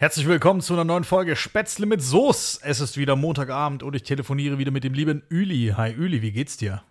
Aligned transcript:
Herzlich 0.00 0.28
willkommen 0.28 0.60
zu 0.60 0.74
einer 0.74 0.84
neuen 0.84 1.02
Folge 1.02 1.34
Spätzle 1.34 1.84
mit 1.84 2.00
Soße. 2.00 2.60
Es 2.62 2.78
ist 2.78 2.96
wieder 2.96 3.16
Montagabend 3.16 3.82
und 3.82 3.96
ich 3.96 4.04
telefoniere 4.04 4.56
wieder 4.56 4.70
mit 4.70 4.84
dem 4.84 4.94
lieben 4.94 5.24
Üli. 5.28 5.74
Hi 5.76 5.92
Üli, 5.92 6.22
wie 6.22 6.30
geht's 6.30 6.56
dir? 6.56 6.84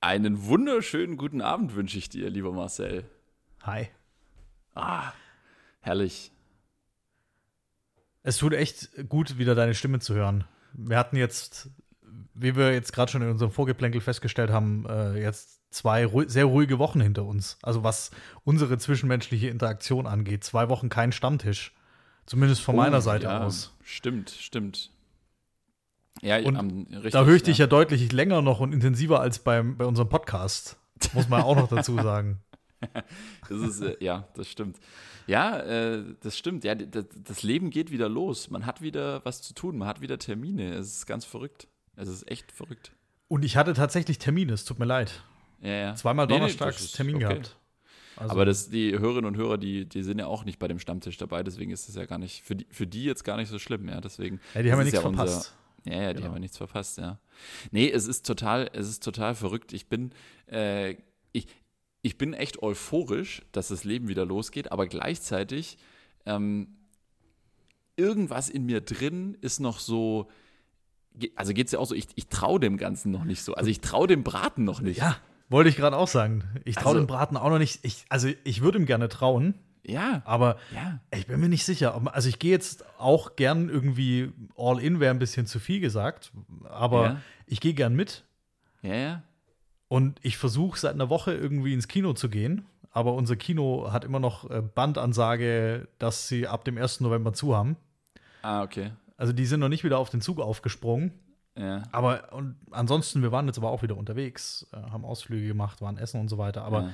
Einen 0.00 0.46
wunderschönen 0.46 1.18
guten 1.18 1.42
Abend 1.42 1.74
wünsche 1.76 1.98
ich 1.98 2.08
dir, 2.08 2.30
lieber 2.30 2.50
Marcel. 2.50 3.04
Hi. 3.64 3.88
Ah, 4.74 5.12
herrlich. 5.82 6.32
Es 8.22 8.38
tut 8.38 8.54
echt 8.54 9.06
gut, 9.10 9.36
wieder 9.36 9.54
deine 9.54 9.74
Stimme 9.74 9.98
zu 9.98 10.14
hören. 10.14 10.44
Wir 10.72 10.96
hatten 10.96 11.18
jetzt, 11.18 11.68
wie 12.32 12.56
wir 12.56 12.72
jetzt 12.72 12.94
gerade 12.94 13.12
schon 13.12 13.20
in 13.20 13.28
unserem 13.28 13.52
Vorgeplänkel 13.52 14.00
festgestellt 14.00 14.48
haben, 14.48 14.86
äh, 14.88 15.20
jetzt 15.20 15.60
zwei 15.70 16.06
ru 16.06 16.26
sehr 16.26 16.46
ruhige 16.46 16.78
Wochen 16.78 17.02
hinter 17.02 17.26
uns. 17.26 17.58
Also 17.60 17.84
was 17.84 18.12
unsere 18.44 18.78
zwischenmenschliche 18.78 19.48
Interaktion 19.48 20.06
angeht. 20.06 20.42
Zwei 20.42 20.70
Wochen 20.70 20.88
kein 20.88 21.12
Stammtisch. 21.12 21.74
Zumindest 22.26 22.62
von 22.62 22.74
Oh, 22.74 22.78
meiner 22.78 23.00
Seite 23.00 23.26
ja, 23.26 23.44
aus. 23.44 23.72
Stimmt, 23.82 24.30
stimmt. 24.30 24.90
Ja, 26.22 26.38
Und 26.38 26.56
am- 26.56 26.86
richtig, 26.90 27.12
Da 27.12 27.24
höre 27.24 27.36
ich 27.36 27.42
dich 27.42 27.58
ja 27.58 27.66
deutlich 27.66 28.12
länger 28.12 28.40
noch 28.40 28.60
und 28.60 28.72
intensiver 28.72 29.20
als 29.20 29.40
beim, 29.40 29.76
bei 29.76 29.84
unserem 29.84 30.08
Podcast. 30.08 30.78
Muss 31.12 31.28
man 31.28 31.42
auch 31.42 31.56
noch 31.56 31.68
dazu 31.68 31.94
sagen. 32.02 32.40
Das 33.48 33.60
ist, 33.60 33.80
äh, 33.80 33.96
ja, 34.00 34.28
das 34.34 34.48
stimmt. 34.48 34.78
Ja, 35.26 35.58
äh, 35.60 36.04
das 36.20 36.36
stimmt. 36.38 36.64
Ja, 36.64 36.74
das 36.74 37.42
Leben 37.42 37.70
geht 37.70 37.90
wieder 37.90 38.08
los. 38.08 38.50
Man 38.50 38.64
hat 38.66 38.80
wieder 38.82 39.24
was 39.24 39.42
zu 39.42 39.54
tun. 39.54 39.76
Man 39.78 39.88
hat 39.88 40.00
wieder 40.00 40.18
Termine. 40.18 40.74
Es 40.74 40.88
ist 40.96 41.06
ganz 41.06 41.24
verrückt. 41.24 41.66
Es 41.96 42.08
ist 42.08 42.30
echt 42.30 42.52
verrückt. 42.52 42.92
Und 43.28 43.44
ich 43.44 43.56
hatte 43.56 43.72
tatsächlich 43.74 44.18
Termine, 44.18 44.52
es 44.52 44.64
tut 44.64 44.78
mir 44.78 44.84
leid. 44.84 45.22
Ja, 45.62 45.70
ja. 45.70 45.94
Zweimal 45.94 46.26
Nee, 46.26 46.34
nee, 46.34 46.38
donnerstags 46.40 46.82
ist 46.82 46.92
Termin 46.96 47.16
okay. 47.16 47.24
gehabt. 47.28 47.56
Also, 48.16 48.30
Aber 48.32 48.44
das, 48.44 48.68
die 48.70 48.92
Hörerinnen 48.98 49.24
und 49.26 49.36
Hörer, 49.36 49.58
die, 49.58 49.86
die 49.88 50.02
sind 50.02 50.18
ja 50.18 50.26
auch 50.26 50.44
nicht 50.44 50.58
bei 50.58 50.68
dem 50.68 50.78
Stammtisch 50.78 51.16
dabei, 51.16 51.42
deswegen 51.42 51.70
ist 51.70 51.88
es 51.88 51.94
ja 51.96 52.06
gar 52.06 52.18
nicht, 52.18 52.42
für 52.42 52.56
die, 52.56 52.66
für 52.70 52.86
die 52.86 53.04
jetzt 53.04 53.24
gar 53.24 53.36
nicht 53.36 53.48
so 53.48 53.58
schlimm, 53.58 53.88
ja. 53.88 54.00
Deswegen. 54.00 54.40
ja, 54.54 54.62
die 54.62 54.70
haben 54.72 54.78
ja 54.78 54.84
nichts 54.84 54.98
unser- 55.00 55.16
verpasst. 55.26 55.54
Ja, 55.86 55.94
ja, 56.00 56.08
die 56.12 56.14
Genau. 56.16 56.28
haben 56.28 56.34
ja 56.34 56.40
nichts 56.40 56.56
verpasst, 56.56 56.96
ja. 56.98 57.18
Nee, 57.70 57.90
es 57.90 58.06
ist 58.06 58.24
total, 58.24 58.70
es 58.72 58.88
ist 58.88 59.02
total 59.02 59.34
verrückt. 59.34 59.72
Ich 59.74 59.86
bin, 59.88 60.12
äh, 60.50 60.96
ich, 61.32 61.46
ich 62.00 62.16
bin 62.16 62.32
echt 62.32 62.62
euphorisch, 62.62 63.42
dass 63.52 63.68
das 63.68 63.84
Leben 63.84 64.08
wieder 64.08 64.24
losgeht, 64.24 64.72
aber 64.72 64.86
gleichzeitig, 64.86 65.76
ähm, 66.24 66.68
irgendwas 67.96 68.48
in 68.48 68.64
mir 68.66 68.80
drin 68.80 69.36
ist 69.40 69.60
noch 69.60 69.78
so, 69.78 70.28
also 71.36 71.52
geht 71.52 71.66
es 71.66 71.72
ja 71.72 71.78
auch 71.78 71.86
so, 71.86 71.94
ich, 71.94 72.06
ich 72.16 72.28
traue 72.28 72.58
dem 72.60 72.76
Ganzen 72.76 73.12
noch 73.12 73.24
nicht 73.24 73.42
so. 73.42 73.54
Also 73.54 73.70
ich 73.70 73.80
traue 73.80 74.06
dem 74.06 74.24
Braten 74.24 74.64
noch 74.64 74.80
nicht. 74.80 74.98
Ja, 74.98 75.16
wollte 75.54 75.70
ich 75.70 75.76
gerade 75.76 75.96
auch 75.96 76.08
sagen. 76.08 76.44
Ich 76.64 76.74
traue 76.76 76.88
Also- 76.88 76.98
dem 77.00 77.06
Braten 77.06 77.36
auch 77.36 77.48
noch 77.50 77.58
nicht. 77.58 77.80
Ich, 77.84 78.04
also 78.08 78.28
ich 78.44 78.60
würde 78.60 78.78
ihm 78.78 78.86
gerne 78.86 79.08
trauen, 79.08 79.54
Ja, 79.86 80.22
aber 80.24 80.56
ja. 80.74 80.98
ich 81.16 81.26
bin 81.26 81.40
mir 81.40 81.48
nicht 81.48 81.64
sicher. 81.64 82.00
Also 82.12 82.28
ich 82.28 82.38
gehe 82.38 82.50
jetzt 82.50 82.84
auch 82.98 83.36
gern 83.36 83.68
irgendwie 83.68 84.32
all 84.56 84.80
in, 84.80 84.98
wäre 85.00 85.12
ein 85.14 85.18
bisschen 85.18 85.46
zu 85.46 85.58
viel 85.60 85.80
gesagt, 85.80 86.32
aber 86.68 87.04
Ja. 87.04 87.16
ich 87.46 87.60
gehe 87.60 87.74
gern 87.74 87.94
mit. 87.94 88.24
Ja, 88.82 88.94
ja. 88.94 89.22
Und 89.88 90.18
ich 90.22 90.36
versuche 90.38 90.78
seit 90.78 90.94
einer 90.94 91.08
Woche 91.10 91.32
irgendwie 91.34 91.72
ins 91.74 91.88
Kino 91.88 92.12
zu 92.14 92.28
gehen. 92.28 92.66
Aber 92.90 93.14
unser 93.14 93.36
Kino 93.36 93.90
hat 93.92 94.04
immer 94.04 94.20
noch 94.20 94.48
äh, 94.50 94.62
Bandansage, 94.62 95.88
dass 95.98 96.28
sie 96.28 96.46
ab 96.48 96.64
dem 96.64 96.78
1. 96.78 97.00
November 97.00 97.32
zu 97.32 97.56
haben. 97.56 97.76
Ah, 98.42 98.62
okay. 98.62 98.92
Also 99.16 99.32
die 99.32 99.46
sind 99.46 99.60
noch 99.60 99.68
nicht 99.68 99.84
wieder 99.84 99.98
auf 99.98 100.10
den 100.10 100.20
Zug 100.20 100.40
aufgesprungen. 100.40 101.12
Ja. 101.56 101.82
Aber 101.92 102.32
und 102.32 102.56
ansonsten, 102.70 103.22
wir 103.22 103.30
waren 103.32 103.46
jetzt 103.46 103.58
aber 103.58 103.70
auch 103.70 103.82
wieder 103.82 103.96
unterwegs, 103.96 104.66
äh, 104.72 104.76
haben 104.76 105.04
Ausflüge 105.04 105.46
gemacht, 105.46 105.80
waren 105.80 105.96
essen 105.98 106.20
und 106.20 106.28
so 106.28 106.36
weiter. 106.38 106.62
Aber 106.64 106.92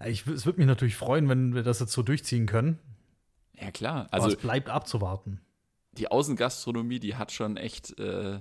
äh, 0.00 0.10
ich, 0.10 0.26
es 0.26 0.46
würde 0.46 0.58
mich 0.58 0.66
natürlich 0.66 0.96
freuen, 0.96 1.28
wenn 1.28 1.54
wir 1.54 1.62
das 1.62 1.78
jetzt 1.80 1.92
so 1.92 2.02
durchziehen 2.02 2.46
können. 2.46 2.78
Ja, 3.60 3.70
klar. 3.70 4.08
Also 4.10 4.24
Also 4.24 4.36
es 4.36 4.42
bleibt 4.42 4.68
abzuwarten. 4.68 5.40
die 5.92 6.10
Außengastronomie, 6.10 6.98
die 6.98 7.14
hat 7.16 7.30
schon 7.30 7.56
echt, 7.56 7.98
äh, 8.00 8.40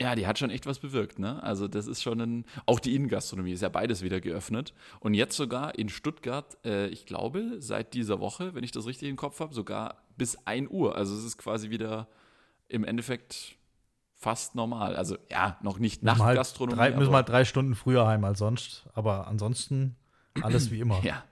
ja, 0.00 0.14
die 0.14 0.26
hat 0.26 0.38
schon 0.38 0.50
echt 0.50 0.66
was 0.66 0.78
bewirkt, 0.78 1.18
ne? 1.18 1.42
Also 1.42 1.68
das 1.68 1.86
ist 1.86 2.02
schon 2.02 2.20
ein, 2.20 2.44
auch 2.66 2.80
die 2.80 2.94
Innengastronomie 2.94 3.52
ist 3.52 3.62
ja 3.62 3.68
beides 3.68 4.02
wieder 4.02 4.20
geöffnet. 4.20 4.74
Und 5.00 5.14
jetzt 5.14 5.36
sogar 5.36 5.78
in 5.78 5.88
Stuttgart, 5.88 6.56
äh, 6.64 6.88
ich 6.88 7.06
glaube, 7.06 7.56
seit 7.60 7.94
dieser 7.94 8.20
Woche, 8.20 8.54
wenn 8.54 8.64
ich 8.64 8.72
das 8.72 8.86
richtig 8.86 9.08
im 9.08 9.16
Kopf 9.16 9.38
habe, 9.40 9.54
sogar 9.54 10.02
bis 10.16 10.36
1 10.46 10.70
Uhr. 10.70 10.96
Also 10.96 11.14
es 11.14 11.24
ist 11.24 11.38
quasi 11.38 11.70
wieder 11.70 12.08
im 12.68 12.84
Endeffekt 12.84 13.56
fast 14.16 14.54
normal. 14.54 14.96
Also 14.96 15.16
ja, 15.30 15.58
noch 15.62 15.78
nicht 15.78 16.02
halt 16.04 16.18
Nachtgastronomie. 16.18 16.76
drei, 16.76 16.90
müssen 16.92 17.12
wir 17.12 17.16
halt 17.16 17.28
drei 17.28 17.44
Stunden 17.44 17.74
früher 17.74 18.06
heim 18.06 18.24
als 18.24 18.38
sonst. 18.38 18.86
Aber 18.94 19.26
ansonsten 19.28 19.96
alles 20.42 20.70
wie 20.70 20.80
immer. 20.80 21.00
ja, 21.04 21.22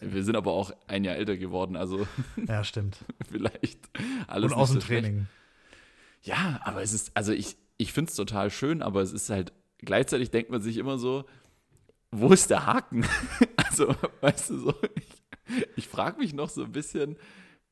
wir 0.00 0.24
sind 0.24 0.36
aber 0.36 0.52
auch 0.52 0.72
ein 0.86 1.04
Jahr 1.04 1.16
älter 1.16 1.36
geworden, 1.36 1.76
also 1.76 2.06
Ja, 2.46 2.64
stimmt. 2.64 2.98
vielleicht 3.30 3.78
alles 4.26 4.52
Und 4.52 4.58
aus 4.58 4.70
dem 4.70 4.80
so 4.80 4.86
schlecht. 4.86 5.04
Training. 5.04 5.26
Ja, 6.22 6.60
aber 6.64 6.82
es 6.82 6.92
ist, 6.92 7.16
also 7.16 7.32
ich, 7.32 7.56
ich 7.76 7.92
finde 7.92 8.10
es 8.10 8.16
total 8.16 8.50
schön, 8.50 8.82
aber 8.82 9.02
es 9.02 9.12
ist 9.12 9.30
halt, 9.30 9.52
gleichzeitig 9.78 10.30
denkt 10.30 10.50
man 10.50 10.60
sich 10.60 10.76
immer 10.76 10.98
so, 10.98 11.24
wo 12.10 12.32
ist 12.32 12.50
der 12.50 12.66
Haken? 12.66 13.04
also, 13.56 13.94
weißt 14.20 14.50
du, 14.50 14.58
so, 14.58 14.74
ich, 14.94 15.22
ich 15.76 15.88
frage 15.88 16.18
mich 16.18 16.34
noch 16.34 16.48
so 16.48 16.64
ein 16.64 16.72
bisschen, 16.72 17.16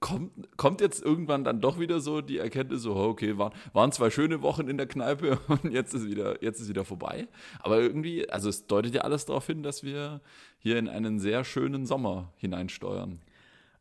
kommt, 0.06 0.56
kommt 0.56 0.80
jetzt 0.80 1.02
irgendwann 1.02 1.42
dann 1.42 1.60
doch 1.60 1.80
wieder 1.80 1.98
so 1.98 2.20
die 2.20 2.38
Erkenntnis, 2.38 2.82
so, 2.82 2.94
okay, 2.94 3.38
waren, 3.38 3.52
waren 3.72 3.90
zwei 3.90 4.08
schöne 4.10 4.40
Wochen 4.40 4.68
in 4.68 4.76
der 4.76 4.86
Kneipe 4.86 5.40
und 5.48 5.72
jetzt 5.72 5.94
ist 5.94 6.06
wieder, 6.06 6.42
jetzt 6.44 6.60
ist 6.60 6.68
wieder 6.68 6.84
vorbei. 6.84 7.26
Aber 7.58 7.80
irgendwie, 7.80 8.30
also 8.30 8.48
es 8.48 8.68
deutet 8.68 8.94
ja 8.94 9.00
alles 9.00 9.26
darauf 9.26 9.46
hin, 9.46 9.64
dass 9.64 9.82
wir 9.82 10.20
hier 10.58 10.78
in 10.78 10.88
einen 10.88 11.18
sehr 11.18 11.42
schönen 11.42 11.86
Sommer 11.86 12.32
hineinsteuern. 12.36 13.20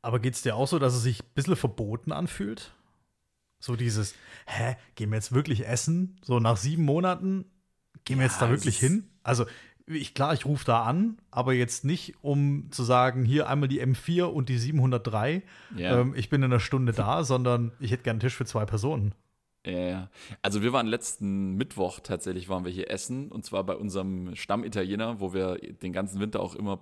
Aber 0.01 0.19
geht 0.19 0.33
es 0.33 0.41
dir 0.41 0.55
auch 0.55 0.67
so, 0.67 0.79
dass 0.79 0.95
es 0.95 1.03
sich 1.03 1.21
ein 1.21 1.33
bisschen 1.35 1.55
verboten 1.55 2.11
anfühlt? 2.11 2.71
So 3.59 3.75
dieses, 3.75 4.15
hä, 4.47 4.77
gehen 4.95 5.11
wir 5.11 5.17
jetzt 5.17 5.31
wirklich 5.31 5.67
essen? 5.67 6.19
So 6.23 6.39
nach 6.39 6.57
sieben 6.57 6.85
Monaten, 6.85 7.45
gehen 8.03 8.17
wir 8.17 8.25
Ja, 8.25 8.31
jetzt 8.31 8.41
da 8.41 8.49
wirklich 8.49 8.79
hin? 8.79 9.11
Also, 9.21 9.45
ich, 9.87 10.13
klar, 10.13 10.33
ich 10.33 10.45
rufe 10.45 10.65
da 10.65 10.83
an, 10.83 11.17
aber 11.31 11.53
jetzt 11.53 11.85
nicht, 11.85 12.15
um 12.23 12.71
zu 12.71 12.83
sagen, 12.83 13.23
hier 13.25 13.47
einmal 13.49 13.67
die 13.69 13.81
M4 13.83 14.23
und 14.23 14.49
die 14.49 14.57
703, 14.57 15.43
Ja. 15.77 15.99
ähm, 16.01 16.13
ich 16.15 16.29
bin 16.29 16.41
in 16.41 16.51
einer 16.51 16.59
Stunde 16.59 16.91
da, 16.93 17.23
sondern 17.23 17.71
ich 17.79 17.91
hätte 17.91 18.03
gern 18.03 18.15
einen 18.15 18.19
Tisch 18.21 18.35
für 18.35 18.45
zwei 18.45 18.65
Personen. 18.65 19.13
Ja, 19.65 19.79
ja. 19.79 20.09
Also 20.41 20.61
wir 20.61 20.73
waren 20.73 20.85
letzten 20.87 21.55
Mittwoch 21.55 21.99
tatsächlich, 21.99 22.49
waren 22.49 22.65
wir 22.65 22.71
hier 22.71 22.89
essen 22.91 23.31
und 23.31 23.45
zwar 23.45 23.63
bei 23.63 23.75
unserem 23.75 24.35
Stammitaliener, 24.35 25.19
wo 25.19 25.33
wir 25.33 25.57
den 25.57 25.91
ganzen 25.93 26.19
Winter 26.19 26.39
auch 26.39 26.55
immer 26.55 26.79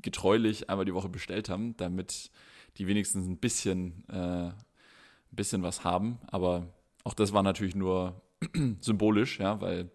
getreulich 0.00 0.70
einmal 0.70 0.84
die 0.84 0.94
Woche 0.94 1.08
bestellt 1.08 1.48
haben, 1.48 1.76
damit 1.76 2.30
die 2.76 2.86
wenigstens 2.86 3.26
ein 3.26 3.38
bisschen, 3.38 4.04
äh, 4.08 4.14
ein 4.50 4.54
bisschen 5.32 5.62
was 5.62 5.82
haben. 5.84 6.18
Aber 6.28 6.68
auch 7.04 7.14
das 7.14 7.32
war 7.32 7.42
natürlich 7.42 7.74
nur 7.74 8.20
symbolisch, 8.80 9.40
ja, 9.40 9.60
weil 9.60 9.90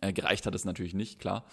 äh, 0.00 0.12
gereicht 0.12 0.46
hat 0.46 0.54
es 0.54 0.64
natürlich 0.64 0.94
nicht, 0.94 1.18
klar. 1.18 1.46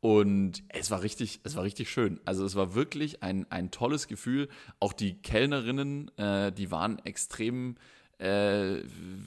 Und 0.00 0.64
es 0.68 0.90
war 0.90 1.02
richtig, 1.02 1.40
es 1.44 1.54
war 1.54 1.62
richtig 1.62 1.88
schön. 1.88 2.20
Also 2.24 2.44
es 2.44 2.56
war 2.56 2.74
wirklich 2.74 3.22
ein, 3.22 3.46
ein 3.50 3.70
tolles 3.70 4.08
Gefühl. 4.08 4.48
Auch 4.80 4.92
die 4.92 5.14
Kellnerinnen, 5.22 6.10
äh, 6.18 6.50
die 6.50 6.72
waren 6.72 6.98
extrem 7.04 7.76
äh, 8.18 8.82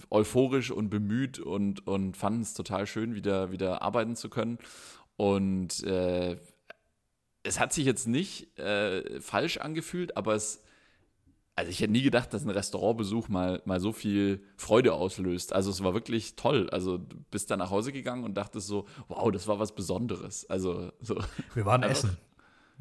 euphorisch 0.09 0.71
und 0.71 0.89
bemüht 0.89 1.39
und, 1.39 1.88
und 1.88 2.17
fanden 2.17 2.41
es 2.41 2.53
total 2.53 2.88
schön, 2.88 3.16
wieder, 3.16 3.51
wieder 3.51 3.81
arbeiten 3.81 4.17
zu 4.17 4.29
können. 4.29 4.57
Und 5.16 5.81
äh, 5.83 6.37
es 7.43 7.59
hat 7.59 7.72
sich 7.72 7.85
jetzt 7.85 8.07
nicht 8.07 8.59
äh, 8.59 9.22
falsch 9.22 9.57
angefühlt, 9.57 10.17
aber 10.17 10.35
es, 10.35 10.61
also 11.55 11.71
ich 11.71 11.79
hätte 11.79 11.91
nie 11.93 12.01
gedacht, 12.01 12.33
dass 12.33 12.43
ein 12.43 12.49
Restaurantbesuch 12.49 13.29
mal, 13.29 13.61
mal 13.66 13.79
so 13.79 13.93
viel 13.93 14.43
Freude 14.57 14.93
auslöst. 14.93 15.53
Also 15.53 15.69
es 15.71 15.83
war 15.83 15.93
wirklich 15.93 16.35
toll. 16.35 16.69
Also 16.69 16.97
du 16.97 17.16
bist 17.31 17.49
dann 17.49 17.59
nach 17.59 17.69
Hause 17.69 17.91
gegangen 17.93 18.23
und 18.25 18.35
dachtest 18.35 18.67
so, 18.67 18.85
wow, 19.07 19.31
das 19.31 19.47
war 19.47 19.57
was 19.59 19.73
Besonderes. 19.73 20.49
Also 20.49 20.91
so, 20.99 21.17
Wir 21.53 21.66
waren 21.66 21.83
essen. 21.83 22.17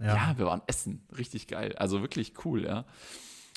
ja. 0.01 0.35
wir 0.37 0.47
waren 0.47 0.63
essen. 0.67 1.07
Richtig 1.17 1.47
geil. 1.47 1.75
Also 1.77 2.01
wirklich 2.03 2.33
cool, 2.45 2.65
ja. 2.65 2.85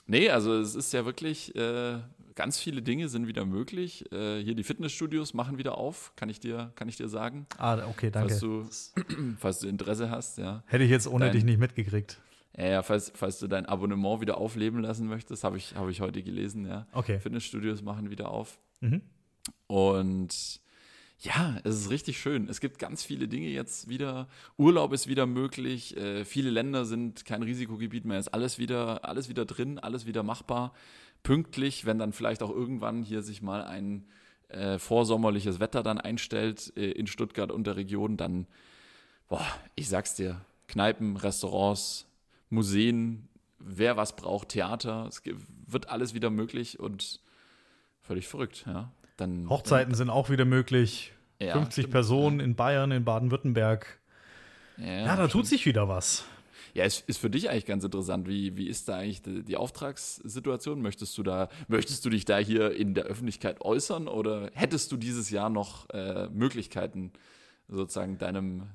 Nee, 0.06 0.30
also 0.30 0.54
es 0.54 0.76
ist 0.76 0.94
ja 0.94 1.04
wirklich, 1.06 1.54
äh, 1.56 1.98
ganz 2.36 2.60
viele 2.60 2.82
Dinge 2.84 3.10
sind 3.10 3.28
wieder 3.28 3.44
möglich. 3.46 4.10
Äh, 4.14 4.42
hier 4.44 4.54
die 4.56 4.64
Fitnessstudios 4.64 5.34
machen 5.34 5.58
wieder 5.58 5.78
auf, 5.78 6.14
kann 6.16 6.30
ich 6.30 6.40
dir, 6.40 6.72
kann 6.76 6.88
ich 6.88 6.96
dir 6.96 7.10
sagen. 7.10 7.48
Ah, 7.58 7.88
okay, 7.90 8.12
danke. 8.12 8.30
Falls 8.30 8.40
du, 8.40 8.66
falls 9.40 9.60
du 9.60 9.68
Interesse 9.68 10.10
hast, 10.12 10.38
ja. 10.38 10.64
Hätte 10.68 10.84
ich 10.86 10.92
jetzt 10.92 11.08
ohne 11.08 11.26
Dein- 11.26 11.34
dich 11.34 11.44
nicht 11.44 11.60
mitgekriegt. 11.60 12.22
Ja, 12.58 12.68
ja 12.68 12.84
falls, 12.84 13.12
falls 13.16 13.40
du 13.40 13.48
dein 13.48 13.66
Abonnement 13.66 14.20
wieder 14.22 14.38
aufleben 14.38 14.82
lassen 14.82 15.08
möchtest, 15.08 15.44
habe 15.44 15.58
ich, 15.58 15.76
habe 15.76 15.92
ich 15.92 16.02
heute 16.02 16.24
gelesen, 16.24 16.66
ja. 16.66 16.88
Okay. 16.92 17.20
Fitnessstudios 17.20 17.82
machen 17.82 18.10
wieder 18.10 18.30
auf. 18.30 18.60
Mhm. 18.82 19.02
Und 19.68 20.60
ja, 21.20 21.58
es 21.64 21.76
ist 21.76 21.90
richtig 21.90 22.20
schön. 22.20 22.48
Es 22.48 22.60
gibt 22.60 22.78
ganz 22.78 23.04
viele 23.04 23.28
Dinge 23.28 23.48
jetzt 23.48 23.90
wieder. 23.90 24.28
Urlaub 24.58 24.94
ist 24.94 25.08
wieder 25.08 25.26
möglich. 25.26 25.98
Äh, 25.98 26.26
viele 26.26 26.52
Länder 26.52 26.86
sind 26.86 27.26
kein 27.26 27.42
Risikogebiet 27.42 28.06
mehr. 28.06 28.20
Ist 28.20 28.30
alles 28.30 28.60
wieder, 28.60 29.04
alles 29.04 29.28
wieder 29.28 29.46
drin, 29.46 29.80
alles 29.80 30.06
wieder 30.06 30.22
machbar. 30.22 30.74
Pünktlich, 31.24 31.86
wenn 31.86 31.98
dann 31.98 32.14
vielleicht 32.14 32.44
auch 32.44 32.52
irgendwann 32.52 33.02
hier 33.02 33.24
sich 33.24 33.42
mal 33.42 33.64
ein 33.64 34.06
äh, 34.50 34.78
vorsommerliches 34.78 35.60
Wetter 35.60 35.82
dann 35.82 35.98
einstellt 35.98 36.72
äh, 36.78 36.92
in 36.92 37.08
Stuttgart 37.08 37.52
und 37.52 37.66
der 37.66 37.76
Region, 37.76 38.16
dann, 38.16 38.46
boah, 39.28 39.46
ich 39.76 39.90
sag's 39.90 40.14
dir, 40.14 40.42
Kneipen, 40.68 41.18
Restaurants, 41.18 42.07
Museen, 42.50 43.28
wer 43.60 43.98
was 43.98 44.16
braucht, 44.16 44.50
Theater, 44.50 45.08
es 45.08 45.22
wird 45.68 45.90
alles 45.90 46.14
wieder 46.14 46.30
möglich 46.30 46.80
und 46.80 47.20
völlig 48.02 48.28
verrückt, 48.28 48.64
ja. 48.68 48.92
Dann, 49.18 49.50
Hochzeiten 49.50 49.92
dann, 49.92 49.98
sind 49.98 50.10
auch 50.10 50.30
wieder 50.30 50.46
möglich. 50.46 51.14
Ja, 51.40 51.54
50 51.54 51.84
stimmt, 51.84 51.92
Personen 51.92 52.40
in 52.40 52.56
Bayern, 52.56 52.92
in 52.92 53.04
Baden-Württemberg. 53.04 54.00
Ja, 54.78 55.06
Ja, 55.06 55.16
da 55.16 55.28
tut 55.28 55.48
sich 55.48 55.66
wieder 55.66 55.88
was. 55.88 56.26
Ja, 56.74 56.84
ist, 56.86 57.08
ist 57.10 57.18
für 57.18 57.30
dich 57.30 57.50
eigentlich 57.50 57.66
ganz 57.66 57.84
interessant. 57.84 58.28
Wie, 58.28 58.56
wie 58.56 58.68
ist 58.68 58.88
da 58.88 58.98
eigentlich 58.98 59.24
die, 59.24 59.44
die 59.44 59.58
Auftragssituation? 59.58 60.82
Möchtest 60.82 61.18
du 61.18 61.24
da, 61.24 61.50
möchtest 61.68 62.06
du 62.06 62.10
dich 62.10 62.26
da 62.26 62.38
hier 62.38 62.76
in 62.76 62.94
der 62.94 63.06
Öffentlichkeit 63.06 63.62
äußern 63.62 64.08
oder 64.08 64.52
hättest 64.54 64.92
du 64.92 64.98
dieses 64.98 65.32
Jahr 65.32 65.50
noch 65.50 65.90
äh, 65.90 66.28
Möglichkeiten, 66.30 67.14
sozusagen 67.68 68.20
deinem, 68.20 68.68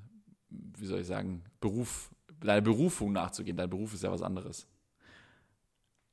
wie 0.51 0.87
soll 0.87 1.01
ich 1.01 1.07
sagen, 1.07 1.45
Beruf, 1.61 2.11
deiner 2.47 2.61
Berufung 2.61 3.13
nachzugehen? 3.13 3.57
Dein 3.57 3.71
Beruf 3.71 3.95
ist 3.95 4.03
ja 4.03 4.11
was 4.13 4.23
anderes. 4.23 4.67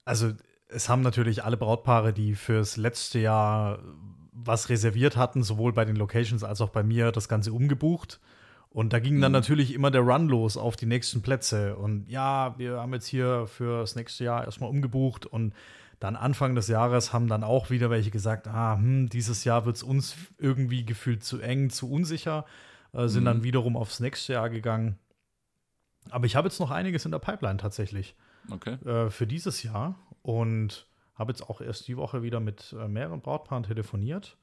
Also, 0.05 0.31
es 0.67 0.89
haben 0.89 1.01
natürlich 1.01 1.43
alle 1.43 1.57
Brautpaare, 1.57 2.13
die 2.13 2.35
fürs 2.35 2.77
letzte 2.77 3.19
Jahr 3.19 3.79
was 4.31 4.69
reserviert 4.69 5.17
hatten, 5.17 5.43
sowohl 5.43 5.73
bei 5.73 5.85
den 5.85 5.95
Locations 5.95 6.43
als 6.43 6.61
auch 6.61 6.69
bei 6.69 6.83
mir, 6.83 7.11
das 7.11 7.27
Ganze 7.27 7.51
umgebucht. 7.51 8.19
Und 8.69 8.93
da 8.93 8.99
ging 8.99 9.19
dann 9.19 9.31
Mhm. 9.31 9.37
natürlich 9.39 9.73
immer 9.73 9.91
der 9.91 10.01
Run 10.01 10.29
los 10.29 10.55
auf 10.55 10.75
die 10.75 10.85
nächsten 10.85 11.21
Plätze. 11.21 11.75
Und 11.75 12.07
ja, 12.07 12.57
wir 12.57 12.79
haben 12.79 12.93
jetzt 12.93 13.07
hier 13.07 13.47
für 13.47 13.79
das 13.81 13.95
nächste 13.95 14.23
Jahr 14.23 14.45
erstmal 14.45 14.69
umgebucht. 14.69 15.25
Und 15.25 15.53
dann 15.99 16.15
Anfang 16.15 16.55
des 16.55 16.67
Jahres 16.67 17.11
haben 17.11 17.27
dann 17.27 17.43
auch 17.43 17.69
wieder 17.71 17.89
welche 17.89 18.11
gesagt, 18.11 18.47
ah, 18.47 18.75
hm, 18.75 19.09
dieses 19.09 19.43
Jahr 19.43 19.65
wird 19.65 19.75
es 19.75 19.83
uns 19.83 20.15
irgendwie 20.37 20.85
gefühlt 20.85 21.23
zu 21.23 21.39
eng, 21.39 21.71
zu 21.71 21.91
unsicher, 21.91 22.45
äh, 22.93 23.07
sind 23.07 23.23
Mhm. 23.23 23.25
dann 23.25 23.43
wiederum 23.43 23.75
aufs 23.75 23.99
nächste 23.99 24.33
Jahr 24.33 24.49
gegangen. 24.49 24.97
Aber 26.09 26.25
ich 26.25 26.35
habe 26.35 26.47
jetzt 26.47 26.59
noch 26.59 26.71
einiges 26.71 27.05
in 27.05 27.11
der 27.11 27.19
Pipeline 27.19 27.57
tatsächlich 27.57 28.15
Okay. 28.51 28.73
äh, 28.85 29.09
für 29.09 29.27
dieses 29.27 29.63
Jahr 29.63 29.95
und 30.21 30.87
habe 31.15 31.31
jetzt 31.31 31.41
auch 31.49 31.61
erst 31.61 31.87
die 31.87 31.97
Woche 31.97 32.23
wieder 32.23 32.39
mit 32.39 32.73
äh, 32.79 32.87
mehreren 32.87 33.21
Brautpaaren 33.21 33.63
telefoniert 33.63 34.37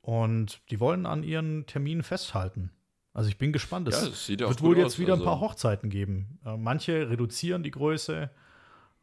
und 0.00 0.60
die 0.70 0.80
wollen 0.80 1.06
an 1.06 1.22
ihren 1.22 1.66
Terminen 1.66 2.02
festhalten. 2.02 2.70
Also 3.12 3.28
ich 3.28 3.38
bin 3.38 3.52
gespannt. 3.52 3.86
Es 3.88 4.02
Ja, 4.02 4.08
das 4.08 4.26
sieht 4.26 4.40
ja 4.40 4.48
wird 4.48 4.60
wohl 4.62 4.76
jetzt 4.76 4.86
aus, 4.94 4.98
wieder 4.98 5.12
ein 5.12 5.20
also- 5.20 5.24
paar 5.24 5.40
Hochzeiten 5.40 5.88
geben. 5.90 6.38
Äh, 6.44 6.56
manche 6.56 7.08
reduzieren 7.10 7.62
die 7.62 7.70
Größe, 7.70 8.30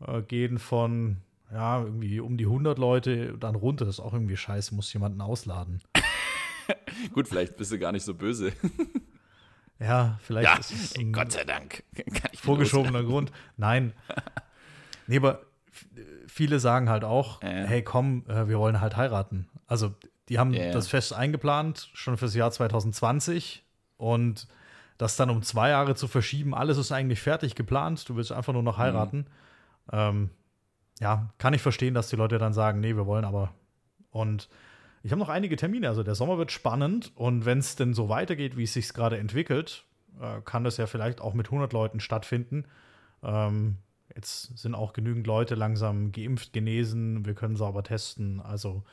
äh, 0.06 0.22
gehen 0.24 0.58
von 0.60 1.18
ja 1.54 1.82
irgendwie 1.84 2.20
um 2.20 2.38
die 2.38 2.46
100 2.46 2.78
Leute 2.78 3.38
dann 3.38 3.56
runter. 3.56 3.86
Das 3.86 3.96
ist 3.96 4.00
auch 4.00 4.14
irgendwie 4.14 4.38
scheiße, 4.38 4.74
muss 4.76 4.92
jemanden 4.94 5.22
ausladen. 5.22 5.82
Gut, 7.14 7.28
vielleicht 7.28 7.58
bist 7.58 7.72
du 7.72 7.80
gar 7.80 7.92
nicht 7.92 8.04
so 8.04 8.14
böse. 8.14 8.52
Ja, 9.82 10.20
vielleicht 10.22 10.48
Ja, 10.48 10.58
ist 10.58 10.72
es 10.72 10.96
ein 10.98 11.12
Gott 11.12 11.32
sei 11.32 11.44
Dank. 11.44 11.84
Vorgeschobener 12.36 13.04
Grund. 13.04 13.32
Nein. 13.58 13.94
Nee, 15.08 15.18
aber 15.18 15.42
viele 16.28 16.60
sagen 16.60 16.88
halt 16.88 17.04
auch, 17.04 17.42
Ja. 17.42 17.50
hey 17.50 17.82
komm, 17.84 18.24
äh, 18.30 18.48
wir 18.48 18.60
wollen 18.60 18.80
halt 18.80 18.96
heiraten. 18.96 19.50
Also 19.68 19.94
die 20.30 20.40
haben 20.40 20.54
ja. 20.54 20.72
das 20.72 20.88
Fest 20.88 21.12
eingeplant, 21.12 21.90
schon 21.94 22.16
fürs 22.16 22.34
Jahr 22.34 22.50
2020 22.52 23.66
und 23.98 24.48
das 24.98 25.18
dann 25.18 25.30
um 25.30 25.42
zwei 25.42 25.70
Jahre 25.70 25.96
zu 25.96 26.08
verschieben, 26.08 26.54
alles 26.54 26.78
ist 26.78 26.94
eigentlich 26.94 27.20
fertig 27.20 27.56
geplant, 27.56 28.08
du 28.08 28.16
willst 28.16 28.32
einfach 28.32 28.54
nur 28.54 28.64
noch 28.64 28.78
heiraten. 28.78 29.26
Ähm, 29.92 30.30
ja, 31.02 31.34
kann 31.40 31.54
ich 31.54 31.62
verstehen, 31.62 31.94
dass 31.96 32.08
die 32.10 32.16
Leute 32.16 32.38
dann 32.38 32.54
sagen, 32.54 32.80
nee, 32.80 32.96
wir 32.96 33.08
wollen 33.08 33.26
aber. 33.26 33.52
Und 34.12 34.48
ich 35.04 35.12
habe 35.12 35.20
noch 35.20 35.30
einige 35.30 35.56
Termine, 35.56 35.88
also 35.88 36.04
der 36.04 36.16
Sommer 36.16 36.38
wird 36.38 36.52
spannend 36.52 37.12
und 37.16 37.46
wenn 37.46 37.58
es 37.60 37.76
denn 37.76 37.94
so 37.94 38.10
weitergeht, 38.10 38.58
wie 38.58 38.64
es 38.64 38.74
sich 38.74 38.94
gerade 38.94 39.18
entwickelt, 39.18 39.86
äh, 40.20 40.42
kann 40.42 40.64
das 40.64 40.78
ja 40.78 40.86
vielleicht 40.88 41.22
auch 41.22 41.34
mit 41.34 41.48
100 41.48 41.74
Leuten 41.74 42.00
stattfinden. 42.00 42.66
Ähm, 43.24 43.78
jetzt 44.16 44.58
sind 44.58 44.76
auch 44.76 44.94
genügend 44.94 45.26
Leute 45.26 45.56
langsam 45.56 46.12
geimpft, 46.12 46.54
genesen, 46.54 47.26
wir 47.26 47.34
können 47.34 47.56
sauber 47.56 47.84
testen. 47.84 48.40
Also 48.42 48.84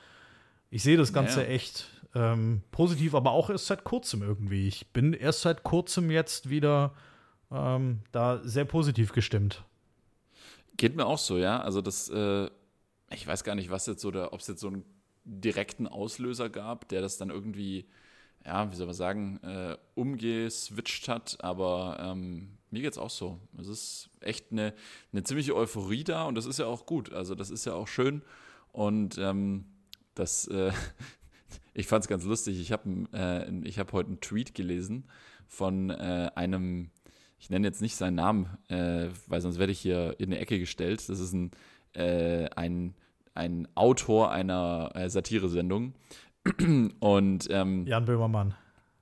ich 0.70 0.82
sehe 0.82 0.96
das 0.96 1.12
Ganze 1.12 1.42
Ja. 1.42 1.48
echt 1.48 1.90
ähm, 2.14 2.62
positiv, 2.70 3.14
aber 3.14 3.32
auch 3.32 3.50
erst 3.50 3.66
seit 3.66 3.84
kurzem 3.84 4.22
irgendwie. 4.22 4.66
Ich 4.66 4.92
bin 4.92 5.12
erst 5.12 5.42
seit 5.42 5.62
kurzem 5.62 6.10
jetzt 6.10 6.48
wieder 6.48 6.94
ähm, 7.50 8.00
da 8.12 8.40
sehr 8.42 8.64
positiv 8.64 9.12
gestimmt. 9.12 9.64
Geht 10.76 10.96
mir 10.96 11.06
auch 11.06 11.18
so, 11.18 11.38
ja. 11.38 11.60
Also 11.60 11.82
das, 11.82 12.08
äh, 12.08 12.48
ich 13.10 13.26
weiß 13.26 13.44
gar 13.44 13.54
nicht, 13.54 13.70
was 13.70 13.86
jetzt 13.86 14.00
so 14.00 14.08
ob 14.08 14.40
es 14.40 14.46
jetzt 14.46 14.60
so 14.60 14.68
einen 14.68 14.84
direkten 15.28 15.86
Auslöser 15.86 16.48
gab, 16.48 16.88
der 16.88 17.00
das 17.00 17.18
dann 17.18 17.30
irgendwie, 17.30 17.86
ja, 18.44 18.70
wie 18.70 18.76
soll 18.76 18.86
man 18.86 18.94
sagen, 18.94 19.38
äh, 19.42 19.76
umgeswitcht 19.94 21.08
hat, 21.08 21.38
aber 21.40 21.98
ähm, 22.00 22.58
mir 22.70 22.82
geht's 22.82 22.98
auch 22.98 23.10
so. 23.10 23.40
Es 23.58 23.68
ist 23.68 24.10
echt 24.20 24.52
eine, 24.52 24.74
eine 25.12 25.22
ziemliche 25.22 25.54
Euphorie 25.54 26.04
da 26.04 26.24
und 26.24 26.34
das 26.34 26.46
ist 26.46 26.58
ja 26.58 26.66
auch 26.66 26.86
gut. 26.86 27.12
Also 27.12 27.34
das 27.34 27.50
ist 27.50 27.64
ja 27.64 27.74
auch 27.74 27.88
schön 27.88 28.22
und 28.72 29.18
ähm, 29.18 29.64
das, 30.14 30.46
äh, 30.48 30.72
ich 31.74 31.86
fand 31.86 32.04
es 32.04 32.08
ganz 32.08 32.24
lustig. 32.24 32.60
Ich 32.60 32.72
habe 32.72 32.88
äh, 33.12 33.72
hab 33.72 33.92
heute 33.92 34.08
einen 34.08 34.20
Tweet 34.20 34.54
gelesen 34.54 35.08
von 35.46 35.90
äh, 35.90 36.30
einem, 36.34 36.90
ich 37.38 37.50
nenne 37.50 37.66
jetzt 37.66 37.80
nicht 37.80 37.96
seinen 37.96 38.16
Namen, 38.16 38.58
äh, 38.68 39.08
weil 39.26 39.40
sonst 39.40 39.58
werde 39.58 39.72
ich 39.72 39.80
hier 39.80 40.16
in 40.18 40.26
eine 40.26 40.38
Ecke 40.38 40.58
gestellt. 40.58 41.08
Das 41.08 41.20
ist 41.20 41.32
ein, 41.32 41.50
äh, 41.94 42.48
ein, 42.50 42.94
ein 43.38 43.66
Autor 43.74 44.30
einer 44.30 44.90
äh, 44.94 45.08
Satiresendung. 45.08 45.94
Und 47.00 47.48
ähm, 47.50 47.86
Jan 47.86 48.04
Böhmermann. 48.04 48.54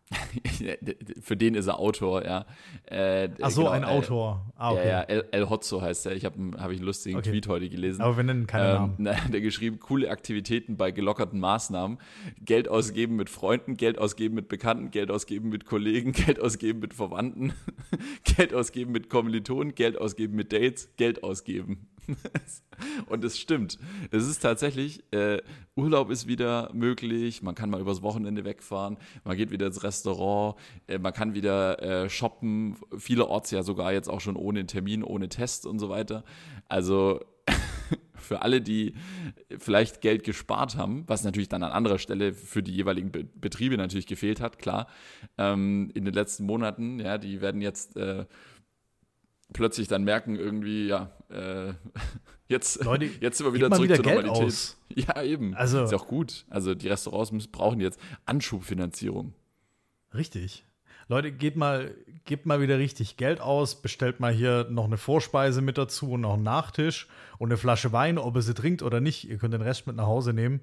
für 1.20 1.36
den 1.36 1.56
ist 1.56 1.66
er 1.66 1.80
Autor, 1.80 2.24
ja. 2.24 2.46
Äh, 2.86 3.28
Ach 3.42 3.50
so, 3.50 3.62
genau, 3.62 3.72
ein 3.72 3.82
äh, 3.82 3.86
Autor. 3.86 4.52
Ah, 4.56 4.70
okay. 4.70 4.84
Ja, 4.86 4.90
ja, 4.90 5.00
El, 5.02 5.24
El 5.32 5.50
Hotzo 5.50 5.82
heißt 5.82 6.06
er. 6.06 6.12
Ich 6.14 6.24
habe 6.24 6.38
hab 6.58 6.70
ich 6.70 6.76
einen 6.78 6.86
lustigen 6.86 7.18
Okay. 7.18 7.30
Tweet 7.30 7.48
heute 7.48 7.68
gelesen. 7.68 8.02
Aber 8.02 8.16
wir 8.16 8.22
nennen 8.22 8.46
keine 8.46 8.68
Ähm, 8.68 8.74
Namen. 8.74 8.94
na, 8.98 9.14
der 9.32 9.40
geschrieben, 9.40 9.80
coole 9.80 10.08
Aktivitäten 10.10 10.76
bei 10.76 10.92
gelockerten 10.92 11.40
Maßnahmen. 11.40 11.98
Geld 12.44 12.68
ausgeben 12.68 13.16
mit 13.16 13.28
Freunden, 13.30 13.76
Geld 13.76 13.98
ausgeben 13.98 14.36
mit 14.36 14.46
Bekannten, 14.48 14.92
Geld 14.92 15.10
ausgeben 15.10 15.48
mit 15.48 15.66
Kollegen, 15.66 16.12
Geld 16.26 16.40
ausgeben 16.40 16.78
mit 16.78 16.94
Verwandten, 16.94 17.52
Geld 18.22 18.54
ausgeben 18.54 18.92
mit 18.92 19.10
Kommilitonen, 19.10 19.74
Geld 19.74 19.98
ausgeben 20.00 20.36
mit 20.36 20.52
Dates, 20.52 20.88
Geld 20.96 21.24
ausgeben. 21.24 21.88
Und 23.06 23.24
es 23.24 23.38
stimmt. 23.38 23.78
Es 24.10 24.26
ist 24.26 24.40
tatsächlich, 24.40 25.02
äh, 25.12 25.38
Urlaub 25.74 26.10
ist 26.10 26.26
wieder 26.26 26.70
möglich, 26.72 27.42
man 27.42 27.54
kann 27.54 27.70
mal 27.70 27.80
übers 27.80 28.02
Wochenende 28.02 28.44
wegfahren, 28.44 28.96
man 29.24 29.36
geht 29.36 29.50
wieder 29.50 29.66
ins 29.66 29.82
Restaurant, 29.82 30.56
äh, 30.86 30.98
man 30.98 31.12
kann 31.12 31.34
wieder 31.34 31.82
äh, 31.82 32.10
shoppen, 32.10 32.76
vielerorts 32.96 33.50
ja 33.50 33.62
sogar 33.62 33.92
jetzt 33.92 34.08
auch 34.08 34.20
schon 34.20 34.36
ohne 34.36 34.66
Termin, 34.66 35.02
ohne 35.02 35.28
Test 35.28 35.66
und 35.66 35.78
so 35.78 35.88
weiter. 35.88 36.24
Also 36.68 37.20
für 38.14 38.42
alle, 38.42 38.60
die 38.60 38.94
vielleicht 39.58 40.00
Geld 40.00 40.24
gespart 40.24 40.76
haben, 40.76 41.04
was 41.06 41.24
natürlich 41.24 41.48
dann 41.48 41.62
an 41.62 41.72
anderer 41.72 41.98
Stelle 41.98 42.32
für 42.32 42.62
die 42.62 42.74
jeweiligen 42.74 43.12
Be 43.12 43.24
Betriebe 43.24 43.76
natürlich 43.76 44.06
gefehlt 44.06 44.40
hat, 44.40 44.58
klar, 44.58 44.88
ähm, 45.38 45.90
in 45.94 46.04
den 46.04 46.14
letzten 46.14 46.44
Monaten, 46.44 46.98
ja, 47.00 47.18
die 47.18 47.40
werden 47.40 47.60
jetzt 47.60 47.96
äh, 47.96 48.26
plötzlich 49.52 49.88
dann 49.88 50.04
merken, 50.04 50.36
irgendwie, 50.36 50.86
ja, 50.86 51.10
äh, 51.30 51.72
jetzt, 52.48 52.84
Leute, 52.84 53.04
jetzt 53.20 53.38
sind 53.38 53.46
wir 53.46 53.54
wieder 53.54 53.70
zurück 53.70 53.84
wieder 53.84 53.96
zur 53.96 54.04
Geld 54.04 54.26
Normalität. 54.26 54.46
aus. 54.48 54.76
Ja, 54.96 55.22
eben. 55.22 55.54
Also- 55.54 55.84
ist 55.84 55.92
ja 55.92 55.98
auch 55.98 56.06
gut. 56.06 56.46
Also 56.48 56.74
die 56.74 56.88
Restaurants 56.88 57.30
müssen, 57.30 57.50
brauchen 57.52 57.80
jetzt 57.80 58.00
Anschubfinanzierung. 58.24 59.34
Richtig. 60.14 60.64
Leute, 61.08 61.32
geht 61.32 61.54
mal, 61.56 61.94
gebt 62.24 62.46
mal 62.46 62.60
wieder 62.62 62.78
richtig 62.78 63.16
Geld 63.18 63.40
aus, 63.40 63.82
bestellt 63.82 64.20
mal 64.20 64.32
hier 64.32 64.66
noch 64.70 64.84
eine 64.86 64.96
Vorspeise 64.96 65.60
mit 65.60 65.76
dazu 65.76 66.12
und 66.12 66.22
noch 66.22 66.34
einen 66.34 66.42
Nachtisch 66.44 67.08
und 67.38 67.48
eine 67.50 67.58
Flasche 67.58 67.92
Wein, 67.92 68.16
ob 68.18 68.34
ihr 68.36 68.42
sie 68.42 68.54
trinkt 68.54 68.82
oder 68.82 69.00
nicht. 69.00 69.28
Ihr 69.28 69.36
könnt 69.38 69.52
den 69.54 69.60
Rest 69.62 69.86
mit 69.86 69.96
nach 69.96 70.06
Hause 70.06 70.32
nehmen. 70.32 70.60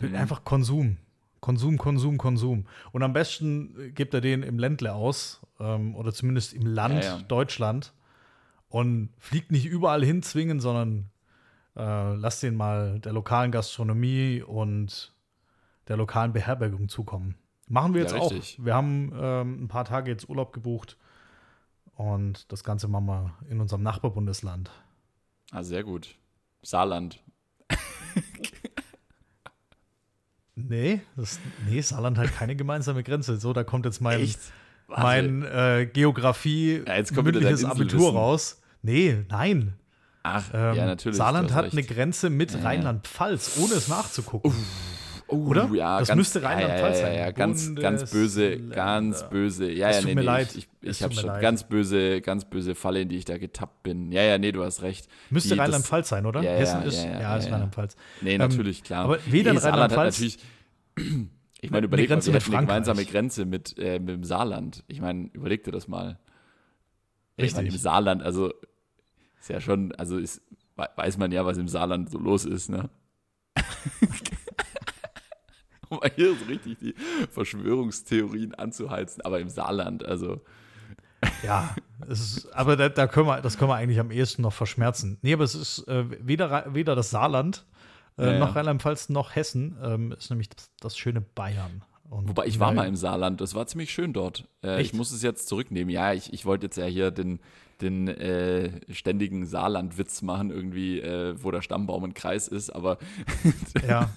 Mhm. 0.00 0.14
Einfach 0.16 0.44
Konsum. 0.44 0.96
Konsum, 1.40 1.76
Konsum, 1.78 2.16
Konsum. 2.18 2.66
Und 2.92 3.02
am 3.02 3.12
besten 3.12 3.74
äh, 3.78 3.90
gebt 3.90 4.14
ihr 4.14 4.20
den 4.20 4.42
im 4.42 4.58
Ländle 4.58 4.94
aus 4.94 5.40
ähm, 5.60 5.94
oder 5.96 6.12
zumindest 6.12 6.52
im 6.54 6.66
Land 6.66 7.04
Ja, 7.04 7.18
ja. 7.18 7.22
Deutschland 7.28 7.92
und 8.70 9.10
fliegt 9.18 9.52
nicht 9.52 9.66
überall 9.66 10.02
hin 10.02 10.22
zwingen, 10.22 10.60
sondern 10.60 11.10
äh, 11.76 12.14
lasst 12.14 12.42
den 12.42 12.54
mal 12.56 12.98
der 13.00 13.12
lokalen 13.12 13.52
Gastronomie 13.52 14.42
und 14.42 15.14
der 15.88 15.96
lokalen 15.98 16.32
Beherbergung 16.32 16.88
zukommen. 16.88 17.34
Machen 17.68 17.94
wir 17.94 18.02
Ja, 18.02 18.08
jetzt 18.08 18.18
auch. 18.20 18.30
richtig. 18.32 18.64
Wir 18.64 18.74
haben 18.74 19.12
ähm, 19.14 19.64
ein 19.64 19.68
paar 19.68 19.84
Tage 19.84 20.10
jetzt 20.10 20.28
Urlaub 20.28 20.52
gebucht 20.52 20.96
und 21.94 22.50
das 22.50 22.64
Ganze 22.64 22.88
machen 22.88 23.06
wir 23.06 23.34
in 23.48 23.60
unserem 23.60 23.82
Nachbarbundesland. 23.82 24.70
Ah, 25.52 25.62
sehr 25.62 25.84
gut. 25.84 26.14
Saarland. 26.62 27.20
Nee, 30.54 31.00
das, 31.16 31.40
nee, 31.68 31.80
Saarland 31.80 32.18
hat 32.18 32.32
keine 32.34 32.54
gemeinsame 32.54 33.02
Grenze. 33.02 33.36
So, 33.38 33.52
da 33.52 33.64
kommt 33.64 33.86
jetzt 33.86 34.00
mein, 34.00 34.20
Echt? 34.20 34.38
mein 34.88 35.42
äh, 35.42 35.88
Geografie 35.90 36.82
Ja, 36.86 36.96
jetzt 36.96 37.14
kommt 37.14 37.28
wieder 37.28 37.40
dein 37.40 37.52
mündliches 37.52 37.64
Abitur 37.70 38.12
raus. 38.12 38.59
Nee, 38.82 39.24
nein. 39.28 39.74
Ach, 40.22 40.50
Ähm, 40.52 40.74
ja, 40.76 40.86
natürlich. 40.86 41.16
Saarland 41.16 41.52
hat 41.54 41.64
recht. 41.66 41.72
eine 41.74 41.82
Grenze 41.82 42.28
mit 42.30 42.52
Ja. 42.52 42.60
Rheinland-Pfalz, 42.60 43.58
ohne 43.58 43.74
es 43.74 43.88
nachzugucken. 43.88 44.52
Oh, 45.32 45.46
Oder? 45.46 45.70
Ja, 45.72 46.00
das 46.00 46.08
ganz, 46.08 46.16
müsste 46.18 46.42
Rheinland-Pfalz 46.42 46.98
ja, 47.00 47.06
ja, 47.06 47.12
sein. 47.12 47.18
ja, 47.20 47.30
ganz, 47.30 47.74
ganz 47.76 48.10
böse, 48.10 48.58
ganz 48.58 49.28
böse. 49.30 49.70
Ja, 49.70 49.90
Es 49.90 49.96
ja, 49.96 50.00
tut 50.02 50.08
nee, 50.08 50.14
mir 50.16 50.20
nee, 50.22 50.26
leid. 50.26 50.48
ich, 50.56 50.68
ich, 50.82 50.88
ich 50.90 51.02
habe 51.04 51.14
schon 51.14 51.26
leid. 51.26 51.40
ganz 51.40 51.62
böse, 51.64 52.20
ganz 52.20 52.44
böse 52.46 52.74
Falle, 52.74 53.02
in 53.02 53.08
die 53.08 53.16
ich 53.16 53.24
da 53.26 53.38
getappt 53.38 53.84
bin. 53.84 54.10
Ja, 54.10 54.22
ja, 54.22 54.38
nee, 54.38 54.50
du 54.50 54.64
hast 54.64 54.82
recht. 54.82 55.06
Müsste 55.30 55.56
Rheinland-Pfalz 55.56 56.08
sein, 56.08 56.26
oder? 56.26 56.42
Ja, 56.42 56.50
Hessen 56.50 56.82
ist, 56.82 57.04
ja, 57.04 57.36
ist. 57.36 57.46
Rheinland-Pfalz. 57.46 57.96
Nee, 58.22 58.32
Ähm, 58.34 58.38
natürlich, 58.38 58.82
klar. 58.82 59.04
aber 59.04 59.18
weder 59.26 59.52
Nee, 59.52 59.58
Rheinland-Pfalz-. 59.60 60.20
Ich 61.62 61.70
meine, 61.70 61.78
Eine 61.78 61.86
überleg 61.86 62.10
mal, 62.10 62.24
wir 62.26 62.32
eine 62.34 62.40
gemeinsame. 62.66 63.04
Grenze 63.04 63.44
mit, 63.44 63.78
äh, 63.78 63.98
mit 64.00 64.08
dem 64.08 64.24
Saarland. 64.24 64.82
Ich 64.88 65.00
meine, 65.00 65.28
überleg 65.32 65.62
dir 65.62 65.72
das 65.72 65.88
mal. 65.88 66.18
Meine, 67.40 67.66
Richtig. 67.66 67.74
im 67.74 67.78
Saarland, 67.78 68.22
also 68.22 68.52
ist 69.40 69.48
ja 69.48 69.60
schon, 69.60 69.92
also 69.96 70.18
ist, 70.18 70.42
we- 70.76 70.88
weiß 70.96 71.16
man 71.18 71.32
ja, 71.32 71.44
was 71.46 71.58
im 71.58 71.68
Saarland 71.68 72.10
so 72.10 72.18
los 72.18 72.44
ist, 72.44 72.68
ne? 72.68 72.88
um 75.88 76.00
hier 76.14 76.34
so 76.36 76.44
richtig 76.44 76.78
die 76.78 76.94
Verschwörungstheorien 77.30 78.54
anzuheizen, 78.54 79.22
aber 79.24 79.40
im 79.40 79.48
Saarland, 79.48 80.04
also 80.04 80.40
Ja, 81.42 81.74
es 82.08 82.20
ist, 82.20 82.52
aber 82.54 82.76
da, 82.76 82.88
da 82.88 83.06
können 83.06 83.26
wir, 83.26 83.40
das 83.40 83.58
können 83.58 83.70
wir 83.70 83.74
eigentlich 83.76 83.98
am 84.00 84.10
ehesten 84.10 84.42
noch 84.42 84.52
verschmerzen. 84.52 85.18
Nee, 85.22 85.32
aber 85.34 85.44
es 85.44 85.54
ist 85.54 85.86
äh, 85.88 86.04
weder, 86.26 86.72
weder 86.74 86.94
das 86.94 87.10
Saarland 87.10 87.66
äh, 88.18 88.24
Ja, 88.26 88.32
ja. 88.34 88.38
noch 88.38 88.54
Rheinland-Pfalz 88.56 89.08
noch 89.08 89.34
Hessen, 89.34 89.76
ähm, 89.82 90.12
ist 90.12 90.30
nämlich 90.30 90.48
das, 90.50 90.70
das 90.80 90.96
schöne 90.96 91.20
Bayern. 91.20 91.82
Und, 92.10 92.28
Wobei 92.28 92.46
ich 92.46 92.58
war 92.58 92.72
mal 92.72 92.88
im 92.88 92.96
Saarland, 92.96 93.40
das 93.40 93.54
war 93.54 93.66
ziemlich 93.68 93.92
schön 93.92 94.12
dort. 94.12 94.48
Äh, 94.64 94.82
ich 94.82 94.92
muss 94.92 95.12
es 95.12 95.22
jetzt 95.22 95.46
zurücknehmen. 95.48 95.90
Ja, 95.90 96.12
ich, 96.12 96.32
ich 96.32 96.44
wollte 96.44 96.66
jetzt 96.66 96.76
ja 96.76 96.86
hier 96.86 97.12
den, 97.12 97.38
den 97.80 98.08
äh, 98.08 98.70
ständigen 98.92 99.46
Saarland-Witz 99.46 100.22
machen, 100.22 100.50
irgendwie, 100.50 100.98
äh, 101.00 101.36
wo 101.40 101.52
der 101.52 101.62
Stammbaum 101.62 102.02
ein 102.02 102.14
Kreis 102.14 102.48
ist, 102.48 102.70
aber 102.70 102.98
Ja, 103.88 104.10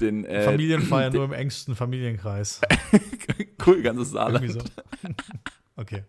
den 0.00 0.24
äh, 0.24 0.42
Familienfeier 0.44 1.10
nur 1.10 1.24
im 1.24 1.32
engsten 1.32 1.74
Familienkreis. 1.74 2.60
cool, 3.66 3.82
ganzes 3.82 4.10
Saarland. 4.12 4.50
so. 4.52 4.60
Okay. 5.76 6.04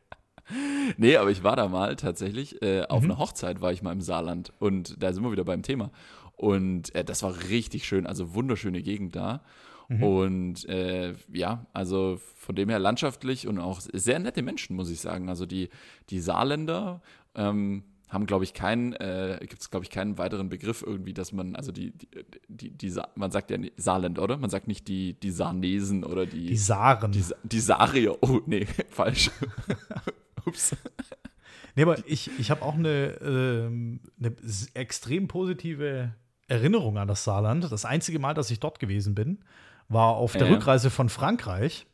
Nee, 0.98 1.16
aber 1.16 1.32
ich 1.32 1.44
war 1.44 1.56
da 1.56 1.68
mal 1.70 1.96
tatsächlich, 1.96 2.62
äh, 2.62 2.84
auf 2.84 3.02
Mhm. 3.02 3.12
einer 3.12 3.20
Hochzeit 3.20 3.62
war 3.62 3.72
ich 3.72 3.82
mal 3.82 3.94
im 3.94 4.02
Saarland 4.02 4.52
und 4.60 5.02
da 5.02 5.14
sind 5.14 5.24
wir 5.24 5.32
wieder 5.32 5.46
beim 5.46 5.64
Thema. 5.64 5.90
Und 6.36 6.94
äh, 6.94 7.04
das 7.06 7.24
war 7.24 7.34
richtig 7.50 7.86
schön, 7.88 8.06
also 8.06 8.36
wunderschöne 8.36 8.82
Gegend 8.84 9.16
da. 9.16 9.42
Mhm. 9.90 10.04
Und 10.04 10.70
äh, 10.70 11.14
ja, 11.32 11.66
also 11.74 12.20
von 12.36 12.56
dem 12.56 12.70
her 12.70 12.80
landschaftlich 12.80 13.48
und 13.48 13.60
auch 13.60 13.82
sehr 13.82 14.20
nette 14.20 14.42
Menschen, 14.42 14.76
muss 14.76 14.90
ich 14.90 15.00
sagen. 15.00 15.30
Also 15.30 15.46
die, 15.46 15.70
die 16.10 16.20
Saarländer 16.20 17.02
ähm, 17.36 17.84
haben, 18.10 18.26
glaube 18.26 18.44
ich, 18.44 18.54
keinen, 18.54 18.94
äh, 18.94 19.38
gibt 19.42 19.62
es, 19.62 19.72
glaube 19.72 19.84
ich, 19.86 19.90
keinen 19.90 20.18
weiteren 20.18 20.50
Begriff 20.50 20.84
irgendwie, 20.86 21.14
dass 21.14 21.32
man, 21.32 21.56
also 21.56 21.72
die, 21.72 21.92
die, 21.92 22.08
die, 22.48 22.70
die 22.70 22.90
Sa 22.90 23.08
man 23.16 23.32
sagt 23.32 23.50
ja 23.50 23.58
Saarland, 23.76 24.20
oder? 24.20 24.38
Man 24.38 24.50
sagt 24.50 24.68
nicht 24.68 24.88
die, 24.88 25.20
die 25.20 25.32
Saarnesen 25.32 26.04
oder 26.04 26.26
die, 26.26 26.48
Die 26.48 26.58
Saaren. 26.58 27.12
die, 27.12 27.24
die 27.44 27.60
Sarier. 27.60 28.18
Oh, 28.22 28.42
nee, 28.46 28.66
falsch. 28.90 29.32
Ups. 30.46 30.76
Nee, 31.76 31.84
aber 31.84 31.98
ich, 32.06 32.30
ich 32.38 32.52
habe 32.52 32.62
auch 32.62 32.76
eine, 32.76 33.18
ähm, 33.22 34.00
eine 34.20 34.36
extrem 34.76 35.28
positive 35.28 36.14
Erinnerung 36.48 36.98
an 36.98 37.08
das 37.08 37.24
Saarland. 37.24 37.72
Das 37.72 37.86
einzige 37.86 38.20
Mal, 38.20 38.36
dass 38.36 38.52
ich 38.52 38.60
dort 38.60 38.80
gewesen 38.80 39.16
bin, 39.16 39.40
war 39.94 40.16
auf 40.16 40.34
der 40.34 40.48
Ja. 40.48 40.54
Rückreise 40.54 40.90
von 40.90 41.10
Frankreich. 41.10 41.86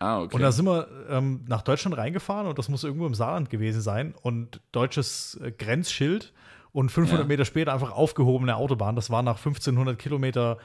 Ah, 0.00 0.20
okay. 0.20 0.36
Und 0.36 0.42
da 0.42 0.52
sind 0.52 0.64
wir 0.66 0.86
ähm, 1.10 1.44
nach 1.48 1.62
Deutschland 1.62 1.96
reingefahren 1.96 2.46
und 2.46 2.58
das 2.58 2.68
muss 2.68 2.84
irgendwo 2.84 3.06
im 3.06 3.14
Saarland 3.14 3.50
gewesen 3.50 3.80
sein. 3.80 4.14
Und 4.22 4.60
deutsches 4.72 5.38
äh, 5.42 5.50
Grenzschild 5.50 6.32
und 6.72 6.90
500 6.90 7.24
Ja. 7.24 7.26
Meter 7.28 7.44
später 7.44 7.72
einfach 7.74 7.90
aufgehobene 7.90 8.54
Autobahn. 8.56 8.94
Das 8.94 9.10
war 9.10 9.22
nach 9.22 9.38
1500 9.38 9.98
Kilometer 9.98 10.58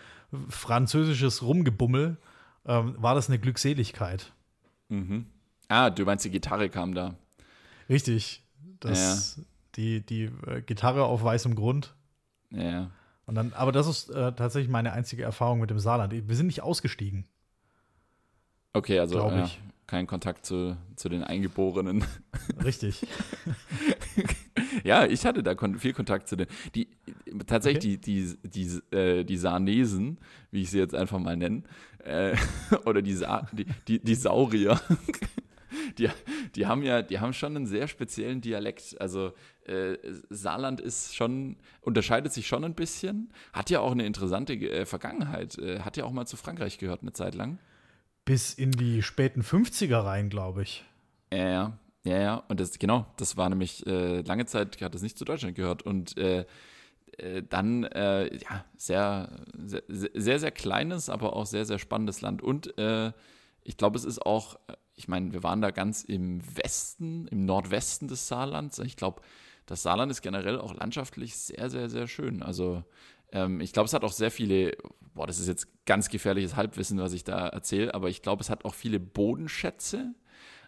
französisches 0.49 1.41
Rumgebummel. 1.41 2.17
Ähm, 2.65 2.95
war 2.99 3.15
das 3.15 3.27
eine 3.29 3.39
Glückseligkeit. 3.39 4.31
Mhm. 4.89 5.25
Ah, 5.67 5.89
du 5.89 6.05
meinst, 6.05 6.23
die 6.25 6.29
Gitarre 6.31 6.69
kam 6.69 6.93
da. 6.93 7.15
Richtig. 7.89 8.43
Das, 8.79 9.41
Die, 9.75 10.05
die 10.05 10.25
äh, 10.45 10.61
Gitarre 10.61 11.05
auf 11.05 11.23
weißem 11.23 11.55
Grund. 11.55 11.95
Ja. 12.51 12.91
Und 13.25 13.35
dann, 13.35 13.53
aber 13.53 13.71
das 13.71 13.87
ist 13.87 14.09
äh, 14.09 14.33
tatsächlich 14.33 14.69
meine 14.69 14.93
einzige 14.93 15.23
Erfahrung 15.23 15.59
mit 15.59 15.69
dem 15.69 15.79
Saarland. 15.79 16.11
Wir 16.11 16.35
sind 16.35 16.47
nicht 16.47 16.61
ausgestiegen. 16.61 17.25
Okay, 18.73 18.99
also 18.99 19.19
ja, 19.19 19.45
ich. 19.45 19.61
kein 19.87 20.07
Kontakt 20.07 20.45
zu, 20.45 20.75
zu 20.95 21.07
den 21.07 21.23
Eingeborenen. 21.23 22.03
Richtig. 22.63 23.05
ja, 24.83 25.05
ich 25.05 25.25
hatte 25.25 25.43
da 25.43 25.55
kon 25.55 25.77
viel 25.77 25.93
Kontakt 25.93 26.27
zu 26.27 26.35
den. 26.35 26.47
Die, 26.73 26.89
tatsächlich, 27.45 28.01
die, 28.01 28.35
die, 28.43 28.49
die, 28.49 28.95
äh, 28.95 29.23
die 29.23 29.37
Saarnesen, 29.37 30.17
wie 30.51 30.63
ich 30.63 30.71
sie 30.71 30.79
jetzt 30.79 30.95
einfach 30.95 31.19
mal 31.19 31.37
nenne, 31.37 31.63
äh, 32.03 32.35
oder 32.85 33.01
die, 33.01 33.13
Sa 33.13 33.47
die, 33.53 33.65
die, 33.87 33.99
die 33.99 34.15
Saurier. 34.15 34.81
Die, 35.97 36.09
die 36.55 36.65
haben 36.65 36.83
ja, 36.83 37.01
die 37.01 37.19
haben 37.19 37.33
schon 37.33 37.55
einen 37.55 37.65
sehr 37.65 37.87
speziellen 37.87 38.41
Dialekt. 38.41 38.99
Also 38.99 39.33
äh, 39.65 39.97
Saarland 40.29 40.81
ist 40.81 41.15
schon, 41.15 41.57
unterscheidet 41.81 42.33
sich 42.33 42.47
schon 42.47 42.63
ein 42.63 42.75
bisschen, 42.75 43.31
hat 43.51 43.69
ja 43.69 43.79
auch 43.79 43.91
eine 43.91 44.05
interessante 44.05 44.53
äh, 44.53 44.85
Vergangenheit, 44.85 45.57
äh, 45.57 45.79
hat 45.79 45.97
ja 45.97 46.05
auch 46.05 46.11
mal 46.11 46.25
zu 46.25 46.37
Frankreich 46.37 46.77
gehört 46.77 47.01
eine 47.01 47.13
Zeit 47.13 47.35
lang. 47.35 47.59
Bis 48.25 48.53
in 48.53 48.71
die 48.71 49.01
späten 49.01 49.41
50er 49.41 50.03
rein, 50.03 50.29
glaube 50.29 50.63
ich. 50.63 50.85
Ja, 51.31 51.49
ja, 51.49 51.79
ja, 52.05 52.21
ja. 52.21 52.35
Und 52.47 52.59
das, 52.59 52.79
genau, 52.79 53.05
das 53.17 53.35
war 53.37 53.49
nämlich 53.49 53.85
äh, 53.85 54.21
lange 54.21 54.45
Zeit, 54.45 54.81
hat 54.81 54.95
das 54.95 55.01
nicht 55.01 55.17
zu 55.17 55.25
Deutschland 55.25 55.55
gehört. 55.55 55.83
Und 55.83 56.17
äh, 56.17 56.45
äh, 57.17 57.43
dann, 57.43 57.83
äh, 57.83 58.35
ja, 58.37 58.65
sehr, 58.77 59.29
sehr, 59.57 59.83
sehr, 59.87 60.39
sehr 60.39 60.51
kleines, 60.51 61.09
aber 61.09 61.35
auch 61.35 61.45
sehr, 61.45 61.65
sehr 61.65 61.79
spannendes 61.79 62.21
Land. 62.21 62.41
Und 62.41 62.77
ich 63.63 63.77
glaube, 63.77 63.97
es 63.97 64.05
ist 64.05 64.25
auch, 64.25 64.55
äh, 64.67 64.73
ich 64.95 65.07
meine, 65.07 65.33
wir 65.33 65.43
waren 65.43 65.61
da 65.61 65.71
ganz 65.71 66.03
im 66.03 66.41
Westen, 66.57 67.27
im 67.27 67.45
Nordwesten 67.45 68.07
des 68.07 68.27
Saarlands. 68.27 68.79
Ich 68.79 68.95
glaube, 68.95 69.21
das 69.65 69.83
Saarland 69.83 70.11
ist 70.11 70.21
generell 70.21 70.59
auch 70.59 70.73
landschaftlich 70.75 71.35
sehr, 71.35 71.69
sehr, 71.69 71.89
sehr 71.89 72.07
schön. 72.07 72.43
Also, 72.43 72.83
ähm, 73.31 73.61
ich 73.61 73.73
glaube, 73.73 73.87
es 73.87 73.93
hat 73.93 74.03
auch 74.03 74.11
sehr 74.11 74.31
viele, 74.31 74.77
boah, 75.13 75.27
das 75.27 75.39
ist 75.39 75.47
jetzt 75.47 75.67
ganz 75.85 76.09
gefährliches 76.09 76.55
Halbwissen, 76.55 76.99
was 76.99 77.13
ich 77.13 77.23
da 77.23 77.47
erzähle, 77.47 77.93
aber 77.93 78.09
ich 78.09 78.21
glaube, 78.21 78.41
es 78.41 78.49
hat 78.49 78.65
auch 78.65 78.73
viele 78.75 78.99
Bodenschätze. 78.99 80.13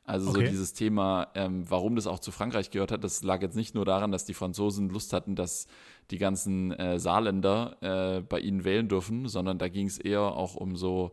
Also 0.07 0.27
so 0.27 0.41
Okay. 0.41 0.49
dieses 0.49 0.73
Thema, 0.73 1.29
ähm, 1.33 1.69
warum 1.69 1.95
das 1.95 2.05
auch 2.05 2.19
zu 2.19 2.31
Frankreich 2.31 2.69
gehört 2.69 2.91
hat, 2.91 3.03
das 3.03 3.23
lag 3.23 3.41
jetzt 3.41 3.55
nicht 3.55 3.73
nur 3.73 3.85
daran, 3.85 4.11
dass 4.11 4.23
die 4.23 4.35
Franzosen 4.35 4.89
Lust 4.89 5.13
hatten, 5.13 5.35
dass 5.35 5.65
die 6.11 6.19
ganzen 6.19 6.71
äh, 6.73 6.99
Saarländer 6.99 7.77
äh, 7.81 8.21
bei 8.21 8.39
ihnen 8.39 8.63
wählen 8.65 8.87
dürfen, 8.87 9.27
sondern 9.27 9.57
da 9.57 9.67
ging 9.67 9.87
es 9.87 9.97
eher 9.97 10.21
auch 10.21 10.53
um 10.55 10.75
so, 10.75 11.11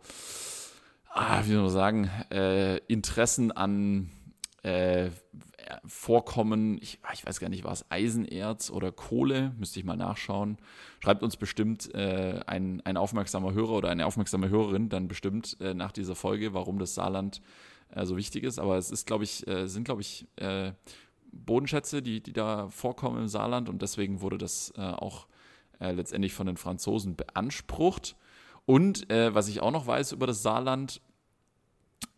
ah, 1.15 1.43
wie 1.45 1.53
soll 1.53 1.63
man 1.63 1.71
sagen, 1.71 2.11
äh, 2.31 2.79
Interessen 2.87 3.53
an 3.53 4.11
äh, 4.63 5.11
Vorkommen, 5.87 6.79
ich, 6.83 6.99
ah, 7.03 7.11
ich 7.15 7.25
weiß 7.25 7.41
gar 7.41 7.49
nicht, 7.49 7.65
war 7.65 7.73
es 7.73 7.91
Eisenerz 7.91 8.71
oder 8.71 8.93
Kohle, 8.93 9.53
müsste 9.59 9.79
ich 9.79 9.87
mal 9.87 9.97
nachschauen. 9.97 10.59
Schreibt 11.01 11.23
uns 11.23 11.37
bestimmt 11.37 11.95
äh, 11.95 12.41
ein, 12.47 12.83
ein 12.85 12.97
aufmerksamer 12.97 13.53
Hörer 13.53 13.73
oder 13.73 13.89
eine 13.89 14.07
aufmerksame 14.07 14.51
Hörerin 14.51 14.89
dann 14.89 15.09
bestimmt 15.09 15.57
äh, 15.61 15.73
nach 15.73 15.93
dieser 15.93 16.15
Folge, 16.15 16.53
warum 16.53 16.79
das 16.79 16.95
Saarland 16.95 17.41
äh, 17.91 18.05
so 18.05 18.17
wichtig 18.17 18.45
ist. 18.45 18.59
Aber 18.59 18.77
es 18.77 18.91
ist, 18.91 19.07
glaube 19.07 19.25
ich, 19.25 19.47
äh, 19.47 19.67
sind, 19.67 19.85
glaube 19.85 20.03
ich, 20.03 20.27
äh, 20.37 20.73
Bodenschätze, 21.33 22.03
die, 22.03 22.23
die 22.23 22.33
da 22.33 22.69
vorkommen 22.69 23.23
im 23.23 23.29
Saarland 23.29 23.69
und 23.69 23.81
deswegen 23.81 24.21
wurde 24.21 24.37
das 24.37 24.75
auch 24.77 25.27
letztendlich 25.79 26.35
von 26.35 26.47
den 26.47 26.59
Franzosen 26.59 27.17
beansprucht. 27.17 28.17
Und 28.67 29.11
äh, 29.11 29.35
was 29.35 29.49
ich 29.49 29.61
auch 29.61 29.71
noch 29.71 29.87
weiß 29.87 30.13
über 30.13 30.27
das 30.27 30.43
Saarland, 30.43 31.01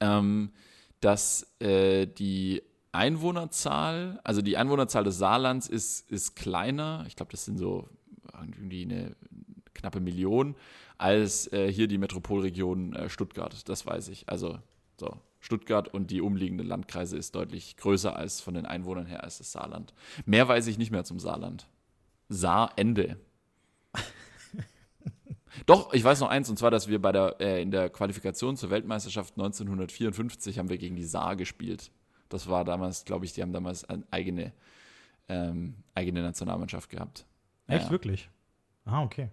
ähm, 0.01 0.53
dass 1.01 1.55
äh, 1.61 2.07
die 2.07 2.63
Einwohnerzahl, 2.93 4.21
also 4.25 4.41
die 4.41 4.57
Einwohnerzahl 4.57 5.05
des 5.05 5.19
Saarlands 5.19 5.69
ist, 5.69 6.11
ist 6.11 6.37
kleiner, 6.37 7.05
ich 7.09 7.17
glaube, 7.17 7.33
das 7.33 7.45
sind 7.45 7.59
so 7.59 7.89
irgendwie 8.33 8.83
eine 8.83 9.17
knappe 9.75 10.01
Million, 10.01 10.55
als 10.97 11.53
äh, 11.53 11.71
hier 11.73 11.89
die 11.89 11.99
Metropolregion 11.99 12.95
äh, 12.95 13.09
Stuttgart, 13.09 13.69
das 13.69 13.85
weiß 13.85 14.09
ich. 14.09 14.29
Also 14.29 14.59
so, 14.99 15.19
Stuttgart 15.41 15.93
und 15.93 16.11
die 16.11 16.21
umliegenden 16.21 16.67
Landkreise 16.67 17.17
ist 17.19 17.35
deutlich 17.35 17.77
größer 17.77 18.17
als 18.17 18.41
von 18.41 18.55
den 18.55 18.65
Einwohnern 18.65 19.07
her 19.07 19.25
als 19.25 19.39
das 19.39 19.53
Saarland. 19.53 19.93
Mehr 20.25 20.49
weiß 20.49 20.67
ich 20.69 20.79
nicht 20.79 20.91
mehr 20.91 21.05
zum 21.05 21.19
Saarland. 21.19 21.69
Saarende. 22.29 23.19
Doch, 25.67 25.93
ich 25.93 26.03
weiß 26.05 26.21
noch 26.21 26.29
eins, 26.29 26.49
und 26.51 26.59
zwar, 26.59 26.71
dass 26.71 26.89
wir 26.89 27.01
bei 27.01 27.13
der, 27.13 27.37
äh, 27.41 27.63
in 27.63 27.71
der 27.71 27.89
Qualifikation 27.91 28.57
zur 28.57 28.71
Weltmeisterschaft 28.71 29.35
1954 29.37 30.59
haben 30.59 30.69
wir 30.69 30.79
gegen 30.79 30.97
die 30.97 31.05
Saar 31.05 31.37
gespielt. 31.37 31.91
Das 32.29 32.49
war 32.49 32.65
damals, 32.65 33.05
glaube 33.05 33.25
ich, 33.25 33.33
die 33.33 33.43
haben 33.43 33.53
damals 33.53 33.85
eine 33.89 34.03
eigene, 34.11 34.53
ähm, 35.29 35.75
eigene 35.95 36.23
Nationalmannschaft 36.23 36.91
gehabt. 36.91 37.25
Echt, 37.67 37.87
Ja. 37.87 37.91
wirklich? 37.91 38.29
Ah, 38.85 39.03
okay. 39.03 39.29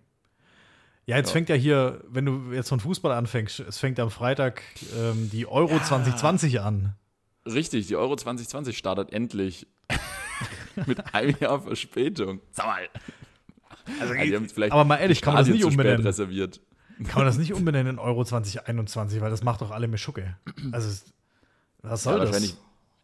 Ja, 1.07 1.17
jetzt 1.17 1.29
Ja. 1.29 1.33
fängt 1.33 1.49
ja 1.49 1.55
hier, 1.55 2.03
wenn 2.07 2.25
du 2.25 2.51
jetzt 2.53 2.69
von 2.69 2.79
Fußball 2.79 3.11
anfängst, 3.11 3.59
es 3.61 3.79
fängt 3.79 3.99
am 3.99 4.11
Freitag 4.11 4.61
ähm, 4.95 5.29
die 5.31 5.47
Euro 5.47 5.79
2020 5.79 6.61
an. 6.61 6.95
Richtig, 7.45 7.87
die 7.87 7.95
Euro 7.95 8.15
2020 8.15 8.77
startet 8.77 9.11
endlich. 9.11 9.67
Mit 10.85 11.13
einem 11.13 11.35
Jahr 11.39 11.59
Verspätung. 11.61 12.39
Sag 12.51 12.65
mal. 12.67 12.87
Also, 13.99 14.13
Ja, 14.13 14.23
die 14.23 14.35
haben 14.35 14.49
vielleicht 14.49 14.71
aber 14.73 14.85
mal 14.85 14.97
ehrlich, 14.97 15.21
kann 15.21 15.33
man 15.33 15.43
das 15.45 15.53
nicht 15.53 15.65
umbenennen? 15.65 16.01
reserviert. 16.05 16.59
Kann 17.07 17.17
man 17.19 17.25
das 17.25 17.37
nicht 17.37 17.53
umbenennen 17.53 17.93
in 17.95 17.99
Euro 17.99 18.23
2021, 18.23 19.21
weil 19.21 19.29
das 19.31 19.43
macht 19.43 19.61
doch 19.61 19.71
alle 19.71 19.87
Meschucke. 19.87 20.37
Also, 20.71 20.89
es- 20.89 21.05
was 21.81 22.03
soll 22.03 22.13
ja, 22.13 22.19
das? 22.19 22.27
wahrscheinlich, 22.29 22.55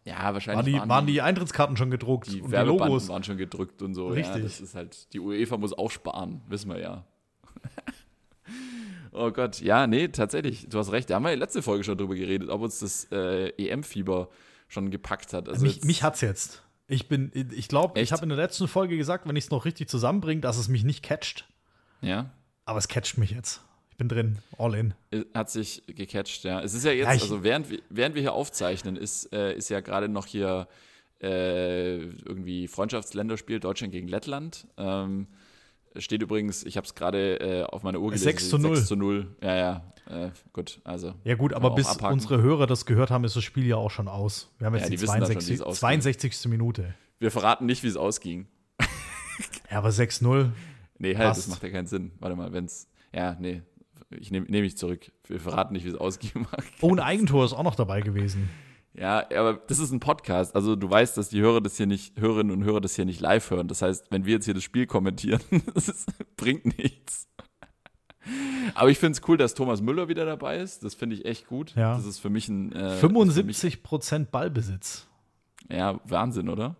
ja, 0.05 0.33
wahrscheinlich 0.33 0.75
Waren 0.75 0.83
die, 0.85 0.89
waren 0.89 1.07
die 1.07 1.21
Eintrittskarten 1.21 1.77
schon 1.77 1.89
gedruckt 1.89 2.27
die 2.31 2.41
und 2.41 2.51
die 2.51 2.55
Logos? 2.57 3.09
waren 3.09 3.23
schon 3.23 3.37
gedrückt 3.37 3.81
und 3.81 3.95
so. 3.95 4.09
Ja, 4.09 4.13
Richtig. 4.13 4.43
das 4.43 4.61
ist 4.61 4.75
halt, 4.75 5.11
die 5.13 5.19
UEFA 5.19 5.57
muss 5.57 5.73
auch 5.73 5.89
sparen, 5.89 6.41
wissen 6.47 6.69
wir 6.69 6.79
ja. 6.79 7.03
oh 9.11 9.31
Gott, 9.31 9.59
ja, 9.61 9.87
nee, 9.87 10.07
tatsächlich, 10.09 10.67
du 10.69 10.77
hast 10.79 10.91
recht. 10.91 11.09
Da 11.09 11.15
haben 11.15 11.23
wir 11.23 11.33
in 11.33 11.39
der 11.39 11.45
letzten 11.47 11.61
Folge 11.63 11.83
schon 11.83 11.97
drüber 11.97 12.15
geredet, 12.15 12.49
ob 12.49 12.61
uns 12.61 12.79
das 12.79 13.07
äh, 13.11 13.49
EM-Fieber 13.57 14.29
schon 14.67 14.91
gepackt 14.91 15.33
hat. 15.33 15.49
Also 15.49 15.63
mich, 15.65 15.75
jetzt- 15.77 15.85
mich 15.85 16.03
hat's 16.03 16.21
jetzt. 16.21 16.63
Ich 16.87 17.07
bin, 17.09 17.31
ich 17.33 17.67
glaube, 17.67 17.99
ich 17.99 18.11
habe 18.11 18.23
in 18.23 18.29
der 18.29 18.37
letzten 18.37 18.67
Folge 18.67 18.95
gesagt, 18.97 19.27
wenn 19.27 19.35
ich 19.35 19.45
es 19.45 19.49
noch 19.51 19.65
richtig 19.65 19.89
zusammenbringe, 19.89 20.41
dass 20.41 20.57
es 20.57 20.67
mich 20.69 20.83
nicht 20.83 21.03
catcht. 21.03 21.45
ja, 22.01 22.29
Aber 22.65 22.79
es 22.79 22.87
catcht 22.87 23.17
mich 23.17 23.31
jetzt. 23.31 23.61
Ich 23.91 23.97
bin 23.97 24.09
drin, 24.09 24.37
all 24.57 24.75
in. 24.75 24.93
hat 25.33 25.49
sich 25.49 25.83
gecatcht, 25.87 26.43
ja. 26.43 26.61
Es 26.61 26.73
ist 26.73 26.85
ja 26.85 26.91
jetzt, 26.91 27.05
Ja, 27.05 27.11
also 27.11 27.43
während 27.43 27.69
wir, 27.69 27.81
während 27.89 28.15
wir 28.15 28.21
hier 28.21 28.33
aufzeichnen, 28.33 28.95
ist, 28.95 29.33
äh, 29.33 29.53
ist 29.55 29.69
ja 29.69 29.79
gerade 29.79 30.07
noch 30.07 30.27
hier 30.27 30.67
äh, 31.19 31.97
irgendwie 31.97 32.67
Freundschaftsländerspiel 32.67 33.59
Deutschland 33.59 33.91
gegen 33.91 34.07
Lettland. 34.07 34.67
Ähm, 34.77 35.27
steht 35.99 36.21
übrigens, 36.21 36.63
ich 36.63 36.77
habe 36.77 36.85
es 36.85 36.95
gerade 36.95 37.39
äh, 37.39 37.63
auf 37.63 37.83
meiner 37.83 37.99
Uhr 37.99 38.09
gelesen. 38.09 38.25
6 38.25 38.49
zu 38.49 38.57
0. 38.57 38.75
6 38.75 38.87
zu 38.87 38.95
0. 38.95 39.35
Ja, 39.41 39.55
ja. 39.55 39.93
Äh, 40.09 40.31
gut, 40.53 40.79
also. 40.83 41.13
Ja, 41.23 41.35
gut, 41.35 41.53
aber 41.53 41.71
bis 41.75 41.87
abhaken. 41.87 42.13
unsere 42.13 42.41
Hörer 42.41 42.65
das 42.65 42.85
gehört 42.85 43.11
haben, 43.11 43.23
ist 43.25 43.35
das 43.35 43.43
Spiel 43.43 43.65
ja 43.65 43.75
auch 43.75 43.91
schon 43.91 44.07
aus. 44.07 44.53
Wir 44.57 44.67
haben 44.67 44.73
jetzt 44.75 44.83
Ja, 44.83 44.89
die, 44.89 44.95
die 44.95 45.01
wissen 45.01 45.19
da 45.19 45.25
schon, 45.25 45.35
wie 45.35 45.39
62, 45.39 45.55
es 45.55 45.61
ausgeht. 45.61 45.79
62. 45.79 46.45
Minute. 46.47 46.93
Wir 47.19 47.31
verraten 47.31 47.65
nicht, 47.65 47.83
wie 47.83 47.87
es 47.87 47.97
ausging. 47.97 48.47
Ja, 49.69 49.79
aber 49.79 49.89
6-0. 49.89 50.49
Nee, 50.99 51.15
halt, 51.15 51.27
das 51.27 51.37
Passt. 51.37 51.49
macht 51.49 51.63
ja 51.63 51.69
keinen 51.69 51.87
Sinn. 51.87 52.11
Warte 52.19 52.35
mal, 52.35 52.51
wenn's. 52.53 52.89
Ja, 53.13 53.35
nee. 53.39 53.61
Ich 54.17 54.31
nehme 54.31 54.45
nehm 54.49 54.63
ich 54.63 54.77
zurück. 54.77 55.11
Wir 55.27 55.39
verraten 55.39 55.73
nicht, 55.73 55.85
wie 55.85 55.89
es 55.89 55.95
ausgehen 55.95 56.47
mag. 56.51 56.63
Oh, 56.81 56.93
ein 56.93 56.99
Eigentor 56.99 57.43
ist 57.43 57.53
auch 57.53 57.63
noch 57.63 57.75
dabei 57.75 58.01
gewesen. 58.01 58.49
Ja, 58.99 59.19
aber 59.37 59.53
das 59.67 59.77
ist 59.79 59.91
ein 59.91 59.99
Podcast. 59.99 60.55
Also 60.55 60.75
du 60.75 60.89
weißt, 60.89 61.17
dass 61.17 61.29
die 61.29 61.39
Hörer 61.41 61.61
das 61.61 61.77
hier 61.77 61.85
nicht, 61.85 62.19
Hörerinnen 62.19 62.51
und 62.51 62.63
Hörer 62.63 62.81
das 62.81 62.95
hier 62.95 63.05
nicht 63.05 63.19
live 63.21 63.51
hören. 63.51 63.67
Das 63.67 63.81
heißt, 63.83 64.07
wenn 64.09 64.25
wir 64.25 64.33
jetzt 64.33 64.45
hier 64.45 64.55
das 64.55 64.63
Spiel 64.63 64.87
kommentieren, 64.87 65.41
das 65.75 65.87
ist, 65.89 66.07
bringt 66.35 66.77
nichts. 66.79 67.27
Aber 68.73 68.89
ich 68.89 68.97
finde 68.97 69.17
es 69.19 69.27
cool, 69.29 69.37
dass 69.37 69.53
Thomas 69.53 69.81
Müller 69.81 70.07
wieder 70.09 70.25
dabei 70.25 70.57
ist. 70.57 70.83
Das 70.83 70.95
finde 70.95 71.15
ich 71.15 71.25
echt 71.25 71.47
gut. 71.47 71.75
Ja. 71.75 71.95
Das 71.95 72.05
ist 72.05 72.19
für 72.19 72.29
mich 72.29 72.49
ein 72.49 72.73
äh, 72.73 72.95
75 72.97 73.83
Prozent 73.83 74.31
Ballbesitz. 74.31 75.07
Ja, 75.71 75.99
Wahnsinn, 76.05 76.49
oder? 76.49 76.75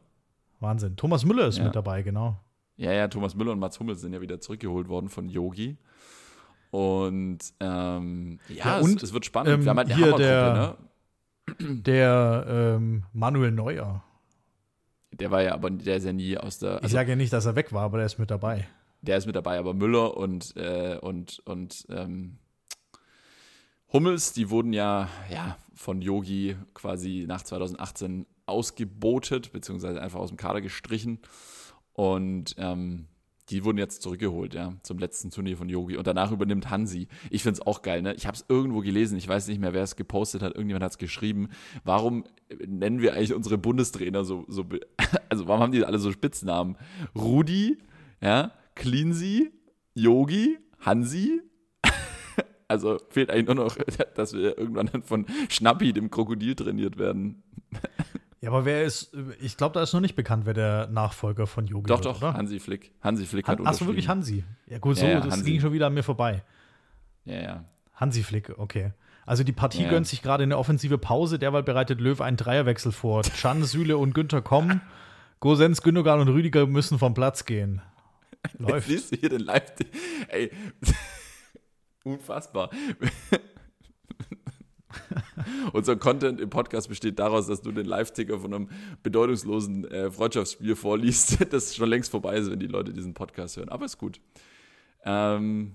Wahnsinn. 0.59 0.95
Thomas 0.97 1.23
Müller 1.23 1.47
ist 1.47 1.59
Ja. 1.59 1.65
mit 1.65 1.75
dabei, 1.75 2.01
genau. 2.01 2.39
Ja, 2.77 2.91
ja, 2.91 3.07
Thomas 3.07 3.35
Müller 3.35 3.51
und 3.53 3.59
Mats 3.59 3.79
Hummels 3.79 4.01
sind 4.01 4.13
ja 4.13 4.21
wieder 4.21 4.39
zurückgeholt 4.41 4.87
worden 4.89 5.09
von 5.09 5.29
Yogi. 5.29 5.77
Und 6.71 7.39
ähm, 7.59 8.39
ja, 8.49 8.55
Ja, 8.65 8.79
es, 8.79 8.83
und, 8.85 9.03
es 9.03 9.13
wird 9.13 9.25
spannend. 9.25 9.53
ähm, 9.53 9.63
Wir 9.63 9.69
haben 9.69 9.77
halt 9.77 9.91
eine 9.91 9.95
hier 10.03 10.15
der- 10.15 10.53
ne? 10.53 10.77
Der 11.59 12.45
ähm, 12.47 13.03
Manuel 13.13 13.51
Neuer. 13.51 14.03
Der 15.13 15.31
war 15.31 15.41
ja, 15.41 15.53
aber 15.53 15.69
der 15.69 15.97
ist 15.97 16.05
ja 16.05 16.13
nie 16.13 16.37
aus 16.37 16.59
der. 16.59 16.77
Ich 16.77 16.83
Also, 16.83 16.93
sage 16.95 17.11
ja 17.11 17.15
nicht, 17.15 17.33
dass 17.33 17.45
er 17.45 17.55
weg 17.55 17.71
war, 17.73 17.83
aber 17.83 17.97
der 17.97 18.05
ist 18.05 18.19
mit 18.19 18.29
dabei. 18.29 18.67
der 19.01 19.17
ist 19.17 19.25
mit 19.25 19.35
dabei, 19.35 19.57
aber 19.57 19.73
Müller 19.73 20.17
und, 20.17 20.55
äh, 20.57 20.97
und, 21.01 21.39
und 21.45 21.85
ähm, 21.89 22.37
Hummels, 23.93 24.33
die 24.33 24.49
wurden 24.49 24.73
ja, 24.73 25.07
ja 25.31 25.57
von 25.73 26.01
Yogi 26.01 26.57
quasi 26.73 27.25
nach 27.27 27.41
2018 27.43 28.25
ausgebotet, 28.45 29.51
beziehungsweise 29.53 30.01
einfach 30.01 30.19
aus 30.19 30.29
dem 30.29 30.37
Kader 30.37 30.61
gestrichen. 30.61 31.19
Und 31.93 32.55
ähm, 32.57 33.07
die 33.49 33.63
wurden 33.63 33.77
jetzt 33.77 34.01
zurückgeholt, 34.01 34.53
ja, 34.53 34.73
zum 34.83 34.99
letzten 34.99 35.31
Turnier 35.31 35.55
von 35.55 35.69
Yogi. 35.69 35.95
Und 35.95 36.05
danach 36.05 36.31
übernimmt 36.31 36.69
Hansi. 36.69 37.07
Ich 37.29 37.43
finde 37.43 37.61
es 37.61 37.65
auch 37.65 37.81
geil, 37.81 38.01
ne? 38.01 38.13
Ich 38.15 38.27
habe 38.27 38.35
es 38.35 38.45
irgendwo 38.49 38.81
gelesen, 38.81 39.17
ich 39.17 39.27
weiß 39.27 39.47
nicht 39.47 39.59
mehr, 39.59 39.73
wer 39.73 39.83
es 39.83 39.95
gepostet 39.95 40.41
hat, 40.41 40.53
irgendjemand 40.53 40.83
hat 40.83 40.91
es 40.91 40.97
geschrieben. 40.97 41.49
Warum 41.83 42.25
nennen 42.65 43.01
wir 43.01 43.13
eigentlich 43.13 43.33
unsere 43.33 43.57
Bundestrainer 43.57 44.25
so, 44.25 44.43
so, 44.47 44.65
also 45.29 45.47
warum 45.47 45.61
haben 45.61 45.71
die 45.71 45.85
alle 45.85 45.99
so 45.99 46.11
Spitznamen? 46.11 46.75
Rudi, 47.15 47.77
ja, 48.21 48.51
Cleansy, 48.75 49.51
Yogi, 49.93 50.57
Hansi. 50.79 51.41
Also 52.69 52.97
fehlt 53.07 53.31
eigentlich 53.31 53.45
nur 53.45 53.55
noch, 53.55 53.77
dass 54.15 54.33
wir 54.33 54.57
irgendwann 54.57 54.87
dann 54.87 55.01
von 55.01 55.25
Schnappi, 55.47 55.93
dem 55.93 56.11
Krokodil, 56.11 56.53
trainiert 56.53 56.97
werden. 56.97 57.41
Ja, 58.39 58.49
aber 58.49 58.65
wer 58.65 58.83
ist, 58.83 59.15
ich 59.41 59.57
glaube, 59.57 59.73
da 59.73 59.81
ist 59.81 59.93
noch 59.93 59.99
nicht 59.99 60.15
bekannt, 60.15 60.45
wer 60.45 60.53
der 60.53 60.87
Nachfolger 60.87 61.47
von 61.47 61.65
Yogi 61.65 61.87
Doch, 61.87 61.97
wird, 61.97 62.05
doch, 62.05 62.17
oder? 62.21 62.33
Hansi 62.35 62.59
Flick. 62.59 62.91
Hansi 63.01 63.25
Flick 63.25 63.47
hat 63.47 63.57
Han 63.59 63.65
Achso, 63.67 63.87
wirklich. 63.87 64.07
Hansi. 64.07 64.43
Ja, 64.67 64.77
gut, 64.77 64.97
so, 64.97 65.05
Ja, 65.05 65.13
ja, 65.13 65.19
das 65.21 65.33
Hansi. 65.37 65.51
ging 65.51 65.59
schon 65.61 65.73
wieder 65.73 65.87
an 65.87 65.93
mir 65.95 66.03
vorbei. 66.03 66.43
Ja, 67.25 67.41
ja. 67.41 67.65
Hansi 67.95 68.21
Flick, 68.21 68.53
okay. 68.59 68.93
Also 69.25 69.43
die 69.43 69.51
Partie 69.53 69.83
Ja. 69.83 69.89
gönnt 69.89 70.07
sich 70.07 70.21
gerade 70.21 70.43
eine 70.43 70.57
offensive 70.57 70.97
Pause, 70.99 71.39
derweil 71.39 71.63
bereitet 71.63 71.99
Löw 71.99 72.21
einen 72.21 72.37
Dreierwechsel 72.37 72.91
vor. 72.91 73.23
Can, 73.23 73.63
Süle 73.63 73.97
und 73.97 74.13
Günther 74.13 74.41
kommen. 74.43 74.81
Gosens, 75.39 75.81
Gündogan 75.81 76.19
und 76.19 76.27
Rüdiger 76.29 76.65
müssen 76.67 76.99
vom 76.99 77.13
Platz 77.15 77.43
gehen. 77.45 77.81
Läuft. 78.59 78.87
siehst 78.87 79.11
du 79.11 79.17
hier 79.17 79.29
den 79.29 79.41
Live. 79.41 79.73
Ey, 80.29 80.51
unfassbar. 82.03 82.69
Unser 85.73 85.95
Content 85.95 86.39
im 86.41 86.49
Podcast 86.49 86.89
besteht 86.89 87.19
daraus, 87.19 87.47
dass 87.47 87.61
du 87.61 87.71
den 87.71 87.85
Live-Ticker 87.85 88.39
von 88.39 88.53
einem 88.53 88.69
bedeutungslosen 89.03 89.85
äh, 89.85 90.11
Freundschaftsspiel 90.11 90.75
vorliest, 90.75 91.37
das 91.53 91.75
schon 91.75 91.89
längst 91.89 92.11
vorbei 92.11 92.37
ist, 92.37 92.49
wenn 92.51 92.59
die 92.59 92.67
Leute 92.67 92.93
diesen 92.93 93.13
Podcast 93.13 93.57
hören. 93.57 93.69
Aber 93.69 93.85
ist 93.85 93.97
gut. 93.97 94.19
Ähm, 95.03 95.73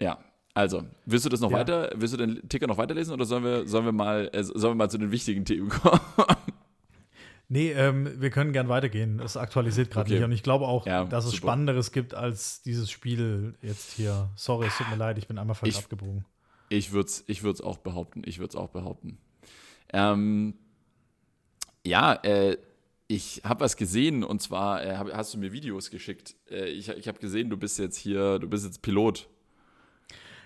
ja, 0.00 0.18
also, 0.54 0.84
willst 1.04 1.24
du 1.24 1.28
das 1.28 1.40
noch 1.40 1.50
Ja. 1.50 1.58
weiter, 1.58 1.90
willst 1.96 2.14
du 2.14 2.18
den 2.18 2.48
Ticker 2.48 2.66
noch 2.66 2.78
weiterlesen 2.78 3.12
oder 3.12 3.24
sollen 3.26 3.44
wir, 3.44 3.66
sollen 3.66 3.84
wir 3.84 3.92
mal, 3.92 4.30
äh, 4.32 4.42
sollen 4.42 4.72
wir 4.72 4.74
mal 4.74 4.90
zu 4.90 4.98
den 4.98 5.10
wichtigen 5.10 5.44
Themen 5.44 5.68
kommen? 5.68 6.00
Nee, 7.48 7.70
ähm, 7.72 8.20
wir 8.20 8.30
können 8.30 8.52
gern 8.52 8.68
weitergehen. 8.68 9.20
Es 9.20 9.36
aktualisiert 9.36 9.90
gerade 9.90 10.06
Okay. 10.08 10.14
nicht. 10.14 10.24
Und 10.24 10.32
ich 10.32 10.42
glaube 10.42 10.66
auch, 10.66 10.84
Ja, 10.86 11.04
dass 11.04 11.24
es 11.24 11.30
super. 11.30 11.42
Spannenderes 11.46 11.92
gibt 11.92 12.12
als 12.14 12.62
dieses 12.62 12.90
Spiel 12.90 13.54
jetzt 13.62 13.92
hier. 13.92 14.30
Sorry, 14.34 14.66
es 14.66 14.76
tut 14.76 14.90
mir 14.90 14.96
leid, 14.96 15.16
ich 15.18 15.28
bin 15.28 15.38
einmal 15.38 15.54
falsch 15.54 15.76
Ich- 15.76 15.84
abgebogen. 15.84 16.24
Ich 16.68 16.90
würde 16.90 17.06
es 17.06 17.22
ich 17.28 17.44
würd's 17.44 17.60
auch 17.60 17.78
behaupten. 17.78 18.22
Ich 18.26 18.40
würde 18.40 18.48
es 18.50 18.56
auch 18.56 18.70
behaupten. 18.70 19.18
Ähm, 19.92 20.54
ja, 21.86 22.14
äh, 22.24 22.56
ich 23.06 23.42
habe 23.44 23.60
was 23.60 23.76
gesehen 23.76 24.24
und 24.24 24.42
zwar 24.42 24.84
äh, 24.84 24.96
hab, 24.96 25.12
hast 25.12 25.32
du 25.32 25.38
mir 25.38 25.52
Videos 25.52 25.92
geschickt. 25.92 26.34
Äh, 26.50 26.64
ich 26.70 26.88
ich 26.88 27.06
habe 27.06 27.20
gesehen, 27.20 27.50
du 27.50 27.56
bist 27.56 27.78
jetzt 27.78 27.96
hier, 27.96 28.40
du 28.40 28.48
bist 28.48 28.64
jetzt 28.64 28.82
Pilot. 28.82 29.28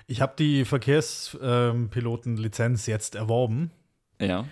Ich 0.07 0.21
habe 0.21 0.35
die 0.39 0.67
Verkehrspilotenlizenz 0.67 2.85
jetzt 2.87 3.15
erworben 3.15 3.71
Ja. 4.21 4.45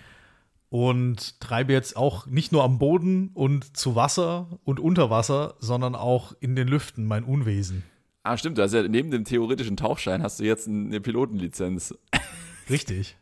Und 0.69 1.39
treibe 1.39 1.73
jetzt 1.73 1.97
auch 1.97 2.25
nicht 2.27 2.51
nur 2.51 2.63
am 2.63 2.77
Boden 2.79 3.29
und 3.33 3.75
zu 3.75 3.95
Wasser 3.95 4.59
und 4.63 4.79
unter 4.79 5.09
Wasser, 5.09 5.55
sondern 5.59 5.95
auch 5.95 6.33
in 6.39 6.55
den 6.55 6.67
Lüften 6.67 7.05
mein 7.05 7.23
Unwesen. 7.23 7.83
Ah, 8.23 8.37
stimmt. 8.37 8.57
Du 8.57 8.61
hast 8.61 8.73
ja 8.73 8.83
neben 8.87 9.09
dem 9.11 9.23
theoretischen 9.23 9.77
Tauchschein 9.77 10.21
hast 10.21 10.39
du 10.39 10.43
jetzt 10.43 10.67
eine 10.67 11.01
Pilotenlizenz. 11.01 11.95
Richtig. 12.69 13.17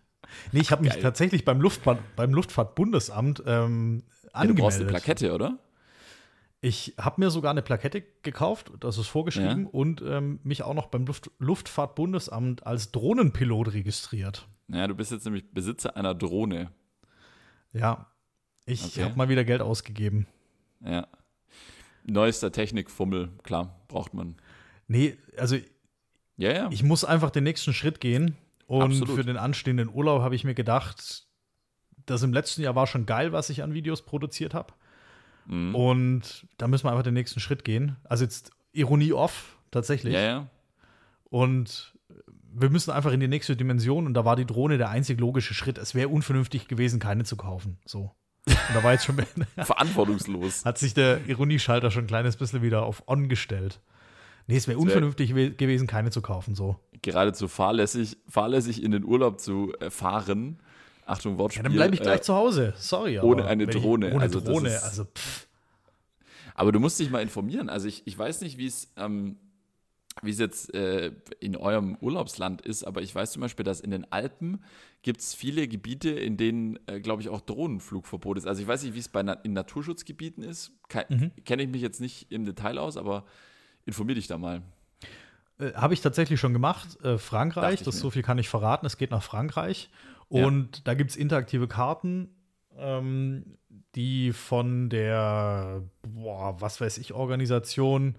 Nee, 0.51 0.59
ich 0.59 0.71
habe 0.71 0.83
mich 0.83 0.97
tatsächlich 0.97 1.45
beim, 1.45 1.61
Luftfahrt, 1.61 1.99
beim 2.17 2.33
Luftfahrtbundesamt 2.33 3.43
ähm, 3.45 4.03
Ja, 4.33 4.45
du 4.45 4.53
brauchst 4.55 4.79
eine 4.79 4.87
angemeldet. 4.87 4.87
Plakette, 4.89 5.33
oder? 5.33 5.57
Ich 6.59 6.95
habe 6.99 7.21
mir 7.21 7.29
sogar 7.29 7.51
eine 7.51 7.61
Plakette 7.61 8.03
gekauft, 8.23 8.71
das 8.79 8.97
ist 8.97 9.07
vorgeschrieben, 9.07 9.63
Ja. 9.65 9.69
und 9.71 10.01
ähm, 10.05 10.39
mich 10.43 10.63
auch 10.63 10.73
noch 10.73 10.87
beim 10.87 11.05
Luft 11.05 11.29
Luftfahrtbundesamt 11.39 12.65
als 12.65 12.91
Drohnenpilot 12.91 13.73
registriert. 13.73 14.47
Ja, 14.67 14.87
du 14.87 14.95
bist 14.95 15.11
jetzt 15.11 15.23
nämlich 15.25 15.49
Besitzer 15.53 15.95
einer 15.95 16.13
Drohne. 16.15 16.71
Ja, 17.79 18.07
ich 18.65 18.83
Okay. 18.83 19.03
habe 19.03 19.15
mal 19.15 19.29
wieder 19.29 19.43
Geld 19.43 19.61
ausgegeben. 19.61 20.27
Ja. 20.83 21.07
Neuester 22.05 22.51
Technikfummel, 22.51 23.29
klar, 23.43 23.75
braucht 23.87 24.13
man. 24.13 24.35
Nee, 24.87 25.17
also 25.37 25.57
Ja, 26.37 26.51
ja. 26.53 26.69
ich 26.71 26.83
muss 26.83 27.03
einfach 27.03 27.29
den 27.31 27.43
nächsten 27.43 27.73
Schritt 27.73 27.99
gehen. 27.99 28.35
Und 28.67 28.81
Absolut. 28.83 29.15
für 29.15 29.23
den 29.23 29.37
anstehenden 29.37 29.89
Urlaub 29.89 30.21
habe 30.21 30.35
ich 30.35 30.43
mir 30.43 30.53
gedacht, 30.53 31.25
das 32.05 32.21
im 32.23 32.33
letzten 32.33 32.61
Jahr 32.61 32.75
war 32.75 32.85
schon 32.87 33.05
geil, 33.05 33.31
was 33.31 33.49
ich 33.49 33.63
an 33.63 33.73
Videos 33.73 34.01
produziert 34.03 34.53
habe. 34.53 34.73
Mhm. 35.45 35.73
Und 35.73 36.47
da 36.57 36.67
müssen 36.67 36.85
wir 36.85 36.91
einfach 36.91 37.03
den 37.03 37.13
nächsten 37.13 37.39
Schritt 37.39 37.63
gehen. 37.63 37.95
Also 38.03 38.25
jetzt 38.25 38.51
Ironie 38.73 39.13
off, 39.13 39.57
tatsächlich. 39.71 40.13
ja, 40.13 40.21
ja. 40.21 40.47
Und 41.29 41.93
wir 42.59 42.69
müssen 42.69 42.91
einfach 42.91 43.11
in 43.11 43.19
die 43.19 43.27
nächste 43.27 43.55
Dimension 43.55 44.05
und 44.05 44.13
da 44.13 44.25
war 44.25 44.35
die 44.35 44.45
Drohne 44.45 44.77
der 44.77 44.89
einzig 44.89 45.19
logische 45.19 45.53
Schritt. 45.53 45.77
Es 45.77 45.93
wäre 45.95 46.09
unvernünftig 46.09 46.67
gewesen, 46.67 46.99
keine 46.99 47.23
zu 47.23 47.35
kaufen. 47.35 47.77
So. 47.85 48.11
Und 48.47 48.55
da 48.73 48.83
war 48.83 48.93
jetzt 48.93 49.05
schon, 49.05 49.17
Verantwortungslos. 49.57 50.65
hat 50.65 50.77
sich 50.77 50.93
der 50.93 51.25
Ironieschalter 51.27 51.91
schon 51.91 52.05
ein 52.05 52.07
kleines 52.07 52.37
bisschen 52.37 52.61
wieder 52.61 52.83
auf 52.83 53.03
On 53.07 53.29
gestellt. 53.29 53.79
Nee, 54.47 54.55
es 54.57 54.67
wäre 54.67 54.77
wär- 54.77 54.81
unvernünftig 54.83 55.35
we- 55.35 55.51
gewesen, 55.51 55.87
keine 55.87 56.09
zu 56.11 56.21
kaufen. 56.21 56.55
So. 56.55 56.79
geradezu 57.01 57.47
fahrlässig, 57.47 58.17
fahrlässig 58.29 58.81
in 58.81 58.91
den 58.91 59.03
Urlaub 59.03 59.39
zu 59.41 59.73
äh, 59.79 59.89
fahren. 59.89 60.59
Achtung, 61.05 61.37
Wortspiel. 61.37 61.59
Ja, 61.59 61.63
dann 61.69 61.73
bleibe 61.73 61.95
ich 61.95 62.01
gleich 62.01 62.19
äh, 62.19 62.21
zu 62.21 62.33
Hause. 62.33 62.73
Sorry. 62.77 63.19
ohne 63.19 63.45
eine 63.45 63.63
ich- 63.63 63.69
Drohne. 63.69 64.13
Ohne 64.13 64.21
Also 64.23 64.39
Drohne. 64.39 64.69
ist- 64.69 64.83
Also, 64.83 65.05
pff. 65.05 65.47
Aber 66.55 66.71
du 66.71 66.79
musst 66.79 66.99
dich 66.99 67.09
mal 67.11 67.21
informieren. 67.21 67.69
Also 67.69 67.87
ich, 67.87 68.07
ich 68.07 68.17
weiß 68.17 68.41
nicht, 68.41 68.57
wie 68.57 68.65
es 68.65 68.91
ähm, 68.97 69.35
wie 70.21 70.31
es 70.31 70.39
jetzt 70.39 70.73
äh, 70.73 71.11
in 71.39 71.55
eurem 71.55 71.97
Urlaubsland 72.01 72.61
ist, 72.61 72.83
aber 72.83 73.01
ich 73.01 73.13
weiß 73.13 73.31
zum 73.31 73.41
Beispiel, 73.41 73.63
dass 73.63 73.79
in 73.79 73.91
den 73.91 74.11
Alpen 74.11 74.63
gibt 75.01 75.21
es 75.21 75.33
viele 75.33 75.67
Gebiete, 75.67 76.09
in 76.09 76.37
denen, 76.37 76.79
äh, 76.87 76.99
glaube 76.99 77.21
ich, 77.21 77.29
auch 77.29 77.41
Drohnenflugverbot 77.41 78.37
ist. 78.37 78.47
Also 78.47 78.61
ich 78.61 78.67
weiß 78.67 78.83
nicht, 78.83 78.93
wie 78.93 78.99
es 78.99 79.09
bei 79.09 79.23
Na 79.23 79.33
in 79.33 79.53
Naturschutzgebieten 79.53 80.43
ist. 80.43 80.71
Mhm. 81.09 81.31
Kenne 81.45 81.63
ich 81.63 81.69
mich 81.69 81.81
jetzt 81.81 82.01
nicht 82.01 82.31
im 82.31 82.45
Detail 82.45 82.77
aus, 82.77 82.97
aber 82.97 83.25
informier 83.85 84.15
dich 84.15 84.27
da 84.27 84.37
mal. 84.37 84.63
Äh, 85.59 85.73
Habe 85.73 85.93
ich 85.93 86.01
tatsächlich 86.01 86.39
schon 86.39 86.53
gemacht. 86.53 86.99
Äh, 87.03 87.17
Frankreich, 87.17 87.83
das 87.83 87.99
so 87.99 88.09
viel 88.09 88.23
kann 88.23 88.37
ich 88.37 88.49
verraten. 88.49 88.85
Es 88.85 88.97
geht 88.97 89.11
nach 89.11 89.23
Frankreich. 89.23 89.89
Und 90.29 90.77
ja. 90.77 90.81
da 90.83 90.93
gibt 90.93 91.11
es 91.11 91.15
interaktive 91.15 91.67
Karten, 91.67 92.29
ähm, 92.77 93.57
die 93.95 94.33
von 94.33 94.89
der, 94.89 95.83
boah, 96.01 96.59
was 96.59 96.81
weiß 96.81 96.97
ich, 96.97 97.13
Organisation 97.13 98.17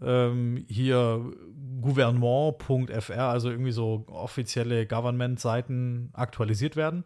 ähm, 0.00 0.64
hier 0.68 1.32
gouvernement.fr, 1.80 3.12
also 3.12 3.50
irgendwie 3.50 3.72
so 3.72 4.04
offizielle 4.08 4.86
Government-Seiten 4.86 6.10
aktualisiert 6.12 6.76
werden. 6.76 7.04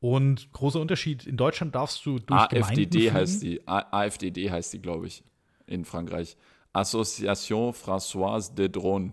Und 0.00 0.52
großer 0.52 0.80
Unterschied, 0.80 1.26
in 1.26 1.36
Deutschland 1.36 1.74
darfst 1.74 2.04
du 2.04 2.18
durch 2.18 2.40
AFDD 2.40 3.10
heißt 3.10 3.42
die, 3.42 3.66
AFDD 3.66 4.50
heißt 4.50 4.72
die, 4.74 4.82
glaube 4.82 5.06
ich, 5.06 5.24
in 5.66 5.84
Frankreich. 5.84 6.36
Association 6.72 7.72
Françoise 7.72 8.54
de 8.54 8.68
Drone. 8.68 9.12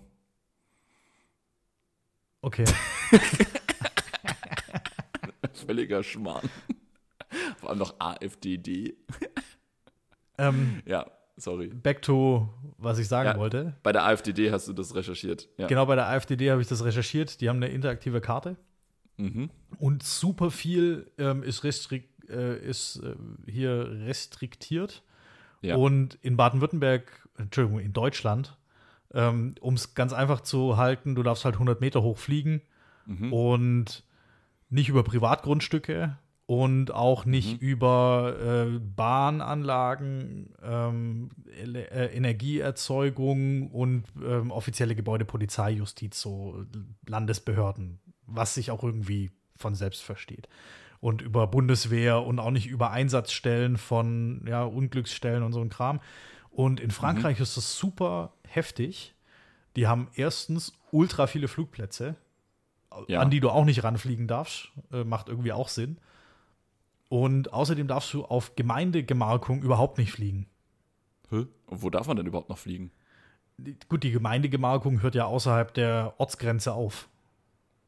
Okay. 2.42 2.66
Völliger 5.54 6.04
Schmarrn. 6.04 6.50
Vor 7.58 7.70
allem 7.70 7.80
noch 7.80 7.96
AFDD. 8.00 8.96
Ähm, 10.38 10.82
ja, 10.86 11.06
sorry. 11.38 11.68
Back 11.68 12.02
to, 12.02 12.50
was 12.78 13.00
ich 13.00 13.08
sagen 13.08 13.30
ja, 13.30 13.38
wollte. 13.38 13.76
Bei 13.84 13.92
der 13.92 14.04
AFDD 14.06 14.52
hast 14.52 14.68
du 14.68 14.74
das 14.74 14.96
recherchiert. 14.96 15.50
Ja. 15.58 15.68
Genau, 15.68 15.86
bei 15.86 15.96
der 15.96 16.08
AFDD 16.08 16.52
habe 16.52 16.62
ich 16.62 16.68
das 16.68 16.84
recherchiert. 16.84 17.42
Die 17.42 17.50
haben 17.50 17.58
eine 17.58 17.70
interaktive 17.70 18.22
Karte. 18.22 18.58
Mhm. 19.18 19.50
Und 19.80 20.04
super 20.04 20.52
viel 20.52 21.12
ähm, 21.18 21.44
ist, 21.44 21.64
restrik 21.64 22.10
äh, 22.30 22.58
ist 22.58 22.98
äh, 22.98 23.16
hier 23.50 23.90
restriktiert. 24.06 25.04
Ja. 25.62 25.76
Und 25.76 26.18
in 26.22 26.38
Baden-Württemberg, 26.38 27.28
Entschuldigung, 27.38 27.80
in 27.80 27.94
Deutschland, 27.94 28.58
ähm, 29.14 29.56
um 29.62 29.76
es 29.76 29.94
ganz 29.94 30.14
einfach 30.14 30.42
zu 30.42 30.78
halten, 30.78 31.16
du 31.16 31.24
darfst 31.24 31.46
halt 31.46 31.56
100 31.56 31.82
Meter 31.82 32.02
hoch 32.02 32.18
fliegen 32.18 32.62
mhm. 33.06 33.32
und 33.32 34.04
nicht 34.70 34.90
über 34.90 35.04
Privatgrundstücke 35.04 36.18
und 36.52 36.94
auch 36.94 37.24
nicht 37.24 37.62
mhm. 37.62 37.68
über 37.70 38.36
äh, 38.38 38.80
Bahnanlagen, 38.80 40.54
ähm, 40.62 41.30
äh, 41.48 42.08
Energieerzeugung 42.08 43.72
und 43.72 44.04
ähm, 44.22 44.52
offizielle 44.52 44.94
Gebäude, 44.94 45.24
Polizei, 45.24 45.72
Justiz, 45.72 46.20
so 46.20 46.66
Landesbehörden, 47.08 48.02
was 48.28 48.54
sich 48.54 48.70
auch 48.70 48.84
irgendwie 48.84 49.32
von 49.56 49.76
selbst 49.76 50.04
versteht 50.04 50.50
und 51.00 51.22
über 51.22 51.48
Bundeswehr 51.48 52.22
und 52.22 52.38
auch 52.40 52.52
nicht 52.52 52.68
über 52.68 52.92
Einsatzstellen 52.92 53.78
von 53.78 54.44
ja, 54.46 54.66
Unglücksstellen 54.66 55.44
und 55.44 55.54
so 55.54 55.62
ein 55.62 55.70
Kram. 55.70 56.02
Und 56.50 56.82
in 56.82 56.92
Frankreich 56.92 57.38
mhm. 57.38 57.44
ist 57.44 57.56
das 57.56 57.78
super 57.78 58.34
heftig. 58.46 59.16
Die 59.78 59.88
haben 59.88 60.10
erstens 60.16 60.74
ultra 60.92 61.28
viele 61.28 61.48
Flugplätze, 61.48 62.18
ja. 63.08 63.22
an 63.22 63.30
die 63.30 63.40
du 63.40 63.50
auch 63.52 63.64
nicht 63.64 63.86
ranfliegen 63.86 64.28
darfst. 64.28 64.74
Äh, 64.92 65.06
macht 65.06 65.30
irgendwie 65.30 65.54
auch 65.54 65.70
Sinn. 65.70 65.98
Und 67.12 67.52
außerdem 67.52 67.90
darfst 67.90 68.14
du 68.14 68.24
auf 68.24 68.56
Gemeindegemarkung 68.56 69.64
überhaupt 69.64 69.98
nicht 69.98 70.14
fliegen. 70.14 70.48
Hä? 71.30 71.46
Und 71.66 71.82
wo 71.82 71.90
darf 71.90 72.08
man 72.08 72.16
denn 72.16 72.26
überhaupt 72.26 72.48
noch 72.48 72.58
fliegen? 72.58 72.90
Gut, 73.90 74.04
die 74.04 74.12
Gemeindegemarkung 74.12 75.02
hört 75.02 75.14
ja 75.14 75.26
außerhalb 75.26 75.74
der 75.74 76.14
Ortsgrenze 76.20 76.72
auf. 76.72 77.10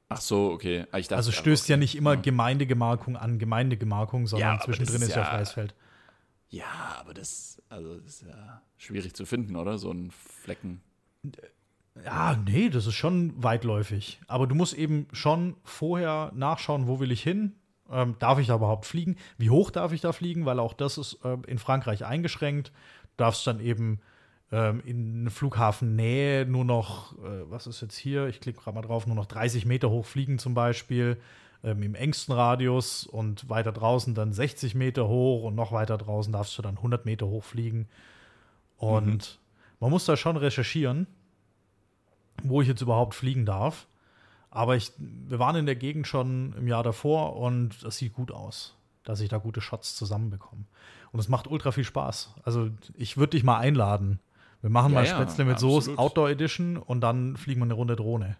Ach 0.10 0.20
so, 0.20 0.52
okay. 0.52 0.88
Ah, 0.92 1.00
dachte, 1.00 1.16
also 1.16 1.32
stößt 1.32 1.70
ja 1.70 1.78
nicht 1.78 1.96
immer 1.96 2.16
ja. 2.16 2.20
Gemeindegemarkung 2.20 3.16
an 3.16 3.40
Gemeindegemarkung, 3.40 4.28
sondern 4.28 4.58
ja, 4.58 4.62
zwischendrin 4.62 5.02
ist 5.02 5.16
ja, 5.16 5.24
freies 5.24 5.54
Feld. 5.54 5.74
Ja, 6.50 6.98
aber 7.00 7.14
das, 7.14 7.62
also 7.70 7.98
das 8.00 8.16
ist 8.16 8.28
ja 8.28 8.62
schwierig 8.76 9.14
zu 9.14 9.26
finden, 9.26 9.56
oder? 9.56 9.78
So 9.78 9.90
ein 9.90 10.12
Flecken. 10.12 10.82
Ja, 12.04 12.36
nee, 12.46 12.68
das 12.68 12.88
ist 12.88 12.96
schon 12.96 13.42
weitläufig. 13.42 14.20
Aber 14.28 14.48
du 14.48 14.56
musst 14.56 14.74
eben 14.74 15.08
schon 15.14 15.56
vorher 15.64 16.34
nachschauen, 16.36 16.88
wo 16.88 17.00
will 17.00 17.14
ich 17.14 17.24
hin? 17.24 17.56
Ähm, 17.94 18.16
darf 18.20 18.40
ich 18.40 18.48
da 18.48 18.56
überhaupt 18.56 18.86
fliegen? 18.86 19.16
Wie 19.38 19.50
hoch 19.50 19.70
darf 19.70 19.92
ich 19.94 20.02
da 20.02 20.12
fliegen? 20.12 20.46
Weil 20.46 20.60
auch 20.60 20.74
das 20.74 20.98
ist 20.98 21.20
äh, 21.24 21.38
in 21.48 21.60
Frankreich 21.60 22.06
eingeschränkt. 22.06 22.70
Du 22.70 23.24
darfst 23.24 23.46
dann 23.46 23.60
eben 23.60 24.00
ähm, 24.52 24.82
in 24.86 25.30
Flughafennähe 25.30 26.46
nur 26.46 26.66
noch, 26.66 27.14
äh, 27.20 27.50
was 27.50 27.68
ist 27.68 27.82
jetzt 27.82 27.98
hier? 27.98 28.28
Ich 28.28 28.40
klicke 28.40 28.62
gerade 28.62 28.76
mal 28.76 28.82
drauf, 28.82 29.08
nur 29.08 29.16
noch 29.16 29.26
30 29.26 29.66
Meter 29.66 29.90
hoch 29.90 30.06
fliegen 30.06 30.40
zum 30.40 30.54
Beispiel. 30.54 31.18
Ähm, 31.64 31.82
Im 31.82 31.96
engsten 31.96 32.34
Radius 32.34 33.06
und 33.06 33.50
weiter 33.50 33.72
draußen 33.72 34.14
dann 34.14 34.34
60 34.34 34.76
Meter 34.76 35.08
hoch 35.08 35.44
und 35.44 35.56
noch 35.56 35.72
weiter 35.72 35.98
draußen 35.98 36.34
darfst 36.34 36.58
du 36.58 36.62
dann 36.62 36.78
100 36.78 37.06
Meter 37.06 37.28
hoch 37.28 37.44
fliegen. 37.44 37.88
Und 38.78 39.06
mhm. 39.06 39.20
man 39.80 39.92
muss 39.92 40.06
da 40.06 40.18
schon 40.18 40.38
recherchieren, 40.38 41.08
wo 42.44 42.62
ich 42.62 42.68
jetzt 42.68 42.82
überhaupt 42.82 43.16
fliegen 43.16 43.46
darf. 43.46 43.88
Aber 44.56 44.76
ich, 44.76 44.92
wir 45.00 45.40
waren 45.40 45.56
in 45.56 45.66
der 45.66 45.76
Gegend 45.76 46.06
schon 46.06 46.54
im 46.56 46.68
Jahr 46.68 46.84
davor 46.84 47.38
und 47.38 47.84
das 47.84 47.98
sieht 47.98 48.14
gut 48.14 48.32
aus, 48.32 48.76
dass 49.04 49.20
ich 49.20 49.28
da 49.28 49.40
gute 49.40 49.62
Shots 49.62 49.96
zusammenbekomme. 49.96 50.66
Und 51.12 51.20
es 51.20 51.28
macht 51.28 51.48
ultra 51.48 51.72
viel 51.72 51.84
Spaß. 51.84 52.36
Also 52.44 52.70
ich 52.94 53.18
würde 53.18 53.32
dich 53.32 53.44
mal 53.44 53.58
einladen, 53.58 54.20
wir 54.62 54.70
machen 54.70 54.94
ja, 54.94 55.00
mal 55.00 55.08
Spätzle 55.08 55.44
ja, 55.44 55.48
mit 55.48 55.56
absolut. 55.56 55.84
Soße 55.86 55.98
Outdoor 55.98 56.30
Edition 56.30 56.78
und 56.78 57.02
dann 57.02 57.36
fliegen 57.36 57.62
wir 57.62 57.66
eine 57.66 57.74
Runde 57.74 57.96
Drohne. 57.96 58.38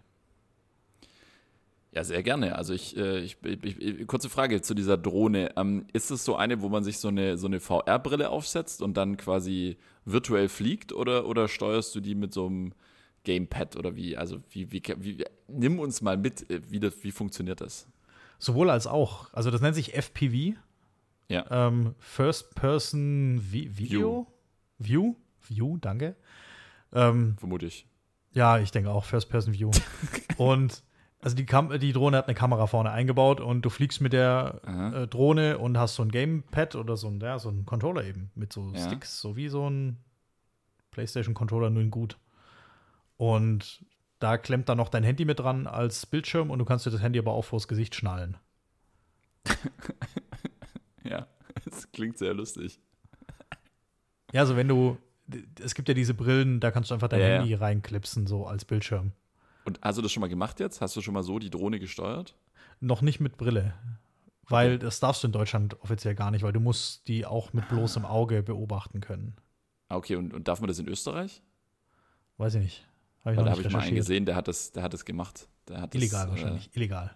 Ja, 1.90 2.04
sehr 2.04 2.22
gerne. 2.22 2.54
Also 2.54 2.74
ich, 2.74 2.96
äh, 2.96 3.18
ich, 3.18 3.36
ich, 3.42 3.80
ich, 3.80 4.06
kurze 4.06 4.30
Frage 4.30 4.62
zu 4.62 4.74
dieser 4.74 4.96
Drohne. 4.96 5.50
Ähm, 5.56 5.86
ist 5.92 6.12
es 6.12 6.24
so 6.24 6.36
eine, 6.36 6.62
wo 6.62 6.68
man 6.68 6.84
sich 6.84 6.98
so 6.98 7.08
eine, 7.08 7.38
so 7.38 7.48
eine 7.48 7.58
VR-Brille 7.58 8.30
aufsetzt 8.30 8.82
und 8.82 8.96
dann 8.96 9.16
quasi 9.16 9.78
virtuell 10.04 10.48
fliegt 10.48 10.92
oder, 10.92 11.26
oder 11.26 11.48
steuerst 11.48 11.92
du 11.94 12.00
die 12.00 12.14
mit 12.14 12.32
so 12.32 12.46
einem 12.46 12.72
Gamepad 13.24 13.76
oder 13.76 13.96
wie? 13.96 14.16
Also 14.16 14.40
wie, 14.50 14.70
wie, 14.72 14.82
wie 14.98 15.24
nimm 15.48 15.78
uns 15.78 16.02
mal 16.02 16.16
mit, 16.16 16.48
äh, 16.50 16.60
wie, 16.70 16.80
das, 16.80 17.02
wie 17.02 17.12
funktioniert 17.12 17.60
das? 17.60 17.88
Sowohl 18.38 18.70
als 18.70 18.86
auch. 18.86 19.32
Also 19.32 19.50
das 19.50 19.60
nennt 19.60 19.74
sich 19.74 19.94
FPV. 19.94 20.56
Ja. 21.28 21.68
Ähm, 21.68 21.94
First 21.98 22.54
Person 22.54 23.40
Video. 23.50 24.26
View. 24.78 24.94
View. 25.02 25.14
View, 25.48 25.78
danke. 25.78 26.16
Ähm, 26.92 27.36
Vermute 27.38 27.66
ich. 27.66 27.86
Ja, 28.34 28.58
ich 28.58 28.72
denke 28.72 28.90
auch 28.90 29.04
First-Person-View. 29.04 29.70
und 30.36 30.82
also 31.20 31.36
die, 31.36 31.46
Kam 31.46 31.78
die 31.78 31.92
Drohne 31.92 32.18
hat 32.18 32.26
eine 32.26 32.34
Kamera 32.34 32.66
vorne 32.66 32.90
eingebaut 32.90 33.40
und 33.40 33.62
du 33.62 33.70
fliegst 33.70 34.00
mit 34.00 34.12
der 34.12 34.60
äh, 34.66 35.06
Drohne 35.06 35.58
und 35.58 35.78
hast 35.78 35.94
so 35.94 36.02
ein 36.02 36.10
Gamepad 36.10 36.74
oder 36.74 36.96
so 36.96 37.08
ein, 37.08 37.20
ja, 37.20 37.38
so 37.38 37.48
ein 37.48 37.64
Controller 37.64 38.04
eben 38.04 38.30
mit 38.34 38.52
so 38.52 38.72
ja. 38.74 38.80
Sticks, 38.80 39.20
so 39.20 39.36
wie 39.36 39.48
so 39.48 39.68
ein 39.70 39.98
PlayStation-Controller, 40.90 41.70
nur 41.70 41.82
in 41.82 41.90
gut. 41.90 42.18
Und 43.16 43.84
da 44.18 44.38
klemmt 44.38 44.68
dann 44.68 44.78
noch 44.78 44.88
dein 44.88 45.04
Handy 45.04 45.24
mit 45.24 45.40
dran 45.40 45.66
als 45.66 46.06
Bildschirm 46.06 46.50
und 46.50 46.58
du 46.58 46.64
kannst 46.64 46.86
dir 46.86 46.90
das 46.90 47.02
Handy 47.02 47.18
aber 47.18 47.32
auch 47.32 47.44
vors 47.44 47.68
Gesicht 47.68 47.94
schnallen. 47.94 48.36
ja, 51.04 51.26
das 51.64 51.90
klingt 51.92 52.18
sehr 52.18 52.34
lustig. 52.34 52.80
Ja, 54.32 54.40
also 54.40 54.56
wenn 54.56 54.68
du 54.68 54.98
es 55.60 55.74
gibt 55.74 55.88
ja 55.88 55.94
diese 55.94 56.14
Brillen, 56.14 56.60
da 56.60 56.70
kannst 56.70 56.90
du 56.90 56.94
einfach 56.94 57.08
dein 57.08 57.20
ja, 57.20 57.26
Handy 57.26 57.50
ja. 57.50 57.58
reinklipsen, 57.58 58.26
so 58.26 58.46
als 58.46 58.64
Bildschirm. 58.64 59.12
Und 59.64 59.80
hast 59.82 59.96
du 59.96 60.02
das 60.02 60.12
schon 60.12 60.20
mal 60.20 60.28
gemacht 60.28 60.60
jetzt? 60.60 60.80
Hast 60.80 60.94
du 60.96 61.00
schon 61.00 61.14
mal 61.14 61.22
so 61.22 61.38
die 61.38 61.50
Drohne 61.50 61.78
gesteuert? 61.78 62.34
Noch 62.80 63.00
nicht 63.00 63.20
mit 63.20 63.38
Brille. 63.38 63.74
Weil 64.46 64.78
das 64.78 65.00
darfst 65.00 65.22
du 65.22 65.28
in 65.28 65.32
Deutschland 65.32 65.80
offiziell 65.80 66.14
gar 66.14 66.30
nicht, 66.30 66.42
weil 66.42 66.52
du 66.52 66.60
musst 66.60 67.08
die 67.08 67.24
auch 67.24 67.54
mit 67.54 67.66
bloßem 67.70 68.04
Auge 68.04 68.42
beobachten 68.42 69.00
können. 69.00 69.36
Ah, 69.88 69.96
okay, 69.96 70.16
und, 70.16 70.34
und 70.34 70.48
darf 70.48 70.60
man 70.60 70.68
das 70.68 70.78
in 70.78 70.86
Österreich? 70.86 71.42
Weiß 72.36 72.54
ich 72.56 72.62
nicht. 72.62 72.86
Hab 73.24 73.32
ich 73.32 73.38
weil 73.38 73.44
da 73.44 73.50
habe 73.52 73.62
ich 73.62 73.70
mal 73.70 73.80
einen 73.80 73.96
gesehen, 73.96 74.26
der 74.26 74.36
hat 74.36 74.48
das, 74.48 74.72
der 74.72 74.82
hat 74.82 74.92
das 74.92 75.04
gemacht. 75.04 75.48
Der 75.68 75.80
hat 75.80 75.94
illegal 75.94 76.26
das, 76.26 76.30
wahrscheinlich, 76.30 76.66
äh, 76.68 76.78
illegal. 76.78 77.14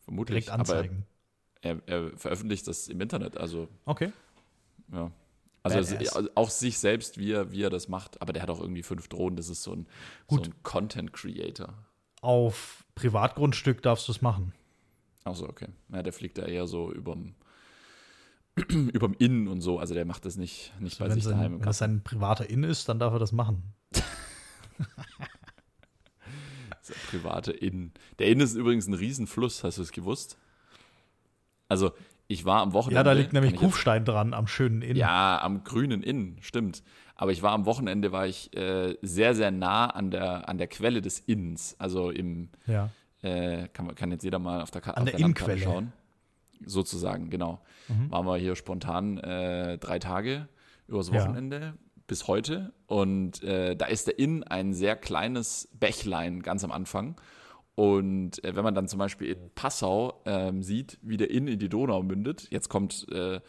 Vermutlich. 0.00 0.46
Direkt 0.46 0.58
anzeigen. 0.58 1.06
Er, 1.60 1.80
er, 1.86 2.16
veröffentlicht 2.18 2.66
das 2.66 2.88
im 2.88 3.00
Internet, 3.00 3.36
also. 3.36 3.68
Okay. 3.84 4.12
Ja. 4.92 5.10
Also, 5.62 5.96
also 5.96 6.28
auch 6.34 6.50
sich 6.50 6.78
selbst, 6.78 7.16
wie 7.16 7.32
er, 7.32 7.50
wie 7.52 7.62
er 7.62 7.70
das 7.70 7.88
macht. 7.88 8.20
Aber 8.20 8.34
der 8.34 8.42
hat 8.42 8.50
auch 8.50 8.60
irgendwie 8.60 8.82
fünf 8.82 9.08
Drohnen. 9.08 9.36
Das 9.36 9.48
ist 9.48 9.62
so 9.62 9.72
ein, 9.72 9.86
so 10.28 10.42
ein 10.42 10.62
Content 10.62 11.14
Creator. 11.14 11.72
Auf 12.20 12.84
Privatgrundstück 12.94 13.80
darfst 13.82 14.06
du 14.08 14.12
es 14.12 14.20
machen. 14.20 14.52
Achso, 15.24 15.48
okay. 15.48 15.68
Ja, 15.90 16.02
der 16.02 16.12
fliegt 16.12 16.36
da 16.36 16.44
eher 16.44 16.66
so 16.66 16.92
überm, 16.92 17.34
überm 18.68 19.14
Innen 19.18 19.48
und 19.48 19.62
so. 19.62 19.78
Also 19.78 19.94
der 19.94 20.04
macht 20.04 20.26
das 20.26 20.36
nicht, 20.36 20.74
nicht 20.80 21.00
also 21.00 21.08
bei 21.08 21.14
sich 21.14 21.24
sein, 21.24 21.32
daheim. 21.32 21.52
Wenn 21.54 21.62
das 21.62 21.78
sein 21.78 22.02
privater 22.02 22.50
Inn 22.50 22.62
ist, 22.62 22.86
dann 22.90 22.98
darf 22.98 23.14
er 23.14 23.18
das 23.18 23.32
machen. 23.32 23.72
der 26.88 26.94
private 27.10 27.52
Inn. 27.52 27.92
Der 28.18 28.28
Inn 28.28 28.40
ist 28.40 28.54
übrigens 28.54 28.86
ein 28.86 28.94
Riesenfluss, 28.94 29.64
hast 29.64 29.78
du 29.78 29.82
es 29.82 29.92
gewusst? 29.92 30.38
Also 31.68 31.92
ich 32.26 32.44
war 32.44 32.60
am 32.62 32.72
Wochenende. 32.72 32.96
Ja, 32.96 33.02
da 33.02 33.12
liegt 33.12 33.32
nämlich 33.32 33.54
ich 33.54 33.60
jetzt- 33.60 33.70
Kufstein 33.70 34.04
dran 34.04 34.32
am 34.34 34.46
schönen 34.46 34.82
Inn. 34.82 34.96
Ja, 34.96 35.40
am 35.42 35.64
grünen 35.64 36.02
Inn, 36.02 36.38
stimmt. 36.40 36.82
Aber 37.16 37.30
ich 37.32 37.42
war 37.42 37.52
am 37.52 37.64
Wochenende, 37.64 38.12
war 38.12 38.26
ich 38.26 38.56
äh, 38.56 38.96
sehr, 39.02 39.34
sehr 39.34 39.50
nah 39.50 39.86
an 39.86 40.10
der, 40.10 40.48
an 40.48 40.58
der 40.58 40.66
Quelle 40.66 41.00
des 41.00 41.20
Inns. 41.20 41.76
Also 41.78 42.10
im, 42.10 42.48
ja. 42.66 42.90
äh, 43.22 43.68
kann, 43.68 43.94
kann 43.94 44.10
jetzt 44.10 44.24
jeder 44.24 44.38
mal 44.38 44.62
auf 44.62 44.70
der, 44.70 44.80
Ka 44.80 44.92
An 44.92 45.04
der 45.04 45.18
Landkarte 45.18 45.52
Innenquelle. 45.52 45.72
schauen. 45.72 45.92
Sozusagen, 46.66 47.30
genau. 47.30 47.60
Mhm. 47.88 48.10
Waren 48.10 48.26
wir 48.26 48.36
hier 48.36 48.56
spontan 48.56 49.18
äh, 49.18 49.78
drei 49.78 49.98
Tage 49.98 50.48
übers 50.88 51.08
Ja. 51.10 51.14
Bis 52.06 52.28
heute. 52.28 52.72
Und 52.86 53.42
äh, 53.42 53.76
da 53.76 53.86
ist 53.86 54.06
der 54.06 54.18
Inn 54.18 54.44
ein 54.44 54.74
sehr 54.74 54.96
kleines 54.96 55.68
Bächlein 55.72 56.42
ganz 56.42 56.64
am 56.64 56.72
Anfang. 56.72 57.20
Und 57.74 58.44
äh, 58.44 58.54
wenn 58.54 58.64
man 58.64 58.74
dann 58.74 58.88
zum 58.88 58.98
Beispiel 58.98 59.28
in 59.28 59.50
Passau 59.54 60.22
ähm, 60.26 60.62
sieht, 60.62 60.98
wie 61.02 61.16
der 61.16 61.30
Inn 61.30 61.48
in 61.48 61.58
die 61.58 61.68
Donau 61.68 62.02
mündet, 62.02 62.46
jetzt 62.50 62.68
kommt 62.68 63.06
äh, 63.10 63.40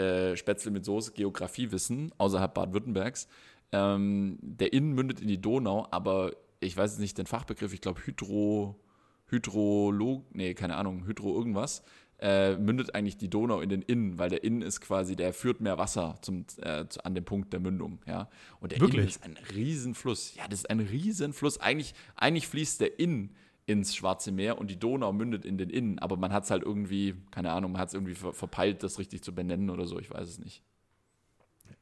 äh, 0.00 0.36
Spätzle 0.36 0.70
mit 0.70 0.84
Soße, 0.84 1.12
Geografiewissen 1.12 2.12
außerhalb 2.16 2.54
Baden-Württembergs. 2.54 3.28
Ähm, 3.72 4.38
der 4.40 4.72
Inn 4.72 4.92
mündet 4.92 5.20
in 5.20 5.28
die 5.28 5.40
Donau, 5.40 5.86
aber 5.90 6.32
ich 6.60 6.76
weiß 6.76 6.98
nicht 6.98 7.18
den 7.18 7.26
Fachbegriff, 7.26 7.74
ich 7.74 7.80
glaube 7.80 8.06
Hydro, 8.06 8.80
Hydrolog, 9.26 10.34
nee, 10.34 10.54
keine 10.54 10.76
Ahnung, 10.76 11.06
Hydro 11.06 11.34
irgendwas, 11.34 11.82
äh, 12.22 12.56
mündet 12.56 12.94
eigentlich 12.94 13.16
die 13.16 13.28
Donau 13.28 13.60
in 13.60 13.68
den 13.68 13.82
Inn, 13.82 14.16
weil 14.16 14.30
der 14.30 14.44
Inn 14.44 14.62
ist 14.62 14.80
quasi, 14.80 15.16
der 15.16 15.34
führt 15.34 15.60
mehr 15.60 15.76
Wasser 15.76 16.18
zum, 16.22 16.46
äh, 16.58 16.86
zu, 16.88 17.04
an 17.04 17.16
dem 17.16 17.24
Punkt 17.24 17.52
der 17.52 17.58
Mündung, 17.58 17.98
ja. 18.06 18.28
Und 18.60 18.70
der 18.70 18.78
Inn 18.78 18.84
Wirklich? 18.84 19.06
ist 19.06 19.24
ein 19.24 19.36
Riesenfluss. 19.52 20.36
Ja, 20.36 20.46
das 20.48 20.60
ist 20.60 20.70
ein 20.70 20.78
Riesenfluss. 20.78 21.58
Eigentlich, 21.58 21.94
eigentlich 22.14 22.46
fließt 22.46 22.80
der 22.80 23.00
Inn 23.00 23.34
ins 23.66 23.96
Schwarze 23.96 24.30
Meer 24.30 24.58
und 24.58 24.70
die 24.70 24.78
Donau 24.78 25.12
mündet 25.12 25.44
in 25.44 25.58
den 25.58 25.68
Inn, 25.68 25.98
aber 25.98 26.16
man 26.16 26.32
hat 26.32 26.44
es 26.44 26.52
halt 26.52 26.62
irgendwie, 26.62 27.14
keine 27.32 27.50
Ahnung, 27.50 27.72
man 27.72 27.80
hat 27.80 27.88
es 27.88 27.94
irgendwie 27.94 28.14
ver 28.14 28.32
verpeilt, 28.32 28.84
das 28.84 29.00
richtig 29.00 29.22
zu 29.22 29.34
benennen 29.34 29.68
oder 29.70 29.86
so, 29.86 29.98
ich 29.98 30.10
weiß 30.10 30.28
es 30.28 30.38
nicht. 30.38 30.62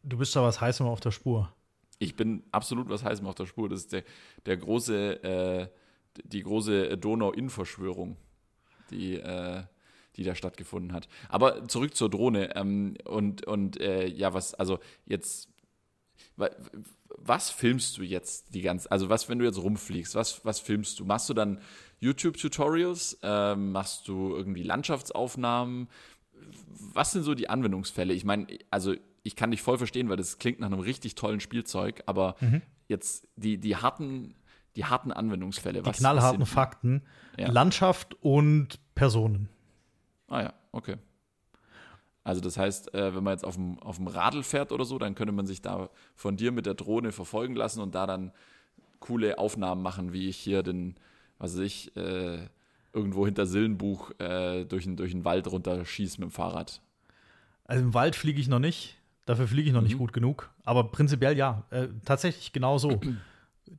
Du 0.03 0.17
bist 0.17 0.35
da 0.35 0.43
was 0.43 0.61
Heißem 0.61 0.87
auf 0.87 1.01
der 1.01 1.11
Spur. 1.11 1.53
Ich 1.99 2.17
bin 2.17 2.45
absolut 2.51 2.89
was 2.89 3.05
heißem 3.05 3.27
auf 3.27 3.35
der 3.35 3.45
Spur. 3.45 3.69
Das 3.69 3.81
ist 3.81 3.93
der, 3.93 4.05
der 4.47 4.57
große, 4.57 5.23
äh, 5.23 5.69
die 6.25 6.43
große 6.43 6.97
Donau-Inn-Verschwörung, 6.97 8.17
die, 8.91 9.17
äh, 9.17 9.65
die 10.17 10.25
da 10.25 10.35
stattgefunden 10.35 10.93
hat. 10.93 11.09
Aber 11.29 11.67
zurück 11.69 11.95
zur 11.97 12.11
Drohne. 12.11 12.55
Ähm, 12.57 12.97
und 13.05 13.47
und 13.47 13.81
äh, 13.81 14.07
ja, 14.07 14.35
was, 14.35 14.55
also 14.55 14.79
jetzt, 15.07 15.49
wa- 16.37 16.51
was 17.17 17.51
filmst 17.51 17.99
du 17.99 18.03
jetzt 18.03 18.55
die 18.55 18.63
ganze, 18.63 18.91
also 18.91 19.09
was, 19.09 19.29
wenn 19.29 19.39
du 19.39 19.45
jetzt 19.45 19.59
rumfliegst, 19.63 20.15
was, 20.15 20.45
was 20.45 20.61
filmst 20.61 20.99
du? 21.01 21.05
Machst 21.05 21.29
du 21.29 21.35
dann 21.35 21.61
YouTube-Tutorials? 22.01 23.19
Ähm, 23.23 23.73
machst 23.73 24.09
du 24.09 24.35
irgendwie 24.35 24.63
Landschaftsaufnahmen? 24.63 25.89
was 26.95 27.13
sind 27.13 27.23
so 27.23 27.35
die 27.35 27.51
Anwendungsfälle? 27.51 28.15
Ich 28.15 28.25
meine, 28.25 28.47
also 28.71 28.95
ich 29.23 29.37
kann 29.37 29.51
dich 29.51 29.61
voll 29.61 29.77
verstehen, 29.77 30.09
weil 30.09 30.17
das 30.17 30.39
klingt 30.39 30.59
nach 30.61 30.69
einem 30.69 30.81
richtig 30.81 31.15
tollen 31.15 31.39
Spielzeug, 31.41 32.03
aber 32.07 32.35
Mhm. 32.41 32.63
jetzt 32.89 33.29
die, 33.37 33.59
die 33.59 33.77
harten, 33.77 34.35
die 34.75 34.87
harten 34.87 35.13
Anwendungsfälle. 35.13 35.83
Die 35.83 35.87
was, 35.87 35.99
knallharten 35.99 36.41
was 36.41 36.49
Fakten. 36.49 37.03
Ja. 37.39 37.51
Landschaft 37.51 38.17
und 38.23 38.81
Personen. 38.95 39.51
Ah 40.31 40.41
ja, 40.43 40.55
okay. 40.73 40.97
Also 42.25 42.41
das 42.41 42.57
heißt, 42.57 42.95
äh, 42.95 43.15
wenn 43.15 43.25
man 43.25 43.33
jetzt 43.33 43.45
auf 43.45 43.57
dem, 43.57 43.79
auf 43.81 43.97
dem 43.97 44.07
Radl 44.07 44.43
fährt 44.43 44.73
oder 44.73 44.85
so, 44.85 44.99
dann 44.99 45.15
könnte 45.15 45.33
man 45.33 45.47
sich 45.47 45.61
da 45.63 45.91
von 46.15 46.37
dir 46.37 46.53
mit 46.53 46.65
der 46.67 46.75
Drohne 46.75 47.13
verfolgen 47.13 47.55
lassen 47.57 47.81
und 47.81 47.95
da 47.95 48.07
dann 48.07 48.33
coole 49.01 49.39
Aufnahmen 49.39 49.83
machen, 49.83 50.13
wie 50.13 50.29
ich 50.29 50.37
hier 50.37 50.63
den, 50.63 50.97
was 51.39 51.55
weiß 51.55 51.61
ich, 51.61 51.97
äh, 51.97 52.47
irgendwo 52.93 53.25
hinter 53.25 53.47
Sillenbuch 53.47 54.11
äh, 54.19 54.65
durch, 54.65 54.85
den, 54.85 54.97
durch 54.97 55.13
den 55.13 55.25
Wald 55.25 55.51
runterschieße 55.51 56.21
mit 56.21 56.31
dem 56.31 56.33
Fahrrad. 56.33 56.81
Also 57.65 57.83
im 57.85 57.95
Wald 57.95 58.17
fliege 58.17 58.41
ich 58.41 58.49
noch 58.49 58.59
nicht. 58.59 58.97
Dafür 59.27 59.47
fliege 59.49 59.69
ich 59.69 59.75
noch 59.75 59.83
nicht 59.83 59.95
Mhm. 59.95 59.99
gut 59.99 60.13
genug. 60.13 60.51
Aber 60.65 60.85
prinzipiell 60.85 61.37
ja. 61.39 61.63
Äh, 61.71 61.89
tatsächlich 62.05 62.53
genau 62.53 62.79
so. 62.79 63.01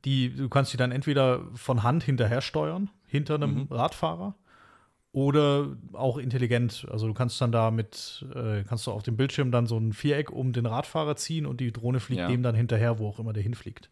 Die, 0.06 0.34
du 0.34 0.48
kannst 0.48 0.72
die 0.72 0.78
dann 0.78 0.90
entweder 0.90 1.42
von 1.54 1.82
Hand 1.82 2.02
hinterher 2.02 2.40
steuern, 2.40 2.88
hinter 3.06 3.34
einem 3.34 3.54
Mhm. 3.54 3.66
Radfahrer, 3.70 4.34
oder 5.12 5.76
auch 5.92 6.16
intelligent. 6.18 6.86
Also 6.90 7.06
du 7.06 7.14
kannst 7.14 7.40
dann 7.40 7.52
da 7.52 7.70
mit, 7.70 8.24
äh, 8.34 8.64
kannst 8.64 8.86
du 8.86 8.90
auf 8.92 9.02
dem 9.02 9.16
Bildschirm 9.16 9.50
dann 9.52 9.66
so 9.66 9.78
ein 9.78 9.92
Viereck 9.92 10.30
um 10.30 10.52
den 10.52 10.64
Radfahrer 10.66 11.16
ziehen 11.16 11.44
und 11.46 11.60
die 11.60 11.70
Drohne 11.72 12.00
fliegt 12.00 12.20
Ja. 12.20 12.28
dem 12.28 12.42
dann 12.42 12.54
hinterher, 12.54 12.98
wo 12.98 13.08
auch 13.08 13.18
immer 13.18 13.32
der 13.34 13.42
hinfliegt. 13.42 13.90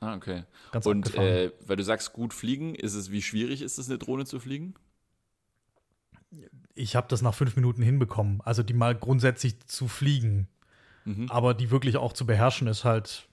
Ah, 0.00 0.14
okay. 0.14 0.44
Ganz 0.72 0.86
Und 0.86 1.14
äh, 1.14 1.52
weil 1.66 1.76
du 1.76 1.82
sagst, 1.84 2.12
gut 2.12 2.32
fliegen, 2.34 2.74
ist 2.74 2.94
es, 2.94 3.10
wie 3.10 3.22
schwierig 3.22 3.62
ist 3.62 3.78
es, 3.78 3.88
eine 3.88 3.98
Drohne 3.98 4.24
zu 4.24 4.40
fliegen? 4.40 4.74
ich 6.74 6.94
habe 6.96 7.06
das 7.08 7.22
nach 7.22 7.34
fünf 7.34 7.56
Minuten 7.56 7.80
hinbekommen. 7.82 8.40
Also 8.44 8.62
die 8.62 8.74
mal 8.74 8.94
grundsätzlich 8.94 9.60
zu 9.66 9.88
fliegen, 9.88 10.48
Mhm. 11.04 11.30
aber 11.30 11.54
die 11.54 11.70
wirklich 11.70 11.96
auch 11.96 12.12
zu 12.12 12.26
beherrschen, 12.26 12.66
ist 12.66 12.84
halt, 12.84 13.28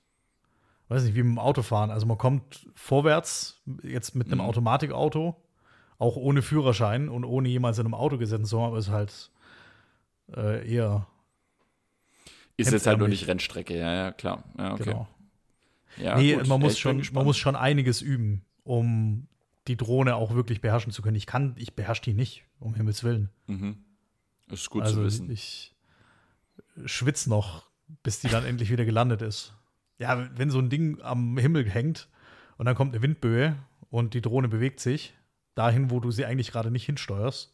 weiß 0.88 1.04
nicht, 1.04 1.16
wie 1.16 1.24
mit 1.24 1.32
dem 1.34 1.40
Autofahren. 1.40 1.90
Also 1.92 2.06
man 2.06 2.18
kommt 2.18 2.70
vorwärts, 2.76 3.62
jetzt 3.82 4.16
mit 4.16 4.28
einem 4.28 4.40
Mhm. 4.40 4.46
Automatikauto, 4.46 5.36
auch 6.04 6.18
ohne 6.18 6.42
Führerschein 6.42 7.10
und 7.10 7.24
ohne 7.24 7.48
jemals 7.48 7.80
in 7.80 7.86
einem 7.86 7.94
Auto 7.94 8.18
gesessen 8.18 8.46
zu 8.46 8.60
haben, 8.60 8.68
aber 8.68 8.78
ist 8.78 8.90
halt 8.90 9.32
äh, 10.36 10.70
eher, 10.70 11.08
Ist 12.58 12.72
jetzt 12.72 12.86
halt 12.86 13.00
nur 13.00 13.08
nicht 13.08 13.28
Rennstrecke, 13.28 13.78
ja, 13.78 13.94
ja, 13.94 14.12
klar. 14.12 14.44
Ja, 14.58 14.74
okay. 14.74 14.84
genau. 14.84 15.08
Ja, 15.98 16.18
nee, 16.18 16.36
gut. 16.36 16.48
man 16.48 16.60
muss, 16.60 16.78
schon, 16.78 17.02
man 17.14 17.24
muss 17.24 17.38
schon 17.38 17.56
einiges 17.56 18.02
üben, 18.02 18.44
um 18.64 19.28
die 19.68 19.78
Drohne 19.78 20.16
auch 20.16 20.34
wirklich 20.34 20.60
beherrschen 20.60 20.92
zu 20.92 21.02
können. 21.02 21.16
Ich 21.16 21.26
kann, 21.26 21.56
ich 21.58 21.74
beherrsche 21.74 22.02
die 22.02 22.14
nicht, 22.14 22.44
um 22.60 22.76
Himmels 22.76 23.04
Willen. 23.04 23.30
Mhm. 23.48 23.78
Ist 24.50 24.70
gut 24.70 24.84
also 24.84 24.96
zu 24.96 25.04
wissen. 25.06 25.30
ich 25.30 25.74
schwitze 26.86 27.30
noch, 27.30 27.68
bis 28.02 28.20
die 28.20 28.28
dann 28.28 28.44
endlich 28.46 28.72
wieder 28.72 28.86
gelandet 28.86 29.22
ist. 29.22 29.54
Ja, 30.00 30.30
wenn 30.36 30.50
so 30.50 30.60
ein 30.60 30.70
Ding 30.70 31.00
am 31.02 31.38
Himmel 31.38 31.70
hängt 31.70 32.10
und 32.58 32.66
dann 32.66 32.76
kommt 32.76 32.94
eine 32.94 33.02
Windböe 33.02 33.56
und 33.90 34.16
die 34.16 34.22
Drohne 34.22 34.50
bewegt 34.50 34.80
sich 34.80 35.14
dahin, 35.56 35.92
wo 35.92 36.00
du 36.00 36.12
sie 36.12 36.26
eigentlich 36.26 36.52
gerade 36.52 36.72
nicht 36.72 36.86
hinsteuerst, 36.86 37.54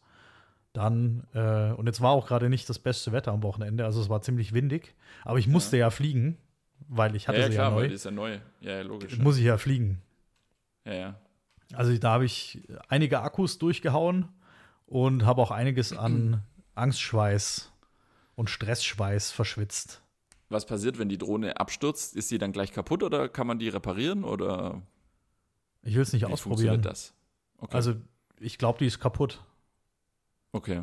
dann, 0.72 1.26
äh, 1.34 1.72
und 1.72 1.86
jetzt 1.86 2.00
war 2.00 2.10
auch 2.10 2.26
gerade 2.28 2.48
nicht 2.48 2.68
das 2.68 2.78
beste 2.78 3.12
Wetter 3.12 3.32
am 3.32 3.42
Wochenende, 3.42 3.84
also 3.84 4.00
es 4.00 4.08
war 4.08 4.22
ziemlich 4.22 4.52
windig, 4.52 4.94
aber 5.24 5.38
ich 5.38 5.48
musste 5.48 5.76
ja, 5.76 5.90
fliegen, 5.90 6.38
weil 6.88 7.16
ich 7.16 7.24
ja, 7.24 7.28
hatte 7.28 7.40
ja, 7.40 7.46
sie 7.46 7.54
klar, 7.54 7.70
ja 7.70 7.76
weil 7.76 7.82
neu. 7.82 7.88
die 7.88 7.94
ist 7.94 8.04
ja 8.04 8.10
neu. 8.10 8.38
Ja, 8.60 8.70
ja 8.72 8.82
logisch. 8.82 9.16
Ja, 9.16 9.22
Muss 9.22 9.36
ich 9.36 9.44
ja 9.44 9.58
fliegen. 9.58 10.00
ja. 10.84 10.92
ja. 10.92 11.20
Also 11.72 11.96
da 11.98 12.10
habe 12.14 12.24
ich 12.24 12.66
einige 12.88 13.20
Akkus 13.20 13.58
durchgehauen 13.58 14.26
und 14.86 15.24
habe 15.24 15.40
auch 15.40 15.52
einiges 15.52 15.96
an 15.96 16.42
Angstschweiß 16.74 17.70
und 18.34 18.50
Stressschweiß 18.50 19.30
verschwitzt. 19.30 20.02
Was 20.48 20.66
passiert, 20.66 20.98
wenn 20.98 21.08
die 21.08 21.18
Drohne 21.18 21.60
abstürzt? 21.60 22.16
Ist 22.16 22.28
sie 22.28 22.38
dann 22.38 22.50
gleich 22.50 22.72
kaputt 22.72 23.04
oder 23.04 23.28
kann 23.28 23.46
man 23.46 23.60
die 23.60 23.68
reparieren 23.68 24.24
oder 24.24 24.82
Ich 25.82 25.94
will 25.94 26.02
es 26.02 26.12
nicht 26.12 26.22
wie 26.22 26.32
ausprobieren. 26.32 26.80
funktioniert 26.80 26.84
das? 26.86 27.14
Okay. 27.60 27.76
Also 27.76 27.94
ich 28.40 28.58
glaube, 28.58 28.78
die 28.78 28.86
ist 28.86 28.98
kaputt. 29.00 29.42
okay. 30.52 30.82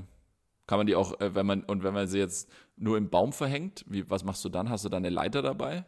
Kann 0.68 0.80
man 0.80 0.88
die 0.88 0.96
auch, 0.96 1.18
äh, 1.22 1.34
wenn 1.34 1.46
man, 1.46 1.64
und 1.64 1.84
wenn 1.84 1.94
man 1.94 2.08
sie 2.10 2.20
jetzt 2.20 2.50
nur 2.76 2.98
im 2.98 3.10
Baum 3.10 3.32
verhängt, 3.32 3.86
wie, 3.88 4.10
was 4.10 4.26
machst 4.26 4.44
du 4.44 4.50
dann? 4.50 4.70
Hast 4.70 4.84
du 4.84 4.90
dann 4.90 5.06
eine 5.06 5.10
Leiter 5.16 5.42
dabei? 5.42 5.86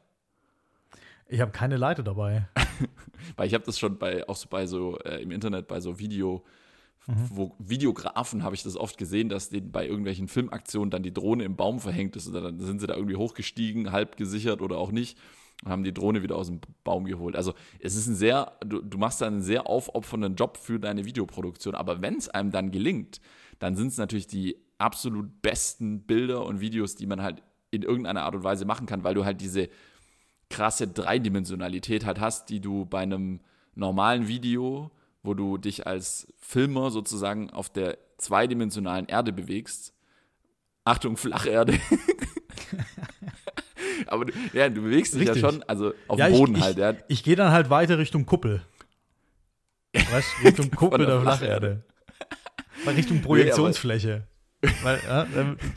Ich 1.28 1.42
habe 1.42 1.52
keine 1.52 1.76
Leiter 1.76 2.02
dabei. 2.02 2.48
Weil 3.36 3.48
ich 3.48 3.54
habe 3.54 3.66
das 3.66 3.78
schon 3.78 3.98
bei, 4.00 4.28
auch 4.30 4.38
so 4.38 4.48
bei 4.50 4.66
so 4.68 4.98
äh, 5.00 5.22
im 5.22 5.32
Internet, 5.32 5.68
bei 5.68 5.80
so 5.82 6.00
Video, 6.00 6.44
Mhm. 7.08 7.30
wo 7.32 7.56
Videografen 7.60 8.44
habe 8.44 8.56
ich 8.56 8.62
das 8.62 8.76
oft 8.76 8.98
gesehen, 8.98 9.30
dass 9.30 9.50
denen 9.50 9.72
bei 9.72 9.88
irgendwelchen 9.88 10.28
Filmaktionen 10.28 10.92
dann 10.92 11.02
die 11.02 11.14
Drohne 11.14 11.44
im 11.46 11.56
Baum 11.56 11.80
verhängt 11.80 12.16
ist 12.18 12.28
oder 12.28 12.42
dann 12.42 12.60
sind 12.60 12.80
sie 12.82 12.88
da 12.88 12.96
irgendwie 12.96 13.16
hochgestiegen, 13.16 13.92
halb 13.94 14.18
gesichert 14.18 14.62
oder 14.62 14.78
auch 14.78 14.92
nicht 14.92 15.18
und 15.64 15.72
haben 15.72 15.84
die 15.84 15.94
Drohne 15.94 16.24
wieder 16.24 16.36
aus 16.36 16.48
dem 16.48 16.62
Baum 16.84 17.06
geholt. 17.06 17.36
Also 17.36 17.54
es 17.80 17.96
ist 17.96 18.08
ein 18.08 18.16
sehr, 18.16 18.54
du, 18.66 18.82
du 18.82 18.98
machst 18.98 19.22
da 19.22 19.28
einen 19.28 19.42
sehr 19.42 19.68
aufopfernden 19.68 20.36
Job 20.36 20.58
für 20.58 20.80
deine 20.80 21.06
Videoproduktion, 21.06 21.76
aber 21.76 22.02
wenn 22.02 22.16
es 22.16 22.30
einem 22.30 22.52
dann 22.52 22.72
gelingt, 22.72 23.20
dann 23.60 23.76
sind 23.76 23.88
es 23.88 23.98
natürlich 23.98 24.28
die 24.28 24.58
absolut 24.78 25.42
besten 25.42 26.02
Bilder 26.02 26.46
und 26.46 26.62
Videos, 26.62 26.96
die 26.96 27.08
man 27.08 27.22
halt 27.22 27.44
in 27.72 27.84
irgendeiner 27.84 28.24
Art 28.24 28.36
und 28.36 28.44
Weise 28.44 28.66
machen 28.66 28.88
kann, 28.88 29.04
weil 29.04 29.14
du 29.14 29.26
halt 29.26 29.42
diese 29.42 29.70
krasse 30.50 30.88
Dreidimensionalität 30.88 32.06
halt 32.06 32.20
hast, 32.20 32.50
die 32.50 32.62
du 32.62 32.86
bei 32.86 33.00
einem 33.00 33.42
normalen 33.76 34.28
Video, 34.28 34.92
wo 35.22 35.34
du 35.34 35.58
dich 35.58 35.86
als 35.86 36.28
Filmer 36.40 36.90
sozusagen 36.90 37.50
auf 37.52 37.70
der 37.70 37.98
zweidimensionalen 38.18 39.06
Erde 39.06 39.34
bewegst. 39.34 39.94
Achtung, 40.86 41.18
Flacherde. 41.18 41.78
Aber 44.10 44.26
du, 44.26 44.34
ja, 44.54 44.70
du 44.70 44.82
bewegst 44.82 45.14
dich 45.14 45.22
Richtig. 45.22 45.42
ja 45.42 45.52
schon, 45.52 45.64
also 45.64 45.94
auf 46.08 46.20
ja, 46.20 46.28
dem 46.28 46.38
Boden 46.38 46.56
ich, 46.56 46.62
halt. 46.62 46.78
Ja. 46.78 46.92
Ich, 46.92 46.98
ich 47.08 47.24
gehe 47.24 47.36
dann 47.36 47.52
halt 47.52 47.70
weiter 47.70 47.98
Richtung 47.98 48.26
Kuppel. 48.26 48.62
Weißt 49.94 50.28
du, 50.42 50.44
Richtung 50.48 50.72
Kuppel 50.72 51.00
der 51.00 51.08
der 51.08 51.22
Flacherde. 51.22 51.84
Mal 52.86 52.96
Richtung 52.96 53.22
Projektionsfläche. 53.24 54.24
Weil, 54.84 55.00
ja, 55.08 55.28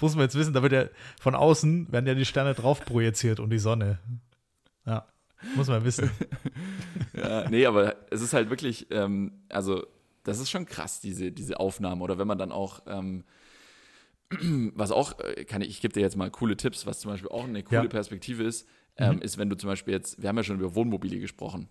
muss 0.01 0.17
man 0.17 0.25
jetzt 0.25 0.35
wissen, 0.35 0.53
da 0.53 0.63
wird 0.63 0.73
ja 0.73 0.87
von 1.21 1.37
außen 1.37 1.93
werden 1.93 2.07
ja 2.07 2.15
die 2.15 2.25
Sterne 2.25 2.55
drauf 2.55 2.85
projiziert 2.85 3.39
und 3.39 3.51
die 3.51 3.61
Sonne. 3.61 3.99
Ja, 4.85 5.07
muss 5.57 5.69
man 5.69 5.85
wissen. 5.85 6.11
Ja, 7.15 7.49
nee, 7.51 7.67
aber 7.67 7.97
es 8.11 8.23
ist 8.23 8.33
halt 8.33 8.49
wirklich, 8.49 8.87
ähm, 8.91 9.43
also 9.51 9.85
das 10.25 10.39
ist 10.39 10.51
schon 10.51 10.65
krass, 10.65 11.01
diese, 11.01 11.31
diese 11.31 11.61
Aufnahme. 11.61 12.03
Oder 12.03 12.17
wenn 12.19 12.27
man 12.27 12.39
dann 12.39 12.51
auch, 12.53 12.81
ähm, 12.87 13.25
was 14.75 14.91
auch, 14.93 15.19
äh, 15.21 15.45
kann 15.45 15.63
ich, 15.63 15.69
ich 15.69 15.81
gebe 15.81 15.93
dir 15.95 16.01
jetzt 16.01 16.17
mal 16.17 16.31
coole 16.31 16.57
Tipps, 16.57 16.87
was 16.87 17.01
zum 17.01 17.11
Beispiel 17.11 17.31
auch 17.31 17.45
eine 17.45 17.63
coole 17.63 17.83
Ja. 17.83 17.89
Perspektive 17.89 18.43
ist, 18.45 18.67
ähm, 18.97 19.17
Mhm. 19.17 19.23
ist, 19.23 19.39
wenn 19.39 19.49
du 19.51 19.57
zum 19.57 19.69
Beispiel 19.69 19.95
jetzt, 19.95 20.21
wir 20.23 20.29
haben 20.29 20.37
ja 20.37 20.43
schon 20.45 20.59
über 20.59 20.75
Wohnmobile 20.75 21.19
gesprochen, 21.19 21.69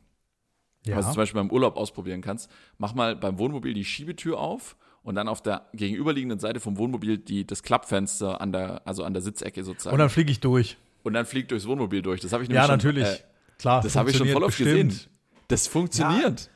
Ja. 0.85 0.95
was 0.97 1.05
du 1.07 1.11
zum 1.13 1.21
Beispiel 1.21 1.39
beim 1.41 1.51
Urlaub 1.51 1.77
ausprobieren 1.77 2.21
kannst, 2.21 2.49
mach 2.77 2.93
mal 2.95 3.15
beim 3.15 3.37
Wohnmobil 3.37 3.73
die 3.73 3.85
Schiebetür 3.85 4.39
auf 4.39 4.75
und 5.03 5.15
dann 5.15 5.27
auf 5.27 5.41
der 5.41 5.67
gegenüberliegenden 5.73 6.39
Seite 6.39 6.59
vom 6.59 6.77
Wohnmobil 6.77 7.17
die, 7.17 7.45
das 7.45 7.63
Klappfenster 7.63 8.41
an 8.41 8.51
der, 8.51 8.87
also 8.87 9.03
an 9.03 9.13
der 9.13 9.21
Sitzecke 9.21 9.63
sozusagen. 9.63 9.93
Und 9.93 9.99
dann 9.99 10.09
fliege 10.09 10.31
ich 10.31 10.39
durch. 10.39 10.77
und 11.03 11.13
dann 11.13 11.25
fliegt 11.25 11.51
durchs 11.51 11.67
Wohnmobil 11.67 12.01
durch. 12.01 12.21
Das 12.21 12.31
habe 12.33 12.43
ich 12.43 12.49
nämlich 12.49 12.61
Ja, 12.61 12.67
schon, 12.67 12.77
natürlich. 12.77 13.07
Äh, 13.07 13.17
Klar. 13.57 13.81
das 13.81 13.95
habe 13.95 14.09
ich 14.11 14.17
schon 14.17 14.27
voll 14.29 14.43
oft 14.43 14.57
bestimmt. 14.57 14.89
gesehen. 14.91 15.09
Das 15.47 15.67
funktioniert. 15.67 16.49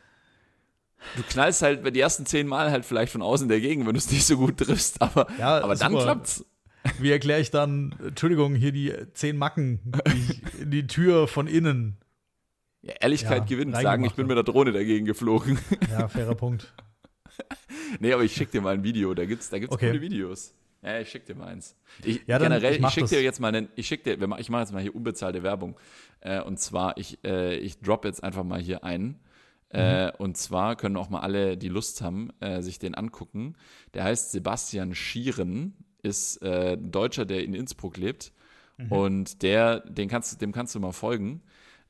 Du 1.15 1.23
knallst 1.23 1.61
halt 1.61 1.83
bei 1.83 1.91
die 1.91 1.99
ersten 1.99 2.25
zehn 2.25 2.47
Mal 2.47 2.71
halt 2.71 2.85
vielleicht 2.85 3.11
von 3.11 3.21
außen 3.21 3.47
dagegen, 3.49 3.85
wenn 3.85 3.93
du 3.93 3.97
es 3.97 4.11
nicht 4.11 4.25
so 4.25 4.37
gut 4.37 4.57
triffst, 4.57 5.01
aber, 5.01 5.27
Ja, 5.39 5.59
aber 5.61 5.75
dann 5.75 5.91
super. 5.91 6.03
klappt's. 6.03 6.45
Wie 6.99 7.11
erkläre 7.11 7.39
ich 7.41 7.49
dann, 7.49 7.95
Entschuldigung, 8.05 8.53
hier 8.55 8.71
die 8.71 8.93
zehn 9.13 9.37
Macken, 9.37 9.79
die, 10.07 10.61
in 10.61 10.71
die 10.71 10.85
Tür 10.87 11.27
von 11.27 11.47
innen. 11.47 11.97
Ja, 12.83 12.93
Ehrlichkeit 12.99 13.39
Ja, 13.39 13.45
gewinnt, 13.45 13.75
sagen, 13.75 14.03
ich 14.05 14.13
bin 14.13 14.27
mit 14.27 14.37
der 14.37 14.43
Drohne 14.43 14.71
dagegen 14.71 15.05
geflogen. 15.05 15.57
Ja, 15.89 16.07
fairer 16.07 16.35
Punkt. 16.35 16.71
nee, 17.99 18.13
aber 18.13 18.23
ich 18.23 18.33
schick 18.35 18.51
dir 18.51 18.61
mal 18.61 18.75
ein 18.75 18.83
Video, 18.83 19.13
da 19.15 19.25
gibt's, 19.25 19.49
da 19.49 19.57
gibt's 19.57 19.73
Okay. 19.75 19.87
coole 19.87 20.01
Videos. 20.01 20.53
Ja, 20.83 20.99
ich 20.99 21.09
schick 21.09 21.25
dir 21.25 21.33
mal 21.33 21.47
eins. 21.47 21.75
Ich, 22.03 22.17
Ja, 22.27 22.37
dann- 22.37 22.49
generell, 22.51 22.75
ich 22.75 22.79
ich, 22.79 22.89
schick 22.91 23.07
dir 23.07 23.23
jetzt 23.23 23.39
mal 23.39 23.47
einen, 23.47 23.69
ich 23.75 23.87
schick 23.87 24.03
dir, 24.03 24.13
ich 24.37 24.49
mache 24.49 24.61
jetzt 24.61 24.71
mal 24.71 24.81
hier 24.83 24.93
unbezahlte 24.95 25.41
Werbung. 25.41 25.75
Äh, 26.19 26.41
und 26.41 26.59
zwar, 26.59 26.95
ich, 26.97 27.17
äh, 27.25 27.55
ich 27.57 27.79
drop 27.79 28.05
jetzt 28.05 28.23
einfach 28.23 28.43
mal 28.43 28.61
hier 28.61 28.83
Äh, 29.75 30.11
und 30.17 30.38
zwar 30.38 30.75
können 30.75 30.97
auch 30.97 31.09
mal 31.09 31.19
alle, 31.19 31.57
die 31.57 31.69
Lust 31.69 32.01
haben, 32.01 32.31
äh, 32.39 32.61
sich 32.61 32.79
den 32.79 32.95
angucken. 32.95 33.55
Der 33.93 34.03
heißt 34.03 34.31
Sebastian 34.31 34.95
Schieren, 34.95 35.75
ist 36.01 36.41
äh, 36.41 36.73
ein 36.73 36.91
Deutscher, 36.91 37.25
der 37.25 37.43
in 37.43 37.53
Innsbruck 37.53 37.97
lebt. 37.97 38.31
Und 38.89 39.41
der, 39.41 39.79
den 39.81 40.09
kannst, 40.09 40.41
dem 40.41 40.51
kannst 40.51 40.75
du 40.75 40.79
mal 40.79 40.91
folgen. 40.91 41.41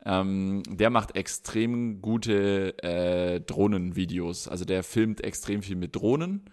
Ähm, 0.06 0.62
der 0.68 0.92
macht 0.92 1.16
extrem 1.16 2.02
gute 2.02 2.78
äh, 2.84 3.42
Drohnenvideos. 3.42 4.48
Also 4.48 4.66
der 4.66 4.84
filmt 4.84 5.24
extrem 5.24 5.64
viel 5.64 5.76
mit 5.76 5.96
Drohnen. 5.96 6.46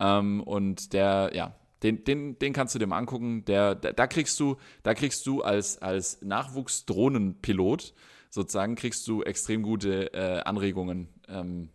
Ähm, 0.00 0.42
und 0.42 0.92
der, 0.94 1.30
ja, 1.34 1.54
den, 1.82 2.04
den, 2.04 2.38
den 2.38 2.52
kannst 2.52 2.74
du 2.74 2.78
dir 2.78 2.86
mal 2.86 2.98
angucken. 2.98 3.44
Der, 3.44 3.74
da, 3.74 3.92
da 3.92 4.06
kriegst 4.06 4.40
du, 4.40 4.56
da 4.82 4.94
kriegst 4.94 5.26
du 5.26 5.42
als, 5.42 5.80
als 5.82 6.22
Nachwuchs-Drohnenpilot 6.22 7.94
sozusagen 8.30 8.74
kriegst 8.74 9.06
du 9.08 9.22
extrem 9.22 9.62
gute 9.62 10.12
äh, 10.12 10.40
Anregungen, 10.40 11.08
ähm, 11.28 11.68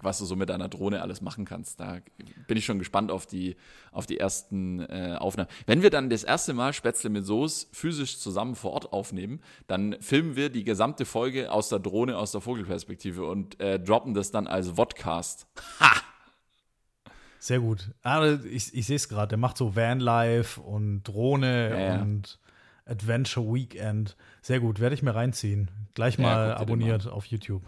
was 0.00 0.18
du 0.18 0.24
so 0.26 0.36
mit 0.36 0.50
deiner 0.50 0.68
Drohne 0.68 1.00
alles 1.00 1.20
machen 1.22 1.44
kannst. 1.44 1.80
Da 1.80 1.98
bin 2.46 2.58
ich 2.58 2.64
schon 2.66 2.78
gespannt 2.78 3.10
auf 3.10 3.26
die, 3.26 3.56
auf 3.90 4.06
die 4.06 4.18
ersten 4.18 4.80
äh, 4.80 5.16
Aufnahmen. 5.18 5.48
Wenn 5.66 5.82
wir 5.82 5.88
dann 5.90 6.10
das 6.10 6.24
erste 6.24 6.52
Mal 6.52 6.72
Spätzle 6.74 7.08
mit 7.10 7.24
Soße 7.24 7.68
physisch 7.72 8.18
zusammen 8.18 8.54
vor 8.54 8.72
Ort 8.72 8.92
aufnehmen, 8.92 9.40
dann 9.66 9.96
filmen 10.00 10.36
wir 10.36 10.50
die 10.50 10.64
gesamte 10.64 11.06
Folge 11.06 11.50
aus 11.50 11.70
der 11.70 11.78
Drohne, 11.78 12.18
aus 12.18 12.32
der 12.32 12.42
Vogelperspektive 12.42 13.24
und 13.24 13.58
äh, 13.60 13.80
droppen 13.80 14.12
das 14.14 14.30
dann 14.30 14.46
als 14.46 14.70
Vodcast. 14.70 15.46
Sehr 17.38 17.60
gut. 17.60 17.90
Ah, 18.02 18.38
ich 18.50 18.74
ich 18.74 18.86
sehe 18.86 18.96
es 18.96 19.08
gerade. 19.08 19.28
Der 19.28 19.38
macht 19.38 19.58
so 19.58 19.76
Vanlife 19.76 20.60
und 20.60 21.02
Drohne 21.04 21.70
Ja, 21.70 21.78
ja. 21.78 22.02
und 22.02 22.38
Adventure 22.86 23.46
Weekend. 23.46 24.16
Sehr 24.42 24.60
gut. 24.60 24.80
Werde 24.80 24.94
ich 24.94 25.02
mir 25.02 25.14
reinziehen. 25.14 25.70
Gleich 25.94 26.18
Ja, 26.18 26.22
mal 26.22 26.54
abonniert 26.54 27.06
auf 27.06 27.26
YouTube. 27.26 27.62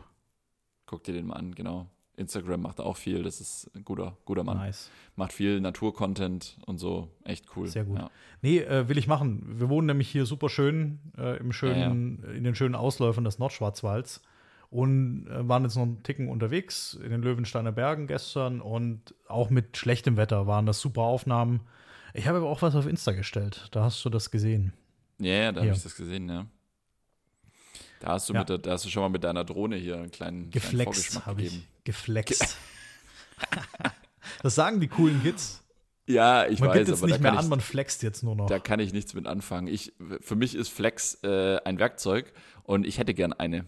Guck 0.87 1.05
dir 1.05 1.15
den 1.15 1.27
mal 1.27 1.35
an, 1.35 1.55
genau. 1.55 1.87
Instagram 2.17 2.63
macht 2.63 2.81
auch 2.81 2.97
viel, 2.97 3.23
das 3.23 3.41
ist 3.41 3.71
ein 3.75 3.85
guter, 3.85 4.17
guter 4.25 4.43
Mann. 4.43 4.57
Nice. 4.57 4.91
Macht 5.17 5.33
viel 5.33 5.61
Naturcontent 5.61 6.57
und 6.67 6.79
so, 6.79 7.11
echt 7.25 7.45
cool. 7.57 7.67
Sehr 7.69 7.85
gut. 7.85 7.99
Ja. 7.99 8.11
Nee, 8.41 8.61
äh, 8.61 8.89
will 8.89 8.97
ich 8.99 9.07
machen. 9.07 9.59
Wir 9.59 9.69
wohnen 9.69 9.87
nämlich 9.87 10.09
hier 10.09 10.25
super 10.25 10.49
schön, 10.49 10.99
äh, 11.19 11.37
im 11.37 11.53
schönen, 11.53 12.25
in 12.35 12.45
den 12.45 12.55
schönen 12.55 12.75
Ausläufern 12.75 13.25
des 13.25 13.39
Nordschwarzwalds 13.39 14.23
und 14.71 15.27
äh, 15.29 15.47
waren 15.47 15.65
jetzt 15.65 15.77
noch 15.77 15.83
einen 15.83 16.03
Ticken 16.03 16.29
unterwegs 16.29 16.95
in 16.95 17.11
den 17.11 17.23
Löwensteiner 17.23 17.73
Bergen 17.73 18.07
gestern 18.07 18.61
und 18.61 19.15
auch 19.29 19.51
mit 19.51 19.77
schlechtem 19.77 20.17
Wetter 20.17 20.47
waren 20.47 20.67
das 20.67 20.81
super 20.81 21.03
Aufnahmen. 21.03 21.61
Ich 22.15 22.27
habe 22.27 22.39
aber 22.39 22.49
auch 22.49 22.63
was 22.63 22.75
auf 22.75 22.87
Insta 22.87 23.13
gestellt. 23.13 23.69
Da 23.73 23.85
hast 23.85 24.03
du 24.05 24.09
das 24.09 24.31
gesehen. 24.31 24.73
Ja, 25.19 25.33
ja, 25.33 25.53
da 25.53 25.63
habe 25.63 25.71
ich 25.73 25.83
das 25.83 25.95
gesehen, 25.97 26.29
ja. 26.29 26.47
Da 28.01 28.09
hast 28.09 28.29
du 28.29 28.35
Ja. 28.35 28.45
mit 28.49 28.67
da 28.67 28.71
hast 28.73 28.85
du 28.85 28.91
schon 28.91 29.03
mal 29.03 29.09
mit 29.09 29.25
deiner 29.25 29.45
Drohne 29.45 29.77
hier 29.77 29.97
einen 29.97 30.11
kleinen, 30.11 30.51
kleinen 30.51 30.51
Geflext 30.51 30.85
Vorgeschmack 30.85 31.27
habe 31.27 31.43
ich. 31.43 31.51
gegeben. 31.53 31.67
Geflext. 31.85 32.57
das 34.43 34.55
sagen 34.55 34.81
die 34.81 34.89
coolen 34.89 35.23
Kids. 35.23 35.63
Ja, 36.09 36.47
ich 36.47 36.61
Man 36.61 36.69
weiß, 36.69 36.77
gibt 36.79 36.89
jetzt 36.89 36.99
aber 36.99 37.07
nicht 37.11 37.21
mehr 37.21 37.31
kann, 37.33 37.39
an, 37.39 37.45
ich, 37.45 37.51
man 37.51 37.61
flext 37.61 38.03
jetzt 38.03 38.23
nur 38.23 38.37
noch. 38.37 38.47
da 38.47 38.59
kann 38.61 38.79
ich 38.79 38.93
nichts 38.93 39.15
mit 39.15 39.27
anfangen. 39.27 39.67
Ich, 39.67 39.93
für 40.21 40.37
mich 40.37 40.55
ist 40.55 40.69
Flex 40.69 41.19
äh, 41.25 41.59
ein 41.65 41.79
Werkzeug 41.81 42.33
und 42.63 42.87
ich 42.87 42.99
hätte 42.99 43.13
gern 43.13 43.33
eine. 43.33 43.67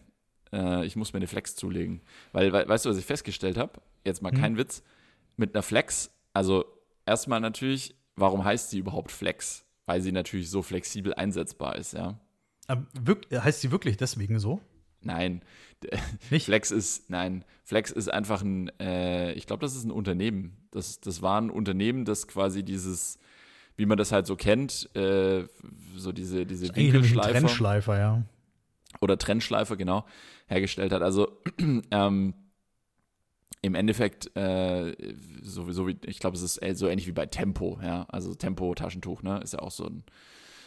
Äh, 0.53 0.87
ich 0.87 0.95
muss 0.95 1.13
mir 1.13 1.17
eine 1.19 1.27
Flex 1.27 1.57
zulegen. 1.57 2.01
Weil, 2.33 2.53
weil 2.53 2.69
weißt 2.69 2.85
du, 2.85 2.91
was 2.91 2.97
ich 2.99 3.05
festgestellt 3.07 3.57
habe? 3.57 3.81
Jetzt 4.05 4.23
mal 4.23 4.31
Hm. 4.33 4.41
kein 4.41 4.57
Witz. 4.57 4.83
Mit 5.37 5.55
einer 5.55 5.63
Flex, 5.63 6.11
also 6.33 6.65
erstmal 7.07 7.41
natürlich, 7.41 7.97
warum 8.17 8.45
heißt 8.45 8.71
sie 8.71 8.79
überhaupt 8.79 9.11
Flex? 9.11 9.65
Weil 9.89 10.03
sie 10.03 10.13
natürlich 10.13 10.51
so 10.51 10.63
flexibel 10.63 11.15
einsetzbar 11.15 11.77
ist, 11.77 11.95
ja. 11.95 12.21
Heißt 13.33 13.63
sie 13.63 13.71
wirklich 13.71 13.97
deswegen 13.97 14.39
so? 14.39 14.61
Nein, 15.01 15.43
Nicht? 16.31 16.47
Flex 16.47 16.71
ist, 16.71 17.11
nein, 17.11 17.45
Flex 17.65 17.91
ist 17.91 18.09
einfach 18.09 18.43
ein, 18.43 18.71
äh, 18.81 19.33
ich 19.33 19.47
glaube, 19.47 19.61
das 19.61 19.77
ist 19.77 19.85
ein 19.85 19.91
Unternehmen. 19.91 20.57
Das, 20.71 21.01
das 21.01 21.23
war 21.23 21.41
ein 21.41 21.51
Unternehmen, 21.51 22.05
das 22.05 22.27
quasi 22.27 22.63
dieses, 22.63 23.19
wie 23.77 23.87
man 23.87 23.99
das 23.99 24.13
halt 24.13 24.27
so 24.27 24.37
kennt, 24.37 24.95
äh, 24.97 25.45
so 25.97 26.13
diese, 26.13 26.47
diese 26.47 26.75
Winkelschleifer 26.75 27.33
Trennschleifer, 27.33 27.99
ja. 27.99 28.23
oder 29.01 29.19
Trennschleifer, 29.19 29.77
genau, 29.77 30.05
hergestellt 30.47 30.93
hat. 30.93 31.03
Also 31.03 31.41
ähm, 31.91 32.35
im 33.63 33.75
Endeffekt, 33.75 34.35
äh, 34.37 34.95
sowieso 35.43 35.87
wie, 35.89 35.99
ich 36.07 36.21
glaube, 36.21 36.37
es 36.37 36.43
ist 36.43 36.63
äh, 36.63 36.75
so 36.75 36.89
ähnlich 36.89 37.07
wie 37.07 37.13
bei 37.13 37.27
Tempo, 37.27 37.79
ja. 37.83 38.07
Also 38.09 38.35
Tempo 38.35 38.75
Taschentuch, 38.75 39.23
ne, 39.23 39.41
ist 39.43 39.55
ja 39.55 39.61
auch 39.61 39.71
so 39.71 39.87
ein, 39.87 40.05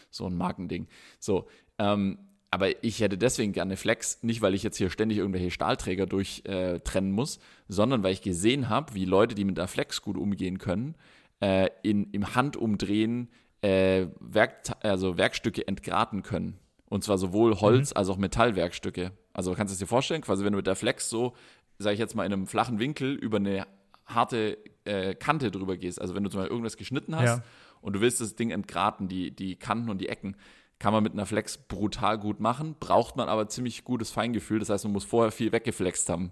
so 0.09 0.25
ein 0.25 0.35
Markending. 0.35 0.87
So, 1.19 1.47
ähm, 1.77 2.17
aber 2.51 2.83
ich 2.83 2.99
hätte 2.99 3.17
deswegen 3.17 3.53
gerne 3.53 3.77
Flex, 3.77 4.21
nicht 4.23 4.41
weil 4.41 4.53
ich 4.53 4.61
jetzt 4.61 4.77
hier 4.77 4.89
ständig 4.89 5.19
irgendwelche 5.19 5.51
Stahlträger 5.51 6.05
durchtrennen 6.05 7.11
äh, 7.11 7.15
muss, 7.15 7.39
sondern 7.69 8.03
weil 8.03 8.11
ich 8.11 8.21
gesehen 8.21 8.67
habe, 8.67 8.93
wie 8.93 9.05
Leute, 9.05 9.35
die 9.35 9.45
mit 9.45 9.57
der 9.57 9.69
Flex 9.69 10.01
gut 10.01 10.17
umgehen 10.17 10.57
können, 10.57 10.95
äh, 11.39 11.69
in, 11.81 12.11
im 12.11 12.35
Handumdrehen 12.35 13.29
äh, 13.61 14.07
Werk, 14.19 14.63
also 14.81 15.17
Werkstücke 15.17 15.65
entgraten 15.65 16.23
können. 16.23 16.59
Und 16.89 17.05
zwar 17.05 17.17
sowohl 17.17 17.55
Holz 17.61 17.93
als 17.93 18.09
auch 18.09 18.17
Metallwerkstücke. 18.17 19.13
Also 19.31 19.53
kannst 19.53 19.71
du 19.71 19.75
es 19.75 19.79
dir 19.79 19.87
vorstellen, 19.87 20.21
quasi 20.21 20.43
wenn 20.43 20.51
du 20.51 20.57
mit 20.57 20.67
der 20.67 20.75
Flex 20.75 21.09
so, 21.09 21.33
sage 21.81 21.93
ich 21.93 21.99
jetzt 21.99 22.15
mal, 22.15 22.25
in 22.25 22.33
einem 22.33 22.47
flachen 22.47 22.79
Winkel 22.79 23.13
über 23.15 23.37
eine 23.37 23.65
harte 24.05 24.57
äh, 24.85 25.15
Kante 25.15 25.51
drüber 25.51 25.77
gehst. 25.77 26.01
Also 26.01 26.15
wenn 26.15 26.23
du 26.23 26.29
zum 26.29 26.39
Beispiel 26.39 26.51
irgendwas 26.51 26.77
geschnitten 26.77 27.15
hast 27.15 27.25
Ja. 27.25 27.43
und 27.81 27.93
du 27.93 28.01
willst 28.01 28.21
das 28.21 28.35
Ding 28.35 28.51
entgraten, 28.51 29.07
die, 29.07 29.31
die 29.35 29.55
Kanten 29.57 29.89
und 29.89 29.99
die 29.99 30.09
Ecken, 30.09 30.35
kann 30.79 30.93
man 30.93 31.03
mit 31.03 31.13
einer 31.13 31.25
Flex 31.27 31.57
brutal 31.59 32.17
gut 32.17 32.39
machen, 32.39 32.75
braucht 32.79 33.15
man 33.15 33.29
aber 33.29 33.47
ziemlich 33.47 33.83
gutes 33.83 34.09
Feingefühl. 34.09 34.59
Das 34.59 34.69
heißt, 34.69 34.83
man 34.85 34.93
muss 34.93 35.03
vorher 35.05 35.31
viel 35.31 35.51
weggeflext 35.51 36.09
haben. 36.09 36.31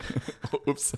Ups, 0.66 0.92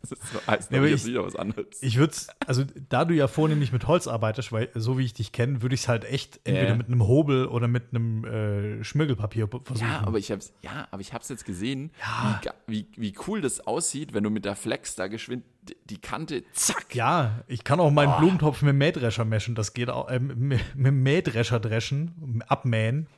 das 0.00 0.12
ist 0.12 0.22
so, 0.32 0.38
aber 0.46 0.86
jetzt 0.88 1.02
ich- 1.02 1.06
wieder 1.06 1.24
was 1.24 1.36
anderes. 1.36 1.66
Ich 1.80 1.96
würde 1.98 2.14
also 2.46 2.64
da 2.88 3.04
du 3.04 3.14
ja 3.14 3.28
vornehmlich 3.28 3.72
mit 3.72 3.86
Holz 3.86 4.06
arbeitest, 4.06 4.52
weil 4.52 4.70
so 4.74 4.98
wie 4.98 5.04
ich 5.04 5.14
dich 5.14 5.32
kenne, 5.32 5.62
würde 5.62 5.74
ich 5.74 5.82
es 5.82 5.88
halt 5.88 6.04
echt 6.04 6.40
entweder 6.44 6.68
Ja. 6.70 6.74
mit 6.76 6.86
einem 6.88 7.06
Hobel 7.06 7.46
oder 7.46 7.68
mit 7.68 7.84
einem 7.90 8.24
äh, 8.24 8.84
Schmirgelpapier 8.84 9.48
versuchen. 9.48 9.86
Ja, 9.88 10.02
aber 10.06 10.18
ich 10.18 10.30
hab's, 10.30 10.52
ja, 10.62 10.88
aber 10.90 11.00
ich 11.00 11.12
hab's 11.12 11.28
jetzt 11.28 11.44
gesehen, 11.44 11.90
Ja. 12.00 12.40
wie, 12.66 12.86
wie, 12.96 13.12
wie 13.12 13.14
cool 13.26 13.40
das 13.40 13.66
aussieht, 13.66 14.14
wenn 14.14 14.24
du 14.24 14.30
mit 14.30 14.44
der 14.44 14.56
Flex 14.56 14.94
da 14.96 15.06
geschwind 15.08 15.44
die- 15.88 15.98
Kante, 16.00 16.44
zack. 16.52 16.94
Ja, 16.94 17.42
ich 17.48 17.64
kann 17.64 17.80
auch 17.80 17.90
meinen 17.90 18.16
Blumentopf 18.18 18.62
mit 18.62 18.68
dem 18.70 18.78
Mähdrescher 18.78 19.24
meschen. 19.24 19.54
Das 19.56 19.74
geht 19.74 19.90
auch, 19.90 20.08
äh, 20.08 20.20
mit, 20.20 20.60
mit 20.76 20.86
dem 20.86 21.02
Mähdrescher 21.02 21.58
dreschen, 21.58 22.44
abmähen. 22.46 23.08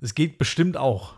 Es 0.00 0.14
geht 0.14 0.38
bestimmt 0.38 0.76
auch. 0.76 1.14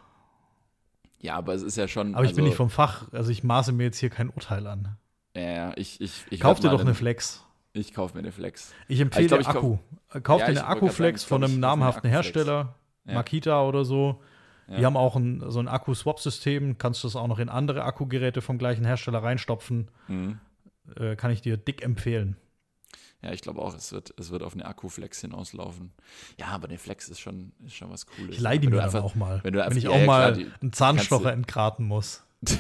Ja, 1.21 1.37
aber 1.37 1.55
es 1.55 1.63
ist 1.63 1.77
ja 1.77 1.87
schon. 1.87 2.15
Aber 2.15 2.25
ich 2.25 2.31
bin 2.31 2.41
also, 2.41 2.49
nicht 2.49 2.57
vom 2.57 2.71
Fach. 2.71 3.07
Also 3.13 3.31
ich 3.31 3.45
maße 3.45 3.73
mir 3.73 3.85
jetzt 3.85 3.99
hier 3.99 4.11
kein 4.11 4.31
Urteil 4.31 4.67
an. 4.67 4.97
Ja, 5.37 5.73
ich, 5.77 6.01
ich, 6.01 6.25
ich 6.31 6.41
Kauf 6.41 6.61
dir 6.61 6.71
doch 6.71 6.81
eine 6.81 6.95
Flex. 6.95 7.45
Ich 7.73 7.95
kauf 7.95 8.15
mir 8.15 8.21
eine 8.21 8.33
Flex. 8.33 8.73
Ich 8.89 9.01
empfehle 9.01 9.27
ich 9.27 9.47
glaub, 9.47 9.49
Akku. 9.49 9.79
Kauf 10.23 10.41
Ja, 10.41 10.47
dir 10.47 10.51
eine 10.53 10.67
Akkuflex 10.67 11.23
von 11.23 11.45
einem 11.45 11.53
kauf 11.55 11.61
namhaften. 11.61 12.11
Hersteller, 12.11 12.75
Ja. 13.05 13.15
Makita 13.15 13.63
oder 13.65 13.85
so. 13.85 14.21
Die 14.69 14.81
Ja. 14.81 14.87
haben 14.87 14.97
auch 14.97 15.17
ein, 15.17 15.43
so 15.51 15.61
ein 15.61 15.69
Akku-Swap-System. 15.69 16.79
Kannst 16.79 17.03
du 17.05 17.09
das 17.09 17.17
auch 17.17 17.27
noch 17.27 17.39
in 17.39 17.49
andere 17.49 17.85
Akkugeräte 17.85 18.41
vom 18.41 18.59
gleichen 18.59 18.85
Hersteller 18.85 19.23
reinstopfen. 19.23 19.89
Mhm. 20.09 20.39
Äh, 20.97 21.17
kann 21.17 21.31
ich 21.31 21.43
dir 21.43 21.57
dick 21.57 21.83
empfehlen. 21.83 22.37
Ja, 23.23 23.33
ich 23.33 23.43
glaube 23.43 23.61
auch, 23.61 23.75
es 23.75 23.93
wird, 23.93 24.15
es 24.19 24.31
wird 24.31 24.43
auf 24.43 24.55
eine 24.55 24.65
Akkuflex 24.65 25.21
hinauslaufen. 25.21 25.93
Ja, 26.39 26.47
aber 26.49 26.69
eine 26.69 26.79
Flex 26.79 27.09
ist 27.09 27.21
schon, 27.21 27.53
ist 27.67 27.75
schon 27.75 27.91
was 27.91 28.07
Cooles. 28.07 28.37
Ich 28.37 28.41
leih 28.41 28.57
die 28.59 28.67
Wenn 28.69 28.77
mir 28.77 28.83
einfach- 28.85 29.03
auch 29.05 29.15
mal. 29.15 29.41
wenn 29.45 29.53
du 29.53 29.63
einfach- 29.63 29.77
ich 29.77 29.85
ja, 29.85 29.91
auch 29.91 30.05
mal 30.07 30.33
klar, 30.33 30.33
die 30.33 30.47
einen 30.63 30.73
Zahnstocher 30.73 31.33
entgraten 31.33 31.87
muss. 31.87 32.23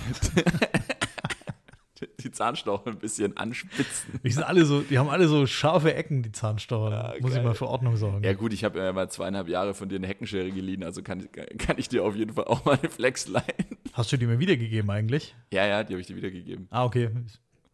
die 2.22 2.30
Zahnstocher 2.30 2.86
ein 2.90 2.98
bisschen 2.98 3.36
anspitzen. 3.36 4.20
Die 4.24 4.30
sind 4.30 4.42
alle 4.42 4.64
so, 4.64 4.80
die 4.80 4.98
haben 4.98 5.08
alle 5.10 5.28
so 5.28 5.46
scharfe 5.46 5.94
Ecken, 5.94 6.22
die 6.22 6.32
Zahnstocher. 6.32 7.14
Ja, 7.14 7.20
Muss 7.20 7.30
ich 7.30 7.36
geil. 7.36 7.44
mal 7.44 7.54
für 7.54 7.66
Ordnung 7.68 7.96
sorgen. 7.96 8.24
Ja 8.24 8.32
gut, 8.32 8.52
ich 8.54 8.64
habe 8.64 8.78
ja 8.78 8.92
mal 8.92 9.10
zweieinhalb 9.10 9.48
Jahre 9.48 9.74
von 9.74 9.88
dir 9.88 9.96
eine 9.96 10.06
Heckenschere 10.06 10.50
geliehen, 10.50 10.82
also 10.82 11.02
kann, 11.02 11.28
kann 11.58 11.76
ich 11.78 11.88
dir 11.88 12.04
auf 12.04 12.16
jeden 12.16 12.32
Fall 12.34 12.44
auch 12.44 12.64
mal 12.64 12.78
eine 12.78 12.88
Flex 12.90 13.28
leihen. 13.28 13.44
Hast 13.92 14.12
du 14.12 14.16
die 14.16 14.26
mir 14.26 14.38
wiedergegeben 14.38 14.90
eigentlich? 14.90 15.34
Ja, 15.52 15.66
ja, 15.66 15.84
die 15.84 15.92
habe 15.94 16.00
ich 16.00 16.06
dir 16.06 16.16
wiedergegeben. 16.16 16.68
Ah, 16.70 16.84
okay. 16.84 17.10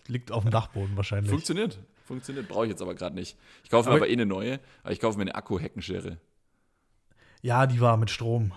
Liegt 0.08 0.32
auf 0.32 0.42
dem 0.44 0.50
Dachboden 0.50 0.96
wahrscheinlich. 0.96 1.30
Funktioniert. 1.30 1.78
Funktioniert, 2.06 2.48
brauche 2.48 2.64
ich 2.66 2.70
jetzt 2.70 2.80
aber 2.82 2.94
gerade 2.94 3.14
nicht. 3.14 3.36
Ich 3.64 3.70
kaufe 3.70 3.88
mir 3.88 3.96
Aber- 3.96 4.04
aber 4.04 4.08
eh 4.08 4.12
eine 4.12 4.26
neue, 4.26 4.60
aber 4.84 4.92
ich 4.92 5.00
kaufe 5.00 5.18
mir 5.18 5.22
eine 5.22 5.34
Akku-Heckenschere. 5.34 6.18
Ja, 7.42 7.66
die 7.66 7.80
war 7.80 7.96
mit 7.96 8.10
Strom. 8.10 8.52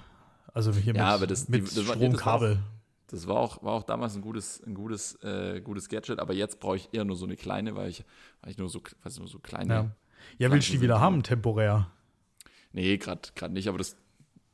Also 0.53 0.71
hier 0.73 0.93
Ja, 0.93 1.03
mit, 1.05 1.13
aber 1.13 1.27
das- 1.27 1.49
mit 1.49 1.61
die- 1.69 1.75
das 1.75 1.87
war- 1.87 1.95
Stromkabel. 1.95 2.59
Das 3.07 3.27
war 3.27 3.37
auch, 3.37 3.63
war 3.63 3.73
auch 3.73 3.83
damals 3.83 4.15
ein 4.15 4.21
gutes, 4.21 4.61
ein 4.65 4.75
gutes, 4.75 5.15
äh, 5.23 5.61
gutes 5.61 5.89
Gadget, 5.89 6.19
aber 6.19 6.33
jetzt 6.33 6.59
brauche 6.59 6.75
ich 6.77 6.89
eher 6.91 7.05
nur 7.05 7.15
so 7.15 7.25
eine 7.25 7.35
kleine, 7.37 7.75
weil 7.75 7.89
ich, 7.89 8.03
weil 8.41 8.51
ich 8.51 8.57
nur 8.59 8.69
so, 8.69 8.81
weiß 9.03 9.17
nur 9.17 9.27
so 9.27 9.39
kleine. 9.39 9.73
Ja, 9.73 9.91
ja 10.37 10.51
willst 10.51 10.69
du 10.69 10.73
die 10.73 10.81
wieder 10.81 10.99
haben, 10.99 11.23
temporär? 11.23 11.89
Nee, 12.71 12.97
gerade 12.97 13.29
nicht, 13.49 13.67
aber 13.67 13.79
das, 13.79 13.95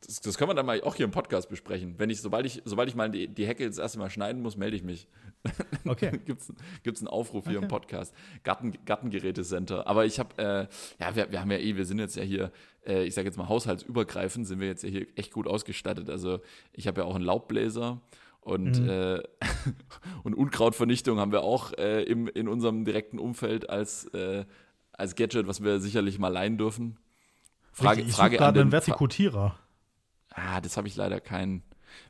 das, 0.02 0.22
das 0.22 0.38
können 0.38 0.50
wir 0.52 0.56
dann 0.56 0.66
mal 0.66 0.82
auch 0.84 0.96
hier 0.96 1.06
im 1.06 1.12
Podcast 1.12 1.50
besprechen. 1.50 1.96
Wenn 1.98 2.10
ich, 2.10 2.22
sobald 2.22 2.46
ich, 2.46 2.62
sobald 2.66 2.90
ich 2.90 2.96
mal 2.96 3.10
die, 3.10 3.28
die 3.28 3.46
Hecke 3.48 3.66
das 3.68 3.78
erste 3.78 3.98
Mal 4.00 4.10
schneiden 4.10 4.42
muss, 4.42 4.58
melde 4.58 4.76
ich 4.78 4.84
mich. 4.84 5.08
Okay. 5.88 6.20
gibt's, 6.26 6.52
gibt's 6.82 7.02
einen 7.02 7.08
Aufruf 7.08 7.46
hier 7.48 7.58
Okay. 7.58 7.66
im 7.66 7.70
Podcast. 7.70 8.16
Garten, 8.44 8.74
Gartengerätecenter. 8.86 9.86
Aber 9.86 10.06
ich 10.06 10.18
habe, 10.20 10.38
äh, 10.42 11.04
ja, 11.04 11.16
wir, 11.16 11.32
wir 11.32 11.40
haben 11.42 11.52
ja 11.52 11.58
eh, 11.60 11.76
wir 11.76 11.86
sind 11.86 12.00
jetzt 12.00 12.16
ja 12.16 12.24
hier, 12.24 12.52
äh, 12.88 13.04
ich 13.06 13.14
sage 13.14 13.28
jetzt 13.28 13.38
mal 13.38 13.48
haushaltsübergreifend, 13.48 14.48
sind 14.48 14.60
wir 14.60 14.68
jetzt 14.68 14.84
ja 14.84 14.90
hier 14.90 15.06
echt 15.16 15.32
gut 15.32 15.48
ausgestattet. 15.48 16.10
Also 16.10 16.40
ich 16.74 16.88
habe 16.88 17.02
ja 17.02 17.08
auch 17.08 17.14
einen 17.16 17.24
Laubbläser 17.26 18.02
und, 18.42 18.80
Mhm. 18.82 18.90
äh, 18.90 19.24
und 20.24 20.34
Unkrautvernichtung 20.34 21.20
haben 21.20 21.32
wir 21.32 21.42
auch 21.44 21.74
äh, 21.74 22.02
im, 22.04 22.28
in 22.28 22.48
unserem 22.48 22.84
direkten 22.84 23.20
Umfeld 23.20 23.70
als, 23.70 24.06
äh, 24.16 24.46
als 24.94 25.16
Gadget, 25.16 25.46
was 25.48 25.64
wir 25.64 25.80
sicherlich 25.80 26.18
mal 26.18 26.30
leihen 26.30 26.58
dürfen. 26.58 26.98
Frage, 27.72 28.02
ich 28.02 28.14
Frage 28.14 28.42
einen 28.44 28.54
den 28.56 28.68
Fa- 28.68 28.72
Vertikutierer. 28.78 29.60
Ah, 30.36 30.60
das 30.62 30.78
habe 30.78 30.88
ich 30.88 30.96
leider 30.96 31.20
keinen. 31.22 31.64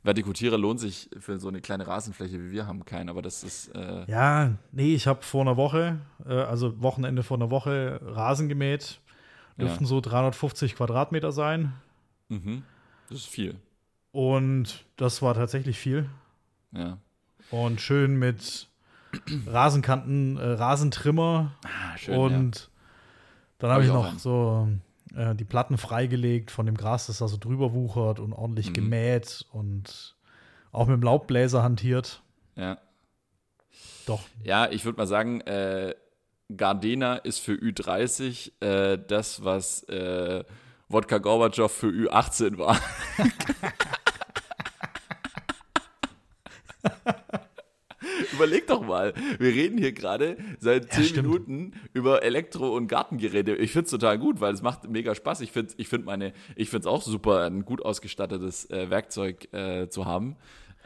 Vertikutierer 0.03 0.57
lohnt 0.57 0.80
sich 0.80 1.09
für 1.19 1.38
so 1.39 1.47
eine 1.47 1.61
kleine 1.61 1.86
Rasenfläche 1.86 2.39
wie 2.41 2.51
wir 2.51 2.65
haben 2.65 2.86
keinen, 2.86 3.07
aber 3.09 3.21
das 3.21 3.43
ist 3.43 3.67
äh, 3.76 4.03
Ja, 4.09 4.53
nee, 4.71 4.95
ich 4.95 5.05
habe 5.05 5.21
vor 5.21 5.41
einer 5.41 5.57
Woche, 5.57 5.99
äh, 6.28 6.34
also 6.34 6.82
Wochenende 6.82 7.21
vor 7.21 7.38
einer 7.38 7.51
Woche, 7.51 7.99
Rasen 8.03 8.49
gemäht. 8.49 8.99
Dürften 9.59 9.84
Ja. 9.84 9.88
so 9.88 10.01
350 10.01 10.76
Quadratmeter 10.76 11.32
sein. 11.32 11.73
mhm, 12.30 12.63
das 13.09 13.19
ist 13.19 13.28
viel. 13.28 13.55
Und 14.11 14.86
das 14.97 15.21
war 15.21 15.34
tatsächlich 15.36 15.78
viel. 15.78 16.09
Ja. 16.71 16.97
Und 17.51 17.80
schön 17.80 18.17
mit 18.17 18.67
Rasenkanten, 19.47 20.38
äh, 20.38 20.43
Rasentrimmer. 20.43 21.51
Ah, 21.63 21.97
schön. 21.97 22.17
und 22.17 22.69
dann 23.59 23.69
Hab 23.69 23.76
habe 23.76 23.84
ich 23.84 23.89
ich 23.89 23.93
noch 23.95 24.09
einen. 24.09 24.19
so 24.19 24.67
äh, 25.16 25.36
die 25.36 25.45
Platten 25.45 25.78
freigelegt 25.78 26.51
von 26.51 26.66
dem 26.66 26.76
Gras, 26.78 27.07
das 27.07 27.18
da 27.20 27.28
so 27.28 27.38
drüber 27.38 27.74
wuchert 27.74 28.20
und 28.20 28.34
ordentlich 28.34 28.70
Mhm. 28.70 28.74
gemäht 28.74 29.45
und 29.51 30.16
auch 30.72 30.88
mit 30.88 30.95
dem 30.97 31.03
Laubbläser 31.03 31.63
hantiert. 31.63 32.22
ja. 32.55 32.78
Doch. 34.05 34.22
Ja, 34.43 34.70
ich 34.70 34.86
würde 34.86 34.97
mal 34.99 35.07
sagen, 35.07 35.41
äh, 35.41 35.95
Gardena 36.55 37.16
ist 37.16 37.39
für 37.39 37.53
Ü30 37.53 38.51
äh, 38.63 38.99
das, 39.07 39.43
was 39.43 39.82
äh, 39.89 40.43
Wodka 40.89 41.18
Gorbatschow 41.18 41.72
für 41.72 41.88
Ü18 41.88 42.59
war. 42.59 42.80
Überleg 48.34 48.67
doch 48.67 48.82
mal, 48.86 49.13
wir 49.39 49.49
reden 49.53 49.78
hier 49.78 49.91
gerade 49.93 50.38
seit 50.59 50.91
zehn 50.93 51.03
stimmt. 51.05 51.28
Minuten 51.28 51.71
über 51.93 52.23
Elektro- 52.23 52.76
und 52.76 52.88
Gartengeräte. 52.88 53.55
Ich 53.55 53.71
finde 53.71 53.86
es 53.86 53.91
total 53.91 54.17
gut, 54.19 54.39
weil 54.41 54.53
es 54.53 54.61
macht 54.61 54.89
mega 54.89 55.13
Spaß. 55.15 55.41
Ich 55.41 55.51
finde 55.51 55.73
ich 55.78 55.88
find 55.88 56.05
meine, 56.05 56.34
ich 56.55 56.69
finde 56.69 56.82
es 56.82 56.88
auch 56.88 57.01
super, 57.01 57.45
ein 57.45 57.65
gut 57.65 57.84
ausgestattetes 57.84 58.69
äh, 58.69 58.89
Werkzeug 58.89 59.51
äh, 59.53 59.88
zu 59.89 60.05
haben. 60.05 60.36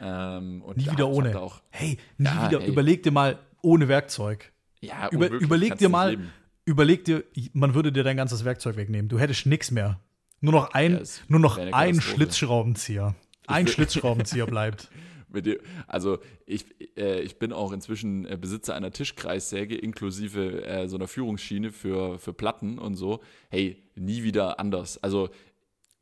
Ähm, 0.00 0.62
Nie 0.76 0.84
ja, 0.84 0.92
wieder 0.92 1.08
ohne. 1.08 1.38
Auch, 1.40 1.60
hey, 1.70 1.98
nie 2.18 2.24
Ja, 2.26 2.48
wieder. 2.50 2.60
ey. 2.62 2.68
Überleg 2.68 3.02
dir 3.02 3.12
mal 3.12 3.38
ohne 3.62 3.88
Werkzeug. 3.88 4.52
ja, 4.80 5.08
Über, 5.10 5.28
überleg 5.28 5.76
dir 5.76 5.88
mal, 5.90 6.10
leben. 6.10 6.30
überleg 6.64 7.04
dir, 7.04 7.24
man 7.52 7.74
würde 7.74 7.92
dir 7.92 8.02
dein 8.02 8.16
ganzes 8.16 8.44
Werkzeug 8.44 8.76
wegnehmen. 8.76 9.08
Du 9.08 9.18
hättest 9.18 9.44
nichts 9.46 9.70
mehr. 9.70 10.00
Nur 10.40 10.52
noch 10.54 10.72
ein, 10.72 10.92
Ja, 10.92 11.00
nur 11.28 11.40
noch 11.40 11.58
ein. 11.58 12.00
Schlitzschraubenzieher. 12.00 13.14
Ein 13.46 13.66
Schlitzschraubenzieher 13.66 14.46
bleibt. 14.46 14.88
Dem, 15.32 15.58
also 15.86 16.18
ich, 16.46 16.64
äh, 16.96 17.20
ich 17.20 17.38
bin 17.38 17.52
auch 17.52 17.72
inzwischen 17.72 18.26
äh, 18.26 18.36
Besitzer 18.36 18.74
einer 18.74 18.90
Tischkreissäge 18.90 19.76
inklusive 19.76 20.64
äh, 20.64 20.88
so 20.88 20.96
einer 20.96 21.08
Führungsschiene 21.08 21.72
für, 21.72 22.18
für 22.18 22.32
Platten 22.32 22.78
und 22.78 22.96
so. 22.96 23.20
Hey, 23.48 23.82
nie 23.94 24.22
wieder 24.22 24.58
anders. 24.58 25.02
Also 25.02 25.30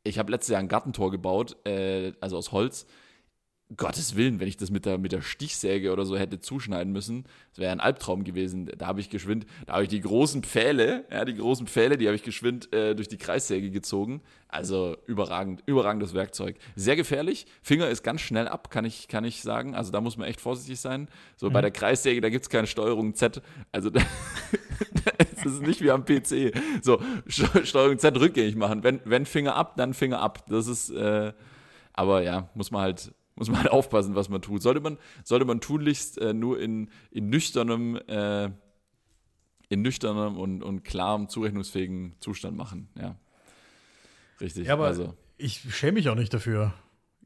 ich 0.03 0.17
habe 0.17 0.31
letztes 0.31 0.51
Jahr 0.51 0.59
ein 0.59 0.67
Gartentor 0.67 1.11
gebaut, 1.11 1.57
äh, 1.65 2.13
also 2.21 2.37
aus 2.37 2.51
Holz. 2.51 2.85
Gottes 3.77 4.15
Willen, 4.15 4.39
wenn 4.39 4.47
ich 4.47 4.57
das 4.57 4.71
mit 4.71 4.85
der, 4.85 4.97
mit 4.97 5.11
der 5.11 5.21
Stichsäge 5.21 5.91
oder 5.93 6.03
so 6.05 6.17
hätte 6.17 6.39
zuschneiden 6.39 6.91
müssen, 6.91 7.25
das 7.51 7.59
wäre 7.59 7.71
ein 7.71 7.79
Albtraum 7.79 8.23
gewesen. 8.23 8.65
Da 8.77 8.87
habe 8.87 8.99
ich 8.99 9.09
geschwind, 9.11 9.45
da 9.67 9.73
habe 9.73 9.83
ich 9.83 9.89
die 9.89 10.01
großen 10.01 10.43
Pfähle, 10.43 11.05
ja, 11.11 11.23
die 11.23 11.35
großen 11.35 11.67
Pfähle, 11.67 11.97
die 11.97 12.07
habe 12.07 12.15
ich 12.15 12.23
geschwind 12.23 12.73
äh, 12.73 12.95
durch 12.95 13.07
die 13.07 13.17
Kreissäge 13.17 13.69
gezogen. 13.69 14.21
Also 14.47 14.97
überragend, 15.05 15.61
überragendes 15.67 16.15
Werkzeug. 16.15 16.57
Sehr 16.75 16.95
gefährlich. 16.95 17.45
Finger 17.61 17.87
ist 17.89 18.01
ganz 18.01 18.21
schnell 18.21 18.47
ab, 18.47 18.71
kann 18.71 18.85
ich, 18.85 19.07
kann 19.07 19.23
ich 19.23 19.43
sagen. 19.43 19.75
Also 19.75 19.91
da 19.91 20.01
muss 20.01 20.17
man 20.17 20.27
echt 20.27 20.41
vorsichtig 20.41 20.79
sein. 20.79 21.07
So 21.37 21.51
bei 21.51 21.61
der 21.61 21.69
Kreissäge, 21.69 22.21
da 22.21 22.29
gibt 22.29 22.45
es 22.45 22.49
keine 22.49 22.65
Steuerung 22.65 23.13
Z. 23.13 23.41
Also 23.71 23.91
da, 23.91 24.01
das 25.35 25.45
ist 25.45 25.61
nicht 25.61 25.81
wie 25.81 25.91
am 25.91 26.05
PC. 26.05 26.53
So, 26.81 26.99
St- 27.27 27.65
Steuerung 27.65 27.99
Z 27.99 28.19
rückgängig 28.19 28.55
machen. 28.55 28.83
Wenn, 28.83 28.99
wenn 29.05 29.27
Finger 29.27 29.55
ab, 29.55 29.75
dann 29.77 29.93
Finger 29.93 30.19
ab. 30.19 30.45
Das 30.49 30.65
ist, 30.67 30.89
äh, 30.89 31.33
aber 31.93 32.23
ja, 32.23 32.49
muss 32.55 32.71
man 32.71 32.81
halt, 32.81 33.11
muss 33.39 33.49
man 33.49 33.59
halt 33.61 33.71
aufpassen, 33.71 34.13
was 34.15 34.29
man 34.29 34.41
tut. 34.41 34.61
Sollte 34.61 34.79
man, 34.81 34.97
sollte 35.23 35.45
man 35.45 35.59
tunlichst 35.61 36.19
äh, 36.19 36.33
nur 36.33 36.59
in, 36.59 36.89
in 37.09 37.29
nüchternem, 37.29 37.95
äh, 38.07 38.51
in 39.69 39.81
nüchternem 39.81 40.37
und, 40.37 40.61
und 40.61 40.83
klarem, 40.83 41.27
zurechnungsfähigen 41.29 42.15
Zustand 42.19 42.55
machen. 42.57 42.89
Ja. 42.99 43.15
Richtig. 44.41 44.67
Ja, 44.67 44.73
aber 44.73 44.85
also, 44.87 45.15
ich 45.37 45.61
schäme 45.75 45.93
mich 45.93 46.09
auch 46.09 46.15
nicht 46.15 46.33
dafür. 46.33 46.73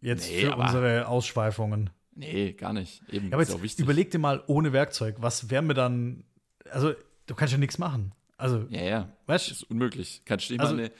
Jetzt 0.01 0.29
Nee, 0.29 0.41
für 0.45 0.55
unsere 0.55 1.07
Ausschweifungen. 1.07 1.89
nee, 2.15 2.53
gar 2.53 2.73
nicht. 2.73 3.01
Eben, 3.09 3.27
Ja, 3.29 3.33
aber 3.33 3.43
ist 3.43 3.53
auch 3.55 3.61
wichtig. 3.61 3.83
überleg 3.85 4.11
dir 4.11 4.19
mal 4.19 4.43
ohne 4.47 4.73
Werkzeug, 4.73 5.15
was 5.19 5.49
wäre 5.49 5.61
mir 5.61 5.73
dann. 5.73 6.23
Also, 6.69 6.93
du 7.27 7.35
kannst 7.35 7.51
ja 7.53 7.57
nichts 7.57 7.77
machen. 7.77 8.13
Also, 8.37 8.65
ja, 8.69 8.81
ja. 8.83 9.09
weißt 9.27 9.49
Das 9.51 9.57
ist 9.57 9.63
unmöglich. 9.63 10.21
Kannst 10.25 10.49
du 10.49 10.53
nicht 10.53 10.61
Also- 10.61 10.75
mal, 10.75 10.81
eine, 10.81 10.91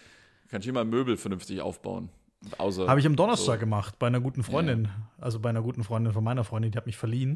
kannst 0.48 0.66
du 0.66 0.70
nicht 0.70 0.76
mal 0.76 0.86
Möbel 0.86 1.18
vernünftig 1.18 1.60
aufbauen. 1.62 2.10
Außer, 2.58 2.88
Habe 2.88 3.00
ich 3.00 3.06
am 3.06 3.16
Donnerstag 3.16 3.56
so. 3.56 3.60
gemacht 3.60 4.00
bei 4.00 4.08
einer 4.08 4.20
guten 4.20 4.44
Freundin. 4.44 4.90
Also 5.20 5.40
bei 5.40 5.50
einer 5.50 5.62
guten 5.62 5.84
Freundin 5.84 6.14
von 6.14 6.24
meiner 6.24 6.44
Freundin, 6.44 6.72
die 6.72 6.78
hat 6.78 6.86
mich 6.86 6.98
verliehen. 6.98 7.36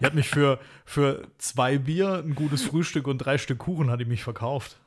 Die 0.00 0.04
hat 0.04 0.14
mich 0.14 0.28
für, 0.28 0.58
für 0.84 1.26
zwei 1.38 1.78
Bier, 1.78 2.22
ein 2.24 2.34
gutes 2.34 2.62
Frühstück 2.62 3.06
und 3.06 3.18
drei 3.18 3.38
Stück 3.38 3.58
Kuchen 3.58 3.90
hat 3.90 4.00
die 4.00 4.04
mich 4.04 4.22
verkauft. 4.22 4.78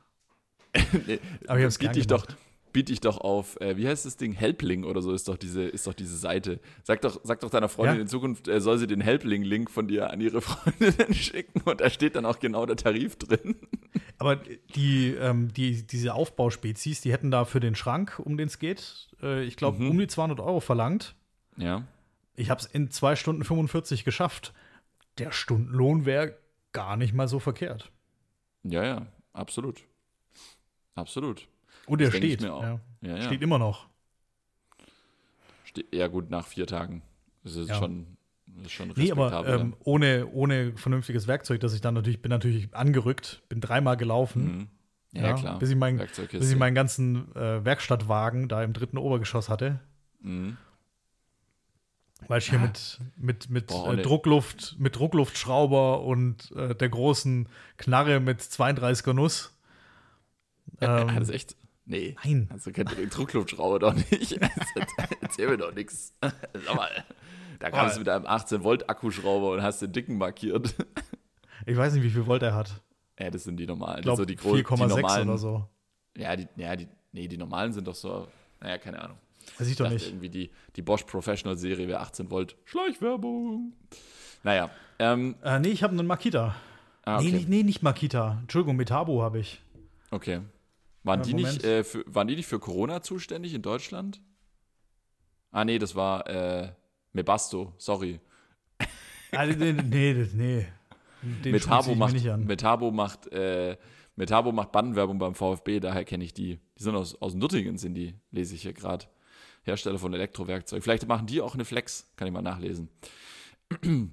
Nee, 1.06 1.20
Aber 1.48 1.60
ich 1.60 1.66
hab's 1.66 1.78
gern 1.78 1.94
dich 1.94 2.08
doch, 2.08 2.26
gemacht. 2.74 2.86
biet 2.86 2.90
dich 2.90 3.00
doch 3.02 3.18
auf, 3.20 3.60
äh, 3.62 3.78
wie 3.78 3.88
heißt 3.88 4.06
das 4.06 4.18
Ding? 4.18 4.34
Helpling 4.34 4.84
oder 4.84 5.02
so 5.02 5.14
ist 5.14 5.28
doch 5.28 5.38
diese, 5.38 5.64
ist 5.64 5.86
doch 5.88 5.94
diese 5.94 6.18
Seite. 6.18 6.60
Sag 6.84 7.02
doch, 7.02 7.20
sag 7.24 7.40
doch 7.40 7.50
deiner 7.50 7.70
Freundin 7.70 7.96
Ja. 7.98 8.02
in 8.02 8.08
Zukunft, 8.08 8.48
äh, 8.48 8.60
soll 8.60 8.78
sie 8.78 8.88
den 8.88 9.02
Helpling-Link 9.02 9.70
von 9.72 9.88
dir 9.88 10.10
an 10.10 10.20
ihre 10.22 10.42
Freundinnen 10.42 11.14
schicken 11.14 11.62
und 11.62 11.82
da 11.82 11.90
steht 11.90 12.16
dann 12.16 12.26
auch 12.26 12.40
genau 12.40 12.66
der 12.66 12.76
Tarif 12.76 13.16
drin. 13.18 13.56
Aber 14.18 14.36
die, 14.76 15.10
ähm, 15.20 15.54
die, 15.54 15.86
diese 15.86 16.14
Aufbauspezies, 16.14 17.02
die 17.02 17.12
hätten 17.12 17.32
da 17.32 17.46
für 17.46 17.60
den 17.60 17.76
Schrank, 17.76 18.20
um 18.24 18.38
den 18.38 18.48
es 18.48 18.60
geht, 18.60 19.10
äh, 19.22 19.44
ich 19.44 19.56
glaube, 19.58 19.82
Mhm. 19.82 19.92
um 19.92 19.98
die 20.00 20.08
200 20.08 20.40
Euro 20.40 20.60
verlangt. 20.60 21.16
Ja. 21.58 21.84
Ich 22.36 22.50
habe 22.50 22.60
es 22.62 22.66
in 22.68 22.90
2 22.90 23.16
Stunden 23.16 23.44
45 23.44 24.04
geschafft. 24.06 24.54
Der 25.20 25.32
Stundenlohn 25.32 26.06
wäre 26.06 26.36
gar 26.72 26.98
nicht 26.98 27.14
mal 27.14 27.28
so 27.28 27.40
verkehrt. 27.40 27.92
Ja, 28.64 28.84
ja, 28.84 29.06
absolut. 29.34 29.84
Absolut. 30.96 31.48
Und 31.88 32.02
er 32.02 32.12
steht. 32.12 32.42
mir 32.42 32.54
auch. 32.54 32.62
Ja. 32.64 32.80
Ja, 33.02 33.16
ja. 33.18 33.22
Steht 33.24 33.42
immer 33.42 33.60
noch. 33.60 33.88
Ste 35.66 35.84
ja, 35.92 36.08
gut, 36.08 36.30
nach 36.30 36.46
vier 36.48 36.68
Tagen. 36.68 37.02
Das 37.44 37.56
ist 37.56 37.70
Ja. 37.70 37.76
schon, 37.76 38.18
das 38.48 38.66
ist 38.68 38.72
schon 38.72 38.94
Nee, 38.96 39.12
aber 39.12 39.32
respektabel. 39.32 39.60
ähm, 39.60 39.76
ohne, 39.84 40.28
ohne 40.32 40.78
vernünftiges 40.78 41.28
Werkzeug, 41.28 41.60
dass 41.60 41.74
ich 41.74 41.82
dann 41.82 41.94
natürlich, 41.94 42.22
bin 42.22 42.30
natürlich 42.30 42.74
angerückt, 42.76 43.42
bin 43.50 43.60
dreimal 43.60 43.98
gelaufen, 43.98 44.70
Mhm. 45.14 45.20
ja, 45.22 45.34
klar. 45.34 45.60
bis 45.60 45.70
ich, 45.72 45.76
mein, 45.76 45.98
bis 46.32 46.52
ich 46.52 46.58
meinen 46.58 46.76
ganzen 46.76 47.36
äh, 47.36 47.66
Werkstattwagen 47.66 48.48
da 48.48 48.64
im 48.64 48.72
dritten 48.74 48.98
Obergeschoss 48.98 49.50
hatte. 49.50 49.80
Mhm. 50.22 50.58
Weil 52.30 52.38
ich 52.40 52.50
hier 52.50 52.60
Ja. 52.60 52.66
mit, 52.68 53.00
mit, 53.18 53.50
mit, 53.50 53.68
Boah, 53.68 53.94
äh. 53.96 54.02
Druckluft, 54.02 54.78
mit 54.80 54.96
Druckluftschrauber 54.96 56.02
und 56.04 56.52
äh, 56.56 56.74
der 56.74 56.88
großen 56.88 57.50
Knarre 57.76 58.22
mit 58.22 58.40
32er 58.40 59.12
Nuss. 59.14 59.58
Ja, 60.80 61.02
Ähm, 61.02 61.08
das 61.16 61.28
ist 61.28 61.36
echt. 61.36 61.56
Nee. 61.86 62.16
nein. 62.24 62.50
Also 62.52 62.72
kennt 62.72 62.92
ihr 62.92 62.98
den 62.98 63.10
Druckluftschrauber 63.10 63.80
doch 63.80 63.94
nicht. 63.94 64.40
Erzähl 65.22 65.50
mir 65.50 65.58
doch 65.58 65.74
nichts. 65.74 66.14
Sag 66.22 66.76
mal. 66.76 67.04
Da 67.60 67.72
kamst 67.72 67.96
du 67.96 68.00
mit 68.00 68.10
einem 68.10 68.26
18-Volt-Akkuschrauber 68.26 69.52
und 69.52 69.62
hast 69.62 69.82
den 69.82 69.92
dicken 69.92 70.18
markiert. 70.18 70.76
Ich 71.66 71.78
weiß 71.78 71.94
nicht, 71.94 72.04
wie 72.04 72.10
viel 72.10 72.28
Volt 72.28 72.44
er 72.44 72.54
hat. 72.54 72.82
Ja, 73.18 73.30
das 73.30 73.46
sind 73.46 73.56
die 73.56 73.66
normalen. 73.66 74.00
Ich 74.00 74.04
glaube, 74.04 74.26
die, 74.26 74.36
so 74.36 74.54
4,6 74.54 75.22
oder 75.22 75.38
so. 75.38 75.66
Ja, 76.18 76.36
die, 76.36 76.46
ja 76.58 76.76
die, 76.76 76.90
nee, 77.14 77.30
die 77.30 77.38
normalen 77.38 77.72
sind 77.72 77.88
doch 77.88 77.96
so, 77.96 78.28
naja, 78.60 78.78
keine 78.78 79.02
Ahnung. 79.02 79.18
Weiß 79.58 79.70
ich 79.70 79.78
doch 79.78 79.90
nicht. 79.90 80.08
Irgendwie 80.08 80.28
die, 80.28 80.52
die 80.76 80.82
Bosch 80.82 81.04
Professional 81.04 81.58
Serie 81.58 81.88
wäre 81.88 82.02
18 82.02 82.30
Volt. 82.30 82.58
Schleichwerbung. 82.66 83.72
Naja. 84.44 84.70
Ähm, 85.00 85.36
äh, 85.42 85.60
nee, 85.60 85.70
ich 85.70 85.84
habe 85.84 85.94
einen 85.94 86.08
Makita. 86.08 86.56
Ah, 87.06 87.20
okay. 87.20 87.32
nee, 87.32 87.38
nee, 87.38 87.46
nee, 87.48 87.64
nicht 87.64 87.82
Makita. 87.82 88.40
Entschuldigung, 88.42 88.76
Metabo 88.76 89.22
habe 89.22 89.40
ich. 89.40 89.62
Okay. 90.12 90.42
Waren, 91.04 91.20
ja, 91.20 91.26
die 91.26 91.34
nicht, 91.34 91.64
äh, 91.64 91.84
für, 91.84 92.04
waren 92.08 92.28
die 92.28 92.36
nicht 92.36 92.48
für 92.48 92.60
Corona 92.60 93.02
zuständig 93.02 93.54
in 93.54 93.62
Deutschland? 93.62 94.22
Ah, 95.52 95.66
nee, 95.66 95.78
das 95.78 95.96
war 95.96 96.28
äh, 96.28 96.74
Mebasto, 97.12 97.74
sorry. 97.78 98.20
Ah, 99.32 99.46
nee, 99.46 99.74
nee, 99.74 100.28
nee. 100.34 100.68
Den 101.44 101.52
Metabo 101.52 101.96
macht, 101.96 102.16
Metabo 102.38 102.92
macht, 102.92 103.32
äh, 103.32 103.78
Metabo 104.16 104.52
macht 104.52 104.72
Bandenwerbung 104.72 105.18
beim 105.18 105.36
VfB, 105.36 105.80
daher 105.80 106.06
kenne 106.06 106.24
ich 106.24 106.34
die. 106.34 106.60
Die 106.78 106.84
sind 106.84 106.96
aus, 106.96 107.20
aus 107.22 107.34
Nürtingen, 107.34 107.78
sind 107.78 107.96
die, 107.96 108.16
lese 108.32 108.56
ich 108.56 108.62
hier 108.62 108.74
gerade. 108.74 109.06
Hersteller 109.64 109.98
von 109.98 110.14
Elektrowerkzeug. 110.14 110.84
Vielleicht 110.84 111.08
machen 111.08 111.26
die 111.26 111.42
auch 111.42 111.54
eine 111.54 111.66
Flex, 111.66 112.12
kann 112.18 112.28
ich 112.28 112.34
mal 112.34 112.42
nachlesen. 112.42 112.90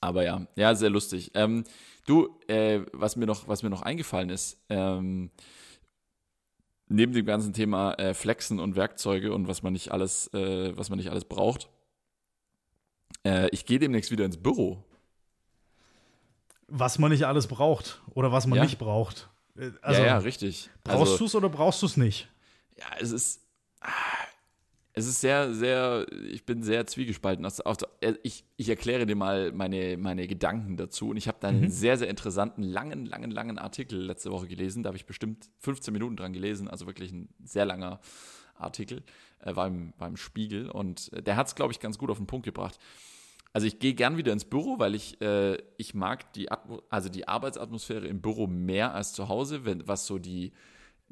Aber 0.00 0.24
ja, 0.24 0.46
ja, 0.56 0.74
sehr 0.74 0.90
lustig. 0.90 1.30
Ähm, 1.34 1.64
du, 2.06 2.38
äh, 2.48 2.80
was, 2.92 3.16
mir 3.16 3.26
noch, 3.26 3.48
was 3.48 3.62
mir 3.62 3.70
noch 3.70 3.82
eingefallen 3.82 4.30
ist, 4.30 4.62
ähm, 4.68 5.30
neben 6.92 7.12
dem 7.12 7.26
ganzen 7.26 7.52
Thema 7.52 7.94
äh, 7.94 8.14
Flexen 8.14 8.60
und 8.60 8.76
Werkzeuge 8.76 9.32
und 9.32 9.48
was 9.48 9.62
man 9.62 9.72
nicht 9.72 9.92
alles, 9.92 10.32
äh, 10.34 10.76
was 10.76 10.90
man 10.90 10.98
nicht 10.98 11.10
alles 11.10 11.24
braucht, 11.24 11.68
äh, 13.24 13.48
ich 13.50 13.66
gehe 13.66 13.78
demnächst 13.78 14.10
wieder 14.10 14.24
ins 14.24 14.36
Büro 14.36 14.84
was 16.72 16.98
man 16.98 17.10
nicht 17.10 17.24
alles 17.24 17.46
braucht 17.46 18.00
oder 18.14 18.32
was 18.32 18.46
man 18.46 18.56
ja. 18.56 18.64
nicht 18.64 18.78
braucht. 18.78 19.28
Also, 19.82 20.00
ja, 20.00 20.06
ja, 20.06 20.18
richtig. 20.18 20.70
Brauchst 20.82 21.12
also, 21.12 21.18
du 21.18 21.24
es 21.26 21.34
oder 21.34 21.50
brauchst 21.50 21.82
du 21.82 21.86
es 21.86 21.96
nicht? 21.98 22.28
Ja, 22.78 22.86
es 22.98 23.12
ist. 23.12 23.42
Es 24.94 25.06
ist 25.06 25.22
sehr, 25.22 25.54
sehr, 25.54 26.06
ich 26.30 26.44
bin 26.44 26.62
sehr 26.62 26.86
zwiegespalten. 26.86 27.46
Ich, 28.22 28.44
ich 28.56 28.68
erkläre 28.68 29.06
dir 29.06 29.16
mal 29.16 29.50
meine, 29.52 29.96
meine 29.96 30.26
Gedanken 30.26 30.76
dazu. 30.76 31.10
Und 31.10 31.16
ich 31.16 31.28
habe 31.28 31.38
da 31.40 31.48
einen 31.48 31.62
mhm. 31.62 31.68
sehr, 31.70 31.96
sehr 31.96 32.10
interessanten, 32.10 32.62
langen, 32.62 33.06
langen, 33.06 33.30
langen 33.30 33.58
Artikel 33.58 33.98
letzte 33.98 34.30
Woche 34.30 34.48
gelesen. 34.48 34.82
Da 34.82 34.88
habe 34.88 34.98
ich 34.98 35.06
bestimmt 35.06 35.48
15 35.60 35.92
Minuten 35.92 36.16
dran 36.16 36.34
gelesen. 36.34 36.68
Also 36.68 36.86
wirklich 36.86 37.10
ein 37.10 37.30
sehr 37.42 37.64
langer 37.64 38.00
Artikel. 38.54 39.02
Äh, 39.40 39.56
war, 39.56 39.66
im, 39.66 39.94
war 39.96 40.08
im 40.08 40.18
Spiegel. 40.18 40.68
Und 40.68 41.10
der 41.26 41.36
hat 41.36 41.46
es, 41.46 41.54
glaube 41.54 41.72
ich, 41.72 41.80
ganz 41.80 41.96
gut 41.96 42.10
auf 42.10 42.18
den 42.18 42.26
Punkt 42.26 42.44
gebracht. 42.44 42.78
Also 43.54 43.66
ich 43.66 43.78
gehe 43.78 43.94
gern 43.94 44.16
wieder 44.16 44.32
ins 44.32 44.44
Büro, 44.44 44.78
weil 44.78 44.94
ich, 44.94 45.20
äh, 45.20 45.58
ich 45.76 45.94
mag 45.94 46.32
die, 46.34 46.50
Atmo 46.50 46.82
also 46.88 47.08
die 47.08 47.28
Arbeitsatmosphäre 47.28 48.06
im 48.06 48.20
Büro 48.22 48.46
mehr 48.46 48.94
als 48.94 49.12
zu 49.12 49.28
Hause, 49.28 49.64
wenn, 49.64 49.86
was 49.86 50.06
so 50.06 50.18
die, 50.18 50.52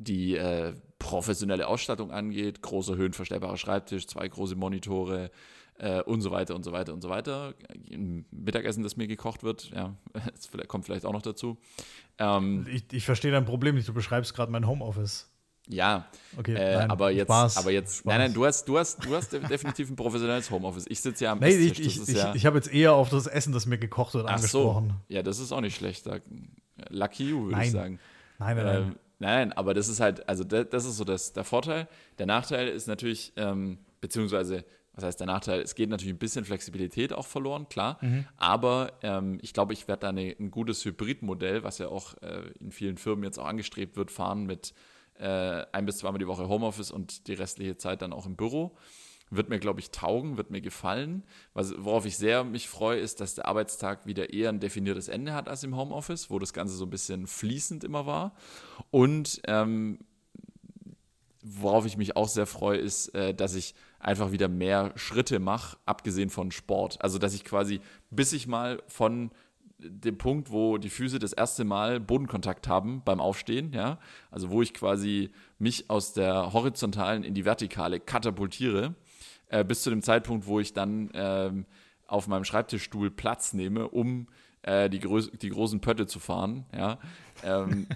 die 0.01 0.36
äh, 0.36 0.72
professionelle 0.98 1.68
Ausstattung 1.68 2.11
angeht. 2.11 2.62
Großer 2.62 2.96
höhenverstellbarer 2.96 3.57
Schreibtisch, 3.57 4.07
zwei 4.07 4.26
große 4.26 4.57
Monitore 4.57 5.30
äh, 5.78 6.03
und 6.03 6.20
so 6.20 6.30
weiter 6.30 6.55
und 6.55 6.64
so 6.64 6.72
weiter 6.72 6.92
und 6.92 7.03
so 7.03 7.11
weiter. 7.11 7.55
Ein 7.90 8.24
Mittagessen, 8.30 8.82
das 8.82 8.96
mir 8.96 9.07
gekocht 9.07 9.42
wird, 9.42 9.70
ja, 9.74 9.94
das 10.14 10.51
kommt 10.68 10.86
vielleicht 10.86 11.05
auch 11.05 11.12
noch 11.12 11.22
dazu. 11.22 11.59
Ähm, 12.18 12.66
ich, 12.70 12.84
ich 12.92 13.05
verstehe 13.05 13.30
dein 13.30 13.44
Problem 13.44 13.74
nicht, 13.74 13.88
du 13.88 13.94
beschreibst 13.94 14.34
gerade 14.34 14.51
mein 14.51 14.66
Homeoffice. 14.66 15.28
Ja, 15.68 16.09
okay, 16.36 16.55
äh, 16.55 16.78
nein, 16.78 16.90
aber 16.90 17.11
jetzt, 17.12 17.28
Spaß, 17.28 17.57
aber 17.59 17.70
jetzt, 17.70 17.98
Spaß. 17.98 18.07
nein, 18.07 18.18
nein, 18.18 18.34
du 18.34 18.44
hast, 18.44 18.64
du 18.66 18.76
hast, 18.76 19.05
du 19.05 19.14
hast 19.14 19.32
definitiv 19.32 19.88
ein 19.88 19.94
professionelles 19.94 20.51
Homeoffice. 20.51 20.86
Ich 20.88 21.01
sitze 21.01 21.24
ja 21.24 21.32
am 21.32 21.38
nee, 21.38 21.51
Ich, 21.51 21.78
ich, 21.78 22.09
ich, 22.09 22.16
ja 22.16 22.34
ich 22.34 22.44
habe 22.44 22.57
jetzt 22.57 22.72
eher 22.72 22.94
auf 22.94 23.09
das 23.11 23.28
Essen, 23.28 23.53
das 23.53 23.66
mir 23.66 23.78
gekocht 23.78 24.14
wird, 24.14 24.26
Ach 24.26 24.34
angesprochen. 24.34 24.88
So. 24.88 25.14
Ja, 25.14 25.22
das 25.22 25.38
ist 25.38 25.53
auch 25.53 25.61
nicht 25.61 25.76
schlecht. 25.76 26.07
Da, 26.07 26.18
lucky 26.88 27.30
you, 27.30 27.46
würde 27.46 27.62
ich 27.62 27.70
sagen. 27.70 28.01
Nein, 28.40 28.57
nein, 28.57 28.66
nein. 28.66 28.76
Ähm, 28.76 28.82
nein, 28.82 28.96
aber 29.29 29.75
das 29.75 29.89
ist 29.89 30.01
halt, 30.01 30.29
also 30.29 30.45
das, 30.45 30.68
das 30.71 30.85
ist 30.85 30.97
so 30.97 31.05
das, 31.05 31.33
der 31.33 31.45
Vorteil. 31.45 31.89
Der 32.18 32.27
Nachteil 32.27 32.68
ist 32.68 32.87
natürlich, 32.87 33.33
ähm, 33.37 33.79
beziehungsweise, 34.01 34.64
was 34.95 35.05
heißt 35.05 35.21
der 35.21 35.27
Nachteil? 35.27 35.61
Es 35.61 35.75
geht 35.75 35.91
natürlich 35.91 36.14
ein 36.14 36.18
bisschen 36.18 36.45
Flexibilität 36.45 37.12
auch 37.12 37.27
verloren, 37.27 37.68
klar. 37.68 37.99
Mhm. 38.01 38.27
Aber 38.37 38.93
ähm, 39.03 39.39
ich 39.43 39.53
glaube, 39.53 39.73
ich 39.73 39.89
werde 39.89 40.01
da 40.01 40.09
eine, 40.09 40.35
ein 40.39 40.51
gutes 40.51 40.85
Hybridmodell, 40.85 41.62
was 41.62 41.79
ja 41.79 41.89
auch 41.89 42.14
äh, 42.23 42.51
in 42.61 42.73
vielen 42.73 42.97
Firmen 42.97 43.25
jetzt 43.25 43.39
auch 43.39 43.47
angestrebt 43.47 43.97
wird, 43.97 44.11
fahren 44.11 44.47
mit 44.47 44.75
äh, 45.18 45.66
ein 45.73 45.87
bis 45.87 45.99
zweimal 45.99 46.18
die 46.18 46.27
Woche 46.27 46.49
Homeoffice 46.49 46.91
und 46.91 47.29
die 47.29 47.35
restliche 47.35 47.77
Zeit 47.77 48.03
dann 48.03 48.12
auch 48.12 48.27
im 48.27 48.37
Büro. 48.37 48.77
Wird 49.31 49.49
mir, 49.49 49.59
glaube 49.61 49.81
ich, 49.81 49.91
taugen, 49.91 50.37
wird 50.37 50.51
mir 50.51 50.61
gefallen. 50.61 51.22
Was, 51.55 51.72
worauf 51.78 52.05
ich 52.05 52.16
sehr 52.16 52.43
mich 52.43 52.68
freue, 52.68 52.99
ist, 52.99 53.20
dass 53.20 53.37
der 53.37 53.47
Arbeitstag 53.47 54.07
wieder 54.07 54.33
eher 54.33 54.49
ein 54.49 54.61
definiertes 54.61 55.09
Ende 55.09 55.33
hat 55.35 55.49
als 55.49 55.62
im 55.62 55.76
Homeoffice, 55.76 56.31
wo 56.31 56.39
das 56.39 56.53
Ganze 56.53 56.74
so 56.74 56.85
ein 56.85 56.91
bisschen 56.91 57.26
fließend 57.26 57.85
immer 57.85 58.07
war. 58.07 58.35
Und 58.91 59.41
ähm, 59.47 60.01
worauf 61.43 61.87
ich 61.87 61.97
mich 61.97 62.16
auch 62.16 62.28
sehr 62.28 62.47
freue, 62.47 62.78
ist, 62.78 63.14
äh, 63.14 63.35
dass 63.35 63.55
ich 63.55 63.74
einfach 63.99 64.33
wieder 64.33 64.49
mehr 64.49 64.93
Schritte 64.97 65.39
mache, 65.39 65.76
abgesehen 65.87 66.31
von 66.31 66.51
Sport. 66.51 67.03
Also, 67.03 67.18
dass 67.18 67.35
ich 67.35 67.45
quasi, 67.45 67.81
bis 68.11 68.33
ich 68.33 68.47
mal 68.47 68.83
von 68.87 69.31
dem 69.78 70.18
Punkt, 70.18 70.51
wo 70.51 70.78
die 70.78 70.91
Füße 70.91 71.18
das 71.18 71.33
erste 71.33 71.64
Mal 71.64 72.01
Bodenkontakt 72.01 72.68
haben 72.68 73.03
beim 73.05 73.20
Aufstehen, 73.20 73.72
ja, 73.72 73.99
also 74.31 74.51
wo 74.51 74.62
ich 74.62 74.74
quasi 74.74 75.31
mich 75.59 75.89
aus 75.89 76.12
der 76.12 76.53
horizontalen 76.53 77.24
in 77.24 77.35
die 77.35 77.45
vertikale 77.45 78.01
katapultiere, 78.01 78.95
äh, 79.51 79.64
bis 79.64 79.82
zu 79.82 79.90
dem 79.90 80.03
Zeitpunkt, 80.03 80.46
wo 80.46 80.61
ich 80.61 80.72
dann 80.72 81.11
ähm, 81.12 81.66
auf 82.07 82.26
meinem 82.26 82.44
Schreibtischstuhl 82.44 83.11
Platz 83.11 83.53
nehme, 83.53 83.88
um 83.88 84.26
äh, 84.62 84.88
die, 84.90 84.98
die 84.98 85.48
großen 85.48 85.80
Pötte 85.80 86.07
zu 86.07 86.18
fahren, 86.18 86.64
ja. 86.76 86.98
Ähm, 87.42 87.86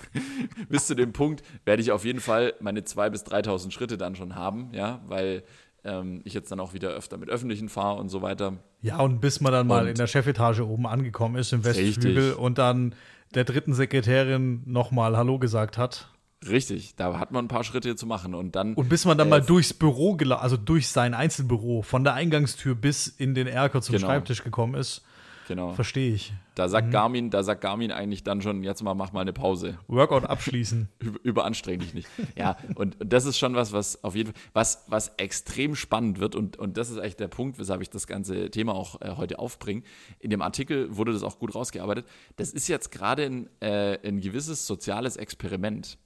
bis 0.68 0.86
zu 0.86 0.94
dem 0.94 1.12
Punkt 1.12 1.42
werde 1.64 1.82
ich 1.82 1.92
auf 1.92 2.04
jeden 2.04 2.20
Fall 2.20 2.54
meine 2.60 2.80
2.000 2.80 3.10
bis 3.10 3.22
3.000 3.24 3.70
Schritte 3.70 3.98
dann 3.98 4.16
schon 4.16 4.34
haben, 4.34 4.70
ja, 4.72 5.00
weil 5.06 5.44
ähm, 5.84 6.20
ich 6.24 6.34
jetzt 6.34 6.50
dann 6.50 6.60
auch 6.60 6.74
wieder 6.74 6.90
öfter 6.90 7.18
mit 7.18 7.28
Öffentlichen 7.28 7.68
fahre 7.68 7.98
und 8.00 8.08
so 8.08 8.22
weiter. 8.22 8.58
Ja, 8.80 8.98
und 9.00 9.20
bis 9.20 9.40
man 9.40 9.52
dann 9.52 9.66
mal 9.66 9.82
und 9.82 9.88
in 9.88 9.94
der 9.94 10.06
Chefetage 10.06 10.60
oben 10.60 10.86
angekommen 10.86 11.36
ist 11.36 11.52
im 11.52 11.64
Westflügel 11.64 12.16
richtig. 12.16 12.38
und 12.38 12.58
dann 12.58 12.94
der 13.34 13.44
dritten 13.44 13.74
Sekretärin 13.74 14.62
nochmal 14.66 15.16
Hallo 15.16 15.38
gesagt 15.38 15.78
hat. 15.78 16.10
Richtig, 16.46 16.94
da 16.96 17.18
hat 17.18 17.32
man 17.32 17.46
ein 17.46 17.48
paar 17.48 17.64
Schritte 17.64 17.96
zu 17.96 18.06
machen 18.06 18.34
und 18.34 18.54
dann. 18.54 18.74
Und 18.74 18.88
bis 18.88 19.04
man 19.04 19.18
dann 19.18 19.26
äh, 19.28 19.30
mal 19.30 19.42
durchs 19.42 19.74
Büro, 19.74 20.16
also 20.16 20.56
durch 20.56 20.88
sein 20.88 21.14
Einzelbüro, 21.14 21.82
von 21.82 22.04
der 22.04 22.14
Eingangstür 22.14 22.74
bis 22.74 23.08
in 23.08 23.34
den 23.34 23.46
Erker 23.46 23.82
zum 23.82 23.96
genau. 23.96 24.06
Schreibtisch 24.06 24.44
gekommen 24.44 24.74
ist, 24.74 25.02
Genau. 25.48 25.72
Verstehe 25.72 26.12
ich. 26.12 26.34
Da 26.54 26.68
sagt 26.68 26.88
mhm. 26.88 26.92
Garmin, 26.92 27.30
da 27.30 27.42
sagt 27.42 27.62
Garmin 27.62 27.90
eigentlich 27.90 28.22
dann 28.22 28.42
schon, 28.42 28.62
jetzt 28.62 28.82
mal 28.82 28.92
mach 28.92 29.12
mal 29.12 29.22
eine 29.22 29.32
Pause. 29.32 29.78
Workout 29.88 30.24
abschließen. 30.24 30.88
Über, 30.98 31.18
überanstreng 31.22 31.80
dich 31.80 31.94
nicht. 31.94 32.06
ja, 32.36 32.58
und, 32.74 33.00
und 33.00 33.12
das 33.12 33.24
ist 33.24 33.38
schon 33.38 33.54
was, 33.54 33.72
was 33.72 34.04
auf 34.04 34.14
jeden 34.14 34.32
Fall, 34.34 34.42
was, 34.52 34.84
was 34.88 35.08
extrem 35.16 35.74
spannend 35.74 36.20
wird 36.20 36.34
und, 36.34 36.58
und 36.58 36.76
das 36.76 36.90
ist 36.90 36.98
eigentlich 36.98 37.16
der 37.16 37.28
Punkt, 37.28 37.58
weshalb 37.58 37.80
ich 37.80 37.88
das 37.88 38.06
ganze 38.06 38.50
Thema 38.50 38.74
auch 38.74 39.00
äh, 39.00 39.16
heute 39.16 39.38
aufbringe. 39.38 39.82
In 40.18 40.28
dem 40.28 40.42
Artikel 40.42 40.94
wurde 40.94 41.14
das 41.14 41.22
auch 41.22 41.38
gut 41.38 41.54
rausgearbeitet. 41.54 42.04
Das 42.36 42.50
ist 42.50 42.68
jetzt 42.68 42.92
gerade 42.92 43.24
ein, 43.24 43.48
äh, 43.60 44.06
ein 44.06 44.20
gewisses 44.20 44.66
soziales 44.66 45.16
Experiment, 45.16 45.96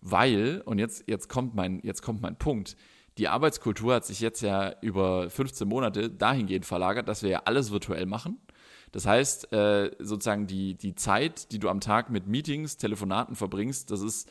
weil, 0.00 0.62
und 0.64 0.78
jetzt, 0.78 1.04
jetzt, 1.06 1.28
kommt 1.28 1.54
mein, 1.54 1.80
jetzt 1.82 2.02
kommt 2.02 2.22
mein 2.22 2.36
Punkt, 2.36 2.76
die 3.18 3.28
Arbeitskultur 3.28 3.94
hat 3.94 4.06
sich 4.06 4.20
jetzt 4.20 4.40
ja 4.40 4.74
über 4.80 5.28
15 5.28 5.68
Monate 5.68 6.10
dahingehend 6.10 6.64
verlagert, 6.64 7.08
dass 7.08 7.22
wir 7.22 7.30
ja 7.30 7.42
alles 7.44 7.70
virtuell 7.70 8.06
machen 8.06 8.38
das 8.92 9.06
heißt, 9.06 9.52
äh, 9.52 9.90
sozusagen 9.98 10.46
die, 10.46 10.74
die 10.74 10.94
Zeit, 10.94 11.52
die 11.52 11.58
du 11.58 11.68
am 11.68 11.80
Tag 11.80 12.10
mit 12.10 12.26
Meetings, 12.26 12.76
Telefonaten 12.76 13.36
verbringst, 13.36 13.90
das 13.90 14.00
ist 14.00 14.30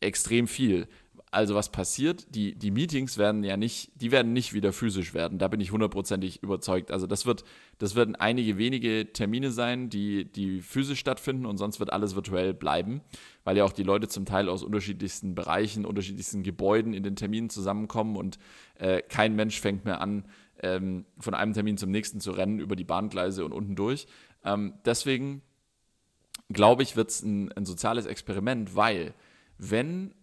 extrem 0.00 0.46
viel. 0.46 0.88
Also 1.30 1.54
was 1.54 1.70
passiert? 1.70 2.34
Die, 2.34 2.54
die 2.54 2.70
Meetings 2.70 3.18
werden 3.18 3.44
ja 3.44 3.56
nicht, 3.56 3.90
die 4.00 4.10
werden 4.10 4.32
nicht 4.32 4.54
wieder 4.54 4.72
physisch 4.72 5.12
werden. 5.12 5.38
Da 5.38 5.48
bin 5.48 5.60
ich 5.60 5.72
hundertprozentig 5.72 6.42
überzeugt. 6.42 6.90
Also 6.90 7.06
das 7.06 7.26
wird, 7.26 7.44
das 7.78 7.94
werden 7.94 8.16
einige 8.16 8.56
wenige 8.56 9.12
Termine 9.12 9.50
sein, 9.50 9.90
die, 9.90 10.24
die 10.24 10.62
physisch 10.62 10.98
stattfinden 10.98 11.44
und 11.44 11.58
sonst 11.58 11.80
wird 11.80 11.92
alles 11.92 12.14
virtuell 12.14 12.54
bleiben, 12.54 13.02
weil 13.44 13.56
ja 13.56 13.64
auch 13.64 13.72
die 13.72 13.82
Leute 13.82 14.08
zum 14.08 14.24
Teil 14.24 14.48
aus 14.48 14.62
unterschiedlichsten 14.62 15.34
Bereichen, 15.34 15.84
unterschiedlichsten 15.84 16.42
Gebäuden 16.42 16.94
in 16.94 17.02
den 17.02 17.16
Terminen 17.16 17.50
zusammenkommen 17.50 18.16
und 18.16 18.38
äh, 18.78 19.02
kein 19.02 19.36
Mensch 19.36 19.60
fängt 19.60 19.84
mehr 19.84 20.00
an, 20.00 20.24
ähm, 20.62 21.04
von 21.18 21.34
einem 21.34 21.52
Termin 21.52 21.76
zum 21.76 21.90
nächsten 21.90 22.20
zu 22.20 22.30
rennen 22.30 22.58
über 22.58 22.74
die 22.74 22.84
Bahngleise 22.84 23.44
und 23.44 23.52
unten 23.52 23.76
durch. 23.76 24.06
Ähm, 24.44 24.74
deswegen 24.84 25.42
glaube 26.50 26.82
ich, 26.82 26.96
wird 26.96 27.10
es 27.10 27.22
ein, 27.22 27.52
ein 27.52 27.66
soziales 27.66 28.06
Experiment, 28.06 28.74
weil 28.74 29.14
wenn 29.58 30.14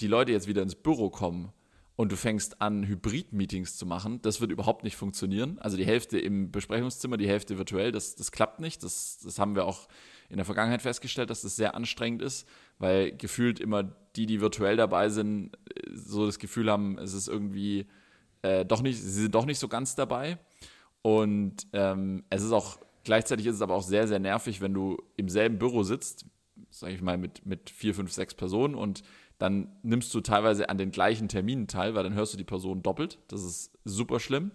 die 0.00 0.06
Leute 0.06 0.32
jetzt 0.32 0.48
wieder 0.48 0.62
ins 0.62 0.74
Büro 0.74 1.10
kommen 1.10 1.52
und 1.96 2.10
du 2.10 2.16
fängst 2.16 2.60
an, 2.60 2.86
Hybrid-Meetings 2.86 3.76
zu 3.76 3.86
machen, 3.86 4.20
das 4.22 4.40
wird 4.40 4.50
überhaupt 4.50 4.82
nicht 4.82 4.96
funktionieren. 4.96 5.58
Also 5.60 5.76
die 5.76 5.86
Hälfte 5.86 6.18
im 6.18 6.50
Besprechungszimmer, 6.50 7.16
die 7.16 7.28
Hälfte 7.28 7.56
virtuell, 7.56 7.92
das, 7.92 8.16
das 8.16 8.32
klappt 8.32 8.58
nicht. 8.58 8.82
Das, 8.82 9.20
das 9.22 9.38
haben 9.38 9.54
wir 9.54 9.64
auch 9.64 9.86
in 10.28 10.36
der 10.36 10.44
Vergangenheit 10.44 10.82
festgestellt, 10.82 11.30
dass 11.30 11.42
das 11.42 11.54
sehr 11.54 11.76
anstrengend 11.76 12.22
ist, 12.22 12.48
weil 12.78 13.12
gefühlt 13.16 13.60
immer 13.60 13.84
die, 14.16 14.26
die 14.26 14.40
virtuell 14.40 14.76
dabei 14.76 15.08
sind, 15.08 15.56
so 15.92 16.26
das 16.26 16.40
Gefühl 16.40 16.70
haben, 16.70 16.98
es 16.98 17.12
ist 17.12 17.28
irgendwie 17.28 17.86
äh, 18.42 18.64
doch 18.64 18.82
nicht, 18.82 19.00
sie 19.00 19.22
sind 19.22 19.34
doch 19.34 19.46
nicht 19.46 19.58
so 19.58 19.68
ganz 19.68 19.94
dabei. 19.94 20.38
Und 21.02 21.66
ähm, 21.72 22.24
es 22.30 22.42
ist 22.42 22.52
auch, 22.52 22.78
gleichzeitig 23.04 23.46
ist 23.46 23.56
es 23.56 23.62
aber 23.62 23.74
auch 23.74 23.82
sehr, 23.82 24.08
sehr 24.08 24.18
nervig, 24.18 24.60
wenn 24.60 24.74
du 24.74 24.96
im 25.16 25.28
selben 25.28 25.58
Büro 25.58 25.84
sitzt, 25.84 26.26
sage 26.70 26.94
ich 26.94 27.02
mal, 27.02 27.18
mit, 27.18 27.46
mit 27.46 27.70
vier, 27.70 27.94
fünf, 27.94 28.10
sechs 28.10 28.34
Personen 28.34 28.74
und 28.74 29.02
dann 29.38 29.68
nimmst 29.82 30.14
du 30.14 30.20
teilweise 30.20 30.68
an 30.68 30.78
den 30.78 30.90
gleichen 30.90 31.28
Terminen 31.28 31.66
teil, 31.66 31.94
weil 31.94 32.04
dann 32.04 32.14
hörst 32.14 32.32
du 32.32 32.38
die 32.38 32.44
Person 32.44 32.82
doppelt. 32.82 33.18
Das 33.28 33.42
ist 33.42 33.72
super 33.84 34.20
schlimm. 34.20 34.52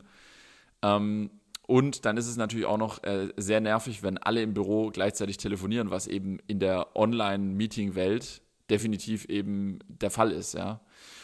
Ähm, 0.81 1.29
und 1.67 2.05
dann 2.05 2.17
ist 2.17 2.27
es 2.27 2.37
natürlich 2.37 2.65
auch 2.65 2.77
noch 2.77 3.03
äh, 3.03 3.29
sehr 3.37 3.61
nervig, 3.61 4.01
wenn 4.01 4.17
alle 4.17 4.41
im 4.41 4.53
Büro 4.53 4.89
gleichzeitig 4.89 5.37
telefonieren, 5.37 5.91
was 5.91 6.07
eben 6.07 6.39
in 6.47 6.59
der 6.59 6.95
Online-Meeting-Welt 6.95 8.41
definitiv 8.69 9.25
eben 9.25 9.79
der 9.87 10.09
Fall 10.09 10.31
ist, 10.31 10.53
ja. 10.53 10.79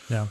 Ja. 0.10 0.28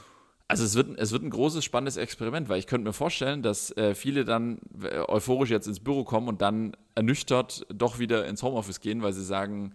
Also 0.47 0.65
es 0.65 0.75
wird, 0.75 0.99
es 0.99 1.11
wird 1.11 1.23
ein 1.23 1.31
großes, 1.31 1.65
spannendes 1.65 1.97
Experiment, 1.97 2.49
weil 2.49 2.59
ich 2.59 2.67
könnte 2.67 2.87
mir 2.87 2.93
vorstellen, 2.93 3.43
dass 3.43 3.75
äh, 3.77 3.95
viele 3.95 4.25
dann 4.25 4.59
äh, 4.83 4.99
euphorisch 5.09 5.51
jetzt 5.51 5.67
ins 5.67 5.81
Büro 5.81 6.05
kommen 6.05 6.29
und 6.29 6.43
dann 6.43 6.77
ernüchtert 6.95 7.67
doch 7.75 7.99
wieder 7.99 8.27
ins 8.27 8.43
Homeoffice 8.43 8.81
gehen, 8.81 9.03
weil 9.03 9.15
sie 9.15 9.25
sagen, 9.25 9.75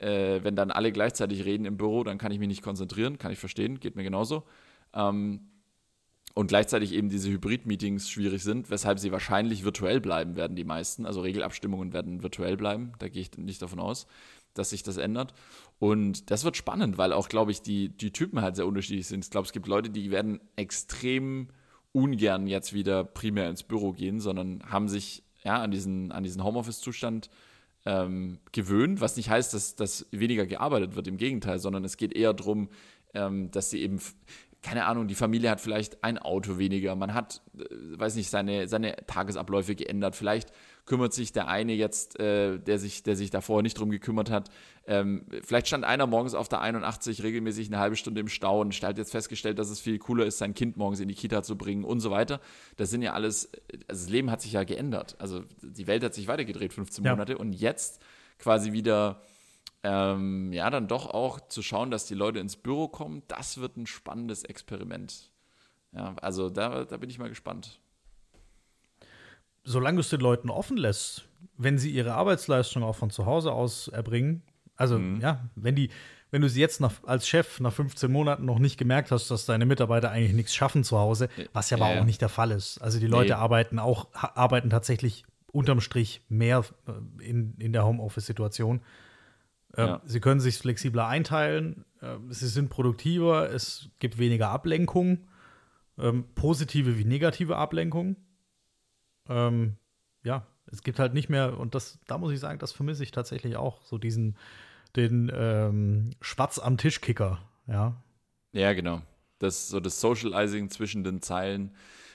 äh, 0.00 0.42
wenn 0.42 0.56
dann 0.56 0.70
alle 0.70 0.92
gleichzeitig 0.92 1.44
reden 1.44 1.64
im 1.64 1.76
Büro, 1.76 2.04
dann 2.04 2.18
kann 2.18 2.32
ich 2.32 2.38
mich 2.38 2.48
nicht 2.48 2.62
konzentrieren, 2.62 3.18
kann 3.18 3.32
ich 3.32 3.38
verstehen, 3.38 3.80
geht 3.80 3.96
mir 3.96 4.02
genauso. 4.02 4.44
Ähm, 4.94 5.40
und 6.34 6.46
gleichzeitig 6.46 6.92
eben 6.92 7.08
diese 7.08 7.28
Hybrid-Meetings 7.28 8.08
schwierig 8.08 8.42
sind, 8.42 8.70
weshalb 8.70 8.98
sie 8.98 9.12
wahrscheinlich 9.12 9.64
virtuell 9.64 10.00
bleiben 10.00 10.36
werden, 10.36 10.56
die 10.56 10.64
meisten. 10.64 11.04
Also 11.04 11.20
Regelabstimmungen 11.20 11.92
werden 11.92 12.22
virtuell 12.22 12.56
bleiben, 12.56 12.92
da 12.98 13.08
gehe 13.08 13.22
ich 13.22 13.36
nicht 13.36 13.60
davon 13.60 13.80
aus, 13.80 14.06
dass 14.54 14.70
sich 14.70 14.82
das 14.82 14.96
ändert. 14.96 15.34
Und 15.78 16.30
das 16.30 16.44
wird 16.44 16.56
spannend, 16.56 16.98
weil 16.98 17.12
auch, 17.12 17.28
glaube 17.28 17.50
ich, 17.50 17.62
die, 17.62 17.88
die 17.88 18.12
Typen 18.12 18.40
halt 18.42 18.56
sehr 18.56 18.66
unterschiedlich 18.66 19.06
sind. 19.06 19.24
Ich 19.24 19.30
glaube, 19.30 19.46
es 19.46 19.52
gibt 19.52 19.66
Leute, 19.66 19.90
die 19.90 20.10
werden 20.10 20.40
extrem 20.56 21.48
ungern 21.92 22.46
jetzt 22.46 22.72
wieder 22.72 23.02
primär 23.02 23.50
ins 23.50 23.64
Büro 23.64 23.92
gehen, 23.92 24.20
sondern 24.20 24.62
haben 24.70 24.88
sich 24.88 25.24
ja, 25.42 25.60
an 25.60 25.72
diesen, 25.72 26.12
an 26.12 26.22
diesen 26.22 26.44
Homeoffice-Zustand 26.44 27.28
ähm, 27.86 28.38
gewöhnt, 28.52 29.00
was 29.00 29.16
nicht 29.16 29.30
heißt, 29.30 29.54
dass, 29.54 29.74
dass 29.74 30.06
weniger 30.10 30.46
gearbeitet 30.46 30.96
wird, 30.96 31.08
im 31.08 31.16
Gegenteil, 31.16 31.58
sondern 31.58 31.84
es 31.84 31.96
geht 31.96 32.14
eher 32.14 32.34
darum, 32.34 32.68
ähm, 33.14 33.50
dass 33.50 33.70
sie 33.70 33.82
eben 33.82 34.00
keine 34.62 34.84
Ahnung, 34.84 35.08
die 35.08 35.14
Familie 35.14 35.50
hat 35.50 35.60
vielleicht 35.60 36.04
ein 36.04 36.18
Auto 36.18 36.58
weniger, 36.58 36.94
man 36.94 37.14
hat, 37.14 37.42
äh, 37.58 37.64
weiß 37.98 38.16
nicht, 38.16 38.28
seine, 38.28 38.68
seine 38.68 38.94
Tagesabläufe 39.06 39.74
geändert. 39.74 40.16
Vielleicht 40.16 40.52
kümmert 40.86 41.12
sich 41.12 41.32
der 41.32 41.48
eine 41.48 41.72
jetzt, 41.72 42.18
äh, 42.18 42.58
der, 42.58 42.78
sich, 42.78 43.02
der 43.02 43.16
sich 43.16 43.30
davor 43.30 43.62
nicht 43.62 43.78
drum 43.78 43.90
gekümmert 43.90 44.30
hat. 44.30 44.50
Ähm, 44.86 45.26
vielleicht 45.44 45.68
stand 45.68 45.84
einer 45.84 46.06
morgens 46.06 46.34
auf 46.34 46.48
der 46.48 46.60
81 46.60 47.22
regelmäßig 47.22 47.68
eine 47.68 47.78
halbe 47.78 47.96
Stunde 47.96 48.20
im 48.20 48.28
Stau 48.28 48.60
und 48.60 48.80
hat 48.82 48.98
jetzt 48.98 49.12
festgestellt, 49.12 49.58
dass 49.58 49.70
es 49.70 49.80
viel 49.80 49.98
cooler 49.98 50.26
ist, 50.26 50.38
sein 50.38 50.54
Kind 50.54 50.76
morgens 50.76 51.00
in 51.00 51.08
die 51.08 51.14
Kita 51.14 51.42
zu 51.42 51.56
bringen 51.56 51.84
und 51.84 52.00
so 52.00 52.10
weiter. 52.10 52.40
Das 52.76 52.90
sind 52.90 53.02
ja 53.02 53.12
alles, 53.12 53.50
also 53.88 54.04
das 54.04 54.08
Leben 54.08 54.30
hat 54.30 54.42
sich 54.42 54.52
ja 54.52 54.64
geändert. 54.64 55.16
Also 55.18 55.44
die 55.62 55.86
Welt 55.86 56.02
hat 56.02 56.14
sich 56.14 56.28
weitergedreht, 56.28 56.72
15 56.72 57.04
ja. 57.04 57.12
Monate 57.12 57.38
und 57.38 57.52
jetzt 57.52 58.02
quasi 58.38 58.72
wieder 58.72 59.22
ähm, 59.82 60.52
ja, 60.52 60.68
dann 60.70 60.88
doch 60.88 61.06
auch 61.06 61.40
zu 61.48 61.62
schauen, 61.62 61.90
dass 61.90 62.06
die 62.06 62.14
Leute 62.14 62.38
ins 62.38 62.56
Büro 62.56 62.88
kommen, 62.88 63.22
das 63.28 63.58
wird 63.58 63.76
ein 63.76 63.86
spannendes 63.86 64.44
Experiment. 64.44 65.30
Ja, 65.92 66.14
also 66.20 66.50
da, 66.50 66.84
da 66.84 66.96
bin 66.98 67.10
ich 67.10 67.18
mal 67.18 67.28
gespannt. 67.28 67.79
Solange 69.64 69.96
du 69.96 70.00
es 70.00 70.08
den 70.08 70.20
Leuten 70.20 70.50
offen 70.50 70.76
lässt, 70.76 71.28
wenn 71.56 71.78
sie 71.78 71.90
ihre 71.90 72.14
Arbeitsleistung 72.14 72.82
auch 72.82 72.96
von 72.96 73.10
zu 73.10 73.26
Hause 73.26 73.52
aus 73.52 73.88
erbringen, 73.88 74.42
also 74.76 74.98
mhm. 74.98 75.20
ja, 75.20 75.50
wenn 75.56 75.74
die, 75.74 75.90
wenn 76.30 76.42
du 76.42 76.48
sie 76.48 76.60
jetzt 76.60 76.80
nach, 76.80 76.92
als 77.04 77.28
Chef 77.28 77.60
nach 77.60 77.72
15 77.72 78.10
Monaten 78.10 78.44
noch 78.44 78.58
nicht 78.58 78.78
gemerkt 78.78 79.10
hast, 79.10 79.30
dass 79.30 79.44
deine 79.44 79.66
Mitarbeiter 79.66 80.10
eigentlich 80.10 80.32
nichts 80.32 80.54
schaffen 80.54 80.84
zu 80.84 80.98
Hause, 80.98 81.28
was 81.52 81.70
ja, 81.70 81.76
aber 81.76 82.00
auch 82.00 82.04
nicht 82.04 82.22
der 82.22 82.28
Fall 82.28 82.50
ist. 82.50 82.78
Also 82.78 82.98
die 82.98 83.06
Leute 83.06 83.34
nee. 83.34 83.38
arbeiten 83.38 83.78
auch, 83.78 84.08
arbeiten 84.14 84.70
tatsächlich 84.70 85.24
unterm 85.52 85.80
Strich 85.80 86.22
mehr 86.28 86.64
äh, 86.86 87.24
in, 87.24 87.54
in 87.58 87.72
der 87.72 87.84
Homeoffice-Situation. 87.84 88.80
Ähm, 89.76 89.86
ja. 89.86 90.02
Sie 90.04 90.20
können 90.20 90.40
sich 90.40 90.58
flexibler 90.58 91.06
einteilen, 91.06 91.84
ähm, 92.02 92.32
sie 92.32 92.48
sind 92.48 92.70
produktiver, 92.70 93.50
es 93.50 93.88
gibt 93.98 94.18
weniger 94.18 94.48
Ablenkung, 94.48 95.26
ähm, 95.98 96.24
positive 96.34 96.98
wie 96.98 97.04
negative 97.04 97.56
Ablenkung. 97.56 98.16
Ja, 100.22 100.46
es 100.66 100.82
gibt 100.82 100.98
halt 100.98 101.14
nicht 101.14 101.28
mehr, 101.28 101.58
und 101.58 101.74
das, 101.74 101.98
da 102.06 102.18
muss 102.18 102.32
ich 102.32 102.40
sagen, 102.40 102.58
das 102.58 102.72
vermisse 102.72 103.02
ich 103.02 103.10
tatsächlich 103.10 103.56
auch, 103.56 103.82
so 103.84 103.98
diesen, 103.98 104.36
den 104.96 105.30
ähm, 105.34 106.10
Schwarz 106.20 106.58
am 106.58 106.76
Tisch-Kicker, 106.76 107.40
ja. 107.66 108.02
Ja, 108.52 108.72
genau. 108.72 109.02
Das 109.38 109.68
so 109.68 109.80
das 109.80 110.00
Socializing 110.00 110.70
zwischen 110.70 111.04
den 111.04 111.22
Zeilen, 111.22 111.74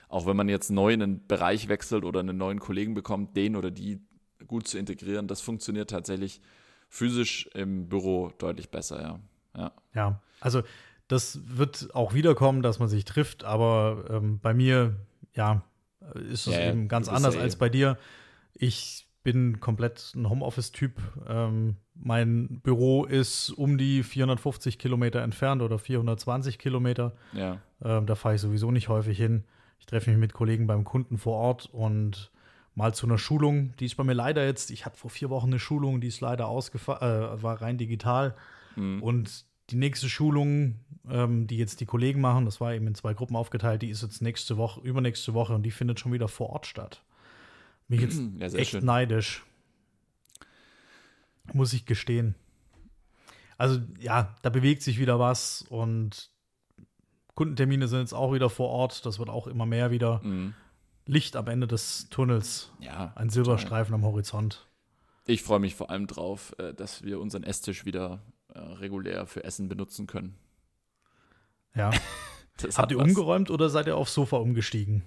auch 0.10 0.28
wenn 0.28 0.36
man 0.36 0.50
jetzt 0.50 0.70
neu 0.70 0.94
in 0.94 1.02
einen 1.02 1.28
Bereich 1.28 1.68
wechselt 1.70 2.04
oder 2.04 2.20
einen 2.20 2.38
neuen 2.38 2.60
Kollegen 2.60 2.94
bekommt, 2.94 3.36
den 3.36 3.56
oder 3.56 3.72
die 3.72 4.02
gut 4.46 4.68
zu 4.68 4.78
integrieren, 4.78 5.28
das 5.28 5.42
funktioniert 5.42 5.90
tatsächlich 5.90 6.42
physisch 6.90 7.48
im 7.54 7.90
Büro 7.90 8.32
deutlich 8.38 8.70
besser, 8.70 9.02
ja. 9.02 9.20
Ja, 9.58 9.72
ja 9.94 10.22
also 10.40 10.62
das 11.08 11.40
wird 11.46 11.94
auch 11.94 12.14
wiederkommen, 12.14 12.62
dass 12.62 12.80
man 12.80 12.90
sich 12.90 13.06
trifft, 13.06 13.44
aber 13.44 14.06
ähm, 14.10 14.40
bei 14.40 14.54
mir, 14.54 14.96
ja, 15.34 15.64
ist 16.14 16.48
es 16.48 16.56
ja, 16.56 16.70
eben 16.70 16.88
ganz 16.88 17.10
anders 17.10 17.36
als 17.38 17.56
bei 17.56 17.70
dir. 17.70 17.98
Ich 18.54 19.08
bin 19.24 19.60
komplett 19.60 20.14
ein 20.16 20.30
Homeoffice-Typ. 20.30 21.02
Ähm, 21.28 21.78
mein 21.96 22.62
Büro 22.62 23.06
ist 23.06 23.50
um 23.50 23.78
die 23.78 24.04
450 24.04 24.78
Kilometer 24.78 25.22
entfernt 25.22 25.62
oder 25.62 25.80
420 25.80 26.60
Kilometer. 26.60 27.14
Ja. 27.34 27.60
Ähm, 27.84 28.06
da 28.06 28.16
fahre 28.16 28.36
ich 28.36 28.42
sowieso 28.42 28.72
nicht 28.72 28.88
häufig 28.88 29.18
hin. 29.18 29.44
Ich 29.80 29.88
treffe 29.88 30.12
mich 30.12 30.20
mit 30.20 30.34
Kollegen 30.34 30.68
beim 30.68 30.84
Kunden 30.84 31.18
vor 31.18 31.38
Ort 31.38 31.70
und 31.72 32.32
mal 32.76 32.94
zu 32.94 33.08
einer 33.08 33.18
Schulung. 33.18 33.74
Die 33.80 33.86
ist 33.86 33.96
bei 33.96 34.04
mir 34.04 34.14
leider 34.14 34.46
jetzt, 34.46 34.70
ich 34.70 34.86
hatte 34.86 34.98
vor 34.98 35.10
vier 35.10 35.32
Wochen 35.32 35.48
eine 35.48 35.60
Schulung, 35.60 36.02
die 36.02 36.08
ist 36.08 36.22
leider 36.22 36.48
ausgefallen, 36.48 37.40
äh, 37.40 37.42
war 37.42 37.62
rein 37.62 37.78
digital. 37.78 38.36
Mhm. 38.76 39.02
Und 39.02 39.46
die 39.70 39.76
nächste 39.76 40.10
Schulung, 40.10 40.80
ähm, 41.10 41.48
die 41.48 41.58
jetzt 41.58 41.80
die 41.80 41.86
Kollegen 41.86 42.22
machen, 42.22 42.46
das 42.46 42.62
war 42.62 42.74
eben 42.74 42.88
in 42.88 42.96
zwei 42.96 43.14
Gruppen 43.14 43.36
aufgeteilt, 43.36 43.82
die 43.82 43.90
ist 43.90 44.02
jetzt 44.02 44.22
nächste 44.22 44.58
Woche, 44.58 44.82
übernächste 44.82 45.34
Woche 45.34 45.54
und 45.54 45.64
die 45.64 45.72
findet 45.72 46.00
schon 46.00 46.14
wieder 46.14 46.28
vor 46.28 46.50
Ort 46.50 46.66
statt. 46.66 47.04
Mich 47.88 48.02
jetzt 48.02 48.20
ja, 48.40 48.48
echt 48.48 48.72
schön. 48.72 48.86
neidisch. 48.86 49.44
Muss 51.54 51.74
ich 51.74 51.86
gestehen. 51.86 52.36
Also 53.58 53.80
ja, 54.00 54.36
da 54.42 54.50
bewegt 54.50 54.82
sich 54.82 55.00
wieder 55.00 55.20
was 55.20 55.64
und 55.70 56.32
Kundentermine 57.36 57.88
sind 57.88 58.00
jetzt 58.00 58.14
auch 58.14 58.34
wieder 58.34 58.50
vor 58.50 58.70
Ort. 58.70 59.06
Das 59.06 59.20
wird 59.20 59.30
auch 59.30 59.48
immer 59.48 59.66
mehr 59.66 59.92
wieder. 59.92 60.22
Mhm. 60.24 60.54
Licht 61.06 61.36
am 61.36 61.48
Ende 61.48 61.68
des 61.68 62.10
Tunnels. 62.10 62.72
Ja. 62.80 63.14
Ein 63.16 63.30
Silberstreifen 63.30 63.92
total. 63.92 64.06
am 64.06 64.12
Horizont. 64.12 64.68
Ich 65.28 65.44
freue 65.44 65.60
mich 65.60 65.76
vor 65.76 65.90
allem 65.90 66.08
drauf, 66.08 66.56
äh, 66.58 66.74
dass 66.74 67.04
wir 67.04 67.20
unseren 67.20 67.44
Esstisch 67.44 67.86
wieder 67.86 68.22
äh, 68.56 68.60
regulär 68.60 69.28
für 69.28 69.44
Essen 69.44 69.68
benutzen 69.68 70.08
können. 70.08 70.36
Ja. 71.76 71.92
Habt 72.76 72.92
ihr 72.92 72.98
was. 72.98 73.08
umgeräumt 73.08 73.52
oder 73.52 73.70
seid 73.70 73.88
ihr 73.88 73.98
aufs 73.98 74.14
Sofa 74.14 74.38
umgestiegen? 74.38 75.04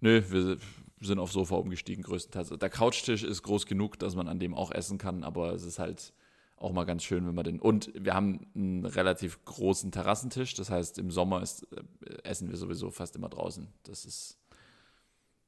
Nö, 0.00 0.22
wir 0.28 0.58
sind 1.00 1.18
aufs 1.18 1.32
Sofa 1.32 1.56
umgestiegen 1.56 2.04
größtenteils. 2.04 2.50
Der 2.50 2.70
Couchtisch 2.70 3.24
ist 3.24 3.42
groß 3.42 3.66
genug, 3.66 3.98
dass 3.98 4.14
man 4.14 4.28
an 4.28 4.38
dem 4.38 4.54
auch 4.54 4.70
essen 4.70 4.96
kann, 4.96 5.24
aber 5.24 5.52
es 5.52 5.64
ist 5.64 5.78
halt 5.78 6.12
auch 6.56 6.72
mal 6.72 6.84
ganz 6.84 7.02
schön, 7.02 7.26
wenn 7.26 7.34
man 7.34 7.44
den. 7.44 7.58
Und 7.58 7.90
wir 7.94 8.14
haben 8.14 8.46
einen 8.54 8.86
relativ 8.86 9.44
großen 9.44 9.90
Terrassentisch, 9.90 10.54
das 10.54 10.70
heißt, 10.70 10.98
im 10.98 11.10
Sommer 11.10 11.42
ist, 11.42 11.66
äh, 11.72 11.82
essen 12.22 12.48
wir 12.48 12.56
sowieso 12.56 12.90
fast 12.90 13.16
immer 13.16 13.28
draußen. 13.28 13.66
Das 13.82 14.04
ist 14.04 14.38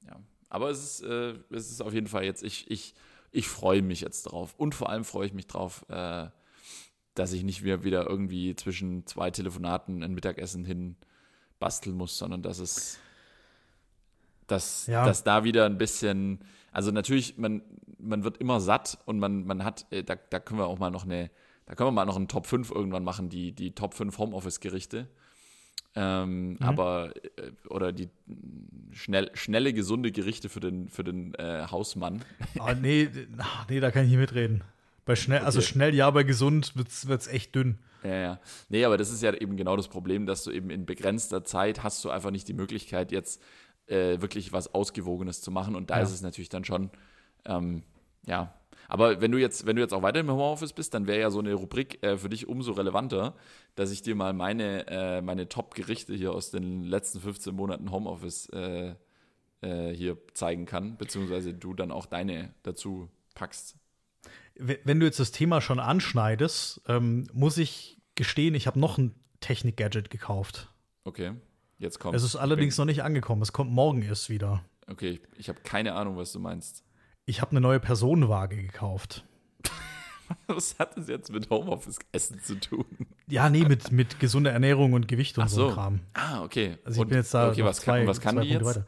ja. 0.07 0.20
Aber 0.49 0.70
es 0.70 0.83
ist, 0.83 1.03
äh, 1.03 1.35
es 1.51 1.70
ist 1.70 1.80
auf 1.80 1.95
jeden 1.95 2.09
Fall 2.09 2.24
jetzt, 2.24 2.43
ich, 2.43 2.70
ich, 2.70 2.95
ich 3.30 3.49
freue 3.49 3.83
mich 3.83 4.01
jetzt 4.01 4.24
drauf. 4.24 4.55
Und 4.59 4.74
vor 4.74 4.91
allem 4.91 5.05
freue 5.05 5.26
ich 5.26 5.33
mich 5.33 5.47
drauf, 5.47 5.87
äh, 5.89 6.28
dass 7.14 7.32
ich 7.32 7.44
nicht 7.44 7.62
mehr 7.62 7.84
wieder 7.84 8.08
irgendwie 8.08 8.54
zwischen 8.56 9.06
zwei 9.06 9.30
Telefonaten 9.30 10.02
ein 10.02 10.14
Mittagessen 10.14 10.64
hin 10.64 10.96
basteln 11.58 11.96
muss, 11.96 12.18
sondern 12.18 12.42
dass 12.42 12.58
es, 12.58 12.98
dass, 14.46 14.86
ja. 14.86 15.04
dass 15.04 15.22
da 15.22 15.44
wieder 15.44 15.66
ein 15.66 15.78
bisschen, 15.78 16.40
also 16.72 16.90
natürlich, 16.90 17.38
man, 17.38 17.62
man 17.98 18.24
wird 18.24 18.38
immer 18.38 18.60
satt 18.60 18.98
und 19.04 19.18
man, 19.18 19.44
man 19.44 19.64
hat, 19.64 19.86
äh, 19.90 20.02
da, 20.02 20.16
da 20.16 20.40
können 20.40 20.58
wir 20.58 20.66
auch 20.66 20.78
mal 20.78 20.90
noch 20.90 21.04
eine, 21.04 21.30
da 21.66 21.74
können 21.74 21.88
wir 21.88 21.92
mal 21.92 22.04
noch 22.04 22.16
einen 22.16 22.28
Top 22.28 22.46
5 22.46 22.70
irgendwann 22.70 23.04
machen, 23.04 23.28
die, 23.28 23.52
die 23.52 23.74
Top 23.74 23.94
5 23.94 24.18
Homeoffice-Gerichte. 24.18 25.08
Ähm, 25.94 26.50
mhm. 26.50 26.56
Aber, 26.60 27.14
äh, 27.36 27.52
oder 27.68 27.92
die 27.92 28.08
schnell, 28.92 29.30
schnelle, 29.34 29.72
gesunde 29.72 30.10
Gerichte 30.10 30.48
für 30.48 30.60
den, 30.60 30.88
für 30.88 31.04
den 31.04 31.34
äh, 31.34 31.66
Hausmann. 31.70 32.24
Oh, 32.58 32.72
nee, 32.80 33.08
nee, 33.68 33.80
da 33.80 33.90
kann 33.90 34.04
ich 34.04 34.10
nicht 34.10 34.18
mitreden. 34.18 34.64
Bei 35.05 35.16
schnell, 35.16 35.38
also 35.38 35.59
okay. 35.59 35.59
also 35.59 35.61
schnell 35.62 35.94
ja, 35.94 36.11
bei 36.11 36.22
gesund 36.22 36.76
wird 36.76 36.88
es 36.88 37.26
echt 37.26 37.55
dünn. 37.55 37.78
Ja, 38.05 38.14
ja. 38.14 38.40
Nee, 38.68 38.84
aber 38.84 38.96
das 38.96 39.11
ist 39.11 39.22
ja 39.22 39.32
eben 39.34 39.57
genau 39.57 39.76
das 39.76 39.88
Problem, 39.88 40.26
dass 40.26 40.44
du 40.44 40.50
eben 40.50 40.70
in 40.70 40.86
begrenzter 40.86 41.44
Zeit 41.44 41.82
hast 41.82 42.05
du 42.05 42.11
einfach 42.11 42.30
nicht 42.30 42.48
die 42.48 42.55
Möglichkeit, 42.55 43.12
jetzt 43.12 43.40
äh, 43.86 44.20
wirklich 44.20 44.53
was 44.53 44.74
Ausgewogenes 44.74 45.40
zu 45.40 45.50
machen. 45.50 45.76
Und 45.76 45.90
da 45.90 45.96
ja. 45.96 46.03
ist 46.03 46.12
es 46.12 46.22
natürlich 46.22 46.48
dann 46.48 46.64
schon, 46.64 46.90
ähm, 47.44 47.82
Ja. 48.26 48.55
Aber 48.88 49.20
wenn 49.20 49.32
du 49.32 49.38
jetzt, 49.38 49.64
wenn 49.64 49.76
du 49.76 49.82
jetzt 49.82 49.94
auch 49.94 50.03
weiter 50.03 50.20
im 50.20 50.30
Homeoffice 50.30 50.72
bist, 50.72 50.92
dann 50.92 51.07
wäre 51.07 51.20
ja 51.20 51.30
so 51.30 51.38
eine 51.38 51.55
Rubrik 51.55 52.03
äh, 52.03 52.18
für 52.18 52.28
dich 52.28 52.48
umso 52.48 52.72
relevanter, 52.72 53.34
dass 53.74 53.90
ich 53.90 54.03
dir 54.03 54.14
mal 54.14 54.32
meine, 54.32 54.86
äh, 54.88 55.22
meine 55.22 55.48
Top-Gerichte 55.48 56.14
hier 56.14 56.32
aus 56.32 56.50
den 56.50 56.84
letzten 56.84 57.20
15 57.20 57.55
Monaten 57.55 57.90
Homeoffice 57.90 58.48
äh, 58.50 58.94
äh, 59.62 59.94
hier 59.94 60.18
zeigen 60.34 60.66
kann, 60.66 60.96
beziehungsweise 60.98 61.55
du 61.55 61.72
dann 61.74 61.90
auch 61.90 62.07
deine 62.07 62.55
dazu 62.64 63.09
packst. 63.34 63.76
Wenn 64.57 65.01
du 65.01 65.07
jetzt 65.07 65.18
das 65.20 65.33
Thema 65.33 65.61
schon 65.61 65.81
anschneidest, 65.81 66.83
ähm, 66.89 67.27
muss 67.33 67.57
ich 67.59 67.99
gestehen, 68.14 68.55
ich 68.55 68.66
habe 68.66 68.79
noch 68.79 68.99
ein 68.99 69.14
Technik-Gadget 69.41 70.11
gekauft. 70.11 70.68
Okay, 71.05 71.33
jetzt 71.79 71.99
kommt. 71.99 72.14
Es 72.14 72.23
ist 72.23 72.37
allerdings 72.37 72.77
noch 72.79 72.85
nicht 72.85 73.03
angekommen. 73.03 73.43
Es 73.43 73.53
kommt 73.53 73.70
morgen 73.73 74.03
erst 74.03 74.29
wieder. 74.31 74.62
Okay, 74.87 75.11
ich, 75.11 75.20
ich 75.39 75.49
habe 75.49 75.61
keine 75.62 75.95
Ahnung, 75.95 76.16
was 76.16 76.33
du 76.33 76.39
meinst. 76.39 76.85
Ich 77.25 77.41
habe 77.41 77.53
eine 77.53 77.61
neue 77.61 77.81
Personenwaage 77.81 78.57
gekauft. 78.57 79.25
Was 80.47 80.79
hat 80.79 80.97
das 80.97 81.09
jetzt 81.09 81.31
mit 81.31 81.51
Homeoffice-Essen 81.51 82.41
zu 82.41 82.59
tun? 82.59 82.85
Ja, 83.29 83.51
nee, 83.51 83.64
mit, 83.64 83.93
mit 83.93 84.18
gesunder 84.18 84.51
Ernährung 84.51 84.95
und 84.95 85.07
Gewicht 85.07 85.37
und 85.39 85.45
Ach 85.45 85.49
so 85.49 85.68
so. 85.68 85.75
Kram. 85.75 86.01
Ah, 86.14 86.43
okay. 86.43 86.79
Also 86.85 86.97
ich 86.97 87.03
Und- 87.03 87.09
bin 87.09 87.18
jetzt 87.18 87.35
da 87.35 87.51
okay, 87.51 87.64
was 87.64 87.81
zwei, 87.81 87.99
kann, 87.99 88.07
was 88.09 88.20
kann 88.20 88.37
zwei 88.37 88.43
die 88.43 88.49
Punkte 88.55 88.66
jetzt? 88.66 88.77
weiter. 88.79 88.87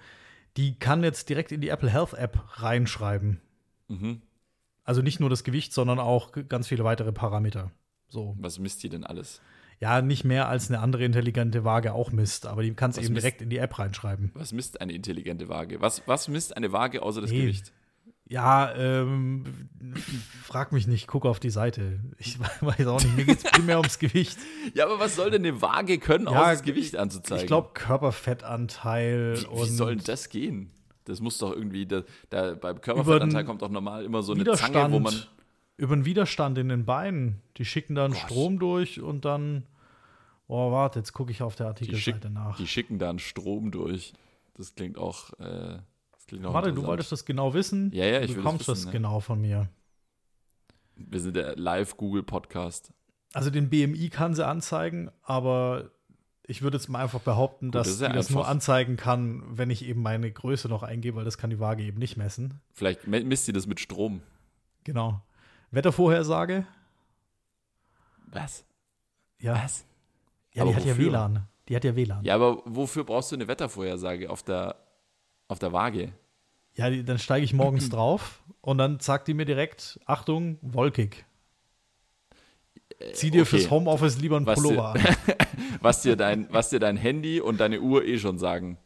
Die 0.56 0.78
kann 0.78 1.04
jetzt 1.04 1.28
direkt 1.28 1.52
in 1.52 1.60
die 1.60 1.68
Apple 1.68 1.90
Health 1.90 2.14
App 2.14 2.42
reinschreiben. 2.62 3.40
Mhm. 3.88 4.22
Also 4.84 5.02
nicht 5.02 5.18
nur 5.20 5.30
das 5.30 5.44
Gewicht, 5.44 5.72
sondern 5.72 5.98
auch 5.98 6.32
ganz 6.48 6.68
viele 6.68 6.84
weitere 6.84 7.12
Parameter. 7.12 7.70
So. 8.08 8.36
Was 8.38 8.58
misst 8.58 8.82
die 8.82 8.88
denn 8.90 9.04
alles? 9.04 9.40
Ja, 9.80 10.00
nicht 10.02 10.24
mehr 10.24 10.48
als 10.48 10.70
eine 10.70 10.78
andere 10.80 11.04
intelligente 11.04 11.64
Waage 11.64 11.94
auch 11.94 12.12
misst, 12.12 12.46
aber 12.46 12.62
die 12.62 12.72
kannst 12.74 12.98
Was 12.98 13.04
eben 13.06 13.14
misst- 13.14 13.24
direkt 13.24 13.42
in 13.42 13.50
die 13.50 13.58
App 13.58 13.76
reinschreiben. 13.78 14.30
Was 14.34 14.52
misst 14.52 14.80
eine 14.80 14.92
intelligente 14.92 15.48
Waage? 15.48 15.80
Was, 15.80 16.02
was 16.06 16.28
misst 16.28 16.56
eine 16.56 16.70
Waage 16.72 17.02
außer 17.02 17.20
das 17.22 17.30
Nee. 17.30 17.40
Gewicht? 17.40 17.72
Ja, 18.26 18.74
ähm, 18.76 19.68
frag 20.42 20.72
mich 20.72 20.86
nicht, 20.86 21.08
guck 21.08 21.26
auf 21.26 21.40
die 21.40 21.50
Seite. 21.50 22.00
Ich 22.18 22.38
weiß 22.60 22.86
auch 22.86 23.02
nicht, 23.02 23.16
mir 23.16 23.24
geht 23.24 23.38
es 23.38 23.42
primär 23.52 23.78
ums 23.78 23.98
Gewicht. 23.98 24.38
Ja, 24.74 24.84
aber 24.86 24.98
was 25.00 25.16
soll 25.16 25.30
denn 25.30 25.44
eine 25.44 25.60
Waage 25.60 25.98
können, 25.98 26.26
Ja, 26.26 26.30
außer 26.40 26.50
das 26.52 26.62
Gewicht 26.62 26.96
anzuzeigen? 26.96 27.42
Ich 27.42 27.46
glaube, 27.48 27.70
Körperfettanteil 27.74 29.40
wie, 29.40 29.46
und 29.46 29.66
wie 29.66 29.70
soll 29.70 29.96
denn 29.96 30.04
das 30.04 30.28
gehen? 30.28 30.70
Das 31.04 31.20
muss 31.20 31.38
doch 31.38 31.52
irgendwie, 31.52 31.86
da, 31.86 32.02
da 32.30 32.54
beim 32.54 32.80
Körperfettanteil 32.80 33.44
kommt 33.44 33.62
doch 33.62 33.68
normal 33.70 34.04
immer 34.04 34.22
so 34.22 34.32
eine 34.32 34.40
Widerstand, 34.40 34.74
Zange, 34.74 34.94
wo 34.94 35.00
man. 35.00 35.14
über 35.76 35.94
den 35.96 36.04
Widerstand 36.04 36.56
in 36.58 36.68
den 36.68 36.84
Beinen. 36.84 37.42
Die 37.56 37.64
schicken 37.64 37.94
dann 37.94 38.12
Gott. 38.12 38.20
Strom 38.20 38.58
durch 38.58 39.00
und 39.00 39.24
dann, 39.24 39.66
oh, 40.46 40.72
warte, 40.72 40.98
jetzt 41.00 41.12
gucke 41.12 41.30
ich 41.30 41.42
auf 41.42 41.56
der 41.56 41.66
Artikelseite 41.66 42.30
nach. 42.30 42.56
die 42.56 42.66
schicken 42.66 42.98
da 42.98 43.10
einen 43.10 43.18
Strom 43.18 43.70
durch. 43.70 44.12
Das 44.54 44.74
klingt 44.74 44.96
auch. 44.98 45.32
Äh, 45.40 45.78
das 46.12 46.26
klingt 46.26 46.46
auch 46.46 46.54
Warte, 46.54 46.72
du 46.72 46.84
wolltest 46.84 47.12
das 47.12 47.24
genau 47.26 47.52
wissen? 47.54 47.90
Ja, 47.92 48.06
ja, 48.06 48.20
ich 48.20 48.28
Du 48.28 48.34
das 48.34 48.36
bekommst 48.36 48.68
das, 48.68 48.78
wissen, 48.78 48.86
ne? 48.86 48.92
genau 48.92 49.20
von 49.20 49.40
mir. 49.40 49.68
Wir 50.96 51.20
sind 51.20 51.36
der 51.36 51.56
Live-Google-Podcast. 51.56 52.92
Also 53.32 53.50
den 53.50 53.68
BMI 53.68 54.08
kann 54.10 54.32
sie 54.34 54.46
anzeigen, 54.46 55.10
aber 55.22 55.90
ich 56.46 56.62
würde 56.62 56.76
jetzt 56.76 56.88
mal 56.88 57.02
einfach 57.02 57.20
behaupten, 57.20 57.66
Gut, 57.66 57.74
dass 57.76 57.98
das 57.98 58.08
die 58.08 58.14
das 58.14 58.30
nur 58.30 58.46
anzeigen 58.46 58.96
kann, 58.96 59.42
wenn 59.48 59.70
ich 59.70 59.84
eben 59.84 60.02
meine 60.02 60.30
Größe 60.30 60.68
noch 60.68 60.82
eingebe, 60.82 61.16
weil 61.16 61.24
das 61.24 61.38
kann 61.38 61.50
die 61.50 61.58
Waage 61.58 61.82
eben 61.82 61.98
nicht 61.98 62.16
messen. 62.16 62.60
Vielleicht 62.72 63.06
misst 63.06 63.46
sie 63.46 63.52
das 63.52 63.66
mit 63.66 63.80
Strom. 63.80 64.20
Genau. 64.84 65.22
Wettervorhersage? 65.70 66.66
Was? 68.26 68.64
Ja. 69.40 69.54
Was? 69.62 69.84
Ja, 70.52 70.62
Aber 70.62 70.70
die 70.72 70.76
hat 70.76 70.84
ja 70.84 70.92
wofür? 70.92 71.12
WLAN. 71.12 71.48
Die 71.68 71.76
hat 71.76 71.84
ja 71.84 71.96
WLAN. 71.96 72.24
Ja, 72.24 72.34
aber 72.34 72.62
wofür 72.66 73.04
brauchst 73.04 73.32
du 73.32 73.36
eine 73.36 73.48
Wettervorhersage 73.48 74.28
auf 74.28 74.42
der, 74.42 74.76
auf 75.48 75.58
der 75.58 75.72
Waage? 75.72 76.12
Ja, 76.74 76.90
die, 76.90 77.04
dann 77.04 77.18
steige 77.18 77.44
ich 77.44 77.54
morgens 77.54 77.88
drauf 77.90 78.42
und 78.60 78.78
dann 78.78 79.00
sagt 79.00 79.28
die 79.28 79.34
mir 79.34 79.46
direkt, 79.46 79.98
Achtung, 80.04 80.58
wolkig. 80.60 81.24
Zieh 83.12 83.30
dir 83.30 83.42
okay. 83.42 83.50
fürs 83.50 83.70
Homeoffice 83.70 84.18
lieber 84.18 84.36
einen 84.36 84.46
Was 84.46 84.60
Pullover 84.60 84.94
an. 84.94 85.00
Was 85.80 86.02
dir, 86.02 86.16
dein, 86.16 86.46
was 86.50 86.70
dir 86.70 86.80
dein 86.80 86.96
Handy 86.96 87.40
und 87.42 87.60
deine 87.60 87.80
Uhr 87.80 88.06
eh 88.06 88.18
schon 88.18 88.38
sagen. 88.38 88.78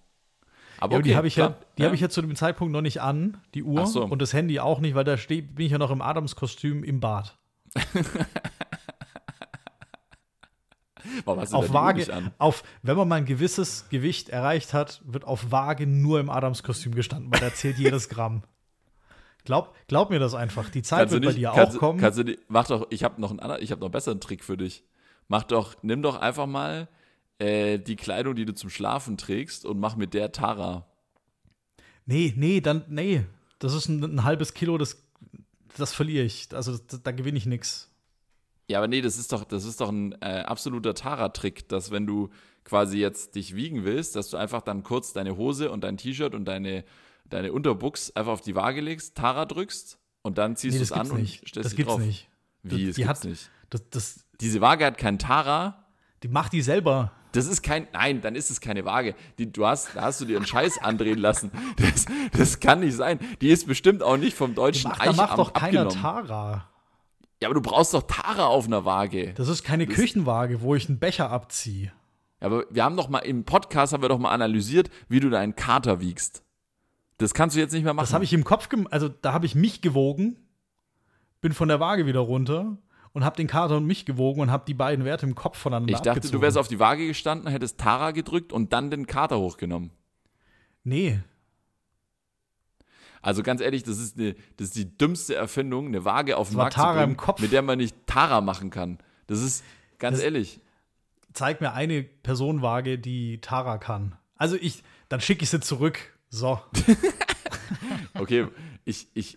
Aber, 0.78 0.94
Ja, 0.94 0.98
okay, 0.98 1.08
die 1.08 1.16
habe 1.16 1.28
ich, 1.28 1.36
ja, 1.36 1.54
die 1.76 1.84
hab 1.84 1.92
ich 1.92 2.00
ja 2.00 2.08
zu 2.08 2.22
dem 2.22 2.34
Zeitpunkt 2.34 2.72
noch 2.72 2.80
nicht 2.80 3.00
an, 3.00 3.36
die 3.54 3.62
Uhr. 3.62 3.86
So. 3.86 4.04
Und 4.04 4.20
das 4.20 4.32
Handy 4.32 4.58
auch 4.58 4.80
nicht, 4.80 4.96
weil 4.96 5.04
da 5.04 5.16
steh, 5.16 5.42
bin 5.42 5.66
ich 5.66 5.72
ja 5.72 5.78
noch 5.78 5.92
im 5.92 6.02
Adamskostüm 6.02 6.82
im 6.82 6.98
Bad. 7.00 7.38
Warum 11.24 11.40
hast 11.40 11.52
du 11.52 11.56
auf 11.56 11.72
Waage, 11.72 11.98
nicht 12.00 12.10
an? 12.10 12.32
auf, 12.38 12.62
wenn 12.82 12.96
man 12.96 13.08
mal 13.08 13.16
ein 13.16 13.26
gewisses 13.26 13.88
Gewicht 13.88 14.28
erreicht 14.28 14.74
hat, 14.74 15.00
wird 15.04 15.24
auf 15.24 15.50
Waage 15.50 15.86
nur 15.86 16.20
im 16.20 16.30
Adamskostüm 16.30 16.94
gestanden, 16.94 17.32
weil 17.32 17.40
da 17.40 17.52
zählt 17.54 17.78
jedes 17.78 18.08
Gramm. 18.08 18.42
Glaub, 19.48 19.74
glaub 19.86 20.10
mir 20.10 20.18
das 20.18 20.34
einfach. 20.34 20.68
Die 20.68 20.82
Zeit 20.82 20.98
Kannst 20.98 21.14
wird 21.14 21.24
nicht, 21.24 21.32
bei 21.36 21.38
dir 21.38 21.52
kannst, 21.54 21.76
auch 21.76 21.80
kommen. 21.80 21.98
Kannst 21.98 22.18
du 22.18 22.22
die, 22.22 22.38
mach 22.48 22.66
doch, 22.66 22.86
ich 22.90 23.02
habe 23.02 23.18
noch 23.18 23.30
einen 23.30 23.40
anderen, 23.40 23.62
ich 23.62 23.70
habe 23.70 23.80
noch 23.80 23.86
einen 23.86 23.92
besseren 23.92 24.20
Trick 24.20 24.44
für 24.44 24.58
dich. 24.58 24.84
Mach 25.26 25.42
doch, 25.42 25.74
nimm 25.80 26.02
doch 26.02 26.16
einfach 26.16 26.44
mal 26.44 26.86
äh, 27.38 27.78
die 27.78 27.96
Kleidung, 27.96 28.34
die 28.34 28.44
du 28.44 28.52
zum 28.52 28.68
Schlafen 28.68 29.16
trägst 29.16 29.64
und 29.64 29.80
mach 29.80 29.96
mit 29.96 30.12
der 30.12 30.32
Tara. 30.32 30.84
Nee, 32.04 32.34
nee, 32.36 32.60
dann, 32.60 32.84
nee. 32.88 33.24
Das 33.58 33.72
ist 33.72 33.88
ein, 33.88 34.04
ein 34.04 34.24
halbes 34.24 34.52
Kilo, 34.52 34.76
das, 34.76 35.02
das 35.78 35.94
verliere 35.94 36.26
ich. 36.26 36.48
Also 36.52 36.76
da, 36.76 36.98
da 37.02 37.10
gewinne 37.12 37.38
ich 37.38 37.46
nichts. 37.46 37.90
Ja, 38.68 38.76
aber 38.76 38.88
nee, 38.88 39.00
das 39.00 39.16
ist 39.16 39.32
doch, 39.32 39.44
das 39.44 39.64
ist 39.64 39.80
doch 39.80 39.88
ein 39.88 40.12
äh, 40.20 40.42
absoluter 40.42 40.92
Tara-Trick, 40.92 41.70
dass 41.70 41.90
wenn 41.90 42.06
du 42.06 42.28
quasi 42.64 42.98
jetzt 42.98 43.34
dich 43.34 43.56
wiegen 43.56 43.86
willst, 43.86 44.14
dass 44.14 44.28
du 44.28 44.36
einfach 44.36 44.60
dann 44.60 44.82
kurz 44.82 45.14
deine 45.14 45.38
Hose 45.38 45.70
und 45.70 45.84
dein 45.84 45.96
T-Shirt 45.96 46.34
und 46.34 46.44
deine, 46.44 46.84
deine 47.30 47.52
Unterbuchs 47.52 48.10
einfach 48.14 48.32
auf 48.32 48.40
die 48.40 48.54
Waage 48.54 48.80
legst, 48.80 49.14
Tara 49.16 49.44
drückst 49.44 49.98
und 50.22 50.38
dann 50.38 50.56
ziehst 50.56 50.74
Nee, 50.74 50.78
du 50.78 50.82
das 50.84 50.90
es 50.90 50.92
an 50.92 50.98
gibt's 51.02 51.12
und 51.14 51.20
nicht. 51.20 51.48
stellst 51.48 51.56
Das 51.56 51.70
dich 51.72 51.76
gibt's 51.76 51.92
drauf. 51.94 52.00
nicht. 52.02 52.28
Wie, 52.62 52.68
Das- 52.68 52.78
das 52.78 52.78
die 52.96 53.02
gibt's 53.02 53.08
hat- 53.08 53.24
nicht. 53.24 53.50
Das, 53.70 53.90
das, 53.90 54.24
Diese 54.40 54.60
Waage 54.60 54.84
hat 54.86 54.98
kein 54.98 55.18
Tara. 55.18 55.84
die 56.22 56.28
macht 56.28 56.52
die 56.52 56.62
selber. 56.62 57.12
Das 57.32 57.46
ist 57.46 57.62
kein, 57.62 57.86
nein, 57.92 58.22
dann 58.22 58.34
ist 58.34 58.50
es 58.50 58.60
keine 58.60 58.84
Waage. 58.86 59.14
Die, 59.38 59.52
du 59.52 59.66
hast, 59.66 59.94
da 59.94 60.02
hast 60.02 60.20
du 60.20 60.24
dir 60.24 60.36
einen 60.38 60.46
Scheiß 60.46 60.78
andrehen 60.78 61.18
lassen. 61.18 61.50
Das, 61.76 62.06
das 62.32 62.58
kann 62.60 62.80
nicht 62.80 62.96
sein. 62.96 63.18
Die 63.42 63.50
ist 63.50 63.66
bestimmt 63.66 64.02
auch 64.02 64.16
nicht 64.16 64.34
vom 64.36 64.54
deutschen 64.54 64.88
Macht, 64.90 65.02
da 65.04 65.12
macht 65.12 65.20
Eichamt 65.32 65.38
doch 65.38 65.52
keiner 65.52 65.82
abgenommen. 65.82 66.02
Tara. 66.28 66.68
Ja, 67.42 67.48
aber 67.48 67.54
du 67.54 67.60
brauchst 67.60 67.92
doch 67.94 68.02
Tara 68.04 68.46
auf 68.46 68.64
einer 68.66 68.84
Waage. 68.86 69.34
Das 69.34 69.48
ist 69.48 69.62
keine 69.62 69.86
Küchenwaage, 69.86 70.60
wo 70.62 70.74
ich 70.74 70.88
einen 70.88 70.98
Becher 70.98 71.30
abziehe. 71.30 71.92
Ja, 72.40 72.46
aber 72.46 72.64
wir 72.70 72.82
haben 72.82 72.96
doch 72.96 73.08
mal 73.10 73.18
im 73.20 73.44
Podcast 73.44 73.92
haben 73.92 74.02
wir 74.02 74.08
doch 74.08 74.18
mal 74.18 74.32
analysiert, 74.32 74.88
wie 75.08 75.20
du 75.20 75.28
deinen 75.30 75.54
Kater 75.54 76.00
wiegst. 76.00 76.42
Das 77.18 77.34
kannst 77.34 77.54
du 77.56 77.60
jetzt 77.60 77.72
nicht 77.72 77.84
mehr 77.84 77.94
machen. 77.94 78.04
Das 78.04 78.14
habe 78.14 78.24
ich 78.24 78.32
im 78.32 78.44
Kopf, 78.44 78.68
gem 78.68 78.86
also 78.90 79.08
da 79.08 79.32
habe 79.32 79.46
ich 79.46 79.54
mich 79.54 79.80
gewogen, 79.80 80.36
bin 81.40 81.52
von 81.52 81.68
der 81.68 81.80
Waage 81.80 82.06
wieder 82.06 82.20
runter 82.20 82.78
und 83.12 83.24
habe 83.24 83.36
den 83.36 83.46
Kater 83.48 83.76
und 83.76 83.86
mich 83.86 84.06
gewogen 84.06 84.40
und 84.40 84.50
habe 84.50 84.64
die 84.66 84.74
beiden 84.74 85.04
Werte 85.04 85.26
im 85.26 85.34
Kopf 85.34 85.58
voneinander 85.58 85.90
ich 85.92 85.96
dachte, 85.98 86.10
abgezogen. 86.12 86.38
du 86.38 86.42
wärst 86.42 86.56
auf 86.58 86.68
die 86.68 86.78
Waage 86.78 87.06
gestanden, 87.06 87.48
hättest 87.50 87.78
Tara 87.80 88.12
gedrückt 88.12 88.52
und 88.52 88.72
dann 88.72 88.90
den 88.90 89.06
Kater 89.06 89.38
hochgenommen. 89.38 89.90
Nee, 90.84 91.20
Also 93.20 93.42
ganz 93.42 93.60
ehrlich, 93.60 93.82
das 93.82 93.98
ist, 93.98 94.16
eine, 94.16 94.34
das 94.56 94.68
ist 94.68 94.76
die 94.76 94.96
dümmste 94.96 95.34
Erfindung, 95.34 95.86
eine 95.88 96.04
Waage 96.04 96.36
auf 96.36 96.48
den 96.50 96.56
war 96.56 96.64
Markt 96.64 96.74
zu 96.74 96.80
Tara 96.80 96.92
bringen, 97.00 97.10
im 97.12 97.16
Kopf. 97.16 97.40
mit 97.40 97.50
der 97.52 97.62
man 97.62 97.78
nicht 97.78 97.96
Tara 98.06 98.40
machen 98.40 98.70
kann. 98.70 98.98
Das 99.26 99.42
ist 99.42 99.64
ganz 99.98 100.18
Das- 100.18 100.24
ehrlich. 100.24 100.60
zeig 101.32 101.60
mir 101.60 101.72
eine 101.72 102.04
Personenwaage, 102.04 102.98
die 102.98 103.40
Tara 103.40 103.78
kann. 103.78 104.14
Also 104.36 104.54
ich, 104.56 104.82
dann 105.08 105.20
schicke 105.20 105.42
ich 105.42 105.50
sie 105.50 105.58
zurück. 105.60 106.16
So. 106.30 106.60
Okay, 108.14 108.46
ich, 108.84 109.08
ich, 109.14 109.36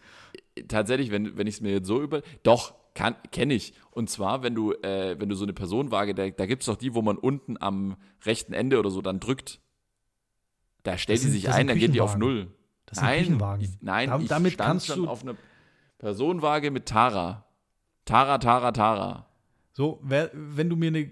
tatsächlich, 0.67 1.11
wenn, 1.11 1.37
wenn 1.37 1.47
ich 1.47 1.55
es 1.55 1.61
mir 1.61 1.71
jetzt 1.71 1.87
so 1.87 2.01
über, 2.01 2.21
doch, 2.43 2.73
kann, 2.93 3.15
kenne 3.31 3.53
ich. 3.53 3.73
Und 3.91 4.09
zwar, 4.09 4.41
wenn 4.43 4.55
du, 4.55 4.71
äh, 4.73 5.17
wenn 5.19 5.29
du 5.29 5.35
so 5.35 5.43
eine 5.43 5.53
Personenwaage, 5.53 6.15
da, 6.15 6.29
da 6.29 6.45
gibt 6.45 6.61
es 6.63 6.65
doch 6.67 6.77
die, 6.77 6.93
wo 6.95 7.01
man 7.01 7.17
unten 7.17 7.61
am 7.61 7.97
rechten 8.25 8.53
Ende 8.53 8.79
oder 8.79 8.89
so 8.89 9.01
dann 9.01 9.19
drückt. 9.19 9.59
Da 10.83 10.97
stellt 10.97 11.19
die 11.19 11.23
sind- 11.23 11.31
sich 11.33 11.49
ein, 11.49 11.67
dann 11.67 11.77
geht 11.77 11.93
die 11.93 12.01
auf 12.01 12.17
null. 12.17 12.51
Das 12.85 12.97
sind 12.97 13.05
nein, 13.07 13.19
Küchenwagen. 13.23 13.63
Ich, 13.63 13.69
nein, 13.81 14.09
Dam- 14.09 14.21
ich 14.21 14.27
damit 14.29 14.53
stand 14.53 14.67
kannst 14.67 14.87
schon 14.87 15.03
du- 15.03 15.07
auf 15.09 15.21
einer 15.23 15.35
Personenwaage 15.99 16.71
mit 16.71 16.87
Tara. 16.87 17.45
Tara, 18.05 18.37
Tara, 18.39 18.71
Tara. 18.71 19.27
So, 19.73 19.99
wer, 20.03 20.31
wenn 20.33 20.69
du 20.69 20.75
mir 20.75 20.87
eine 20.87 21.05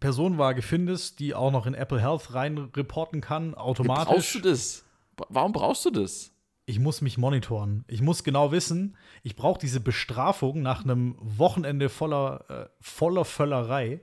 Personenwaage 0.00 0.62
findest, 0.62 1.18
die 1.20 1.34
auch 1.34 1.50
noch 1.50 1.66
in 1.66 1.74
Apple 1.74 2.00
Health 2.00 2.32
rein 2.34 2.56
reporten 2.74 3.20
kann, 3.20 3.52
Brauchst 3.52 3.80
automatisch, 3.80 4.32
du 4.34 4.40
das? 4.40 4.84
Warum 5.28 5.52
brauchst 5.52 5.84
du 5.84 5.90
das? 5.90 6.32
ich 6.68 6.80
muss 6.80 7.00
mich 7.00 7.16
monitoren. 7.16 7.84
Ich 7.86 8.02
muss 8.02 8.24
genau 8.24 8.50
wissen, 8.50 8.96
ich 9.22 9.36
brauche 9.36 9.60
diese 9.60 9.78
Bestrafung 9.78 10.62
nach 10.62 10.82
einem 10.82 11.14
Wochenende 11.20 11.88
voller, 11.88 12.44
äh, 12.50 12.68
voller 12.80 13.24
Völlerei. 13.24 14.00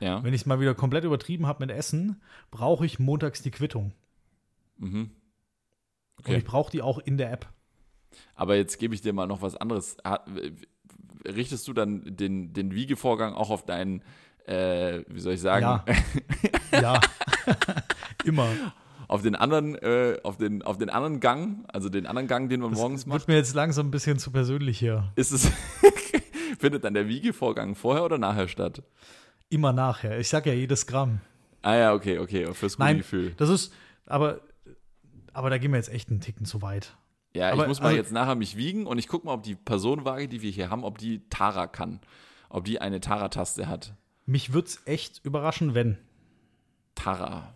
Ja. 0.00 0.24
Wenn 0.24 0.32
ich 0.32 0.40
es 0.40 0.46
mal 0.46 0.58
wieder 0.58 0.74
komplett 0.74 1.04
übertrieben 1.04 1.46
habe 1.46 1.66
mit 1.66 1.76
Essen, 1.76 2.22
brauche 2.50 2.86
ich 2.86 2.98
montags 2.98 3.42
die 3.42 3.50
Quittung. 3.50 3.92
Mhm. 4.78 5.10
Und 6.16 6.20
Okay. 6.20 6.38
ich 6.38 6.44
brauche 6.44 6.70
die 6.72 6.80
auch 6.80 6.98
in 6.98 7.18
der 7.18 7.30
App. 7.30 7.46
Aber 8.34 8.56
jetzt 8.56 8.78
gebe 8.78 8.94
ich 8.94 9.02
dir 9.02 9.12
mal 9.12 9.26
noch 9.26 9.42
was 9.42 9.54
anderes. 9.54 9.98
Richtest 11.26 11.68
du 11.68 11.74
dann 11.74 12.16
den, 12.16 12.54
den 12.54 12.74
Wiegevorgang 12.74 13.34
auch 13.34 13.50
auf 13.50 13.66
deinen, 13.66 14.02
äh, 14.46 15.02
wie 15.08 15.20
soll 15.20 15.34
ich 15.34 15.40
sagen? 15.42 15.62
Ja. 15.62 15.84
ja. 16.80 17.00
Immer. 18.24 18.48
Auf 19.08 19.22
den 19.22 19.34
anderen, 19.34 19.74
äh, 19.76 20.18
auf 20.22 20.36
den, 20.36 20.62
auf 20.62 20.78
den 20.78 20.90
anderen 20.90 21.18
Gang, 21.20 21.64
also 21.72 21.88
den 21.88 22.06
anderen 22.06 22.28
Gang, 22.28 22.48
den 22.48 22.60
man 22.60 22.70
Das 22.70 22.78
morgens 22.78 23.06
macht, 23.06 23.20
wird 23.20 23.28
mir 23.28 23.36
jetzt 23.36 23.54
langsam 23.54 23.88
ein 23.88 23.90
bisschen 23.90 24.18
zu 24.18 24.30
persönlich 24.30 24.78
hier. 24.78 25.10
ist 25.16 25.32
es, 25.32 25.50
findet 26.58 26.84
dann 26.84 26.94
der 26.94 27.08
Wiegevorgang 27.08 27.74
vorher 27.74 28.04
oder 28.04 28.18
nachher 28.18 28.48
statt? 28.48 28.82
Immer 29.48 29.72
nachher. 29.72 30.18
Ich 30.18 30.28
sag 30.28 30.46
ja 30.46 30.52
jedes 30.52 30.86
Gramm. 30.86 31.20
Ah 31.62 31.74
ja, 31.74 31.94
okay, 31.94 32.18
okay, 32.18 32.46
fürs 32.54 32.74
gute 32.76 32.84
Nein, 32.86 32.98
Gefühl. 32.98 33.32
das 33.38 33.48
ist, 33.48 33.72
aber, 34.06 34.40
aber 35.32 35.50
da 35.50 35.58
gehen 35.58 35.72
wir 35.72 35.78
jetzt 35.78 35.88
echt 35.92 36.10
einen 36.10 36.20
Ticken 36.20 36.44
zu 36.46 36.62
weit. 36.62 36.96
Ja, 37.34 37.50
aber- 37.52 37.62
ich 37.62 37.68
muss 37.68 37.80
mal 37.80 37.86
also- 37.88 37.96
jetzt 37.98 38.12
nachher 38.12 38.34
mich 38.34 38.56
wiegen 38.56 38.86
und 38.86 38.98
ich 38.98 39.08
gucke 39.08 39.26
mal, 39.26 39.34
ob 39.34 39.42
die 39.42 39.54
Personenwaage, 39.54 40.28
die 40.28 40.42
wir 40.42 40.50
hier 40.50 40.70
haben, 40.70 40.84
ob 40.84 40.98
die 40.98 41.22
Tara 41.30 41.66
kann. 41.66 42.00
Ob 42.50 42.64
die 42.64 42.80
eine 42.80 43.00
Tara-Taste 43.00 43.68
hat. 43.68 43.94
Mich 44.24 44.52
würde 44.54 44.68
es 44.68 44.80
echt 44.86 45.20
überraschen, 45.24 45.74
wenn. 45.74 45.98
Tara. 46.94 47.54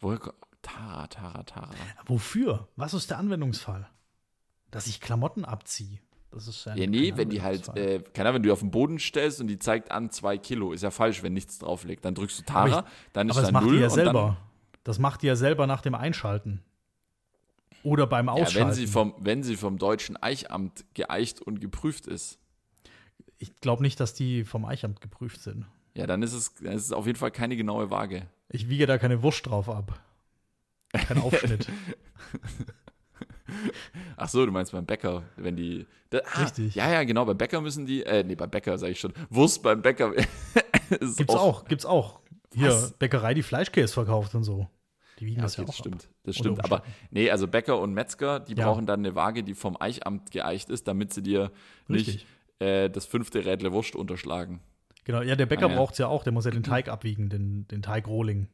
Woher 0.00 0.18
Tara, 0.66 1.06
Tara, 1.06 1.44
Tara. 1.44 1.70
Wofür? 2.06 2.68
Was 2.74 2.92
ist 2.92 3.10
der 3.10 3.18
Anwendungsfall? 3.18 3.88
Dass 4.72 4.88
ich 4.88 5.00
Klamotten 5.00 5.44
abziehe. 5.44 6.00
Das 6.32 6.48
ist 6.48 6.64
ja, 6.66 6.74
Ja, 6.74 6.86
nee, 6.88 7.12
wenn 7.14 7.30
die 7.30 7.40
halt, 7.40 7.68
äh, 7.76 8.00
keine 8.12 8.28
Ahnung, 8.28 8.36
wenn 8.36 8.42
du 8.42 8.48
die 8.48 8.52
auf 8.52 8.60
den 8.60 8.72
Boden 8.72 8.98
stellst 8.98 9.40
und 9.40 9.46
die 9.46 9.60
zeigt 9.60 9.92
an 9.92 10.10
zwei 10.10 10.38
Kilo, 10.38 10.72
ist 10.72 10.82
ja 10.82 10.90
falsch, 10.90 11.22
wenn 11.22 11.32
nichts 11.34 11.60
drauf 11.60 11.84
liegt. 11.84 12.04
Dann 12.04 12.16
drückst 12.16 12.40
du 12.40 12.42
Tara, 12.42 12.84
dann 13.12 13.28
ist 13.28 13.36
aber 13.36 13.42
das 13.42 13.48
da 13.48 13.52
macht 13.52 13.64
null 13.66 13.76
die 13.76 13.80
ja 13.82 13.90
selber. 13.90 14.36
Das 14.82 14.98
macht 14.98 15.22
die 15.22 15.28
ja 15.28 15.36
selber 15.36 15.66
nach 15.68 15.82
dem 15.82 15.94
Einschalten. 15.94 16.62
Oder 17.84 18.08
beim 18.08 18.26
dann, 18.26 18.36
ja, 18.36 18.42
Ausschalten. 18.42 18.68
wenn 18.68 18.74
sie 18.74 18.86
vom, 18.88 19.14
wenn 19.18 19.42
sie 19.44 19.56
vom 19.56 19.78
deutschen 19.78 20.16
Eichamt 20.16 20.84
geeicht 20.94 21.40
und 21.40 21.60
geprüft 21.60 22.08
ist, 22.08 22.40
ich 23.38 23.54
glaube 23.60 23.82
nicht, 23.82 24.00
dass 24.00 24.14
die 24.14 24.44
vom 24.44 24.64
Eichamt 24.64 25.00
geprüft 25.00 25.40
sind. 25.40 25.66
ja, 25.94 26.06
dann 26.08 26.22
ist 26.22 26.32
es, 26.32 26.54
dann 26.54 26.72
ist 26.72 26.86
es 26.86 26.92
auf 26.92 27.06
jeden 27.06 27.18
Fall 27.18 27.30
keine 27.30 27.56
genaue 27.56 27.90
Waage. 27.90 28.26
Ich 28.48 28.68
wiege 28.68 28.86
da 28.86 28.98
keine 28.98 29.22
Wurst 29.22 29.46
drauf 29.46 29.68
ab. 29.68 30.00
Kein 30.92 31.18
Aufschnitt. 31.18 31.68
Ach 34.16 34.28
so, 34.28 34.44
du 34.44 34.52
meinst 34.52 34.72
beim 34.72 34.86
Bäcker, 34.86 35.22
wenn 35.36 35.56
die. 35.56 35.86
Da, 36.10 36.20
ah, 36.32 36.42
Richtig. 36.42 36.74
Ja, 36.74 36.90
ja, 36.90 37.04
genau, 37.04 37.24
beim 37.24 37.38
Bäcker 37.38 37.60
müssen 37.60 37.86
die, 37.86 38.02
äh, 38.04 38.24
nee, 38.24 38.34
beim 38.34 38.50
Bäcker 38.50 38.76
sage 38.78 38.92
ich 38.92 39.00
schon. 39.00 39.12
Wurst 39.30 39.62
beim 39.62 39.82
Bäcker 39.82 40.12
Gibt's 41.16 41.34
auch, 41.34 41.64
gibt's 41.66 41.86
auch. 41.86 42.20
Hier, 42.54 42.68
Was? 42.68 42.92
Bäckerei, 42.92 43.34
die 43.34 43.42
Fleischkäse 43.42 43.92
verkauft 43.92 44.34
und 44.34 44.44
so. 44.44 44.68
Die 45.18 45.26
wiegen 45.26 45.36
Ja, 45.36 45.42
das 45.42 45.58
okay, 45.58 45.62
ja 45.62 45.64
auch. 45.64 45.66
das 45.68 45.78
stimmt. 45.78 46.04
ab. 46.04 46.10
Das 46.24 46.36
stimmt. 46.36 46.64
Aber 46.64 46.82
nee, 47.10 47.30
also 47.30 47.48
Bäcker 47.48 47.80
und 47.80 47.94
Metzger, 47.94 48.40
die 48.40 48.54
Ja. 48.54 48.66
brauchen 48.66 48.86
dann 48.86 49.00
eine 49.00 49.14
Waage, 49.14 49.42
die 49.42 49.54
vom 49.54 49.76
Eichamt 49.80 50.30
geeicht 50.30 50.68
ist, 50.70 50.86
damit 50.88 51.12
sie 51.14 51.22
dir 51.22 51.50
nicht 51.88 52.08
Richtig. 52.08 52.26
äh, 52.60 52.88
das 52.90 53.06
fünfte 53.06 53.44
Rädle 53.44 53.72
Wurst 53.72 53.96
unterschlagen. 53.96 54.60
Genau, 55.04 55.22
ja, 55.22 55.36
der 55.36 55.46
Bäcker 55.46 55.66
Ah, 55.66 55.70
ja. 55.70 55.76
braucht's 55.76 55.98
ja 55.98 56.08
auch, 56.08 56.24
der 56.24 56.32
muss 56.32 56.44
ja 56.44 56.50
den 56.50 56.62
Teig 56.64 56.88
abwiegen, 56.88 57.28
den, 57.28 57.66
den 57.68 57.82
Teigrohling. 57.82 58.48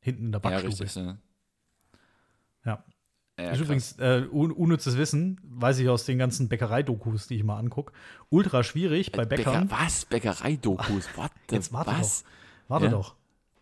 Hinten 0.00 0.26
in 0.26 0.32
der 0.32 0.40
Ja, 0.44 0.50
Backstube. 0.50 0.80
richtig. 0.84 1.02
Ne? 1.02 1.18
Ja. 2.64 2.84
Ja, 3.38 3.50
ist 3.50 3.60
übrigens 3.60 3.98
äh, 3.98 4.26
un 4.30 4.52
unnützes 4.52 4.96
Wissen, 4.96 5.40
weiß 5.42 5.80
ich 5.80 5.88
aus 5.88 6.04
den 6.04 6.18
ganzen 6.18 6.48
Bäckereidokus, 6.48 7.26
die 7.26 7.34
ich 7.34 7.42
mal 7.42 7.58
angucke. 7.58 7.92
Ultra 8.30 8.62
schwierig 8.62 9.10
bei 9.10 9.24
Bäckern. 9.24 9.66
Bäcker, 9.68 9.82
was? 9.84 10.04
Bäckereidokus? 10.04 11.08
Jetzt 11.50 11.72
warte 11.72 11.90
was? 11.90 12.24
Warte 12.68 12.86
Ja. 12.86 12.90
doch. 12.92 13.16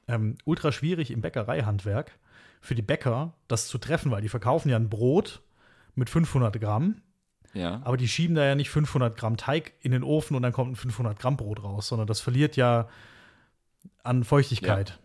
Ähm, 0.08 0.36
ultra 0.44 0.72
schwierig 0.72 1.10
im 1.10 1.22
Bäckereihandwerk 1.22 2.18
für 2.60 2.74
die 2.74 2.82
Bäcker, 2.82 3.32
das 3.48 3.66
zu 3.68 3.78
treffen, 3.78 4.10
weil 4.10 4.20
die 4.20 4.28
verkaufen 4.28 4.68
ja 4.68 4.76
ein 4.76 4.90
Brot 4.90 5.40
mit 5.94 6.10
500 6.10 6.60
Gramm, 6.60 7.00
Ja. 7.54 7.80
aber 7.84 7.96
die 7.96 8.08
schieben 8.08 8.36
da 8.36 8.44
ja 8.44 8.54
nicht 8.54 8.68
500 8.68 9.16
Gramm 9.16 9.38
Teig 9.38 9.72
in 9.80 9.92
den 9.92 10.02
Ofen 10.02 10.36
und 10.36 10.42
dann 10.42 10.52
kommt 10.52 10.72
ein 10.72 10.76
500 10.76 11.18
Gramm 11.18 11.38
Brot 11.38 11.62
raus, 11.62 11.88
sondern 11.88 12.06
das 12.06 12.20
verliert 12.20 12.56
ja 12.56 12.88
an 14.02 14.22
Feuchtigkeit 14.24 14.98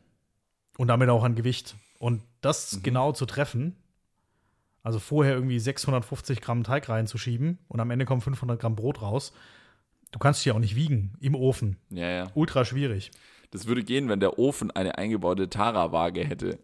und 0.77 0.87
damit 0.89 1.09
auch 1.09 1.23
an 1.23 1.35
Gewicht. 1.35 1.75
Und 1.99 2.21
das 2.41 2.75
Mhm. 2.77 2.83
genau 2.83 3.11
zu 3.13 3.25
treffen, 3.25 3.75
also 4.87 4.99
vorher 4.99 5.33
irgendwie 5.33 5.59
650 5.59 6.39
Gramm 6.39 6.63
Teig 6.63 6.87
reinzuschieben 6.87 7.57
und 7.67 7.81
am 7.81 7.91
Ende 7.91 8.05
kommen 8.05 8.21
500 8.21 8.57
Gramm 8.57 8.77
Brot 8.77 9.01
raus, 9.01 9.33
du 10.11 10.19
kannst 10.19 10.39
dich 10.39 10.45
ja 10.45 10.53
auch 10.53 10.59
nicht 10.59 10.77
wiegen 10.77 11.13
im 11.19 11.35
Ofen. 11.35 11.75
ja, 11.89 12.07
ja. 12.09 12.27
Ultra 12.35 12.63
schwierig. 12.63 13.11
Das 13.51 13.67
würde 13.67 13.83
gehen, 13.83 14.07
wenn 14.07 14.21
der 14.21 14.39
Ofen 14.39 14.71
eine 14.71 14.97
eingebaute 14.97 15.49
Tara-Waage 15.49 16.23
hätte. 16.23 16.57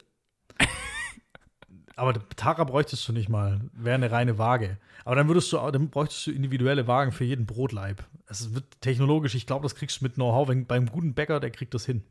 Aber 1.97 2.13
Tara 2.37 2.63
bräuchtest 2.63 3.05
du 3.07 3.11
nicht 3.13 3.27
mal. 3.27 3.59
Wäre 3.73 3.95
eine 3.95 4.09
reine 4.09 4.37
Waage. 4.37 4.77
Aber 5.03 5.15
dann 5.15 5.27
würdest 5.27 5.51
du, 5.51 5.57
dann 5.57 5.89
bräuchtest 5.89 6.27
du 6.27 6.31
individuelle 6.31 6.87
Wagen 6.87 7.11
für 7.11 7.25
jeden 7.25 7.45
Brotleib. 7.45 8.03
Es 8.27 8.55
wird 8.55 8.79
technologisch, 8.81 9.35
ich 9.35 9.45
glaube, 9.45 9.63
das 9.63 9.75
kriegst 9.75 9.99
du 9.99 10.05
mit 10.05 10.15
Know-how. 10.15 10.49
Beim 10.65 10.85
guten 10.87 11.13
Bäcker, 11.13 11.39
der 11.41 11.51
kriegt 11.51 11.73
das 11.73 11.85
hin. 11.85 12.03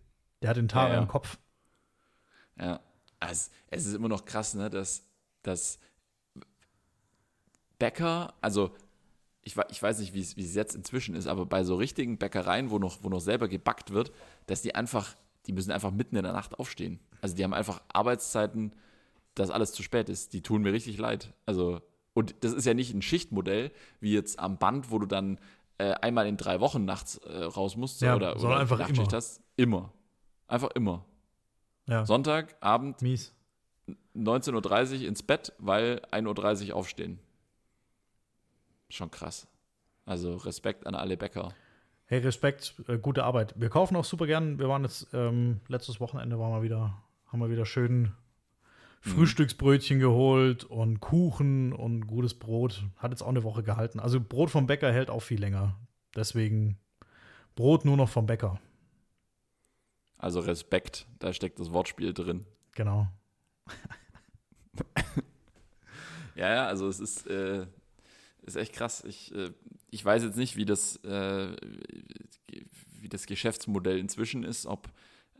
Der 0.42 0.50
hat 0.50 0.56
den 0.58 0.68
Tara 0.68 0.88
Ja, 0.88 0.94
ja. 0.94 1.00
im 1.00 1.08
Kopf. 1.08 1.38
Ja. 2.58 2.80
Es, 3.18 3.50
es 3.68 3.86
ist 3.86 3.94
immer 3.94 4.08
noch 4.08 4.24
krass, 4.24 4.54
ne, 4.54 4.68
dass, 4.68 5.06
dass 5.42 5.78
Bäcker, 7.82 8.32
also 8.40 8.70
ich, 9.42 9.56
ich 9.70 9.82
weiß 9.82 9.98
nicht, 9.98 10.14
wie 10.14 10.20
es 10.20 10.54
jetzt 10.54 10.76
inzwischen 10.76 11.16
ist, 11.16 11.26
aber 11.26 11.46
bei 11.46 11.64
so 11.64 11.74
richtigen 11.74 12.16
Bäckereien, 12.16 12.70
wo 12.70 12.78
noch, 12.78 13.02
wo 13.02 13.08
noch 13.08 13.18
selber 13.20 13.48
gebackt 13.48 13.90
wird, 13.90 14.12
dass 14.46 14.62
die 14.62 14.76
einfach, 14.76 15.16
die 15.46 15.52
müssen 15.52 15.72
einfach 15.72 15.90
mitten 15.90 16.14
in 16.14 16.22
der 16.22 16.32
Nacht 16.32 16.60
aufstehen. 16.60 17.00
Also 17.22 17.34
die 17.34 17.42
haben 17.42 17.52
einfach 17.52 17.82
Arbeitszeiten, 17.92 18.72
dass 19.34 19.50
alles 19.50 19.72
zu 19.72 19.82
spät 19.82 20.08
ist. 20.08 20.32
Die 20.32 20.42
tun 20.42 20.62
mir 20.62 20.72
richtig 20.72 20.96
leid. 20.96 21.32
Also, 21.44 21.80
und 22.14 22.36
das 22.44 22.52
ist 22.52 22.66
ja 22.66 22.74
nicht 22.74 22.94
ein 22.94 23.02
Schichtmodell, 23.02 23.72
wie 23.98 24.12
jetzt 24.14 24.38
am 24.38 24.58
Band, 24.58 24.92
wo 24.92 25.00
du 25.00 25.06
dann 25.06 25.40
äh, 25.78 25.90
einmal 25.94 26.28
in 26.28 26.36
drei 26.36 26.60
Wochen 26.60 26.84
nachts 26.84 27.16
äh, 27.16 27.42
raus 27.42 27.76
musst 27.76 28.00
Ja, 28.00 28.14
oder, 28.14 28.36
oder 28.36 28.58
einfach 28.58 28.78
Nachtschicht 28.78 29.08
immer. 29.08 29.16
hast. 29.16 29.40
Immer. 29.56 29.92
Einfach 30.46 30.70
immer. 30.76 31.04
Ja, 31.88 32.06
Sonntag, 32.06 32.54
Abend, 32.60 33.02
mies. 33.02 33.32
19.30 34.14 35.00
Uhr 35.00 35.08
ins 35.08 35.24
Bett, 35.24 35.52
weil 35.58 36.00
1.30 36.12 36.68
Uhr 36.68 36.76
aufstehen. 36.76 37.18
Schon 38.92 39.10
krass. 39.10 39.46
Also 40.04 40.36
Respekt 40.36 40.86
an 40.86 40.94
alle 40.94 41.16
Bäcker. 41.16 41.54
Hey, 42.04 42.18
Respekt, 42.18 42.74
äh, 42.88 42.98
gute 42.98 43.24
Arbeit. 43.24 43.54
Wir 43.58 43.70
kaufen 43.70 43.96
auch 43.96 44.04
super 44.04 44.26
gern. 44.26 44.58
Wir 44.58 44.68
waren 44.68 44.82
jetzt, 44.82 45.08
ähm, 45.14 45.60
letztes 45.68 45.98
Wochenende 45.98 46.38
waren 46.38 46.52
wir 46.52 46.62
wieder, 46.62 47.02
haben 47.28 47.40
wir 47.40 47.48
wieder 47.48 47.64
schön 47.64 48.12
Frühstücksbrötchen 49.00 49.98
geholt 49.98 50.64
und 50.64 51.00
Kuchen 51.00 51.72
und 51.72 52.06
gutes 52.06 52.34
Brot. 52.34 52.84
Hat 52.98 53.12
jetzt 53.12 53.22
auch 53.22 53.28
eine 53.28 53.44
Woche 53.44 53.62
gehalten. 53.62 53.98
Also 53.98 54.20
Brot 54.20 54.50
vom 54.50 54.66
Bäcker 54.66 54.92
hält 54.92 55.08
auch 55.08 55.22
viel 55.22 55.40
länger. 55.40 55.80
Deswegen 56.14 56.76
Brot 57.54 57.86
nur 57.86 57.96
noch 57.96 58.10
vom 58.10 58.26
Bäcker. 58.26 58.60
Also 60.18 60.40
Respekt, 60.40 61.06
da 61.18 61.32
steckt 61.32 61.58
das 61.58 61.72
Wortspiel 61.72 62.12
drin. 62.12 62.44
Genau. 62.72 63.08
Ja, 66.34 66.54
ja, 66.54 66.66
also 66.66 66.88
es 66.88 66.98
ist, 66.98 67.26
äh, 67.26 67.66
ist 68.42 68.56
echt 68.56 68.72
krass. 68.72 69.04
Ich, 69.06 69.34
äh, 69.34 69.50
ich 69.90 70.04
weiß 70.04 70.22
jetzt 70.22 70.36
nicht, 70.36 70.56
wie 70.56 70.64
das, 70.64 70.96
äh, 71.04 71.56
wie 73.00 73.08
das 73.08 73.26
Geschäftsmodell 73.26 73.98
inzwischen 73.98 74.44
ist, 74.44 74.66
ob 74.66 74.90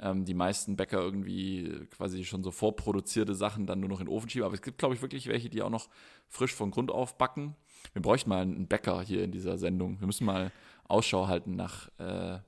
ähm, 0.01 0.25
die 0.25 0.35
meisten 0.35 0.77
Bäcker 0.77 1.01
irgendwie 1.01 1.87
quasi 1.91 2.25
schon 2.25 2.43
so 2.43 2.51
vorproduzierte 2.51 3.35
Sachen 3.35 3.67
dann 3.67 3.81
nur 3.81 3.89
noch 3.89 4.01
in 4.01 4.07
den 4.07 4.13
Ofen 4.13 4.29
schieben. 4.29 4.45
Aber 4.45 4.55
es 4.55 4.63
gibt, 4.63 4.79
glaube 4.79 4.95
ich, 4.95 5.03
wirklich 5.03 5.27
welche, 5.29 5.49
die 5.49 5.63
auch 5.63 5.71
noch 5.71 5.89
frisch 6.29 6.55
von 6.55 6.71
Grund 6.71 6.91
auf 6.91 7.19
backen. 7.19 7.57
Wir 7.93 8.03
bräuchten 8.03 8.31
mal 8.31 8.43
einen 8.43 8.67
Bäcker 8.67 9.03
hier 9.03 9.25
in 9.25 9.33
dieser 9.33 9.59
Sendung. 9.59 10.01
Wir 10.01 10.07
müssen 10.07 10.25
mal 10.25 10.53
Ausschau 10.85 11.29
halten 11.29 11.57
nach, 11.57 11.89
äh, 11.99 12.39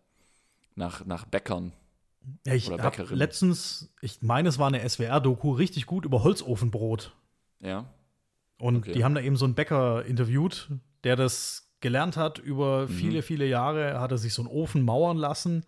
nach, 0.74 1.04
nach 1.04 1.24
Bäckern. 1.26 1.72
Ja, 2.46 2.54
ich 2.54 2.70
Oder 2.70 2.82
habe 2.82 3.02
letztens, 3.14 3.92
ich 4.00 4.22
meine, 4.22 4.48
es 4.48 4.58
war 4.58 4.68
eine 4.68 4.88
SWR-Doku, 4.88 5.52
richtig 5.52 5.86
gut 5.86 6.04
über 6.04 6.22
Holzofenbrot. 6.22 7.14
Ja, 7.60 7.92
Und 8.58 8.76
Okay. 8.78 8.92
die 8.92 9.04
haben 9.04 9.14
da 9.14 9.20
eben 9.20 9.36
so 9.36 9.44
einen 9.44 9.54
Bäcker 9.54 10.04
interviewt, 10.04 10.68
der 11.02 11.16
das 11.16 11.70
gelernt 11.80 12.16
hat 12.16 12.38
über 12.38 12.88
viele, 12.88 13.20
viele 13.22 13.46
Jahre, 13.46 14.00
hat 14.00 14.10
er 14.10 14.18
sich 14.18 14.32
so 14.32 14.42
einen 14.42 14.50
Ofen 14.50 14.82
mauern 14.82 15.18
lassen. 15.18 15.64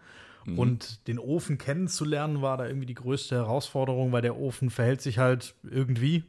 Mhm. 0.47 0.59
Und 0.59 1.09
den 1.09 1.19
Ofen 1.19 1.59
kennenzulernen 1.59 2.41
war 2.41 2.57
da 2.57 2.67
irgendwie 2.67 2.87
die 2.87 2.95
größte 2.95 3.35
Herausforderung, 3.35 4.13
weil 4.13 4.23
der 4.23 4.39
Ofen 4.39 4.71
verhält 4.71 5.03
sich 5.03 5.19
halt 5.19 5.55
irgendwie. 5.63 6.25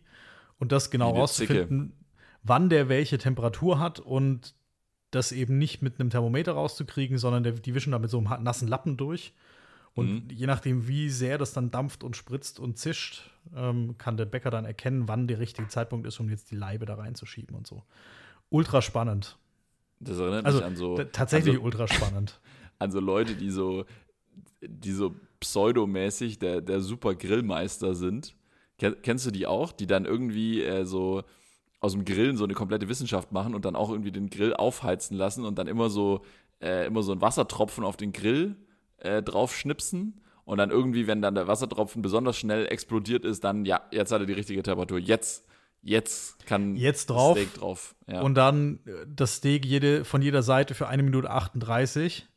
Und 0.60 0.72
das 0.72 0.90
genau 0.90 1.12
rauszufinden, 1.12 1.94
wann 2.44 2.70
der 2.70 2.90
welche 2.90 3.18
Temperatur 3.18 3.80
hat 3.80 4.00
und 4.00 4.56
das 5.12 5.32
eben 5.32 5.58
nicht 5.58 5.82
mit 5.82 6.00
einem 6.00 6.10
Thermometer 6.10 6.54
rauszukriegen, 6.54 7.18
sondern 7.18 7.44
der, 7.44 7.54
die 7.54 7.74
wischen 7.74 7.92
da 7.92 8.00
mit 8.00 8.10
so 8.10 8.18
einem 8.18 8.44
nassen 8.44 8.68
Lappen 8.68 8.98
durch. 8.98 9.34
Und 9.98 10.26
Mhm. 10.28 10.30
je 10.30 10.46
nachdem, 10.46 10.88
wie 10.88 11.10
sehr 11.10 11.38
das 11.38 11.54
dann 11.54 11.72
dampft 11.72 12.04
und 12.04 12.16
spritzt 12.16 12.60
und 12.60 12.78
zischt, 12.78 13.32
ähm, 13.56 13.98
kann 13.98 14.16
der 14.16 14.26
Bäcker 14.26 14.52
dann 14.52 14.64
erkennen, 14.66 15.08
wann 15.08 15.28
der 15.28 15.40
richtige 15.40 15.68
Zeitpunkt 15.68 16.06
ist, 16.08 16.20
um 16.20 16.30
jetzt 16.30 16.52
die 16.52 16.56
Leibe 16.56 16.86
da 16.86 16.96
reinzuschieben 16.96 17.56
und 17.56 17.66
so. 17.66 17.84
Ultra 18.50 18.82
spannend. 18.82 19.38
das 20.00 20.20
erinnert 20.20 20.46
Also 20.46 20.60
mich 20.60 20.68
an 20.68 20.76
so, 20.76 20.98
tatsächlich 21.12 21.56
an 21.56 21.60
so, 21.62 21.66
ultra 21.66 21.88
spannend. 21.88 22.40
an 22.80 22.92
so 22.92 23.00
Leute, 23.00 23.36
die 23.36 23.50
so, 23.50 23.86
die 24.62 24.92
so 24.92 25.16
pseudomäßig 25.40 26.40
der, 26.40 26.62
der 26.62 26.82
super 26.82 27.16
Grillmeister 27.16 27.96
sind. 27.96 28.36
Ken- 28.78 28.96
Kennst 29.02 29.26
du 29.26 29.32
die 29.32 29.48
auch? 29.48 29.72
Die 29.72 29.88
dann 29.88 30.06
irgendwie 30.06 30.62
äh, 30.62 30.86
so 30.86 31.24
aus 31.80 31.94
dem 31.94 32.06
Grillen 32.06 32.38
so 32.38 32.44
eine 32.44 32.54
komplette 32.54 32.88
Wissenschaft 32.90 33.32
machen 33.32 33.56
und 33.56 33.66
dann 33.66 33.76
auch 33.76 33.90
irgendwie 33.90 34.12
den 34.12 34.30
Grill 34.30 34.54
aufheizen 34.54 35.18
lassen 35.18 35.46
und 35.46 35.58
dann 35.58 35.68
immer 35.68 35.90
so, 35.90 36.24
äh, 36.62 36.86
immer 36.86 37.02
so 37.02 37.12
ein 37.14 37.22
Wassertropfen 37.22 37.84
auf 37.84 37.98
den 37.98 38.12
Grill 38.14 38.56
äh, 39.00 39.22
drauf 39.22 39.56
schnipsen 39.56 40.22
Und 40.46 40.58
dann 40.58 40.70
irgendwie, 40.70 41.08
wenn 41.08 41.22
dann 41.22 41.36
der 41.36 41.48
Wassertropfen 41.48 42.02
besonders 42.02 42.38
schnell 42.38 42.68
explodiert 42.68 43.26
ist, 43.26 43.44
dann, 43.44 43.66
ja, 43.66 43.82
jetzt 43.92 44.12
hat 44.12 44.22
er 44.22 44.26
die 44.26 44.34
richtige 44.34 44.64
Temperatur. 44.64 45.00
Jetzt, 45.00 45.46
jetzt 45.82 46.46
kann 46.46 46.76
Jetzt 46.76 47.08
drauf. 47.08 47.36
das 47.36 47.44
Steak 47.44 47.60
drauf. 47.60 47.96
Ja. 48.08 48.22
Und 48.22 48.36
dann 48.36 48.80
äh, 48.86 49.06
das 49.08 49.36
Steak 49.36 49.66
jede, 49.66 50.06
von 50.06 50.22
jeder 50.22 50.44
Seite 50.44 50.74
für 50.74 50.88
eine 50.88 51.04
Minute 51.04 51.30
38 51.30 52.28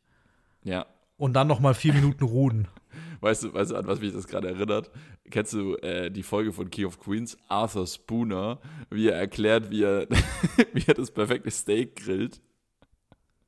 ja. 0.63 0.85
und 1.17 1.33
dann 1.33 1.47
noch 1.47 1.59
mal 1.59 1.73
vier 1.73 1.93
Minuten 1.93 2.23
ruhen. 2.23 2.67
Weißt 3.21 3.43
du, 3.43 3.53
weißt 3.53 3.69
du, 3.69 3.75
an 3.75 3.85
was 3.85 4.01
mich 4.01 4.13
das 4.13 4.27
gerade 4.27 4.47
erinnert? 4.47 4.89
Kennst 5.29 5.53
du 5.53 5.75
äh, 5.75 6.09
die 6.09 6.23
Folge 6.23 6.51
von 6.51 6.71
King 6.71 6.87
of 6.87 6.99
Queens? 6.99 7.37
Arthur 7.47 7.85
Spooner, 7.85 8.59
wie 8.89 9.09
er 9.09 9.15
erklärt, 9.15 9.69
wie 9.69 9.83
er, 9.83 10.07
wie 10.73 10.83
er 10.87 10.95
das 10.95 11.11
perfekte 11.11 11.51
Steak 11.51 11.97
grillt. 11.97 12.41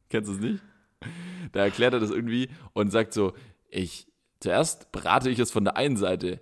Kennst 0.10 0.30
du 0.30 0.36
es 0.36 0.40
nicht? 0.40 0.64
Da 1.54 1.62
erklärt 1.62 1.94
er 1.94 2.00
das 2.00 2.12
irgendwie 2.12 2.50
und 2.74 2.92
sagt 2.92 3.14
so, 3.14 3.34
ich, 3.70 4.08
zuerst 4.40 4.92
brate 4.92 5.30
ich 5.30 5.40
es 5.40 5.52
von 5.52 5.64
der 5.64 5.78
einen 5.78 5.98
Seite, 5.98 6.42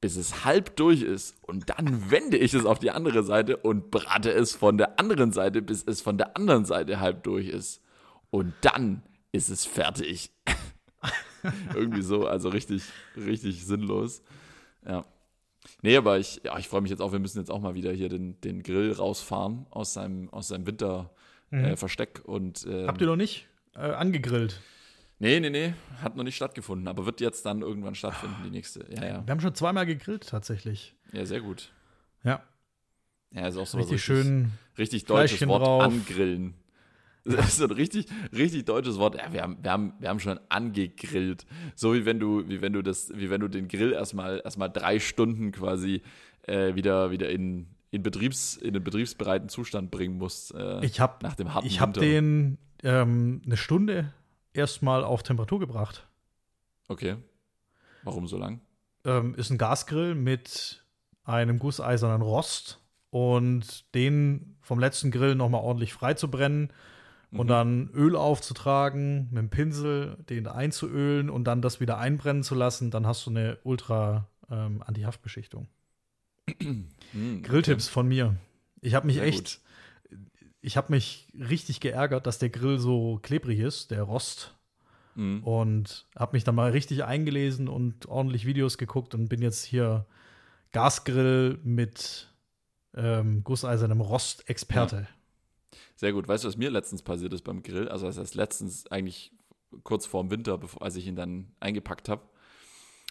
bis 0.00 0.16
es 0.16 0.44
halb 0.44 0.76
durch 0.76 1.02
ist 1.02 1.36
und 1.42 1.68
dann 1.70 2.10
wende 2.10 2.36
ich 2.36 2.54
es 2.54 2.64
auf 2.64 2.78
die 2.78 2.90
andere 2.90 3.24
Seite 3.24 3.56
und 3.56 3.90
brate 3.90 4.30
es 4.30 4.54
von 4.54 4.78
der 4.78 4.98
anderen 5.00 5.32
Seite, 5.32 5.62
bis 5.62 5.82
es 5.84 6.00
von 6.00 6.18
der 6.18 6.36
anderen 6.36 6.64
Seite 6.64 7.00
halb 7.00 7.24
durch 7.24 7.48
ist. 7.48 7.82
Und 8.30 8.52
dann 8.60 9.02
ist 9.32 9.48
es 9.48 9.64
fertig. 9.64 10.30
Irgendwie 11.74 12.02
so, 12.02 12.26
also 12.26 12.48
richtig, 12.48 12.84
richtig 13.16 13.64
sinnlos. 13.64 14.22
Ja. 14.86 15.04
Nee, 15.82 15.96
aber 15.96 16.18
ich, 16.18 16.40
ja, 16.44 16.58
ich 16.58 16.68
freue 16.68 16.82
mich 16.82 16.90
jetzt 16.90 17.00
auch, 17.00 17.12
wir 17.12 17.18
müssen 17.18 17.38
jetzt 17.38 17.50
auch 17.50 17.60
mal 17.60 17.74
wieder 17.74 17.92
hier 17.92 18.08
den, 18.08 18.40
den 18.42 18.62
Grill 18.62 18.92
rausfahren 18.92 19.66
aus 19.70 19.92
seinem, 19.92 20.28
aus 20.30 20.48
seinem 20.48 20.66
Winterversteck. 20.66 22.22
Äh, 22.24 22.28
und, 22.28 22.66
ähm, 22.68 22.86
Habt 22.86 23.00
ihr 23.00 23.06
noch 23.06 23.16
nicht 23.16 23.48
äh, 23.76 23.92
angegrillt? 23.92 24.60
Nee, 25.18 25.40
nee, 25.40 25.48
nee, 25.50 25.72
hat 26.02 26.14
noch 26.16 26.24
nicht 26.24 26.36
stattgefunden, 26.36 26.88
aber 26.88 27.06
wird 27.06 27.20
jetzt 27.22 27.46
dann 27.46 27.62
irgendwann 27.62 27.94
stattfinden, 27.94 28.36
die 28.44 28.50
nächste. 28.50 28.86
Ja, 28.94 29.04
ja. 29.06 29.26
Wir 29.26 29.30
haben 29.30 29.40
schon 29.40 29.54
zweimal 29.54 29.86
gegrillt, 29.86 30.28
tatsächlich. 30.28 30.94
Ja, 31.12 31.24
sehr 31.24 31.40
gut. 31.40 31.72
Ja. 32.22 32.42
Ja, 33.32 33.48
ist 33.48 33.56
auch 33.56 33.66
so 33.66 33.78
Richtig 33.78 33.94
richtig, 33.94 34.04
schön. 34.04 34.52
richtig 34.78 35.04
deutsches 35.06 35.30
Fleischchen 35.38 35.48
Wort, 35.48 35.62
drauf. 35.62 35.82
angrillen. 35.84 36.54
Das 37.24 37.48
ist 37.48 37.56
so 37.56 37.64
ein 37.64 37.72
richtig, 37.72 38.06
richtig 38.32 38.66
deutsches 38.66 38.98
Wort. 38.98 39.16
Ja, 39.16 39.32
wir, 39.32 39.42
haben, 39.42 39.56
wir, 39.60 39.70
haben, 39.72 39.94
wir 39.98 40.08
haben 40.10 40.20
schon 40.20 40.38
angegrillt. 40.48 41.44
So 41.74 41.92
wie 41.94 42.04
wenn 42.04 42.20
du, 42.20 42.48
wie 42.48 42.60
wenn 42.62 42.72
du 42.72 42.82
das, 42.82 43.10
wie 43.16 43.30
wenn 43.30 43.40
du 43.40 43.48
den 43.48 43.66
Grill 43.66 43.92
erstmal 43.92 44.40
erstmal 44.44 44.70
drei 44.70 45.00
Stunden 45.00 45.50
quasi 45.50 46.02
äh, 46.42 46.76
wieder, 46.76 47.10
wieder 47.10 47.28
in, 47.30 47.66
in, 47.90 48.02
Betriebs, 48.04 48.56
in 48.56 48.74
den 48.74 48.84
betriebsbereiten 48.84 49.48
Zustand 49.48 49.90
bringen 49.90 50.18
musst. 50.18 50.54
Äh, 50.54 50.84
Ich 50.86 51.00
habe 51.00 51.14
nach 51.24 51.34
dem 51.34 51.52
harten 51.52 51.66
ich 51.66 51.80
hab 51.80 51.88
Winter. 51.96 52.00
den 52.02 52.58
ähm, 52.82 53.42
eine 53.44 53.56
Stunde 53.56 54.12
erstmal 54.52 55.04
auf 55.04 55.22
Temperatur 55.22 55.60
gebracht. 55.60 56.06
Okay. 56.88 57.16
Warum 58.02 58.26
so 58.26 58.38
lang? 58.38 58.60
Ähm, 59.04 59.34
ist 59.34 59.50
ein 59.50 59.58
Gasgrill 59.58 60.14
mit 60.14 60.84
einem 61.24 61.58
gusseisernen 61.58 62.22
Rost 62.22 62.80
und 63.10 63.94
den 63.94 64.56
vom 64.62 64.78
letzten 64.78 65.10
Grill 65.10 65.34
nochmal 65.34 65.62
ordentlich 65.62 65.92
frei 65.92 66.14
zu 66.14 66.30
brennen 66.30 66.72
und 67.32 67.46
Mhm. 67.46 67.48
dann 67.48 67.90
Öl 67.92 68.14
aufzutragen, 68.16 69.28
mit 69.30 69.38
dem 69.38 69.50
Pinsel 69.50 70.16
den 70.28 70.46
einzuölen 70.46 71.28
und 71.28 71.44
dann 71.44 71.60
das 71.62 71.80
wieder 71.80 71.98
einbrennen 71.98 72.42
zu 72.44 72.54
lassen, 72.54 72.90
dann 72.90 73.06
hast 73.06 73.26
du 73.26 73.30
eine 73.30 73.58
ultra 73.64 74.28
ähm, 74.50 74.82
Anti-Haftbeschichtung. 74.86 75.68
Hm, 77.12 77.42
Grilltipps 77.42 77.88
von 77.88 78.08
mir. 78.08 78.36
Ich 78.80 78.94
habe 78.94 79.06
mich 79.06 79.16
Sehr 79.16 79.26
echt, 79.26 79.60
ich 80.66 80.76
habe 80.76 80.92
mich 80.92 81.28
richtig 81.32 81.78
geärgert, 81.78 82.26
dass 82.26 82.40
der 82.40 82.50
Grill 82.50 82.80
so 82.80 83.20
klebrig 83.22 83.60
ist, 83.60 83.92
der 83.92 84.02
Rost. 84.02 84.52
Mhm. 85.14 85.44
Und 85.44 86.06
habe 86.18 86.36
mich 86.36 86.42
dann 86.42 86.56
mal 86.56 86.72
richtig 86.72 87.04
eingelesen 87.04 87.68
und 87.68 88.06
ordentlich 88.06 88.46
Videos 88.46 88.76
geguckt 88.76 89.14
und 89.14 89.28
bin 89.28 89.40
jetzt 89.42 89.62
hier 89.62 90.06
Gasgrill 90.72 91.60
mit 91.62 92.34
ähm, 92.94 93.44
gusseisernem 93.44 94.00
Rost-Experte. 94.00 95.06
Sehr 95.94 96.12
gut. 96.12 96.26
Weißt 96.26 96.42
du, 96.42 96.48
was 96.48 96.56
mir 96.56 96.70
letztens 96.70 97.02
passiert 97.02 97.32
ist 97.32 97.44
beim 97.44 97.62
Grill? 97.62 97.88
Also, 97.88 98.06
das 98.06 98.18
heißt 98.18 98.34
letztens 98.34 98.88
eigentlich 98.88 99.30
kurz 99.84 100.04
vorm 100.04 100.32
Winter, 100.32 100.58
bevor, 100.58 100.82
als 100.82 100.96
ich 100.96 101.06
ihn 101.06 101.14
dann 101.14 101.52
eingepackt 101.60 102.08
habe. 102.08 102.22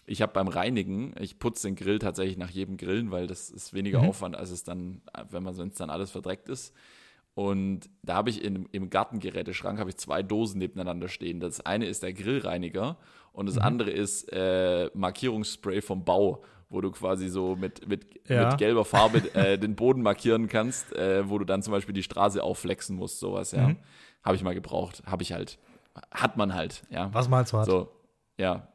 Ich 0.04 0.20
habe 0.20 0.34
beim 0.34 0.48
Reinigen, 0.48 1.14
ich 1.18 1.38
putze 1.38 1.68
den 1.68 1.74
Grill 1.74 2.00
tatsächlich 2.00 2.36
nach 2.36 2.50
jedem 2.50 2.76
Grillen, 2.76 3.10
weil 3.10 3.26
das 3.26 3.48
ist 3.48 3.72
weniger 3.72 4.02
Mhm. 4.02 4.08
Aufwand, 4.10 4.36
als 4.36 4.50
es 4.50 4.62
dann, 4.62 5.00
wenn 5.30 5.42
man 5.42 5.54
sonst 5.54 5.80
dann 5.80 5.88
alles 5.88 6.10
verdreckt 6.10 6.50
ist. 6.50 6.74
Und 7.36 7.90
da 8.02 8.14
habe 8.14 8.30
ich 8.30 8.42
in, 8.42 8.66
im 8.72 8.88
Gartengeräteschrank 8.88 9.78
habe 9.78 9.90
ich 9.90 9.98
zwei 9.98 10.22
Dosen 10.22 10.56
nebeneinander 10.58 11.06
stehen. 11.08 11.38
Das 11.38 11.60
eine 11.60 11.84
ist 11.84 12.02
der 12.02 12.14
Grillreiniger 12.14 12.96
und 13.32 13.44
das 13.46 13.56
Mhm. 13.56 13.60
andere 13.62 13.90
ist 13.90 14.32
äh, 14.32 14.88
Markierungsspray 14.94 15.82
vom 15.82 16.02
Bau, 16.02 16.42
wo 16.70 16.80
du 16.80 16.90
quasi 16.90 17.28
so 17.28 17.54
mit, 17.54 17.86
mit, 17.86 18.06
Ja. 18.26 18.48
mit 18.48 18.56
gelber 18.58 18.86
Farbe 18.86 19.18
äh, 19.34 19.58
den 19.58 19.76
Boden 19.76 20.00
markieren 20.00 20.48
kannst, 20.48 20.94
äh, 20.96 21.28
wo 21.28 21.36
du 21.38 21.44
dann 21.44 21.62
zum 21.62 21.72
Beispiel 21.72 21.92
die 21.92 22.02
Straße 22.02 22.42
aufflexen 22.42 22.96
musst, 22.96 23.20
sowas, 23.20 23.52
ja. 23.52 23.68
Mhm. 23.68 23.76
Habe 24.24 24.36
ich 24.36 24.42
mal 24.42 24.54
gebraucht, 24.54 25.02
habe 25.04 25.22
ich 25.22 25.32
halt. 25.34 25.58
Hat 26.10 26.38
man 26.38 26.54
halt, 26.54 26.84
ja. 26.88 27.12
Was 27.12 27.28
man 27.28 27.38
halt 27.40 27.48
so 27.48 27.58
hat. 27.58 27.66
So, 27.66 27.92
ja. 28.38 28.66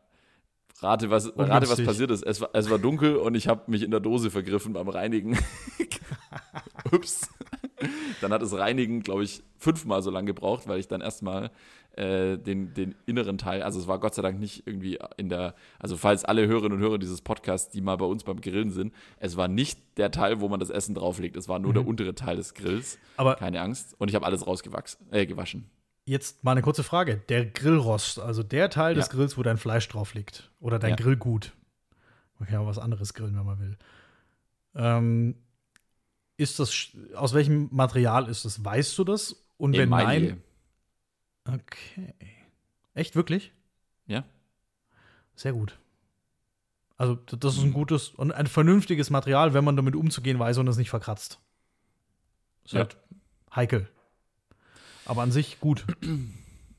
Rate, 0.81 1.09
was, 1.09 1.35
rate, 1.35 1.67
was 1.67 1.83
passiert 1.83 2.11
ist. 2.11 2.23
Es 2.23 2.41
war, 2.41 2.51
es 2.53 2.69
war 2.69 2.77
dunkel 2.77 3.15
und 3.15 3.33
ich 3.33 3.47
habe 3.47 3.69
mich 3.71 3.81
in 3.81 3.89
der 3.89 3.99
Dose 4.01 4.29
vergriffen 4.29 4.73
beim 4.73 4.87
Reinigen. 4.87 5.35
Ups. 6.91 7.27
Dann 8.21 8.31
hat 8.33 8.41
das 8.41 8.57
Reinigen, 8.57 9.01
glaube 9.01 9.23
ich, 9.23 9.43
fünfmal 9.57 10.01
so 10.01 10.11
lange 10.11 10.25
gebraucht, 10.27 10.67
weil 10.67 10.79
ich 10.79 10.87
dann 10.87 11.01
erstmal 11.01 11.51
äh, 11.97 12.37
den, 12.37 12.73
den 12.73 12.95
inneren 13.05 13.37
Teil, 13.37 13.61
also 13.63 13.79
es 13.79 13.87
war 13.87 13.99
Gott 13.99 14.15
sei 14.15 14.21
Dank 14.21 14.39
nicht 14.39 14.65
irgendwie 14.65 14.97
in 15.17 15.27
der, 15.29 15.55
also 15.79 15.97
falls 15.97 16.23
alle 16.23 16.47
Hörerinnen 16.47 16.77
und 16.77 16.83
Hörer 16.83 16.97
dieses 16.97 17.21
Podcasts, 17.21 17.69
die 17.71 17.81
mal 17.81 17.97
bei 17.97 18.05
uns 18.05 18.23
beim 18.23 18.39
Grillen 18.39 18.71
sind, 18.71 18.93
es 19.17 19.35
war 19.37 19.47
nicht 19.47 19.79
der 19.97 20.09
Teil, 20.11 20.39
wo 20.39 20.47
man 20.47 20.59
das 20.59 20.69
Essen 20.69 20.95
drauflegt, 20.95 21.35
es 21.35 21.49
war 21.49 21.59
nur 21.59 21.73
der 21.73 21.85
untere 21.85 22.15
Teil 22.15 22.37
des 22.37 22.53
Grills. 22.53 22.97
Aber 23.17 23.35
Keine 23.35 23.59
Angst. 23.61 23.95
Und 23.99 24.07
ich 24.09 24.15
habe 24.15 24.25
alles 24.25 24.47
rausgewachsen, 24.47 25.05
äh, 25.11 25.25
gewaschen. 25.25 25.69
jetzt 26.05 26.43
mal 26.43 26.51
eine 26.53 26.61
kurze 26.61 26.83
Frage. 26.83 27.21
Der 27.29 27.45
Grillrost, 27.45 28.19
also 28.19 28.41
der 28.41 28.69
Teil 28.69 28.95
des 28.95 29.07
Ja. 29.07 29.11
Grills, 29.13 29.37
wo 29.37 29.43
dein 29.43 29.57
Fleisch 29.57 29.87
drauf 29.89 30.13
liegt. 30.13 30.49
Oder 30.59 30.79
dein 30.79 30.91
Ja. 30.91 30.95
Grillgut. 30.95 31.51
Man 32.39 32.47
kann 32.47 32.55
ja 32.55 32.61
auch 32.61 32.67
was 32.67 32.79
anderes 32.79 33.13
grillen, 33.13 33.35
wenn 33.37 33.45
man 33.45 33.59
will. 33.59 33.77
Ähm, 34.75 35.35
ist 36.41 36.59
das, 36.59 36.87
aus 37.15 37.33
welchem 37.33 37.69
Material 37.71 38.27
ist 38.27 38.43
das? 38.45 38.63
Weißt 38.65 38.97
du 38.97 39.03
das? 39.03 39.35
Und 39.57 39.73
wenn 39.73 39.83
Emaille. 39.83 40.37
nein. 41.45 41.61
Okay. 41.61 42.13
Echt, 42.93 43.15
wirklich? 43.15 43.51
Ja. 44.07 44.23
Sehr 45.35 45.53
gut. 45.53 45.77
Also, 46.97 47.15
das 47.15 47.57
ist 47.57 47.63
ein 47.63 47.73
gutes 47.73 48.09
und 48.09 48.31
ein 48.31 48.45
vernünftiges 48.47 49.09
Material, 49.09 49.53
wenn 49.53 49.63
man 49.63 49.75
damit 49.75 49.95
umzugehen 49.95 50.37
weiß 50.37 50.57
und 50.59 50.67
es 50.67 50.77
nicht 50.77 50.89
verkratzt. 50.89 51.39
Ist 52.65 52.73
Ja. 52.73 52.79
halt 52.81 52.97
heikel. 53.55 53.89
Aber 55.05 55.21
an 55.23 55.31
sich 55.31 55.59
gut. 55.59 55.85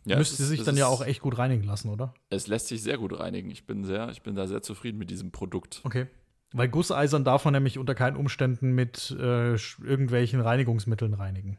Ja, 0.04 0.16
Müsste 0.18 0.42
ist- 0.42 0.48
sich 0.48 0.64
dann 0.64 0.76
ja 0.76 0.88
auch 0.88 1.00
echt 1.06 1.20
gut 1.20 1.38
reinigen 1.38 1.62
lassen, 1.62 1.88
oder? 1.88 2.12
Es 2.28 2.48
lässt 2.48 2.66
sich 2.66 2.82
sehr 2.82 2.98
gut 2.98 3.16
reinigen. 3.20 3.52
Ich 3.52 3.66
bin 3.68 3.84
sehr, 3.84 4.08
ich 4.10 4.20
bin 4.22 4.34
da 4.34 4.48
sehr 4.48 4.60
zufrieden 4.60 4.98
mit 4.98 5.10
diesem 5.10 5.30
Produkt. 5.30 5.80
Okay. 5.84 6.08
Weil 6.52 6.68
Gusseisern 6.68 7.24
darf 7.24 7.44
man 7.44 7.54
nämlich 7.54 7.78
unter 7.78 7.94
keinen 7.94 8.16
Umständen 8.16 8.72
mit 8.72 9.10
äh, 9.18 9.54
irgendwelchen 9.54 10.40
Reinigungsmitteln 10.40 11.14
reinigen. 11.14 11.58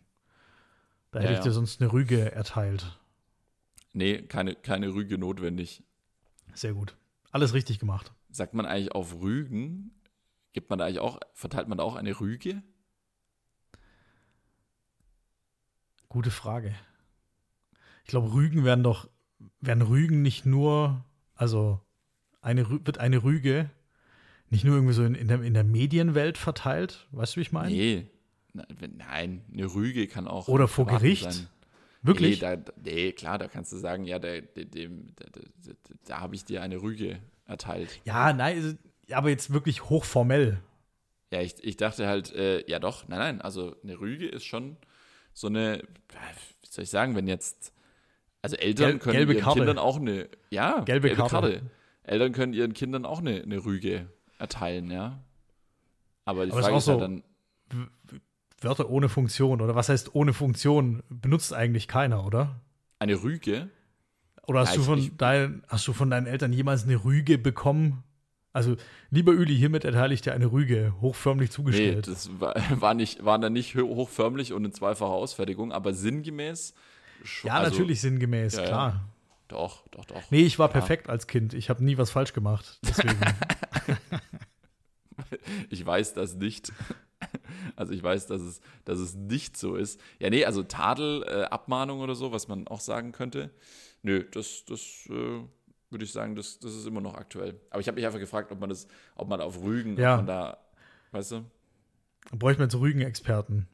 Da 1.12 1.20
Ja, 1.20 1.24
hätte 1.24 1.34
ich 1.34 1.40
ja. 1.40 1.44
dir 1.46 1.52
sonst 1.52 1.82
eine 1.82 1.92
Rüge 1.92 2.32
erteilt. 2.32 3.00
Nee, 3.94 4.22
keine, 4.24 4.56
keine 4.56 4.94
Rüge 4.94 5.18
notwendig. 5.18 5.84
Sehr 6.54 6.74
gut. 6.74 6.96
Alles 7.32 7.54
richtig 7.54 7.80
gemacht. 7.80 8.14
Sagt 8.30 8.54
man 8.54 8.66
eigentlich 8.66 8.92
auf 8.92 9.22
Rügen? 9.22 9.92
Gibt 10.52 10.70
man 10.70 10.78
da 10.80 10.86
eigentlich 10.86 11.00
auch, 11.00 11.20
verteilt 11.34 11.68
man 11.68 11.78
da 11.80 11.84
auch 11.84 11.96
eine 11.96 12.20
Rüge? 12.20 12.62
Gute 16.10 16.32
Frage. 16.32 16.76
Ich 18.04 18.10
glaube, 18.10 18.34
Rügen 18.34 18.64
werden 18.64 18.84
doch, 18.84 19.10
werden 19.62 19.82
Rügen 19.82 20.22
nicht 20.22 20.46
nur, 20.46 21.04
also 21.34 21.80
eine, 22.42 22.70
wird 22.70 22.98
eine 23.00 23.24
Rüge 23.24 23.70
nicht 24.54 24.64
nur 24.64 24.76
irgendwie 24.76 24.94
so 24.94 25.04
in, 25.04 25.16
in, 25.16 25.28
der, 25.28 25.42
in 25.42 25.54
der 25.54 25.64
Medienwelt 25.64 26.38
verteilt? 26.38 27.08
Weißt 27.12 27.36
du, 27.36 27.38
wie 27.38 27.42
ich 27.42 27.52
meine? 27.52 27.70
Nee. 27.72 28.08
Nein, 28.98 29.42
eine 29.52 29.66
Rüge 29.74 30.08
kann 30.08 30.28
auch. 30.28 30.48
Oder 30.48 30.68
vor 30.68 30.86
Gericht? 30.86 31.32
sein. 31.32 31.48
Wirklich? 32.04 32.42
Nee, 32.42 32.56
da, 32.58 32.72
nee, 32.84 33.12
klar, 33.14 33.38
da 33.38 33.48
kannst 33.48 33.72
du 33.72 33.78
sagen, 33.78 34.04
ja, 34.06 34.20
der, 34.20 34.42
dem, 34.42 35.08
da, 35.16 35.26
da, 35.32 35.42
da, 35.66 35.72
da 36.06 36.20
habe 36.20 36.36
ich 36.36 36.44
dir 36.46 36.62
eine 36.62 36.82
Rüge 36.82 37.20
erteilt. 37.46 38.00
Ja, 38.04 38.32
nein, 38.34 38.78
aber 39.12 39.30
jetzt 39.30 39.54
wirklich 39.54 39.86
hochformell. 39.90 40.60
Ja, 41.32 41.42
ich, 41.42 41.56
ich 41.64 41.78
dachte 41.78 42.06
halt, 42.08 42.32
äh, 42.34 42.70
ja 42.70 42.80
doch, 42.80 43.08
nein, 43.08 43.20
nein, 43.20 43.42
also 43.42 43.76
eine 43.84 44.00
Rüge 44.00 44.28
ist 44.28 44.44
schon 44.46 44.78
so 45.34 45.48
eine, 45.48 45.82
wie 46.62 46.68
soll 46.70 46.84
ich 46.84 46.90
sagen, 46.90 47.16
wenn 47.16 47.26
jetzt, 47.28 47.74
also 48.42 48.56
Eltern 48.58 48.92
Gel- 48.92 49.00
können 49.00 49.18
gelbe 49.18 49.34
ihren 49.34 49.44
Karte. 49.44 49.60
Kindern 49.62 49.78
auch 49.80 49.98
eine, 50.00 50.28
ja, 50.52 50.82
Gelbe 50.82 51.10
Karte. 51.16 51.62
Eltern 52.04 52.34
können 52.34 52.54
ihren 52.54 52.74
Kindern 52.74 53.06
auch 53.06 53.20
eine, 53.20 53.42
eine 53.42 53.64
Rüge 53.66 54.08
erteilen, 54.44 54.92
ja. 54.92 55.20
Aber 56.26 56.46
die 56.46 56.52
Aber 56.52 56.60
ist 56.60 56.66
Frage 56.66 56.76
auch 56.76 56.78
ist 56.80 56.86
so- 56.86 57.00
dann, 57.00 57.24
Wörter 58.62 58.90
ohne 58.90 59.10
Funktion 59.10 59.60
oder 59.62 59.76
was 59.76 59.90
heißt 59.90 60.14
ohne 60.16 60.32
Funktion 60.34 61.04
benutzt 61.10 61.54
eigentlich 61.54 61.88
keiner, 61.88 62.26
oder? 62.26 62.62
eine 63.00 63.22
Rüge, 63.22 63.70
Oder 64.48 64.62
hast, 64.62 64.72
Ja, 64.72 64.76
du 64.78 64.84
von 64.84 65.12
dein, 65.18 65.64
hast 65.68 65.88
du 65.88 65.94
von 65.94 66.10
deinen 66.10 66.28
Eltern 66.28 66.54
jemals 66.54 66.84
eine 66.84 67.04
Rüge 67.04 67.38
bekommen? 67.38 68.04
Also, 68.54 68.76
lieber 69.10 69.32
Üli, 69.34 69.56
hiermit 69.58 69.84
erteile 69.84 70.14
ich 70.14 70.22
dir 70.22 70.32
eine 70.34 70.52
Rüge, 70.52 70.94
hochförmlich 71.02 71.50
Nee, 71.50 71.54
zugestellt. 71.56 72.08
das 72.08 72.30
war, 72.40 72.54
war, 72.82 72.94
nicht, 72.94 73.26
war 73.26 73.40
dann 73.40 73.52
nicht 73.54 73.76
ho- 73.76 73.88
hochförmlich 73.96 74.54
und 74.54 74.64
in 74.64 74.72
zweifacher 74.72 75.12
Ausfertigung, 75.12 75.72
aber 75.74 75.94
sinngemäß. 75.94 76.74
sch- 77.26 77.48
ja, 77.48 77.56
also, 77.56 77.72
natürlich 77.72 78.00
sinngemäß, 78.02 78.54
ja, 78.56 78.62
ja. 78.62 78.68
klar. 78.68 79.10
Doch, 79.50 79.88
doch, 79.90 80.06
doch. 80.06 80.22
Nee, 80.32 80.44
ich 80.44 80.58
war 80.60 80.70
Klar. 80.70 80.82
perfekt 80.82 81.10
als 81.10 81.28
Kind. 81.28 81.54
Ich 81.54 81.70
habe 81.70 81.84
nie 81.84 81.98
was 81.98 82.10
falsch 82.12 82.32
gemacht. 82.34 82.80
Deswegen. 82.84 83.18
Ich 85.70 85.86
weiß 85.86 86.14
das 86.14 86.36
nicht. 86.36 86.72
Also 87.78 87.94
ich 87.94 88.04
weiß, 88.04 88.28
dass 88.28 88.42
es, 88.42 88.60
dass 88.84 89.00
es 89.00 89.16
nicht 89.16 89.56
so 89.56 89.76
ist. 89.78 90.00
Ja, 90.20 90.30
nee, 90.30 90.44
also 90.44 90.62
Tadel, 90.62 91.24
äh, 91.24 91.44
Abmahnung 91.46 92.02
oder 92.02 92.16
so, 92.16 92.34
was 92.34 92.50
man 92.50 92.68
auch 92.68 92.82
sagen 92.82 93.14
könnte. 93.14 93.50
Nö, 94.02 94.26
das, 94.30 94.66
das 94.66 95.08
äh, 95.10 95.40
würde 95.90 96.04
ich 96.04 96.12
sagen, 96.12 96.36
das, 96.36 96.60
das 96.60 96.76
ist 96.76 96.86
immer 96.86 97.00
noch 97.00 97.16
aktuell. 97.16 97.60
Aber 97.70 97.80
ich 97.80 97.88
habe 97.88 97.96
mich 97.96 98.06
einfach 98.06 98.20
gefragt, 98.20 98.52
ob 98.52 98.60
man 98.60 98.70
das, 98.70 98.88
ob 99.16 99.30
man 99.30 99.40
auf 99.40 99.64
Rügen, 99.64 99.96
Ja. 99.98 100.16
ob 100.16 100.18
man 100.20 100.28
da, 100.28 100.58
weißt 101.12 101.32
du, 101.32 101.46
Bräuchte 102.38 102.60
man 102.62 102.68
jetzt 102.70 102.76
Rügen-Experten. 102.80 103.68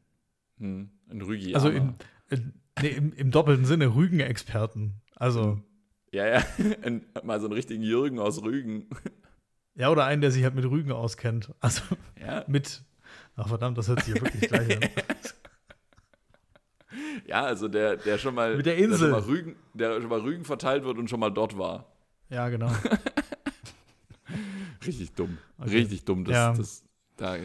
hm, 0.59 0.91
ein 1.09 1.21
Rügi. 1.21 1.55
Also 1.55 1.69
in, 1.69 1.95
in, 2.29 2.53
nee, 2.83 2.89
im, 2.89 3.11
im 3.13 3.31
doppelten 3.31 3.65
Sinne 3.65 3.95
Rügen-Experten. 3.95 4.93
Also, 5.15 5.59
Ja, 6.11 6.27
ja, 6.27 6.43
mal 7.23 7.39
so 7.39 7.47
einen 7.47 7.53
richtigen 7.55 7.81
Jürgen 7.83 8.19
aus 8.19 8.43
Rügen. 8.43 8.87
Ja, 9.75 9.89
oder 9.89 10.05
einen, 10.05 10.21
der 10.21 10.31
sich 10.31 10.43
halt 10.43 10.55
mit 10.55 10.65
Rügen 10.65 10.91
auskennt. 10.91 11.53
Also 11.59 11.81
Ja, 12.19 12.43
mit. 12.47 12.83
Ach 13.35 13.47
verdammt, 13.47 13.77
das 13.77 13.87
hört 13.87 14.03
sich 14.03 14.15
ja 14.15 14.21
wirklich 14.21 14.49
gleich 14.49 14.75
an. 14.75 14.83
ja 17.27 17.43
also 17.43 17.67
der, 17.67 17.95
der 17.97 18.17
schon 18.17 18.35
mal, 18.35 18.57
Mit 18.57 18.65
der 18.65 18.75
Der, 18.75 18.83
Insel. 18.83 18.99
schon 18.99 19.11
mal 19.11 19.19
Rügen, 19.21 19.55
der 19.73 20.01
schon 20.01 20.09
mal 20.09 20.19
Rügen 20.19 20.45
verteilt 20.45 20.83
wird 20.83 20.97
und 20.97 21.09
schon 21.09 21.19
mal 21.19 21.29
dort 21.29 21.57
war. 21.57 21.85
Ja, 22.29 22.49
genau. 22.49 22.71
Richtig 24.85 25.13
dumm. 25.13 25.37
Okay. 25.57 25.69
Richtig 25.77 26.05
dumm, 26.05 26.25
das, 26.25 26.35
Ja. 26.35 26.53
das, 26.53 26.83
da 27.17 27.37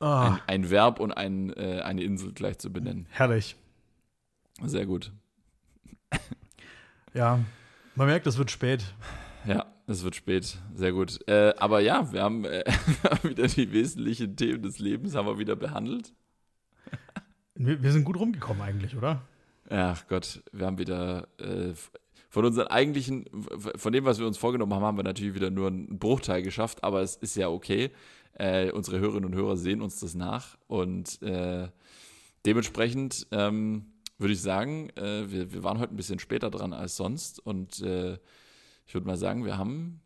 Ah, 0.00 0.34
ein, 0.34 0.40
ein 0.46 0.70
Verb 0.70 1.00
und 1.00 1.10
ein, 1.12 1.52
äh, 1.56 1.80
eine 1.82 2.02
Insel 2.04 2.32
gleich 2.32 2.58
zu 2.58 2.72
benennen. 2.72 3.06
herrlich. 3.10 3.56
Sehr 4.62 4.86
gut. 4.86 5.12
Ja, 7.14 7.40
man 7.96 8.06
merkt, 8.06 8.26
es 8.28 8.38
wird 8.38 8.50
spät. 8.52 8.84
Ja, 9.44 9.66
es 9.88 10.04
wird 10.04 10.14
spät. 10.14 10.58
Sehr 10.74 10.92
gut. 10.92 11.18
Äh, 11.26 11.54
aber 11.56 11.80
ja, 11.80 12.12
wir 12.12 12.22
haben, 12.22 12.44
äh, 12.44 12.64
wir 13.02 13.10
haben 13.10 13.30
wieder 13.30 13.46
die 13.46 13.72
wesentlichen 13.72 14.36
Themen 14.36 14.62
des 14.62 14.78
Lebens 14.78 15.14
haben 15.14 15.26
wir 15.26 15.38
wieder 15.38 15.56
behandelt. 15.56 16.12
Wir, 17.54 17.82
wir 17.82 17.92
sind 17.92 18.04
gut 18.04 18.18
rumgekommen 18.18 18.62
eigentlich, 18.62 18.96
oder? 18.96 19.22
Ach 19.70 20.06
Gott, 20.08 20.42
wir 20.52 20.66
haben 20.66 20.78
wieder 20.78 21.28
äh, 21.38 21.72
von 22.30 22.44
unseren 22.44 22.68
eigentlichen, 22.68 23.26
von 23.76 23.92
dem, 23.92 24.04
was 24.04 24.18
wir 24.18 24.26
uns 24.26 24.38
vorgenommen 24.38 24.72
haben, 24.74 24.84
haben 24.84 24.96
wir 24.96 25.04
natürlich 25.04 25.34
wieder 25.34 25.50
nur 25.50 25.68
einen 25.68 25.98
Bruchteil 25.98 26.42
geschafft, 26.42 26.84
aber 26.84 27.00
es 27.02 27.16
ist 27.16 27.36
ja 27.36 27.48
okay. 27.48 27.90
Äh, 28.34 28.70
unsere 28.70 29.00
Hörerinnen 29.00 29.24
und 29.24 29.34
Hörer 29.34 29.56
sehen 29.56 29.82
uns 29.82 29.98
das 29.98 30.14
nach 30.14 30.56
und 30.68 31.20
äh, 31.22 31.68
dementsprechend 32.46 33.26
ähm, 33.32 33.86
würde 34.18 34.34
ich 34.34 34.40
sagen, 34.40 34.90
äh, 34.90 35.30
wir, 35.30 35.52
wir 35.52 35.64
waren 35.64 35.78
heute 35.78 35.94
ein 35.94 35.96
bisschen 35.96 36.18
später 36.18 36.50
dran 36.50 36.72
als 36.72 36.96
sonst 36.96 37.40
und 37.44 37.82
ich 38.88 38.94
würde 38.94 39.06
mal 39.06 39.16
sagen, 39.16 39.44
wir 39.44 39.56
haben 39.56 40.00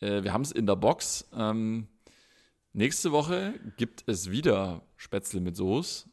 äh, 0.00 0.22
wir 0.22 0.34
es 0.40 0.52
in 0.52 0.66
der 0.66 0.76
Box. 0.76 1.28
Ähm, 1.36 1.88
nächste 2.72 3.12
Woche 3.12 3.54
gibt 3.76 4.04
es 4.06 4.30
wieder 4.30 4.82
Spätzle 4.96 5.40
mit 5.40 5.56
Soße 5.56 6.08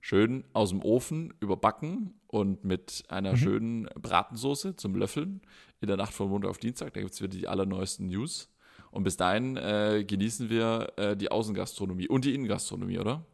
schön 0.00 0.44
aus 0.52 0.70
dem 0.70 0.82
Ofen 0.82 1.34
überbacken 1.40 2.14
und 2.28 2.64
mit 2.64 3.04
einer 3.08 3.32
Mhm. 3.32 3.36
schönen 3.36 3.84
Bratensoße 4.00 4.76
zum 4.76 4.94
Löffeln 4.94 5.40
in 5.80 5.88
der 5.88 5.96
Nacht 5.96 6.12
von 6.14 6.28
Montag 6.28 6.50
auf 6.50 6.58
Dienstag. 6.58 6.94
Da 6.94 7.00
gibt 7.00 7.12
es 7.12 7.20
wieder 7.20 7.28
die 7.30 7.48
allerneuesten 7.48 8.06
News. 8.06 8.48
Und 8.92 9.02
bis 9.02 9.16
dahin 9.16 9.56
äh, 9.56 10.04
genießen 10.06 10.48
wir 10.48 10.92
äh, 10.96 11.16
die 11.16 11.30
Außengastronomie 11.30 12.08
und 12.08 12.24
die 12.24 12.34
Innengastronomie, 12.34 12.98
oder? 12.98 13.24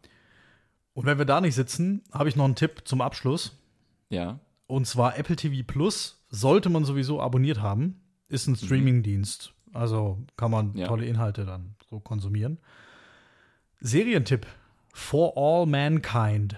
Und 0.94 1.06
wenn 1.06 1.18
wir 1.18 1.24
da 1.24 1.40
nicht 1.40 1.54
sitzen, 1.54 2.02
habe 2.10 2.28
ich 2.28 2.36
noch 2.36 2.44
einen 2.44 2.56
Tipp 2.56 2.82
zum 2.84 3.00
Abschluss. 3.00 3.52
Ja. 4.10 4.40
Und 4.66 4.86
zwar 4.86 5.18
Apple 5.18 5.36
TV 5.36 5.62
Plus 5.66 6.24
sollte 6.30 6.68
man 6.70 6.84
sowieso 6.84 7.20
abonniert 7.20 7.60
haben. 7.60 8.01
Ist 8.32 8.46
ein 8.46 8.56
Streamingdienst. 8.56 9.52
Also 9.72 10.18
kann 10.36 10.50
man 10.50 10.74
Ja. 10.76 10.86
tolle 10.86 11.06
Inhalte 11.06 11.44
dann 11.44 11.74
so 11.88 12.00
konsumieren. 12.00 12.58
Serientipp: 13.80 14.46
For 14.92 15.32
All 15.36 15.66
Mankind. 15.66 16.56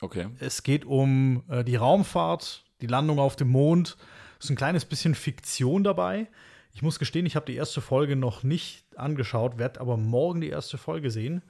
Okay. 0.00 0.28
Es 0.38 0.62
geht 0.62 0.84
um 0.84 1.42
äh, 1.48 1.64
die 1.64 1.76
Raumfahrt, 1.76 2.64
die 2.80 2.86
Landung 2.86 3.18
auf 3.18 3.36
dem 3.36 3.48
Mond. 3.48 3.96
Es 4.38 4.44
ist 4.46 4.50
ein 4.50 4.56
kleines 4.56 4.84
bisschen 4.84 5.14
Fiktion 5.14 5.82
dabei. 5.82 6.28
Ich 6.72 6.82
muss 6.82 6.98
gestehen, 6.98 7.26
ich 7.26 7.34
habe 7.34 7.46
die 7.46 7.56
erste 7.56 7.80
Folge 7.80 8.14
noch 8.14 8.42
nicht 8.44 8.84
angeschaut, 8.96 9.58
werde 9.58 9.80
aber 9.80 9.96
morgen 9.96 10.40
die 10.40 10.48
erste 10.50 10.78
Folge 10.78 11.10
sehen. 11.10 11.42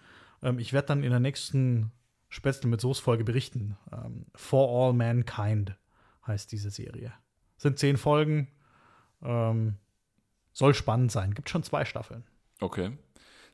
Ähm, 0.42 0.58
ich 0.58 0.72
werde 0.72 0.88
dann 0.88 1.02
in 1.04 1.10
der 1.10 1.20
nächsten 1.20 1.92
Spätzle 2.30 2.68
mit 2.68 2.80
Soße-Folge 2.80 3.24
berichten. 3.24 3.76
Ähm, 3.92 4.26
For 4.34 4.68
All 4.86 4.92
Mankind 4.94 5.76
heißt 6.26 6.50
diese 6.52 6.70
Serie. 6.70 7.12
Sind 7.56 7.78
zehn 7.78 7.96
Folgen. 7.96 8.48
Ähm, 9.22 9.76
soll 10.52 10.74
spannend 10.74 11.12
sein. 11.12 11.34
Gibt 11.34 11.50
schon 11.50 11.62
zwei 11.62 11.84
Staffeln. 11.84 12.24
Okay. 12.60 12.96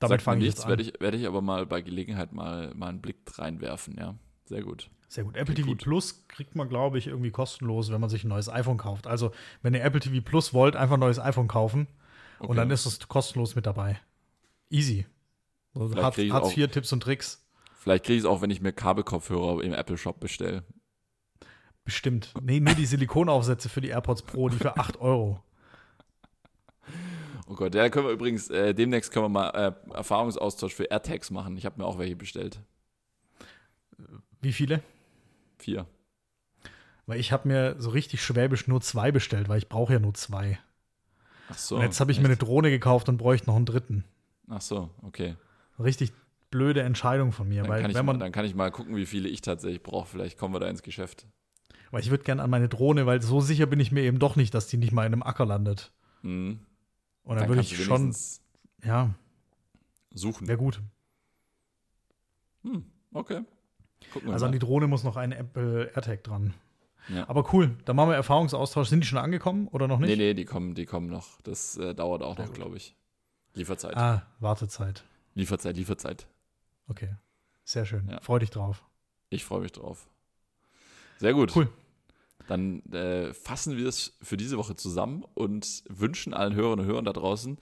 Damit 0.00 0.22
fange 0.22 0.38
ich 0.40 0.46
nichts, 0.46 0.58
jetzt 0.60 0.64
an. 0.64 0.70
werde 0.70 0.82
ich, 0.82 1.00
werde 1.00 1.16
ich 1.16 1.26
aber 1.26 1.40
mal 1.40 1.66
bei 1.66 1.80
Gelegenheit 1.80 2.32
mal, 2.32 2.74
mal 2.74 2.88
einen 2.88 3.00
Blick 3.00 3.16
reinwerfen, 3.38 3.96
ja. 3.98 4.14
Sehr 4.46 4.62
gut. 4.62 4.90
Sehr 5.08 5.24
gut. 5.24 5.36
Apple 5.36 5.54
Klingt 5.54 5.68
TV 5.68 5.68
gut. 5.70 5.82
Plus 5.82 6.24
kriegt 6.28 6.54
man, 6.56 6.68
glaube 6.68 6.98
ich, 6.98 7.06
irgendwie 7.06 7.30
kostenlos, 7.30 7.90
wenn 7.90 8.00
man 8.00 8.10
sich 8.10 8.24
ein 8.24 8.28
neues 8.28 8.48
iPhone 8.48 8.76
kauft. 8.78 9.06
Also, 9.06 9.30
wenn 9.62 9.74
ihr 9.74 9.82
Apple 9.82 10.00
TV 10.00 10.22
Plus 10.24 10.52
wollt, 10.52 10.76
einfach 10.76 10.94
ein 10.94 11.00
neues 11.00 11.18
iPhone 11.18 11.48
kaufen 11.48 11.86
Okay. 12.40 12.50
und 12.50 12.56
dann 12.56 12.70
ist 12.70 12.84
es 12.84 13.06
kostenlos 13.08 13.54
mit 13.54 13.64
dabei. 13.64 14.00
Easy. 14.68 15.06
So, 15.72 15.88
Vielleicht 15.88 16.32
Hartz, 16.32 16.56
IV 16.56 16.68
Tipps 16.70 16.92
und 16.92 17.00
Tricks. 17.02 17.46
Vielleicht 17.78 18.04
kriege 18.04 18.16
ich 18.16 18.22
es 18.22 18.26
auch, 18.26 18.42
wenn 18.42 18.50
ich 18.50 18.60
mir 18.60 18.72
Kabelkopfhörer 18.72 19.62
im 19.62 19.72
Apple 19.72 19.96
Shop 19.96 20.18
bestelle. 20.18 20.64
Bestimmt. 21.84 22.32
Nee, 22.42 22.60
nur 22.60 22.74
die 22.74 22.86
Silikonaufsätze 22.86 23.68
für 23.68 23.80
die 23.80 23.88
AirPods 23.88 24.22
Pro, 24.22 24.48
die 24.48 24.56
für 24.56 24.76
8 24.76 25.00
Euro. 25.00 25.42
Oh 27.46 27.54
Gott, 27.54 27.74
ja, 27.74 27.88
können 27.90 28.06
wir 28.06 28.12
übrigens, 28.12 28.48
äh, 28.48 28.74
demnächst 28.74 29.12
können 29.12 29.26
wir 29.26 29.28
mal 29.28 29.50
äh, 29.50 29.94
Erfahrungsaustausch 29.94 30.74
für 30.74 30.84
AirTags 30.84 31.30
machen. 31.30 31.56
Ich 31.56 31.66
habe 31.66 31.78
mir 31.78 31.86
auch 31.86 31.98
welche 31.98 32.16
bestellt. 32.16 32.60
Wie 34.40 34.52
viele? 34.52 34.82
Vier. 35.58 35.86
Weil 37.06 37.20
ich 37.20 37.32
habe 37.32 37.48
mir 37.48 37.76
so 37.78 37.90
richtig 37.90 38.22
schwäbisch 38.22 38.66
nur 38.66 38.80
zwei 38.80 39.12
bestellt, 39.12 39.48
weil 39.48 39.58
ich 39.58 39.68
brauche 39.68 39.92
ja 39.92 39.98
nur 39.98 40.14
zwei. 40.14 40.58
Ach 41.50 41.58
so. 41.58 41.76
und 41.76 41.82
jetzt 41.82 42.00
habe 42.00 42.12
ich 42.12 42.18
mir 42.18 42.24
eine 42.24 42.34
echt? 42.34 42.42
Drohne 42.42 42.70
gekauft 42.70 43.08
und 43.10 43.18
bräuchte 43.18 43.46
noch 43.48 43.56
einen 43.56 43.66
dritten. 43.66 44.04
Ach 44.48 44.62
so, 44.62 44.90
okay. 45.02 45.36
Richtig 45.78 46.12
blöde 46.50 46.82
Entscheidung 46.82 47.32
von 47.32 47.48
mir, 47.48 47.62
Dann, 47.62 47.70
weil 47.70 47.82
kann 47.82 47.90
ich 47.90 48.02
man 48.02 48.18
dann 48.18 48.32
kann 48.32 48.44
ich 48.44 48.54
mal 48.54 48.70
gucken, 48.70 48.96
wie 48.96 49.06
viele 49.06 49.28
ich 49.28 49.40
tatsächlich 49.40 49.82
brauche. 49.82 50.06
Vielleicht 50.08 50.38
kommen 50.38 50.54
wir 50.54 50.60
da 50.60 50.68
ins 50.68 50.82
Geschäft. 50.82 51.26
Weil 51.90 52.00
ich 52.00 52.10
würde 52.10 52.24
gerne 52.24 52.42
an 52.42 52.50
meine 52.50 52.68
Drohne, 52.68 53.06
weil 53.06 53.20
so 53.20 53.40
sicher 53.40 53.66
bin 53.66 53.80
ich 53.80 53.92
mir 53.92 54.02
eben 54.02 54.18
doch 54.18 54.36
nicht, 54.36 54.54
dass 54.54 54.66
die 54.66 54.76
nicht 54.76 54.92
mal 54.92 55.06
in 55.06 55.12
einem 55.12 55.22
Acker 55.22 55.46
landet. 55.46 55.92
Mhm. 56.22 56.60
Und 57.24 57.36
dann, 57.36 57.48
würde 57.48 57.62
kannst 57.62 57.72
ich 57.72 57.84
schon, 57.84 58.14
ja, 58.84 59.14
suchen. 60.12 60.46
wäre 60.46 60.58
gut. 60.58 60.80
Hm, 62.62 62.84
okay. 63.12 63.42
Gucken 64.12 64.28
wir 64.28 64.34
Also 64.34 64.46
an 64.46 64.52
die 64.52 64.58
Drohne 64.58 64.86
muss 64.86 65.04
noch 65.04 65.16
ein 65.16 65.32
Apple 65.32 65.90
AirTag 65.94 66.22
dran. 66.22 66.54
Ja. 67.08 67.28
Aber 67.28 67.52
cool, 67.52 67.76
dann 67.84 67.96
machen 67.96 68.10
wir 68.10 68.16
Erfahrungsaustausch. 68.16 68.88
Sind 68.88 69.00
die 69.00 69.06
schon 69.06 69.18
angekommen 69.18 69.68
oder 69.68 69.88
noch 69.88 69.98
nicht? 69.98 70.10
Nee, 70.10 70.16
nee, 70.16 70.34
die 70.34 70.44
kommen, 70.44 70.74
die 70.74 70.86
kommen 70.86 71.08
noch. 71.08 71.40
Das 71.42 71.76
äh, 71.76 71.94
dauert 71.94 72.22
auch 72.22 72.36
Sehr 72.36 72.46
noch, 72.46 72.52
glaube 72.54 72.76
ich. 72.76 72.96
Lieferzeit. 73.54 73.96
Ah, 73.96 74.26
Wartezeit. 74.40 75.04
Lieferzeit, 75.34 75.76
Lieferzeit. 75.76 76.26
Okay, 76.88 77.14
sehr 77.64 77.84
schön. 77.84 78.08
Ja. 78.08 78.20
Freu 78.20 78.38
dich 78.38 78.50
drauf. 78.50 78.84
Ich 79.30 79.44
freue 79.44 79.60
mich 79.60 79.72
drauf. 79.72 80.08
Sehr 81.18 81.34
gut. 81.34 81.54
Cool. 81.54 81.68
Dann 82.46 82.82
äh, 82.92 83.32
fassen 83.32 83.76
wir 83.76 83.88
es 83.88 84.16
für 84.20 84.36
diese 84.36 84.58
Woche 84.58 84.74
zusammen 84.74 85.24
und 85.34 85.82
wünschen 85.88 86.34
allen 86.34 86.54
Hörerinnen 86.54 86.84
und 86.84 86.90
Hörern 86.90 87.04
da 87.04 87.12
draußen 87.12 87.58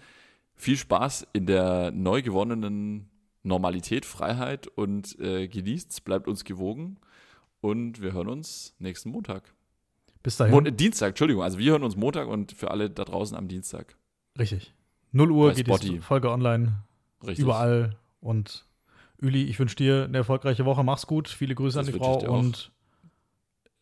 viel 0.55 0.77
Spaß 0.77 1.27
in 1.33 1.47
der 1.47 1.91
neu 1.93 2.23
gewonnenen 2.23 3.11
Normalität, 3.43 4.05
Freiheit 4.05 4.69
und 4.69 5.19
äh, 5.19 5.49
genießt's, 5.49 6.01
bleibt 6.01 6.29
uns 6.29 6.45
gewogen 6.45 6.99
und 7.61 8.01
wir 8.01 8.13
hören 8.13 8.29
uns 8.29 8.75
nächsten 8.79 9.11
Montag. 9.11 9.55
Bis 10.23 10.37
dahin. 10.37 10.55
Mon 10.55 10.77
Dienstag, 10.77 11.11
Entschuldigung, 11.11 11.43
also 11.43 11.59
wir 11.59 11.73
hören 11.73 11.83
uns 11.83 11.97
Montag 11.97 12.29
und 12.29 12.53
für 12.53 12.71
alle 12.71 12.91
da 12.91 13.05
draußen 13.05 13.37
am 13.37 13.49
Dienstag. 13.49 13.97
Richtig. 14.39 14.75
0 15.11 15.31
Uhr 15.31 15.49
Bei 15.49 15.55
geht 15.55 15.67
Spotty. 15.67 15.91
die 15.91 15.99
Folge 15.99 16.31
online. 16.31 16.85
Richtig. 17.23 17.41
Überall. 17.41 17.97
Und 18.21 18.67
Üli, 19.21 19.45
ich 19.45 19.59
wünsche 19.59 19.77
dir 19.77 20.05
eine 20.05 20.19
erfolgreiche 20.19 20.65
Woche. 20.65 20.85
Mach's 20.85 21.07
gut. 21.07 21.29
Viele 21.29 21.55
Grüße 21.55 21.79
Das 21.79 21.87
an 21.87 21.93
die 21.93 21.99
Frau 21.99 22.19
und 22.39 22.71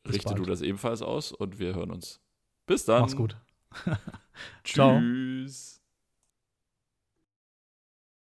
Richte 0.08 0.34
du 0.34 0.44
das 0.44 0.62
ebenfalls 0.62 1.02
aus 1.02 1.32
und 1.32 1.58
wir 1.58 1.74
hören 1.74 1.90
uns. 1.90 2.20
Bis 2.66 2.84
dann. 2.84 3.02
mach's 3.02 3.16
gut. 3.16 3.36
Ciao. 4.64 4.98
Tschüss. 4.98 5.79